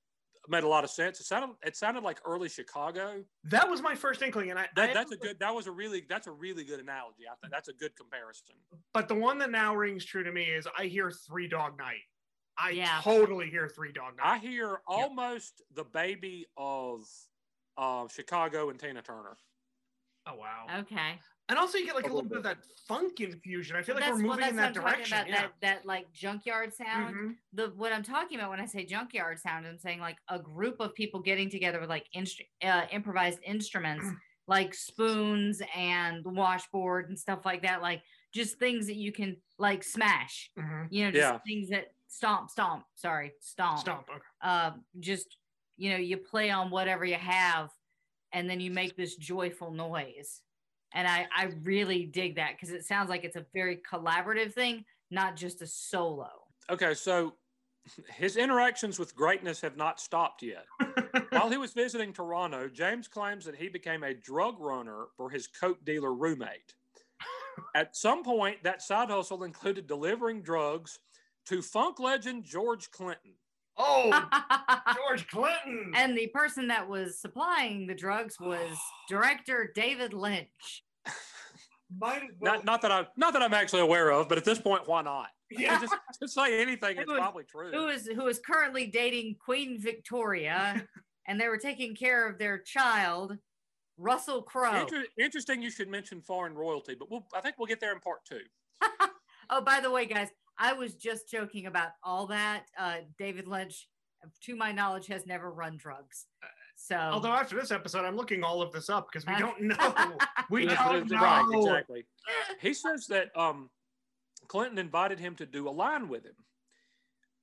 made 0.47 0.63
a 0.63 0.67
lot 0.67 0.83
of 0.83 0.89
sense. 0.89 1.19
It 1.19 1.25
sounded 1.25 1.55
it 1.65 1.75
sounded 1.75 2.03
like 2.03 2.19
early 2.25 2.49
Chicago. 2.49 3.23
That 3.45 3.69
was 3.69 3.81
my 3.81 3.95
first 3.95 4.21
inkling, 4.21 4.49
and 4.49 4.59
I. 4.59 4.67
That, 4.75 4.89
I- 4.89 4.93
that's 4.93 5.11
a 5.11 5.17
good. 5.17 5.39
That 5.39 5.53
was 5.55 5.67
a 5.67 5.71
really. 5.71 6.03
That's 6.09 6.27
a 6.27 6.31
really 6.31 6.63
good 6.63 6.79
analogy. 6.79 7.23
I 7.31 7.35
think 7.41 7.51
that's 7.53 7.69
a 7.69 7.73
good 7.73 7.95
comparison. 7.95 8.55
But 8.93 9.07
the 9.07 9.15
one 9.15 9.37
that 9.39 9.51
now 9.51 9.75
rings 9.75 10.03
true 10.05 10.23
to 10.23 10.31
me 10.31 10.43
is 10.43 10.67
I 10.77 10.85
hear 10.85 11.11
Three 11.11 11.47
Dog 11.47 11.77
Night. 11.77 12.01
I 12.57 12.71
Yeah. 12.71 12.99
totally 13.01 13.49
hear 13.49 13.67
Three 13.67 13.91
Dog 13.91 14.17
Night. 14.17 14.25
I 14.27 14.37
hear 14.37 14.81
almost 14.87 15.61
the 15.73 15.83
baby 15.85 16.45
of 16.57 17.01
uh, 17.77 18.07
Chicago 18.07 18.69
and 18.69 18.79
Tina 18.79 19.01
Turner. 19.01 19.37
oh 20.27 20.35
wow. 20.35 20.67
Okay. 20.81 21.19
And 21.49 21.59
also 21.59 21.77
you 21.77 21.85
get 21.85 21.95
like 21.95 22.05
A 22.05 22.07
a 22.07 22.13
little 22.13 22.23
little 22.29 22.29
bit 22.29 22.37
of 22.37 22.43
that 22.43 22.59
funk 22.87 23.19
infusion. 23.19 23.75
I 23.75 23.81
feel 23.83 23.95
like 23.95 24.05
we're 24.05 24.11
well, 24.13 24.21
moving 24.37 24.39
that's 24.39 24.51
in 24.51 24.55
what 24.57 24.61
that 24.61 24.67
I'm 24.67 24.73
talking 24.73 24.95
direction. 24.95 25.17
about, 25.17 25.27
Yeah. 25.29 25.41
That 25.41 25.51
that 25.61 25.85
like 25.85 26.11
junkyard 26.13 26.73
sound. 26.73 27.15
Mhm. 27.15 27.35
The 27.53 27.67
what 27.75 27.91
I'm 27.91 28.03
talking 28.03 28.37
about 28.39 28.49
when 28.49 28.59
I 28.61 28.65
say 28.65 28.85
junkyard 28.85 29.39
sound, 29.39 29.67
I'm 29.67 29.77
saying 29.77 29.99
like 29.99 30.17
a 30.29 30.39
group 30.39 30.79
of 30.79 30.93
people 30.95 31.19
getting 31.21 31.49
together 31.49 31.79
with 31.81 31.89
like 31.89 32.07
instru- 32.15 32.47
uh, 32.63 32.85
improvised 32.91 33.39
instruments, 33.45 34.05
like 34.47 34.73
spoons 34.73 35.61
and 35.75 36.23
washboard 36.25 37.09
and 37.09 37.19
stuff 37.19 37.45
like 37.45 37.61
that. 37.63 37.81
Like 37.81 38.01
just 38.33 38.57
things 38.57 38.87
that 38.87 38.95
you 38.95 39.11
can 39.11 39.35
like 39.57 39.83
smash. 39.83 40.49
Mhm. 40.57 40.87
You 40.91 41.05
know, 41.05 41.11
just 41.11 41.21
Yeah. 41.33 41.39
things 41.45 41.69
that 41.69 41.93
stomp, 42.07 42.49
stomp. 42.51 42.85
Sorry, 42.95 43.33
stomp. 43.41 43.79
Stomp. 43.79 44.07
Okay. 44.09 44.19
uh, 44.41 44.71
just 44.99 45.37
you 45.75 45.89
know 45.89 45.97
you 45.97 46.15
play 46.17 46.51
on 46.51 46.69
whatever 46.71 47.03
you 47.03 47.15
have 47.15 47.69
and 48.31 48.49
then 48.49 48.59
you 48.61 48.71
make 48.71 48.95
this 48.95 49.15
joyful 49.17 49.71
noise 49.71 50.41
and 50.93 51.07
i 51.07 51.27
i 51.35 51.49
really 51.63 52.05
dig 52.05 52.35
that 52.35 52.51
because 52.55 52.69
it 52.73 52.85
sounds 52.85 53.09
like 53.09 53.23
it's 53.23 53.35
a 53.35 53.45
very 53.53 53.79
collaborative 53.91 54.53
thing 54.53 54.83
not 55.11 55.35
just 55.35 55.61
a 55.61 55.67
solo 55.67 56.29
Okay, 56.69 56.93
so 56.93 57.33
his 58.15 58.37
interactions 58.37 58.97
with 58.97 59.15
greatness 59.15 59.59
have 59.61 59.75
not 59.75 59.99
stopped 59.99 60.41
yet. 60.41 60.65
While 61.29 61.49
he 61.49 61.57
was 61.57 61.73
visiting 61.73 62.13
Toronto, 62.13 62.69
James 62.69 63.07
claims 63.07 63.45
that 63.45 63.55
he 63.55 63.67
became 63.67 64.03
a 64.03 64.13
drug 64.13 64.59
runner 64.59 65.07
for 65.17 65.29
his 65.29 65.47
coke 65.47 65.83
dealer 65.83 66.13
roommate. 66.13 66.73
At 67.75 67.95
some 67.95 68.23
point, 68.23 68.63
that 68.63 68.81
side 68.81 69.09
hustle 69.09 69.43
included 69.43 69.87
delivering 69.87 70.41
drugs 70.41 70.99
to 71.47 71.61
funk 71.61 71.99
legend 71.99 72.45
George 72.45 72.89
Clinton. 72.91 73.33
Oh, 73.77 74.11
George 74.95 75.27
Clinton. 75.27 75.91
and 75.95 76.17
the 76.17 76.27
person 76.27 76.67
that 76.67 76.87
was 76.87 77.19
supplying 77.19 77.87
the 77.87 77.95
drugs 77.95 78.39
was 78.39 78.77
director 79.09 79.71
david 79.75 80.13
lynch 80.13 80.83
Might 81.99 82.23
as 82.23 82.29
well. 82.39 82.53
Not, 82.55 82.65
not 82.65 82.81
that 82.83 82.91
I'm 82.91 83.05
not 83.17 83.33
that 83.33 83.41
I'm 83.41 83.53
actually 83.53 83.81
aware 83.81 84.09
of, 84.11 84.27
but 84.29 84.37
at 84.37 84.45
this 84.45 84.59
point, 84.59 84.87
why 84.87 85.01
not? 85.03 85.27
Yeah. 85.51 85.79
Just, 85.79 85.93
just 86.21 86.33
say 86.33 86.61
anything. 86.61 86.97
It's 86.97 87.05
Who 87.09 87.13
is- 87.15 87.19
probably 87.19 87.43
true. 87.43 87.71
who 87.71 87.87
is 87.87 88.07
who 88.07 88.27
is 88.27 88.39
currently 88.39 88.87
dating 88.87 89.35
queen 89.43 89.79
victoria 89.79 90.87
and 91.27 91.39
they 91.39 91.47
were 91.47 91.57
taking 91.59 91.95
care 91.95 92.27
of 92.27 92.37
their 92.39 92.57
child 92.59 93.37
russell 93.97 94.41
crowe 94.41 94.81
Inter- 94.81 95.05
interesting. 95.19 95.61
You 95.61 95.69
should 95.69 95.87
mention 95.89 96.21
foreign 96.21 96.55
royalty, 96.55 96.95
but 96.97 97.11
we'll, 97.11 97.25
I 97.35 97.41
think 97.41 97.55
we'll 97.59 97.67
get 97.67 97.79
there 97.79 97.93
in 97.93 97.99
part 97.99 98.19
two. 98.27 98.41
oh, 99.51 99.61
by 99.61 99.79
the 99.79 99.91
way, 99.91 100.05
guys, 100.05 100.29
I 100.57 100.73
was 100.73 100.95
just 100.95 101.29
joking 101.29 101.65
about 101.65 101.89
all 102.03 102.27
that. 102.27 102.65
Uh, 102.77 102.97
David 103.17 103.47
Lynch, 103.47 103.87
to 104.43 104.55
my 104.55 104.71
knowledge, 104.71 105.07
has 105.07 105.25
never 105.25 105.51
run 105.51 105.77
drugs. 105.77 106.27
So, 106.75 106.95
Although 106.95 107.31
after 107.31 107.55
this 107.55 107.71
episode, 107.71 108.05
I'm 108.05 108.15
looking 108.15 108.43
all 108.43 108.61
of 108.61 108.71
this 108.71 108.89
up 108.89 109.07
because 109.11 109.25
we 109.27 109.33
Uh, 109.33 109.39
don't 109.39 109.61
know. 109.61 110.17
We 110.49 110.65
don't 110.65 111.09
know. 111.09 111.17
Right, 111.17 111.45
exactly. 111.53 112.05
He 112.59 112.73
says 112.73 113.07
that 113.07 113.35
um, 113.37 113.69
Clinton 114.47 114.77
invited 114.77 115.19
him 115.19 115.35
to 115.37 115.45
do 115.45 115.69
a 115.69 115.71
line 115.71 116.09
with 116.09 116.25
him. 116.25 116.35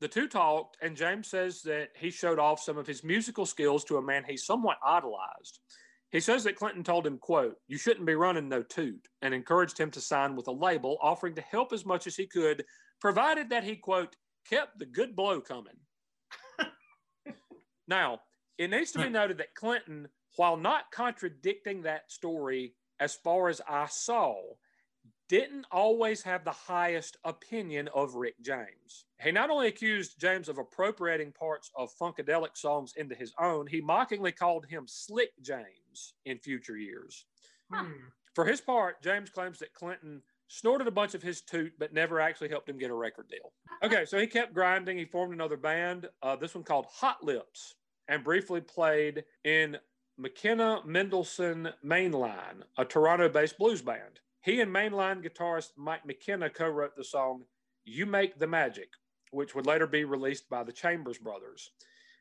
The 0.00 0.08
two 0.08 0.28
talked, 0.28 0.76
and 0.82 0.96
James 0.96 1.28
says 1.28 1.62
that 1.62 1.90
he 1.96 2.10
showed 2.10 2.38
off 2.38 2.60
some 2.60 2.78
of 2.78 2.86
his 2.86 3.02
musical 3.04 3.46
skills 3.46 3.84
to 3.84 3.96
a 3.96 4.02
man 4.02 4.24
he 4.26 4.36
somewhat 4.36 4.78
idolized. 4.84 5.60
He 6.10 6.20
says 6.20 6.44
that 6.44 6.56
Clinton 6.56 6.82
told 6.82 7.06
him, 7.06 7.18
quote, 7.18 7.56
you 7.68 7.78
shouldn't 7.78 8.06
be 8.06 8.14
running 8.14 8.48
no 8.48 8.62
toot, 8.62 9.06
and 9.22 9.32
encouraged 9.32 9.78
him 9.78 9.90
to 9.92 10.00
sign 10.00 10.36
with 10.36 10.48
a 10.48 10.52
label, 10.52 10.98
offering 11.00 11.34
to 11.36 11.42
help 11.42 11.72
as 11.72 11.86
much 11.86 12.06
as 12.06 12.16
he 12.16 12.26
could, 12.26 12.64
provided 13.00 13.50
that 13.50 13.64
he, 13.64 13.76
quote, 13.76 14.16
kept 14.48 14.78
the 14.78 14.86
good 14.86 15.16
blow 15.16 15.40
coming. 15.40 15.76
now, 17.88 18.20
it 18.58 18.70
needs 18.70 18.92
to 18.92 19.02
be 19.02 19.08
noted 19.08 19.38
that 19.38 19.54
Clinton, 19.54 20.08
while 20.36 20.56
not 20.56 20.90
contradicting 20.92 21.82
that 21.82 22.10
story 22.10 22.74
as 23.00 23.14
far 23.14 23.48
as 23.48 23.60
I 23.68 23.86
saw, 23.86 24.36
didn't 25.30 25.64
always 25.70 26.22
have 26.22 26.44
the 26.44 26.50
highest 26.50 27.16
opinion 27.24 27.88
of 27.94 28.16
Rick 28.16 28.34
James. 28.42 29.06
He 29.22 29.30
not 29.30 29.48
only 29.48 29.68
accused 29.68 30.20
James 30.20 30.48
of 30.48 30.58
appropriating 30.58 31.30
parts 31.30 31.70
of 31.76 31.94
Funkadelic 31.96 32.56
songs 32.56 32.94
into 32.96 33.14
his 33.14 33.32
own, 33.38 33.68
he 33.68 33.80
mockingly 33.80 34.32
called 34.32 34.66
him 34.66 34.84
Slick 34.88 35.30
James 35.40 36.14
in 36.24 36.38
future 36.38 36.76
years. 36.76 37.26
Hmm. 37.72 37.92
For 38.34 38.44
his 38.44 38.60
part, 38.60 39.02
James 39.02 39.30
claims 39.30 39.60
that 39.60 39.72
Clinton 39.72 40.22
snorted 40.50 40.88
a 40.88 40.90
bunch 40.90 41.14
of 41.14 41.22
his 41.22 41.40
toot, 41.40 41.72
but 41.78 41.94
never 41.94 42.20
actually 42.20 42.48
helped 42.48 42.68
him 42.68 42.76
get 42.76 42.90
a 42.90 42.94
record 42.94 43.28
deal. 43.28 43.52
Okay, 43.84 44.04
so 44.04 44.18
he 44.18 44.26
kept 44.26 44.52
grinding. 44.52 44.98
He 44.98 45.04
formed 45.04 45.32
another 45.32 45.56
band, 45.56 46.08
uh, 46.22 46.34
this 46.36 46.54
one 46.54 46.64
called 46.64 46.86
Hot 46.90 47.22
Lips, 47.22 47.76
and 48.08 48.24
briefly 48.24 48.60
played 48.60 49.24
in 49.44 49.76
McKenna 50.18 50.82
Mendelson 50.86 51.72
Mainline, 51.86 52.62
a 52.76 52.84
Toronto 52.84 53.28
based 53.28 53.58
blues 53.58 53.80
band. 53.80 54.20
He 54.42 54.60
and 54.60 54.74
mainline 54.74 55.24
guitarist 55.24 55.70
Mike 55.76 56.04
McKenna 56.04 56.50
co 56.50 56.68
wrote 56.68 56.96
the 56.96 57.04
song 57.04 57.44
You 57.84 58.04
Make 58.04 58.38
the 58.38 58.46
Magic, 58.46 58.88
which 59.30 59.54
would 59.54 59.66
later 59.66 59.86
be 59.86 60.04
released 60.04 60.50
by 60.50 60.64
the 60.64 60.72
Chambers 60.72 61.18
Brothers. 61.18 61.70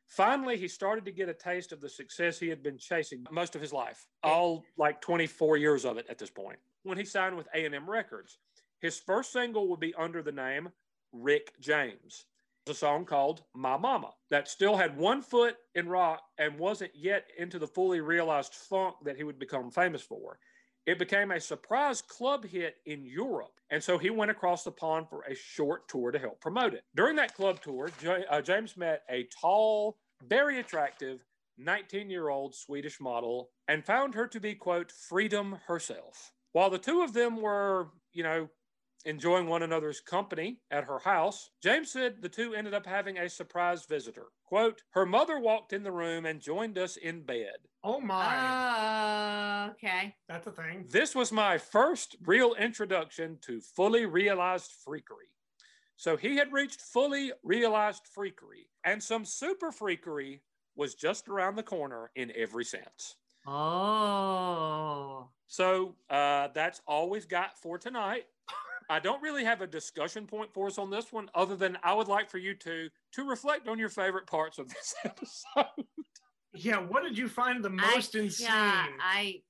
Finally, 0.05 0.57
he 0.57 0.67
started 0.67 1.05
to 1.05 1.11
get 1.11 1.29
a 1.29 1.33
taste 1.33 1.71
of 1.71 1.81
the 1.81 1.89
success 1.89 2.39
he 2.39 2.47
had 2.47 2.61
been 2.61 2.77
chasing 2.77 3.25
most 3.31 3.55
of 3.55 3.61
his 3.61 3.73
life, 3.73 4.07
all 4.23 4.63
like 4.77 5.01
24 5.01 5.57
years 5.57 5.83
of 5.83 5.97
it 5.97 6.05
at 6.09 6.17
this 6.17 6.29
point. 6.29 6.59
When 6.83 6.97
he 6.97 7.05
signed 7.05 7.35
with 7.35 7.47
A&M 7.53 7.89
Records, 7.89 8.37
his 8.79 8.99
first 8.99 9.33
single 9.33 9.67
would 9.67 9.79
be 9.79 9.93
under 9.95 10.21
the 10.21 10.31
name 10.31 10.69
Rick 11.11 11.53
James. 11.59 12.25
A 12.67 12.73
song 12.73 13.03
called 13.03 13.43
My 13.55 13.77
Mama 13.77 14.11
that 14.29 14.47
still 14.47 14.77
had 14.77 14.95
one 14.95 15.21
foot 15.21 15.55
in 15.73 15.89
rock 15.89 16.21
and 16.37 16.59
wasn't 16.59 16.91
yet 16.95 17.25
into 17.37 17.57
the 17.57 17.67
fully 17.67 17.99
realized 17.99 18.53
funk 18.53 18.95
that 19.03 19.17
he 19.17 19.23
would 19.23 19.39
become 19.39 19.71
famous 19.71 20.03
for. 20.03 20.37
It 20.85 20.99
became 20.99 21.31
a 21.31 21.39
surprise 21.39 22.01
club 22.01 22.45
hit 22.45 22.77
in 22.85 23.05
Europe, 23.05 23.59
and 23.69 23.83
so 23.83 23.97
he 23.97 24.09
went 24.09 24.31
across 24.31 24.63
the 24.63 24.71
pond 24.71 25.09
for 25.09 25.23
a 25.23 25.35
short 25.35 25.87
tour 25.87 26.11
to 26.11 26.19
help 26.19 26.39
promote 26.39 26.73
it. 26.73 26.83
During 26.95 27.15
that 27.17 27.35
club 27.35 27.61
tour, 27.61 27.89
J- 28.01 28.25
uh, 28.29 28.41
James 28.41 28.77
met 28.77 29.03
a 29.09 29.27
tall, 29.41 29.97
very 30.23 30.59
attractive 30.59 31.25
19 31.57 32.09
year 32.09 32.29
old 32.29 32.55
Swedish 32.55 32.99
model 33.01 33.49
and 33.67 33.85
found 33.85 34.15
her 34.15 34.27
to 34.27 34.39
be, 34.39 34.55
quote, 34.55 34.91
freedom 34.91 35.59
herself. 35.67 36.31
While 36.51 36.69
the 36.69 36.79
two 36.79 37.01
of 37.01 37.13
them 37.13 37.41
were, 37.41 37.89
you 38.13 38.23
know, 38.23 38.49
enjoying 39.05 39.47
one 39.47 39.63
another's 39.63 40.01
company 40.01 40.59
at 40.71 40.83
her 40.83 40.99
house, 40.99 41.51
James 41.61 41.91
said 41.91 42.21
the 42.21 42.29
two 42.29 42.53
ended 42.53 42.73
up 42.73 42.85
having 42.85 43.17
a 43.17 43.29
surprise 43.29 43.85
visitor. 43.85 44.27
Quote, 44.45 44.81
her 44.91 45.05
mother 45.05 45.39
walked 45.39 45.73
in 45.73 45.83
the 45.83 45.91
room 45.91 46.25
and 46.25 46.41
joined 46.41 46.77
us 46.77 46.97
in 46.97 47.21
bed. 47.21 47.55
Oh 47.83 47.99
my. 47.99 49.67
uh, 49.67 49.69
okay. 49.71 50.15
That's 50.27 50.47
a 50.47 50.51
thing. 50.51 50.87
This 50.89 51.15
was 51.15 51.31
my 51.31 51.57
first 51.57 52.17
real 52.25 52.55
introduction 52.55 53.37
to 53.43 53.61
fully 53.61 54.05
realized 54.05 54.71
freakery. 54.85 55.29
So 55.95 56.17
he 56.17 56.37
had 56.37 56.53
reached 56.53 56.81
fully 56.81 57.33
realized 57.43 58.03
freakery, 58.17 58.67
and 58.85 59.03
some 59.03 59.25
super 59.25 59.69
freakery 59.71 60.39
was 60.75 60.95
just 60.95 61.27
around 61.27 61.55
the 61.55 61.63
corner 61.63 62.09
in 62.15 62.31
every 62.35 62.63
sense. 62.63 63.15
Oh. 63.49 65.29
So 65.47 65.95
uh, 66.09 66.49
that's 66.53 66.81
all 66.87 67.09
we've 67.09 67.27
got 67.27 67.57
for 67.59 67.77
tonight. 67.77 68.25
I 68.89 68.99
don't 68.99 69.21
really 69.21 69.43
have 69.43 69.61
a 69.61 69.67
discussion 69.67 70.25
point 70.25 70.51
for 70.53 70.67
us 70.67 70.77
on 70.79 70.89
this 70.89 71.11
one, 71.13 71.29
other 71.35 71.55
than 71.55 71.77
I 71.83 71.93
would 71.93 72.07
like 72.07 72.29
for 72.29 72.39
you 72.39 72.55
to 72.55 72.89
to 73.13 73.23
reflect 73.23 73.67
on 73.67 73.77
your 73.77 73.89
favorite 73.89 74.25
parts 74.27 74.57
of 74.57 74.67
this 74.69 74.95
episode. 75.05 75.85
Yeah, 76.53 76.77
what 76.77 77.03
did 77.03 77.17
you 77.17 77.27
find 77.29 77.63
the 77.63 77.69
I- 77.69 77.95
most 77.95 78.15
insane? 78.15 78.47
Yeah, 78.47 78.85
I 78.99 79.41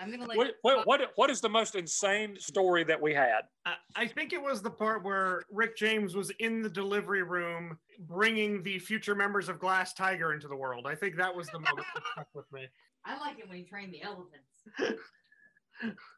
I'm 0.00 0.10
gonna 0.10 0.24
let 0.26 0.36
What, 0.38 0.54
what 0.62 0.86
what 0.86 1.00
what 1.16 1.30
is 1.30 1.40
the 1.42 1.48
most 1.50 1.74
insane 1.74 2.38
story 2.38 2.82
that 2.84 3.00
we 3.00 3.12
had? 3.12 3.42
I- 3.66 3.74
I 3.94 4.06
think 4.06 4.32
it 4.32 4.40
was 4.40 4.62
the 4.62 4.70
part 4.70 5.04
where 5.04 5.42
Rick 5.50 5.76
James 5.76 6.14
was 6.14 6.30
in 6.38 6.62
the 6.62 6.70
delivery 6.70 7.22
room 7.24 7.78
bringing 8.00 8.62
the 8.62 8.78
future 8.78 9.14
members 9.14 9.48
of 9.50 9.58
Glass 9.58 9.92
Tiger 9.92 10.32
into 10.32 10.48
the 10.48 10.56
world. 10.56 10.86
I 10.86 10.94
think 10.94 11.16
that 11.16 11.34
was 11.34 11.48
the 11.48 11.58
moment 11.58 11.86
that 11.94 12.02
stuck 12.12 12.28
with 12.34 12.50
me. 12.52 12.68
I 13.08 13.18
like 13.18 13.38
it 13.38 13.48
when 13.48 13.56
he 13.58 13.64
trained 13.64 13.92
the 13.92 14.02
elephants. 14.02 14.98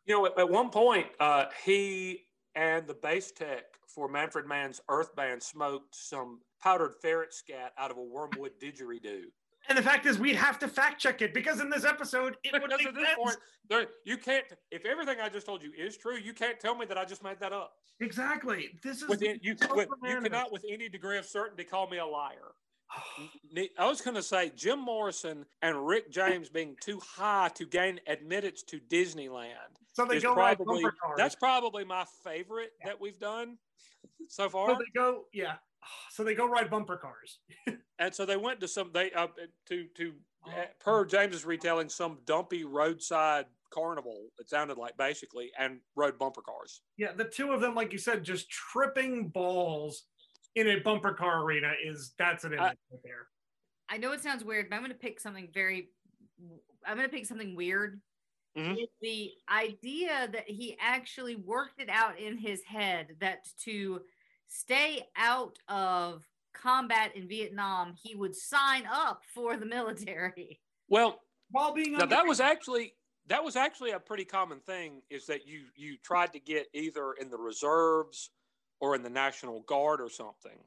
You 0.06 0.14
know, 0.14 0.24
at, 0.24 0.38
at 0.38 0.48
one 0.48 0.70
point, 0.70 1.06
uh, 1.20 1.44
he 1.66 2.22
and 2.54 2.86
the 2.86 2.94
bass 2.94 3.30
tech 3.30 3.64
for 3.86 4.08
Manfred 4.08 4.46
Mann's 4.46 4.80
Earth 4.88 5.14
Band 5.14 5.42
smoked 5.42 5.94
some 5.94 6.40
powdered 6.62 6.94
ferret 7.02 7.34
scat 7.34 7.74
out 7.76 7.90
of 7.90 7.98
a 7.98 8.02
wormwood 8.02 8.52
didgeridoo. 8.58 9.24
And 9.68 9.76
the 9.76 9.82
fact 9.82 10.06
is, 10.06 10.18
we'd 10.18 10.34
have 10.36 10.58
to 10.60 10.68
fact 10.68 10.98
check 10.98 11.20
it 11.20 11.34
because 11.34 11.60
in 11.60 11.68
this 11.68 11.84
episode, 11.84 12.38
it 12.42 12.54
would 12.54 12.62
Because 12.62 12.78
make 12.78 12.88
at 12.88 12.94
this 12.94 13.04
sense. 13.04 13.18
point, 13.22 13.36
there, 13.68 13.86
you 14.06 14.16
can't. 14.16 14.46
If 14.70 14.86
everything 14.86 15.18
I 15.22 15.28
just 15.28 15.44
told 15.44 15.62
you 15.62 15.72
is 15.76 15.98
true, 15.98 16.16
you 16.16 16.32
can't 16.32 16.58
tell 16.58 16.74
me 16.74 16.86
that 16.86 16.96
I 16.96 17.04
just 17.04 17.22
made 17.22 17.38
that 17.40 17.52
up. 17.52 17.74
Exactly. 18.00 18.70
This 18.82 19.02
is 19.02 19.08
With 19.08 19.22
it, 19.22 19.40
you, 19.44 19.54
so 19.60 19.74
with, 19.76 19.88
you 19.90 19.96
bananas. 20.00 20.24
cannot, 20.24 20.52
with 20.52 20.64
any 20.72 20.88
degree 20.88 21.18
of 21.18 21.26
certainty, 21.26 21.64
call 21.64 21.86
me 21.90 21.98
a 21.98 22.06
liar. 22.06 22.54
I 23.78 23.86
was 23.88 24.00
going 24.00 24.16
to 24.16 24.22
say 24.22 24.50
Jim 24.54 24.80
Morrison 24.80 25.44
and 25.62 25.86
Rick 25.86 26.10
James 26.10 26.48
being 26.48 26.76
too 26.80 27.00
high 27.16 27.50
to 27.54 27.66
gain 27.66 28.00
admittance 28.06 28.62
to 28.64 28.80
Disneyland. 28.80 29.52
So 29.92 30.04
they 30.04 30.20
go 30.20 30.34
ride 30.34 30.56
probably 30.56 30.82
bumper 30.82 30.96
cars. 31.02 31.14
that's 31.16 31.34
probably 31.34 31.84
my 31.84 32.04
favorite 32.24 32.72
that 32.84 33.00
we've 33.00 33.18
done 33.18 33.58
so 34.28 34.48
far. 34.48 34.70
so 34.70 34.74
they 34.78 34.98
go, 34.98 35.24
yeah. 35.32 35.54
So 36.10 36.24
they 36.24 36.34
go 36.34 36.46
ride 36.46 36.70
bumper 36.70 36.96
cars. 36.96 37.38
and 37.98 38.14
so 38.14 38.26
they 38.26 38.36
went 38.36 38.60
to 38.60 38.68
some 38.68 38.90
they 38.92 39.10
uh, 39.12 39.28
to 39.68 39.86
to 39.96 40.12
Oh. 40.46 40.50
uh, 40.50 40.64
per 40.78 41.04
James's 41.04 41.44
retelling 41.44 41.88
some 41.88 42.18
dumpy 42.24 42.64
roadside 42.64 43.46
carnival. 43.70 44.28
It 44.38 44.48
sounded 44.48 44.78
like 44.78 44.96
basically 44.96 45.50
and 45.58 45.80
rode 45.94 46.18
bumper 46.18 46.40
cars. 46.42 46.80
Yeah, 46.96 47.12
the 47.12 47.24
two 47.24 47.52
of 47.52 47.60
them, 47.60 47.74
like 47.74 47.92
you 47.92 47.98
said, 47.98 48.24
just 48.24 48.50
tripping 48.50 49.28
balls 49.28 50.04
in 50.54 50.68
a 50.68 50.80
bumper 50.80 51.12
car 51.14 51.42
arena 51.42 51.72
is 51.82 52.14
that's 52.18 52.44
an 52.44 52.52
image 52.52 52.78
right 52.90 53.00
there. 53.02 53.28
I 53.88 53.96
know 53.98 54.12
it 54.12 54.20
sounds 54.20 54.44
weird, 54.44 54.68
but 54.70 54.76
I'm 54.76 54.82
going 54.82 54.92
to 54.92 54.98
pick 54.98 55.20
something 55.20 55.48
very. 55.52 55.90
I'm 56.86 56.96
going 56.96 57.08
to 57.08 57.14
pick 57.14 57.26
something 57.26 57.54
weird. 57.54 58.00
Mhm. 58.56 58.76
The 59.00 59.32
idea 59.48 60.28
that 60.32 60.48
he 60.48 60.76
actually 60.80 61.36
worked 61.36 61.80
it 61.80 61.88
out 61.88 62.18
in 62.18 62.36
his 62.36 62.62
head 62.64 63.16
that 63.20 63.46
to 63.64 64.04
stay 64.48 65.08
out 65.16 65.58
of 65.68 66.24
combat 66.52 67.14
in 67.14 67.28
Vietnam, 67.28 67.94
he 68.02 68.16
would 68.16 68.34
sign 68.34 68.86
up 68.90 69.24
for 69.32 69.56
the 69.56 69.66
military. 69.66 70.60
Well, 70.88 71.20
While 71.50 71.72
being 71.72 71.92
now 71.92 72.02
on 72.02 72.08
that 72.08 72.26
was 72.26 72.40
actually 72.40 72.96
that 73.26 73.44
was 73.44 73.54
actually 73.54 73.90
a 73.92 74.00
pretty 74.00 74.24
common 74.24 74.60
thing 74.60 75.02
is 75.10 75.26
that 75.26 75.46
you 75.46 75.66
you 75.76 75.96
tried 75.98 76.32
to 76.32 76.40
get 76.40 76.68
either 76.72 77.12
in 77.14 77.30
the 77.30 77.38
reserves 77.38 78.30
or 78.80 78.94
in 78.94 79.02
the 79.02 79.10
National 79.10 79.60
Guard 79.60 80.00
or 80.00 80.08
something. 80.10 80.58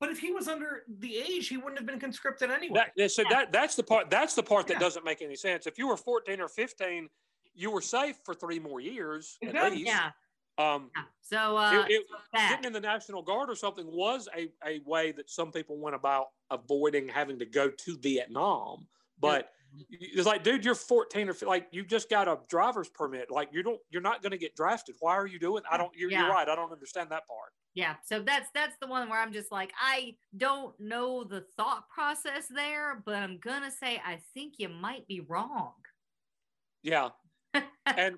But 0.00 0.10
if 0.10 0.18
he 0.18 0.32
was 0.32 0.48
under 0.48 0.82
the 0.98 1.16
age, 1.16 1.48
he 1.48 1.56
wouldn't 1.56 1.78
have 1.78 1.86
been 1.86 2.00
conscripted 2.00 2.50
anyway. 2.50 2.74
That, 2.74 2.92
yeah, 2.96 3.06
so 3.06 3.24
that 3.30 3.52
that's 3.52 3.74
the 3.74 3.82
part 3.82 4.10
that's 4.10 4.34
the 4.34 4.42
part 4.42 4.66
that 4.66 4.74
Yeah. 4.74 4.80
doesn't 4.80 5.04
make 5.04 5.22
any 5.22 5.36
sense. 5.36 5.66
If 5.66 5.78
you 5.78 5.88
were 5.88 5.96
14 5.96 6.40
or 6.40 6.48
15, 6.48 7.08
you 7.54 7.70
were 7.70 7.80
safe 7.80 8.16
for 8.24 8.34
three 8.34 8.58
more 8.58 8.80
years 8.80 9.38
at 9.42 9.54
least. 9.72 9.86
Yeah. 9.86 10.10
Um, 10.58 10.90
yeah. 10.94 11.02
So 11.22 11.56
uh, 11.56 11.84
it, 11.88 11.92
it- 11.92 12.06
that. 12.32 12.50
getting 12.50 12.66
in 12.66 12.72
the 12.72 12.80
National 12.80 13.22
Guard 13.22 13.48
or 13.48 13.56
something 13.56 13.86
was 13.86 14.28
a, 14.36 14.50
a 14.66 14.80
way 14.84 15.10
that 15.12 15.30
some 15.30 15.50
people 15.50 15.78
went 15.78 15.96
about 15.96 16.26
avoiding 16.50 17.08
having 17.08 17.38
to 17.38 17.46
go 17.46 17.70
to 17.70 17.96
Vietnam. 17.98 18.86
But 19.20 19.50
it's 19.90 20.26
like, 20.26 20.44
dude, 20.44 20.64
you're 20.64 20.74
14 20.74 21.28
or 21.28 21.34
like 21.46 21.66
you 21.72 21.84
just 21.84 22.08
got 22.10 22.28
a 22.28 22.38
driver's 22.48 22.88
permit. 22.88 23.30
Like 23.30 23.48
you 23.52 23.62
don't, 23.62 23.80
you're 23.90 24.02
not 24.02 24.22
going 24.22 24.32
to 24.32 24.38
get 24.38 24.54
drafted. 24.54 24.94
Why 25.00 25.14
are 25.16 25.26
you 25.26 25.38
doing? 25.38 25.62
I 25.70 25.76
don't. 25.76 25.90
You're, 25.96 26.10
Yeah. 26.10 26.22
you're 26.22 26.30
right. 26.30 26.48
I 26.48 26.54
don't 26.54 26.72
understand 26.72 27.10
that 27.10 27.26
part. 27.26 27.50
yeah. 27.74 27.94
So 28.04 28.20
that's 28.20 28.48
that's 28.54 28.76
the 28.80 28.86
one 28.86 29.08
where 29.08 29.20
I'm 29.20 29.32
just 29.32 29.50
like, 29.52 29.72
I 29.80 30.14
don't 30.36 30.78
know 30.78 31.24
the 31.24 31.44
thought 31.56 31.88
process 31.88 32.46
there, 32.54 33.02
but 33.04 33.16
I'm 33.16 33.38
gonna 33.38 33.70
say 33.70 34.00
I 34.04 34.20
think 34.34 34.54
you 34.58 34.68
might 34.68 35.06
be 35.06 35.20
wrong. 35.20 35.72
Yeah. 36.82 37.08
And 37.86 38.16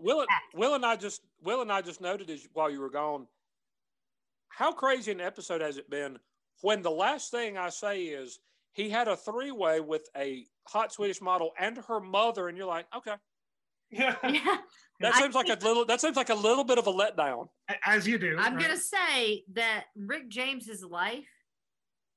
Will, 0.00 0.26
Will 0.54 0.74
and 0.74 0.84
I 0.84 0.96
just 0.96 1.22
Will 1.42 1.62
and 1.62 1.70
I 1.70 1.80
just 1.82 2.00
noted 2.00 2.28
as 2.30 2.48
while 2.52 2.68
you 2.68 2.80
were 2.80 2.90
gone, 2.90 3.28
how 4.48 4.72
crazy 4.72 5.12
an 5.12 5.20
episode 5.20 5.60
has 5.60 5.76
it 5.78 5.88
been 5.88 6.18
when 6.62 6.82
the 6.82 6.90
last 6.90 7.30
thing 7.30 7.56
I 7.56 7.68
say 7.68 8.02
is 8.06 8.40
he 8.72 8.90
had 8.90 9.06
a 9.06 9.16
three 9.16 9.52
way 9.52 9.78
with 9.80 10.08
a 10.16 10.46
hot 10.66 10.92
Swedish 10.92 11.20
model 11.20 11.52
and 11.58 11.78
her 11.88 12.00
mother, 12.00 12.48
and 12.48 12.56
you're 12.56 12.66
like, 12.66 12.86
okay, 12.96 13.14
Yeah, 13.90 14.16
yeah. 14.28 14.56
that 15.00 15.14
seems 15.16 15.34
like 15.34 15.48
a 15.48 15.58
little 15.64 15.84
that 15.86 16.00
seems 16.00 16.16
like 16.16 16.30
a 16.30 16.34
little 16.34 16.64
bit 16.64 16.78
of 16.78 16.86
a 16.86 16.92
letdown. 16.92 17.48
as 17.84 18.06
you 18.06 18.18
do. 18.18 18.36
I'm 18.38 18.54
right? 18.54 18.62
gonna 18.62 18.76
say 18.78 19.44
that 19.54 19.84
Rick 19.96 20.28
James's 20.28 20.82
life 20.84 21.26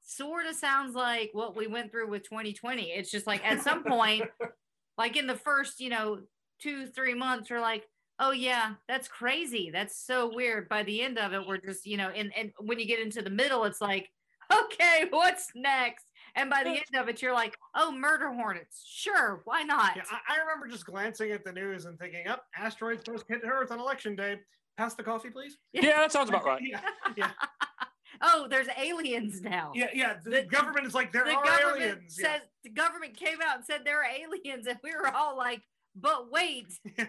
sort 0.08 0.46
of 0.46 0.56
sounds 0.56 0.96
like 0.96 1.30
what 1.34 1.56
we 1.56 1.68
went 1.68 1.92
through 1.92 2.10
with 2.10 2.24
2020. 2.24 2.84
It's 2.84 3.12
just 3.12 3.28
like 3.28 3.46
at 3.46 3.62
some 3.62 3.84
point, 3.84 4.24
like 4.98 5.18
in 5.18 5.28
the 5.28 5.36
first, 5.36 5.80
you 5.82 5.90
know, 5.90 6.20
two, 6.62 6.88
three 6.88 7.14
months, 7.14 7.50
we're 7.50 7.60
like, 7.60 7.84
oh 8.20 8.32
yeah, 8.32 8.74
that's 8.88 9.08
crazy. 9.08 9.70
That's 9.72 10.04
so 10.06 10.34
weird. 10.34 10.70
By 10.70 10.84
the 10.84 11.02
end 11.02 11.18
of 11.20 11.34
it, 11.34 11.46
we're 11.46 11.58
just, 11.58 11.86
you 11.86 11.98
know, 11.98 12.10
and, 12.10 12.32
and 12.36 12.52
when 12.60 12.80
you 12.80 12.86
get 12.86 13.00
into 13.02 13.22
the 13.22 13.30
middle, 13.30 13.66
it's 13.66 13.82
like, 13.82 14.10
okay, 14.52 15.06
what's 15.10 15.48
next? 15.56 16.06
And 16.38 16.50
by 16.52 16.64
the 16.64 16.70
end 16.70 16.96
of 16.96 17.10
it, 17.10 17.22
you're 17.22 17.34
like, 17.34 17.58
oh, 17.76 17.92
murder 17.92 18.32
hornets. 18.32 18.84
Sure, 18.88 19.42
why 19.46 19.64
not? 19.64 19.96
Yeah, 19.96 20.04
I, 20.12 20.36
I 20.36 20.40
remember 20.42 20.68
just 20.68 20.86
glancing 20.86 21.32
at 21.32 21.44
the 21.44 21.52
news 21.52 21.86
and 21.86 21.98
thinking, 21.98 22.28
"Up, 22.28 22.46
asteroids 22.56 23.04
supposed 23.04 23.26
to 23.28 23.34
hit 23.34 23.42
Earth 23.46 23.72
on 23.72 23.80
election 23.80 24.16
day." 24.16 24.38
Pass 24.78 24.94
the 24.94 25.02
coffee, 25.04 25.32
please. 25.32 25.58
Yeah, 25.74 25.98
that 25.98 26.12
sounds 26.12 26.30
about 26.30 26.46
right. 26.46 26.62
Yeah, 26.64 26.80
yeah, 27.16 27.32
oh, 28.22 28.48
there's 28.48 28.68
aliens 28.80 29.42
now. 29.42 29.72
yeah. 29.74 29.88
yeah. 29.94 30.14
The, 30.24 30.30
The- 30.30 30.44
government 30.44 30.86
is 30.86 30.94
like, 30.94 31.12
there 31.12 31.26
the 31.26 31.32
are 31.32 31.44
government 31.44 31.82
aliens. 31.82 32.16
says 32.16 32.42
the 32.64 32.70
government 32.70 33.18
came 33.18 33.40
out 33.44 33.56
and 33.58 33.66
said 33.66 33.82
there 33.84 34.00
are 34.02 34.06
aliens, 34.06 34.68
and 34.68 34.78
we 34.84 34.92
were 34.92 35.10
all 35.14 35.36
like, 35.36 35.62
"But 35.96 36.32
wait, 36.32 36.68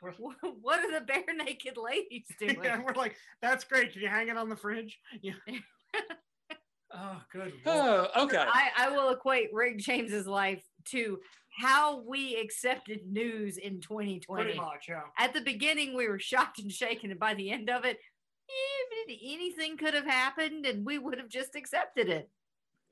what 0.00 0.80
are 0.80 0.92
the 0.98 1.04
bare 1.06 1.22
naked 1.36 1.76
ladies 1.76 2.26
doing?" 2.40 2.58
yeah, 2.64 2.80
we're 2.82 2.94
like, 2.94 3.14
that's 3.40 3.62
great. 3.64 3.92
Can 3.92 4.02
you 4.02 4.08
hang 4.08 4.28
it 4.28 4.36
on 4.36 4.48
the 4.48 4.56
fridge? 4.56 4.98
Yeah. 5.22 5.34
Oh, 6.94 7.22
good. 7.32 7.52
lord. 7.64 8.08
Oh, 8.14 8.24
okay. 8.24 8.38
I, 8.38 8.70
I 8.76 8.90
will 8.90 9.10
equate 9.10 9.48
Rick 9.52 9.78
James's 9.78 10.26
life 10.26 10.62
to 10.86 11.18
how 11.50 12.02
we 12.06 12.36
accepted 12.36 13.00
news 13.10 13.58
in 13.58 13.80
2020. 13.80 14.44
Pretty 14.44 14.58
much, 14.58 14.86
yeah. 14.88 15.02
At 15.18 15.34
the 15.34 15.40
beginning, 15.40 15.96
we 15.96 16.08
were 16.08 16.18
shocked 16.18 16.60
and 16.60 16.70
shaken, 16.70 17.10
and 17.10 17.20
by 17.20 17.34
the 17.34 17.50
end 17.50 17.68
of 17.68 17.84
it, 17.84 17.98
anything 19.08 19.76
could 19.76 19.94
have 19.94 20.06
happened, 20.06 20.66
and 20.66 20.84
we 20.84 20.98
would 20.98 21.18
have 21.18 21.28
just 21.28 21.54
accepted 21.56 22.08
it. 22.08 22.30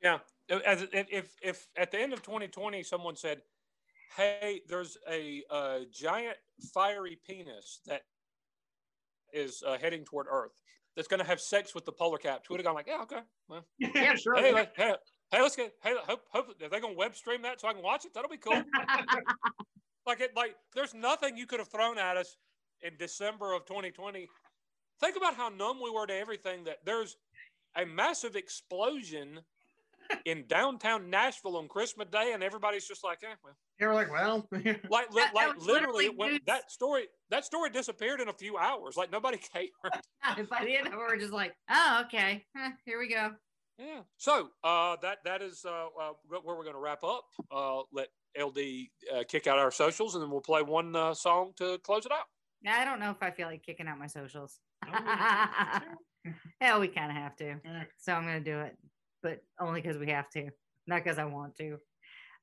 Yeah. 0.02 0.18
As 0.64 0.82
if, 0.92 1.06
if 1.10 1.36
if 1.42 1.68
at 1.76 1.90
the 1.90 1.98
end 1.98 2.12
of 2.12 2.22
2020 2.22 2.82
someone 2.82 3.16
said, 3.16 3.42
"Hey, 4.16 4.62
there's 4.66 4.96
a 5.10 5.42
uh, 5.50 5.80
giant 5.92 6.38
fiery 6.72 7.18
penis 7.26 7.80
that 7.86 8.02
is 9.32 9.62
uh, 9.66 9.76
heading 9.76 10.04
toward 10.04 10.26
Earth 10.30 10.52
that's 10.98 11.06
going 11.06 11.20
to 11.20 11.26
have 11.26 11.40
sex 11.40 11.76
with 11.76 11.84
the 11.84 11.92
polar 11.92 12.18
caps," 12.18 12.50
we 12.50 12.54
would 12.54 12.60
have 12.60 12.66
gone 12.66 12.74
like, 12.74 12.88
"Yeah, 12.88 13.02
okay. 13.02 13.20
Well, 13.48 13.64
Yeah, 13.78 14.16
sure. 14.16 14.34
hey, 14.34 14.52
let- 14.52 14.72
hey, 14.76 14.94
hey, 15.30 15.40
let's 15.40 15.54
get 15.54 15.72
hey, 15.80 15.94
hope 16.04 16.22
hope 16.32 16.48
are 16.60 16.68
they 16.68 16.80
going 16.80 16.94
to 16.94 16.98
web 16.98 17.14
stream 17.14 17.40
that 17.42 17.60
so 17.60 17.68
I 17.68 17.72
can 17.72 17.82
watch 17.84 18.04
it? 18.04 18.12
That'll 18.12 18.28
be 18.28 18.36
cool." 18.36 18.60
like 20.06 20.20
it 20.20 20.34
like 20.34 20.56
there's 20.74 20.94
nothing 20.94 21.36
you 21.36 21.46
could 21.46 21.60
have 21.60 21.68
thrown 21.68 21.98
at 21.98 22.16
us 22.16 22.36
in 22.82 22.96
December 22.98 23.52
of 23.52 23.64
2020. 23.64 24.26
Think 25.00 25.16
about 25.16 25.36
how 25.36 25.48
numb 25.48 25.78
we 25.80 25.90
were 25.90 26.06
to 26.08 26.14
everything 26.14 26.64
that 26.64 26.78
there's 26.84 27.16
a 27.76 27.86
massive 27.86 28.34
explosion 28.34 29.40
in 30.24 30.46
downtown 30.46 31.10
Nashville 31.10 31.56
on 31.56 31.68
Christmas 31.68 32.08
Day, 32.10 32.32
and 32.32 32.42
everybody's 32.42 32.86
just 32.86 33.04
like, 33.04 33.18
eh, 33.22 33.34
well, 33.44 33.54
They 33.78 33.86
were 33.86 33.94
like, 33.94 34.10
well, 34.10 34.46
like, 34.52 34.64
li- 34.64 34.72
That- 34.90 35.08
that 35.14 35.34
like 35.34 35.54
was 35.56 35.66
literally, 35.66 36.08
literally 36.08 36.36
it 36.36 36.46
that 36.46 36.70
story, 36.70 37.08
that 37.30 37.44
story 37.44 37.70
disappeared 37.70 38.20
in 38.20 38.28
a 38.28 38.32
few 38.32 38.56
hours. 38.56 38.96
Like 38.96 39.10
nobody 39.12 39.38
cared. 39.52 39.68
And 40.24 40.48
by 40.50 40.64
the 40.64 40.76
end 40.76 40.86
of 40.88 40.94
it, 40.94 40.98
we're 40.98 41.16
just 41.18 41.32
like, 41.32 41.54
"Oh, 41.70 42.02
okay, 42.06 42.44
Eh, 42.56 42.70
here 42.84 42.98
we 42.98 43.08
go." 43.08 43.34
Yeah. 43.78 44.02
So 44.16 44.50
uh, 44.64 44.96
that 45.02 45.18
that 45.24 45.40
is 45.42 45.64
uh, 45.64 45.86
uh, 46.00 46.12
where 46.26 46.40
we're 46.42 46.64
going 46.64 46.74
to 46.74 46.80
wrap 46.80 47.04
up. 47.04 47.24
Uh, 47.50 47.82
let 47.92 48.08
LD 48.36 48.58
uh, 49.14 49.24
kick 49.28 49.46
out 49.46 49.58
our 49.58 49.70
socials, 49.70 50.14
and 50.14 50.22
then 50.22 50.30
we'll 50.30 50.40
play 50.40 50.62
one 50.62 50.96
uh, 50.96 51.14
song 51.14 51.52
to 51.58 51.78
close 51.84 52.04
it 52.04 52.12
out. 52.12 52.24
Yeah, 52.60 52.76
I 52.76 52.84
don't 52.84 52.98
know 52.98 53.10
if 53.12 53.22
I 53.22 53.30
feel 53.30 53.46
like 53.46 53.62
kicking 53.62 53.86
out 53.86 53.98
my 53.98 54.08
socials. 54.08 54.58
We 54.84 54.92
Hell, 56.60 56.80
we 56.80 56.88
kind 56.88 57.10
of 57.10 57.16
have 57.16 57.36
to. 57.36 57.60
So 57.98 58.12
I'm 58.12 58.24
going 58.24 58.42
to 58.42 58.50
do 58.50 58.58
it, 58.60 58.76
but 59.22 59.42
only 59.60 59.80
because 59.80 59.98
we 59.98 60.08
have 60.10 60.28
to. 60.30 60.50
not 60.86 61.04
because 61.04 61.18
I 61.18 61.24
want 61.24 61.56
to. 61.56 61.78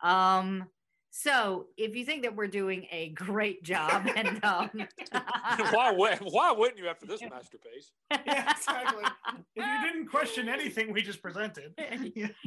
Um, 0.02 0.66
so 1.18 1.68
if 1.78 1.96
you 1.96 2.04
think 2.04 2.24
that 2.24 2.36
we're 2.36 2.48
doing 2.48 2.88
a 2.92 3.10
great 3.10 3.64
job, 3.64 4.06
and 4.18 4.44
um, 4.44 4.70
why 5.72 5.92
would 5.92 6.20
why 6.20 6.52
wouldn't 6.52 6.78
you 6.78 6.88
after 6.88 7.06
this 7.06 7.22
masterpiece? 7.22 7.92
Yeah, 8.26 8.52
exactly. 8.52 9.04
if 9.56 9.66
you 9.66 9.88
didn't 9.88 10.08
question 10.08 10.50
anything 10.50 10.92
we 10.92 11.02
just 11.02 11.22
presented, 11.22 11.74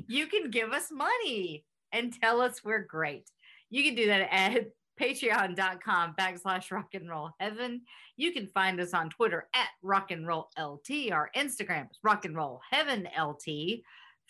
you 0.06 0.26
can 0.26 0.50
give 0.50 0.72
us 0.72 0.88
money 0.92 1.64
and 1.92 2.12
tell 2.20 2.40
us 2.40 2.62
we're 2.62 2.84
great. 2.84 3.30
You 3.70 3.82
can 3.82 3.94
do 3.94 4.06
that 4.06 4.28
at 4.32 4.66
patreon.com 5.00 6.14
backslash 6.18 6.70
rock 6.70 6.94
and 6.94 7.08
roll 7.08 7.30
heaven. 7.38 7.82
You 8.16 8.32
can 8.32 8.46
find 8.48 8.80
us 8.80 8.92
on 8.92 9.10
Twitter 9.10 9.48
at 9.54 9.68
rock 9.82 10.10
and 10.10 10.26
roll 10.26 10.48
LT. 10.58 11.12
Our 11.12 11.30
Instagram 11.36 11.90
is 11.90 11.98
rock 12.02 12.24
and 12.24 12.36
roll 12.36 12.60
heaven 12.70 13.08
LT. 13.18 13.80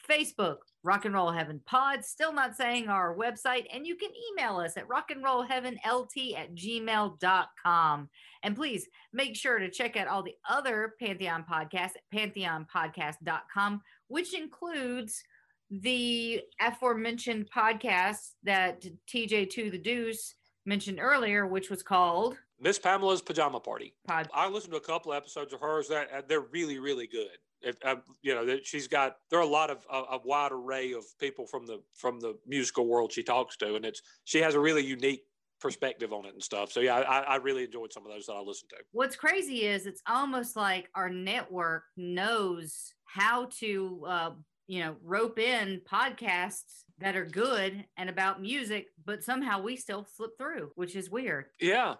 Facebook, 0.09 0.59
Rock 0.83 1.05
and 1.05 1.15
Roll 1.15 1.31
Heaven 1.31 1.61
Pod. 1.67 2.05
Still 2.05 2.33
not 2.33 2.57
saying 2.57 2.89
our 2.89 3.15
website. 3.15 3.67
And 3.73 3.87
you 3.87 3.97
can 3.97 4.11
email 4.31 4.57
us 4.57 4.77
at 4.77 4.89
rock 4.89 5.11
and 5.11 5.23
roll 5.23 5.43
heaven 5.43 5.79
LT 5.87 6.35
at 6.37 6.55
gmail.com. 6.55 8.09
And 8.43 8.57
please 8.57 8.87
make 9.13 9.37
sure 9.37 9.59
to 9.59 9.71
check 9.71 9.97
out 9.97 10.09
all 10.09 10.23
the 10.23 10.37
other 10.49 10.95
Pantheon 11.01 11.45
podcasts 11.51 11.93
at 11.97 12.11
pantheonpodcast.com, 12.15 13.83
which 14.09 14.35
includes 14.35 15.23
the 15.71 16.41
aforementioned 16.61 17.51
podcast 17.55 18.33
that 18.43 18.85
TJ2 19.13 19.71
the 19.71 19.79
Deuce 19.79 20.35
mentioned 20.65 20.99
earlier, 21.01 21.47
which 21.47 21.71
was 21.71 21.83
called 21.83 22.39
Miss 22.61 22.79
Pamela's 22.79 23.23
Pajama 23.23 23.61
Party. 23.61 23.95
Pod. 24.07 24.29
I 24.35 24.49
listened 24.49 24.73
to 24.73 24.79
a 24.79 24.83
couple 24.83 25.13
episodes 25.13 25.53
of 25.53 25.61
hers 25.61 25.89
that 25.89 26.11
uh, 26.13 26.23
they're 26.27 26.41
really, 26.41 26.79
really 26.79 27.07
good. 27.07 27.37
If, 27.61 27.77
uh, 27.85 27.97
you 28.23 28.35
know, 28.35 28.47
that 28.47 28.67
she's 28.67 28.87
got 28.87 29.17
there 29.31 29.39
are 29.39 29.43
a 29.43 29.47
lot 29.47 29.71
of 29.71 29.85
a, 29.91 29.97
a 29.97 30.21
wide 30.25 30.53
array 30.53 30.93
of 30.93 31.05
people 31.19 31.47
from 31.47 31.67
the 31.67 31.83
from 31.95 32.21
the 32.21 32.39
musical 32.47 32.87
world 32.87 33.13
she 33.13 33.23
talks 33.23 33.57
to, 33.59 33.75
and 33.75 33.85
it's 33.85 34.01
she 34.25 34.39
has 34.39 34.55
a 34.55 34.61
really 34.61 34.85
unique 34.85 35.23
perspective 35.61 36.13
on 36.13 36.25
it 36.25 36.35
and 36.35 36.43
stuff. 36.43 36.73
So 36.73 36.81
yeah, 36.81 36.97
I, 36.97 37.21
I 37.21 37.37
really 37.37 37.65
enjoyed 37.65 37.93
some 37.93 38.07
of 38.07 38.13
those 38.13 38.27
that 38.27 38.35
I 38.35 38.41
listened 38.41 38.71
to. 38.71 38.77
What's 38.93 39.17
crazy 39.17 39.67
is 39.67 39.87
it's 39.87 40.03
almost 40.07 40.57
like 40.57 40.89
our 40.95 41.11
network 41.11 41.85
knows 41.97 42.93
how 43.05 43.49
to, 43.59 44.05
uh, 44.07 44.31
you 44.67 44.81
know, 44.81 44.97
rope 45.03 45.39
in 45.39 45.81
podcasts 45.91 46.85
that 46.99 47.17
are 47.17 47.25
good 47.25 47.85
and 47.97 48.11
about 48.11 48.41
music, 48.41 48.87
but 49.05 49.23
somehow 49.23 49.61
we 49.61 49.77
still 49.77 50.07
slip 50.17 50.37
through, 50.39 50.71
which 50.75 50.95
is 50.95 51.11
weird. 51.11 51.47
Yeah, 51.61 51.95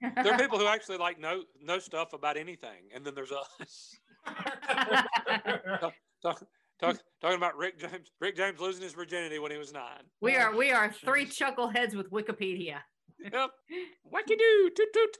there 0.00 0.34
are 0.34 0.38
people 0.38 0.58
who 0.58 0.66
actually 0.66 0.98
like 0.98 1.18
know 1.18 1.42
know 1.62 1.78
stuff 1.78 2.12
about 2.12 2.36
anything, 2.36 2.90
and 2.94 3.04
then 3.04 3.14
there's 3.14 3.32
us. 3.32 3.96
Talk, 5.80 5.92
talk, 6.80 6.98
talking 7.20 7.36
about 7.36 7.56
Rick 7.56 7.78
James. 7.78 8.10
Rick 8.20 8.36
James 8.36 8.60
losing 8.60 8.82
his 8.82 8.92
virginity 8.92 9.38
when 9.38 9.50
he 9.50 9.58
was 9.58 9.72
nine. 9.72 10.02
we 10.20 10.36
are 10.36 10.54
we 10.56 10.70
are 10.72 10.92
three 10.92 11.26
chuckleheads 11.26 11.94
with 11.94 12.10
Wikipedia. 12.10 12.76
Yep. 13.20 13.50
What 14.04 14.28
you 14.28 14.36
do 14.36 14.70
toot 14.76 14.88
toot. 14.92 15.16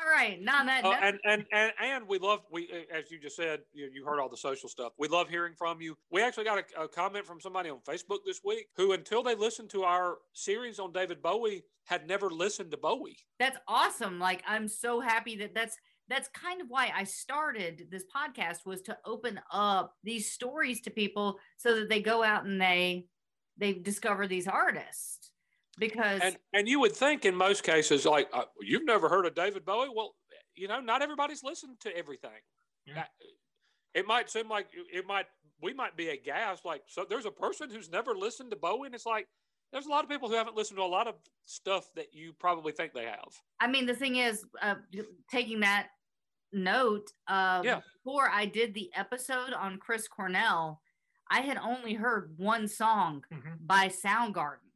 All 0.00 0.12
right, 0.12 0.40
now 0.40 0.62
that, 0.64 0.82
that- 0.84 1.02
and, 1.02 1.18
and 1.24 1.44
and 1.52 1.72
and 1.82 2.06
we 2.06 2.18
love 2.18 2.40
we 2.52 2.68
uh, 2.70 2.96
as 2.96 3.10
you 3.10 3.18
just 3.18 3.34
said 3.36 3.60
you, 3.72 3.88
you 3.92 4.04
heard 4.04 4.20
all 4.20 4.28
the 4.28 4.36
social 4.36 4.68
stuff. 4.68 4.92
We 4.98 5.08
love 5.08 5.28
hearing 5.28 5.54
from 5.56 5.80
you. 5.80 5.96
We 6.10 6.22
actually 6.22 6.44
got 6.44 6.58
a, 6.76 6.82
a 6.82 6.88
comment 6.88 7.26
from 7.26 7.40
somebody 7.40 7.70
on 7.70 7.78
Facebook 7.88 8.18
this 8.26 8.40
week 8.44 8.66
who, 8.76 8.92
until 8.92 9.22
they 9.22 9.34
listened 9.34 9.70
to 9.70 9.82
our 9.84 10.18
series 10.34 10.78
on 10.78 10.92
David 10.92 11.22
Bowie, 11.22 11.64
had 11.86 12.06
never 12.06 12.30
listened 12.30 12.70
to 12.72 12.76
Bowie. 12.76 13.16
that's 13.38 13.58
awesome. 13.66 14.18
Like 14.18 14.42
I'm 14.46 14.68
so 14.68 15.00
happy 15.00 15.36
that 15.36 15.54
that's 15.54 15.76
that's 16.08 16.28
kind 16.28 16.60
of 16.60 16.68
why 16.68 16.90
I 16.94 17.04
started 17.04 17.86
this 17.90 18.04
podcast 18.14 18.64
was 18.64 18.80
to 18.82 18.96
open 19.04 19.40
up 19.52 19.94
these 20.02 20.30
stories 20.30 20.80
to 20.82 20.90
people 20.90 21.38
so 21.56 21.74
that 21.76 21.88
they 21.88 22.00
go 22.00 22.22
out 22.22 22.44
and 22.44 22.60
they 22.60 23.06
they 23.58 23.72
discover 23.74 24.26
these 24.26 24.46
artists 24.46 25.30
because 25.78 26.20
And 26.22 26.36
and 26.52 26.68
you 26.68 26.80
would 26.80 26.92
think 26.92 27.24
in 27.24 27.34
most 27.34 27.62
cases 27.62 28.04
like 28.04 28.28
uh, 28.32 28.44
you've 28.60 28.84
never 28.84 29.08
heard 29.08 29.26
of 29.26 29.34
David 29.34 29.64
Bowie. 29.64 29.88
Well, 29.94 30.14
you 30.54 30.68
know, 30.68 30.80
not 30.80 31.02
everybody's 31.02 31.42
listened 31.42 31.78
to 31.80 31.96
everything. 31.96 32.30
Yeah. 32.86 33.04
It 33.94 34.06
might 34.06 34.30
seem 34.30 34.48
like 34.48 34.66
it 34.74 35.06
might 35.06 35.26
we 35.60 35.74
might 35.74 35.96
be 35.96 36.08
aghast 36.08 36.64
like 36.64 36.82
so 36.86 37.04
there's 37.08 37.26
a 37.26 37.30
person 37.30 37.70
who's 37.70 37.90
never 37.90 38.14
listened 38.14 38.50
to 38.50 38.56
Bowie 38.56 38.86
and 38.86 38.94
it's 38.94 39.06
like 39.06 39.26
there's 39.72 39.86
a 39.86 39.90
lot 39.90 40.02
of 40.02 40.10
people 40.10 40.28
who 40.28 40.34
haven't 40.34 40.56
listened 40.56 40.78
to 40.78 40.82
a 40.82 40.86
lot 40.86 41.06
of 41.06 41.14
stuff 41.44 41.90
that 41.94 42.06
you 42.12 42.32
probably 42.38 42.72
think 42.72 42.94
they 42.94 43.04
have. 43.04 43.28
I 43.60 43.66
mean, 43.66 43.84
the 43.84 43.94
thing 43.94 44.16
is, 44.16 44.44
uh, 44.62 44.76
taking 45.30 45.60
that 45.60 45.88
note, 46.52 47.12
uh, 47.26 47.62
Yeah. 47.64 47.80
before 48.04 48.28
I 48.30 48.46
did 48.46 48.74
the 48.74 48.90
episode 48.94 49.52
on 49.52 49.78
Chris 49.78 50.08
Cornell, 50.08 50.82
I 51.30 51.40
had 51.42 51.58
only 51.58 51.94
heard 51.94 52.38
one 52.38 52.68
song 52.68 53.24
Mhm. 53.30 53.66
by 53.66 53.88
Soundgarden. 53.88 54.70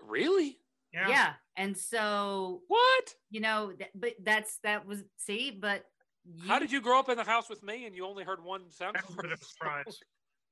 Really? 0.00 0.60
Yeah. 0.92 1.08
Yeah. 1.08 1.34
And 1.56 1.76
so, 1.76 2.62
What? 2.68 3.14
you 3.30 3.40
know, 3.40 3.72
th- 3.72 3.90
but 3.94 4.14
that's 4.20 4.58
that 4.58 4.86
was, 4.86 5.04
see, 5.16 5.50
but 5.50 5.84
you, 6.24 6.48
How 6.48 6.58
did 6.58 6.72
you 6.72 6.80
grow 6.80 6.98
up 6.98 7.08
in 7.08 7.16
the 7.16 7.24
house 7.24 7.48
with 7.50 7.62
me 7.62 7.84
and 7.86 7.94
you 7.94 8.06
only 8.06 8.24
heard 8.24 8.42
one 8.42 8.70
sound? 8.70 8.96
That 8.96 9.06
was 9.06 9.14
a 9.18 9.22
bit 9.22 9.32
of 9.32 9.40
a 9.42 9.44
surprise. 9.44 10.00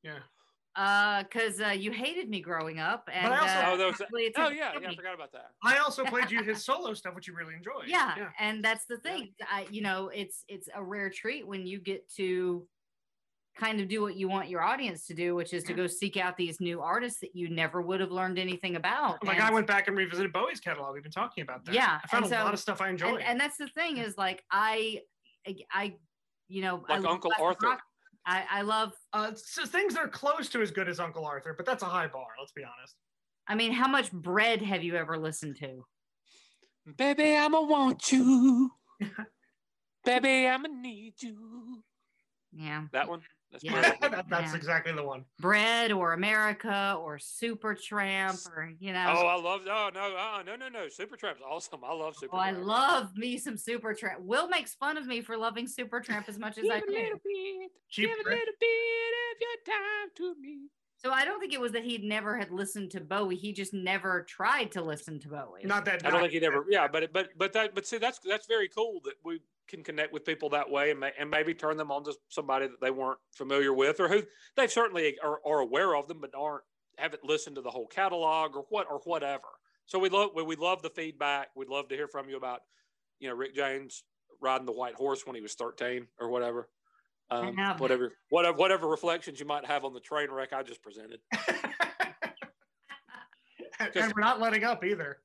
Yeah. 0.03 0.19
Uh, 0.77 1.23
because 1.25 1.61
uh, 1.61 1.69
you 1.69 1.91
hated 1.93 2.29
me 2.31 2.41
growing 2.41 2.79
up. 2.81 3.09
And 3.13 3.27
I 3.33 3.39
also- 3.39 3.55
uh, 3.55 3.63
Oh, 3.85 3.87
was- 3.89 4.03
Oh 4.37 4.49
yeah, 4.49 4.73
yeah, 4.81 4.89
I 4.91 4.95
forgot 4.95 5.15
about 5.15 5.33
that. 5.33 5.51
I 5.63 5.79
also 5.79 6.05
played 6.05 6.31
you 6.31 6.43
his 6.51 6.65
solo 6.65 6.95
stuff, 6.95 7.15
which 7.15 7.27
you 7.29 7.35
really 7.35 7.55
enjoyed. 7.55 7.87
yeah, 7.87 8.15
Yeah. 8.17 8.31
and 8.39 8.65
that's 8.65 8.87
the 8.87 8.97
thing 8.99 9.35
i 9.51 9.67
you 9.71 9.83
know 9.83 10.09
it's 10.09 10.45
it's 10.49 10.69
a 10.75 10.83
rare 10.83 11.11
treat 11.11 11.47
when 11.47 11.67
you 11.67 11.79
get 11.79 12.09
to 12.17 12.67
kind 13.55 13.81
of 13.83 13.89
do 13.89 14.01
what 14.01 14.17
you 14.17 14.29
want 14.29 14.49
your 14.49 14.63
audience 14.63 15.07
to 15.07 15.13
do 15.15 15.35
which 15.35 15.53
is 15.53 15.63
to 15.65 15.75
go 15.75 15.87
seek 15.87 16.17
out 16.17 16.37
these 16.39 16.59
new 16.61 16.81
artists 16.81 17.21
that 17.21 17.37
you 17.37 17.51
never 17.51 17.83
would 17.83 18.01
have 18.01 18.11
learned 18.11 18.39
anything 18.39 18.77
about 18.77 19.23
Like 19.27 19.37
And- 19.37 19.45
I 19.45 19.51
went 19.53 19.67
back 19.67 19.89
and 19.89 19.97
revisited 19.97 20.33
Bowie's 20.33 20.59
catalog. 20.61 20.95
We've 20.95 21.03
been 21.03 21.13
talking 21.13 21.43
about 21.43 21.65
that. 21.67 21.75
Yeah, 21.75 21.99
I 22.03 22.07
found 22.07 22.25
and 22.25 22.33
a 22.33 22.37
so- 22.39 22.45
lot 22.45 22.55
of 22.55 22.61
stuff 22.61 22.81
I 22.81 22.89
enjoyed. 22.89 23.17
and, 23.21 23.23
and 23.25 23.41
that's 23.41 23.59
the 23.59 23.69
thing 23.69 23.99
is 23.99 24.17
like 24.17 24.43
i 24.51 25.01
i 25.71 25.95
you 26.49 26.63
know 26.63 26.77
Like 26.89 27.03
love 27.03 27.13
Uncle 27.13 27.33
Arthur. 27.41 27.67
rock. 27.69 27.83
I 28.27 28.45
i 28.51 28.63
love 28.63 28.93
uh, 29.13 29.29
it's 29.31 29.55
just 29.55 29.73
things 29.73 29.95
that 29.95 30.01
are 30.01 30.09
close 30.09 30.49
to 30.51 30.61
as 30.63 30.71
good 30.71 30.89
as 30.89 31.01
Uncle 31.01 31.25
Arthur, 31.25 31.55
but 31.57 31.67
that's 31.67 31.83
a 31.83 31.87
high 31.87 32.07
bar. 32.07 32.27
Let's 32.39 32.53
be 32.53 32.63
honest. 32.65 32.95
i 33.49 33.55
mean 33.55 33.73
how 33.73 33.89
much 33.89 34.11
bread 34.13 34.63
have 34.63 34.83
you 34.83 34.97
ever 34.97 35.19
listened 35.19 35.57
to 35.59 35.85
Baby, 36.97 37.37
I'ma 37.37 37.61
want 37.61 38.11
you. 38.11 38.73
Baby, 40.05 40.49
I'ma 40.49 40.67
need 40.69 41.15
you. 41.23 41.83
yeah 42.53 42.83
That 42.93 43.09
one. 43.09 43.23
That's 43.53 43.63
Yeah. 43.65 43.81
That- 44.01 44.29
that's 44.29 44.51
Yeah. 44.53 44.57
exactly 44.57 44.93
the 44.93 45.03
one. 45.05 45.25
bread 45.39 45.93
or 45.93 46.15
america 46.15 46.97
or 46.99 47.19
Supertramp 47.19 48.47
or 48.57 48.73
you 48.81 48.93
know 48.93 49.15
Oh, 49.17 49.27
I 49.27 49.35
love. 49.37 49.61
Oh 49.67 49.91
no, 49.93 50.17
uh, 50.17 50.43
no, 50.45 50.57
no, 50.57 50.69
no. 50.69 50.87
Supertramp's 50.87 51.43
awesome. 51.47 51.85
I 51.85 51.93
love 51.93 52.17
Supertramp. 52.17 52.29
Oh, 52.33 52.39
I 52.39 52.51
love 52.53 53.17
me 53.17 53.37
some 53.39 53.55
Supertramp. 53.57 54.21
Will 54.21 54.49
makes 54.49 54.75
fun 54.75 54.97
of 54.97 55.07
me 55.07 55.21
for 55.21 55.37
loving 55.37 55.67
Supertramp 55.67 56.29
as 56.29 56.39
much 56.39 56.57
as 56.59 56.65
I 56.69 56.81
Give 56.81 56.89
a 56.89 56.93
little 56.93 57.21
bit. 57.25 57.71
Cheap 57.91 58.09
give 58.09 58.19
a 58.27 58.31
little 58.31 58.55
bit 58.59 59.13
of 59.35 59.41
your 59.41 59.77
time 59.77 60.11
to 60.17 60.35
me. 60.41 60.69
So 60.97 61.11
I 61.11 61.25
don't 61.25 61.41
think 61.41 61.53
it 61.53 61.61
was 61.61 61.73
that 61.73 61.83
he 61.85 61.99
never 61.99 62.37
had 62.39 62.51
listened 62.53 62.93
to 62.93 63.01
Bowie. 63.01 63.35
He 63.37 63.53
just 63.53 63.75
never 63.75 64.23
tried 64.23 64.71
to 64.73 64.83
listen 64.83 65.19
to 65.21 65.29
Bowie. 65.29 65.65
Not 65.65 65.85
that. 65.87 66.07
I 66.07 66.11
don't 66.11 66.21
think 66.21 66.33
he'd 66.33 66.45
ever. 66.45 66.65
Yeah, 66.71 66.87
but 66.89 67.13
but 67.13 67.31
but 67.37 67.53
that 67.55 67.75
but 67.75 67.87
see 67.87 67.99
that's 67.99 68.21
that's 68.21 68.47
very 68.47 68.69
cool 68.69 69.01
that 69.05 69.15
we 69.25 69.41
can 69.73 69.83
connect 69.83 70.13
with 70.13 70.25
people 70.25 70.51
that 70.51 70.71
way 70.71 70.91
and, 70.91 71.01
may, 71.01 71.13
and 71.19 71.31
maybe 71.31 71.55
turn 71.55 71.77
them 71.79 71.91
on 71.91 72.05
to 72.05 72.15
somebody 72.29 72.67
that 72.67 72.81
they 72.81 72.91
weren't 72.91 73.19
familiar 73.35 73.73
with 73.73 73.99
or 74.01 74.09
who 74.09 74.23
they 74.55 74.67
certainly 74.67 75.17
are, 75.25 75.41
are 75.47 75.61
aware 75.61 75.97
of 75.97 76.07
them 76.09 76.19
but 76.21 76.31
aren't 76.37 76.63
haven't 76.99 77.25
listened 77.25 77.57
to 77.57 77.63
the 77.63 77.71
whole 77.71 77.87
catalog 77.87 78.55
or 78.55 78.65
what 78.69 78.87
or 78.91 79.01
whatever. 79.05 79.49
So 79.87 79.99
we 79.99 80.11
love 80.11 80.31
we, 80.35 80.43
we 80.43 80.57
love 80.57 80.83
the 80.83 80.91
feedback. 80.91 81.49
We'd 81.57 81.69
love 81.69 81.89
to 81.89 81.97
hear 81.97 82.07
from 82.07 82.29
you 82.29 82.37
about 82.37 82.61
you 83.19 83.29
know 83.29 83.35
Rick 83.35 83.55
James 83.55 84.05
riding 84.41 84.67
the 84.67 84.73
white 84.73 84.95
horse 84.95 85.27
when 85.27 85.35
he 85.35 85.41
was 85.41 85.55
thirteen 85.55 86.07
or 86.21 86.29
whatever. 86.29 86.69
Um, 87.31 87.57
whatever 87.79 88.13
whatever 88.29 88.59
whatever 88.59 88.87
reflections 88.89 89.41
you 89.41 89.47
might 89.47 89.65
have 89.65 89.87
on 89.87 89.95
the 89.95 90.01
train 90.01 90.31
wreck 90.31 90.53
I 90.53 90.63
just 90.63 90.83
presented. 90.83 91.21
and, 93.79 93.97
and 93.97 94.13
we're 94.15 94.21
not 94.21 94.39
letting 94.39 94.65
up 94.65 94.85
either. 94.85 95.19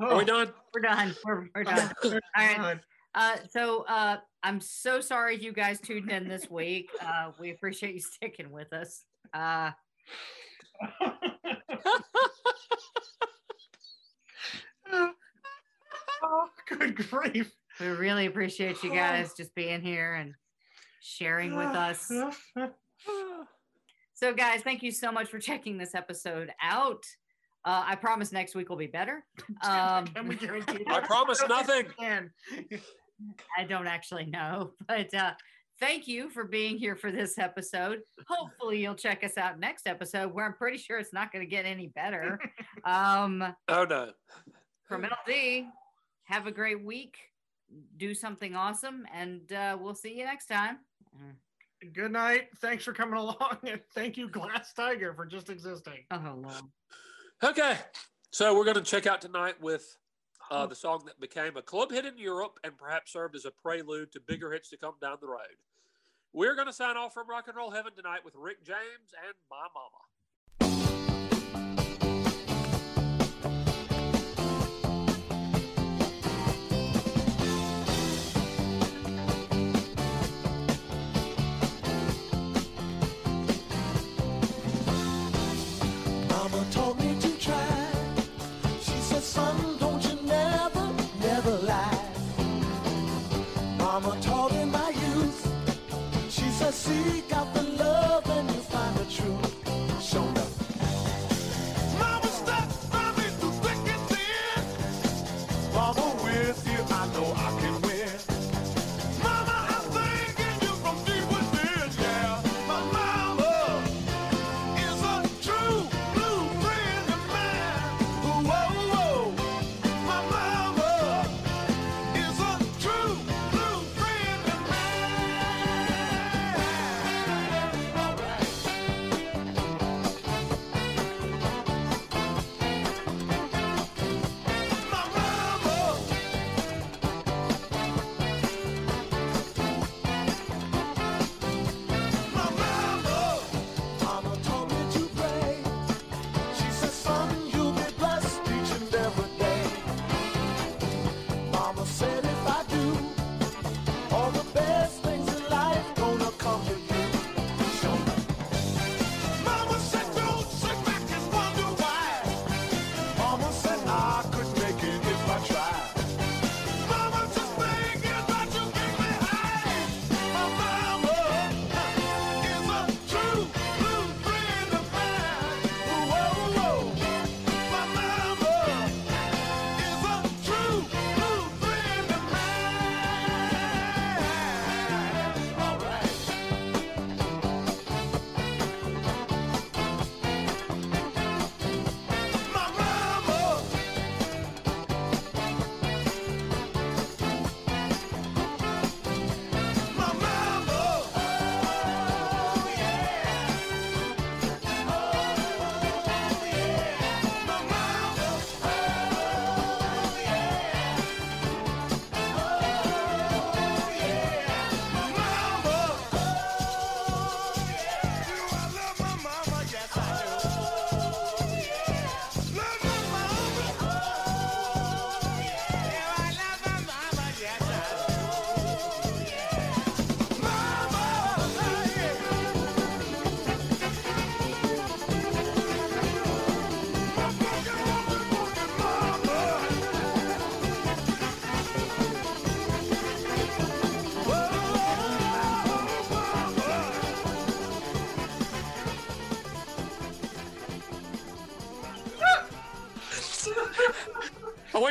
Are 0.00 0.16
we 0.16 0.24
done? 0.24 0.52
We're 0.72 0.82
done. 0.82 1.16
We're, 1.24 1.48
we're 1.56 1.64
done. 1.64 1.92
All 2.04 2.12
right. 2.36 2.78
Uh, 3.14 3.36
so 3.50 3.84
uh, 3.88 4.18
I'm 4.42 4.60
so 4.60 5.00
sorry 5.00 5.36
you 5.36 5.52
guys 5.52 5.80
tuned 5.80 6.10
in 6.10 6.28
this 6.28 6.50
week. 6.50 6.90
Uh, 7.00 7.30
we 7.40 7.50
appreciate 7.50 7.94
you 7.94 8.00
sticking 8.00 8.50
with 8.50 8.72
us. 8.72 9.04
Uh, 9.32 9.70
oh, 16.22 16.48
good 16.68 16.96
grief. 16.96 17.50
we 17.80 17.86
really 17.86 18.26
appreciate 18.26 18.82
you 18.82 18.90
guys 18.90 19.32
just 19.34 19.54
being 19.54 19.80
here 19.80 20.14
and 20.14 20.34
sharing 21.00 21.56
with 21.56 21.66
us. 21.66 22.12
So, 24.14 24.34
guys, 24.34 24.62
thank 24.62 24.82
you 24.82 24.90
so 24.90 25.12
much 25.12 25.28
for 25.28 25.38
checking 25.38 25.78
this 25.78 25.94
episode 25.94 26.50
out. 26.60 27.04
Uh, 27.68 27.84
I 27.84 27.96
promise 27.96 28.32
next 28.32 28.54
week 28.54 28.70
will 28.70 28.76
be 28.76 28.86
better. 28.86 29.24
Um, 29.62 30.06
Can 30.06 30.26
we 30.26 30.36
guarantee 30.36 30.84
that? 30.86 30.88
I 30.88 31.06
promise 31.06 31.42
nothing. 31.46 31.86
I 33.58 33.64
don't 33.64 33.86
actually 33.86 34.24
know, 34.24 34.72
but 34.88 35.12
uh, 35.12 35.32
thank 35.78 36.08
you 36.08 36.30
for 36.30 36.44
being 36.44 36.78
here 36.78 36.96
for 36.96 37.12
this 37.12 37.38
episode. 37.38 38.00
Hopefully, 38.26 38.80
you'll 38.80 38.94
check 38.94 39.22
us 39.22 39.36
out 39.36 39.58
next 39.58 39.86
episode 39.86 40.32
where 40.32 40.46
I'm 40.46 40.54
pretty 40.54 40.78
sure 40.78 40.98
it's 40.98 41.12
not 41.12 41.30
going 41.30 41.44
to 41.44 41.50
get 41.50 41.66
any 41.66 41.88
better. 41.88 42.38
Um, 42.84 43.44
Oh 43.68 43.84
no. 43.84 44.12
from 44.86 45.02
LD, 45.02 45.64
have 46.24 46.46
a 46.46 46.52
great 46.52 46.82
week. 46.82 47.16
Do 47.98 48.14
something 48.14 48.54
awesome, 48.56 49.04
and 49.12 49.52
uh, 49.52 49.76
we'll 49.78 49.96
see 49.96 50.16
you 50.16 50.24
next 50.24 50.46
time. 50.46 50.78
Good 51.92 52.12
night. 52.12 52.48
Thanks 52.62 52.84
for 52.84 52.92
coming 52.94 53.18
along, 53.18 53.58
and 53.66 53.80
thank 53.94 54.16
you, 54.16 54.30
Glass 54.30 54.72
Tiger, 54.72 55.12
for 55.12 55.26
just 55.26 55.50
existing. 55.50 56.04
Oh, 56.10 56.34
Lord. 56.40 56.62
Okay. 57.42 57.76
So 58.32 58.56
we're 58.56 58.64
going 58.64 58.76
to 58.76 58.82
check 58.82 59.06
out 59.06 59.20
tonight 59.20 59.60
with 59.60 59.96
uh, 60.50 60.66
the 60.66 60.74
song 60.74 61.02
that 61.06 61.20
became 61.20 61.56
a 61.56 61.62
club 61.62 61.92
hit 61.92 62.04
in 62.04 62.18
Europe 62.18 62.58
and 62.64 62.76
perhaps 62.76 63.12
served 63.12 63.36
as 63.36 63.44
a 63.44 63.50
prelude 63.50 64.10
to 64.12 64.20
bigger 64.20 64.52
hits 64.52 64.70
to 64.70 64.76
come 64.76 64.94
down 65.00 65.18
the 65.20 65.28
road. 65.28 65.56
We're 66.32 66.54
going 66.54 66.66
to 66.66 66.72
sign 66.72 66.96
off 66.96 67.14
from 67.14 67.28
Rock 67.28 67.46
and 67.46 67.56
Roll 67.56 67.70
Heaven 67.70 67.92
tonight 67.94 68.24
with 68.24 68.34
Rick 68.36 68.64
James 68.64 69.14
and 69.24 69.34
My 69.50 69.66
Mama. 69.72 70.02
Said, 97.22 97.57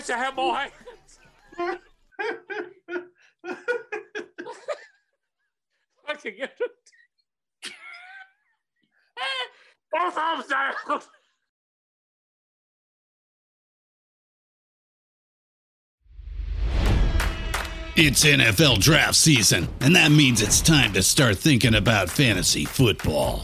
wish 0.07 0.15
I 0.15 0.19
had 0.19 0.35
more 0.35 0.55
hands. 0.55 0.73
I 6.07 6.13
can 6.13 6.35
get 6.37 6.53
it. 6.59 7.71
Both 9.91 10.17
arms 10.17 10.47
down. 10.47 10.73
It's 17.99 18.23
NFL 18.23 18.79
draft 18.79 19.15
season, 19.15 19.67
and 19.81 19.95
that 19.95 20.11
means 20.11 20.43
it's 20.43 20.61
time 20.61 20.93
to 20.93 21.01
start 21.01 21.39
thinking 21.39 21.73
about 21.73 22.11
fantasy 22.11 22.63
football. 22.63 23.43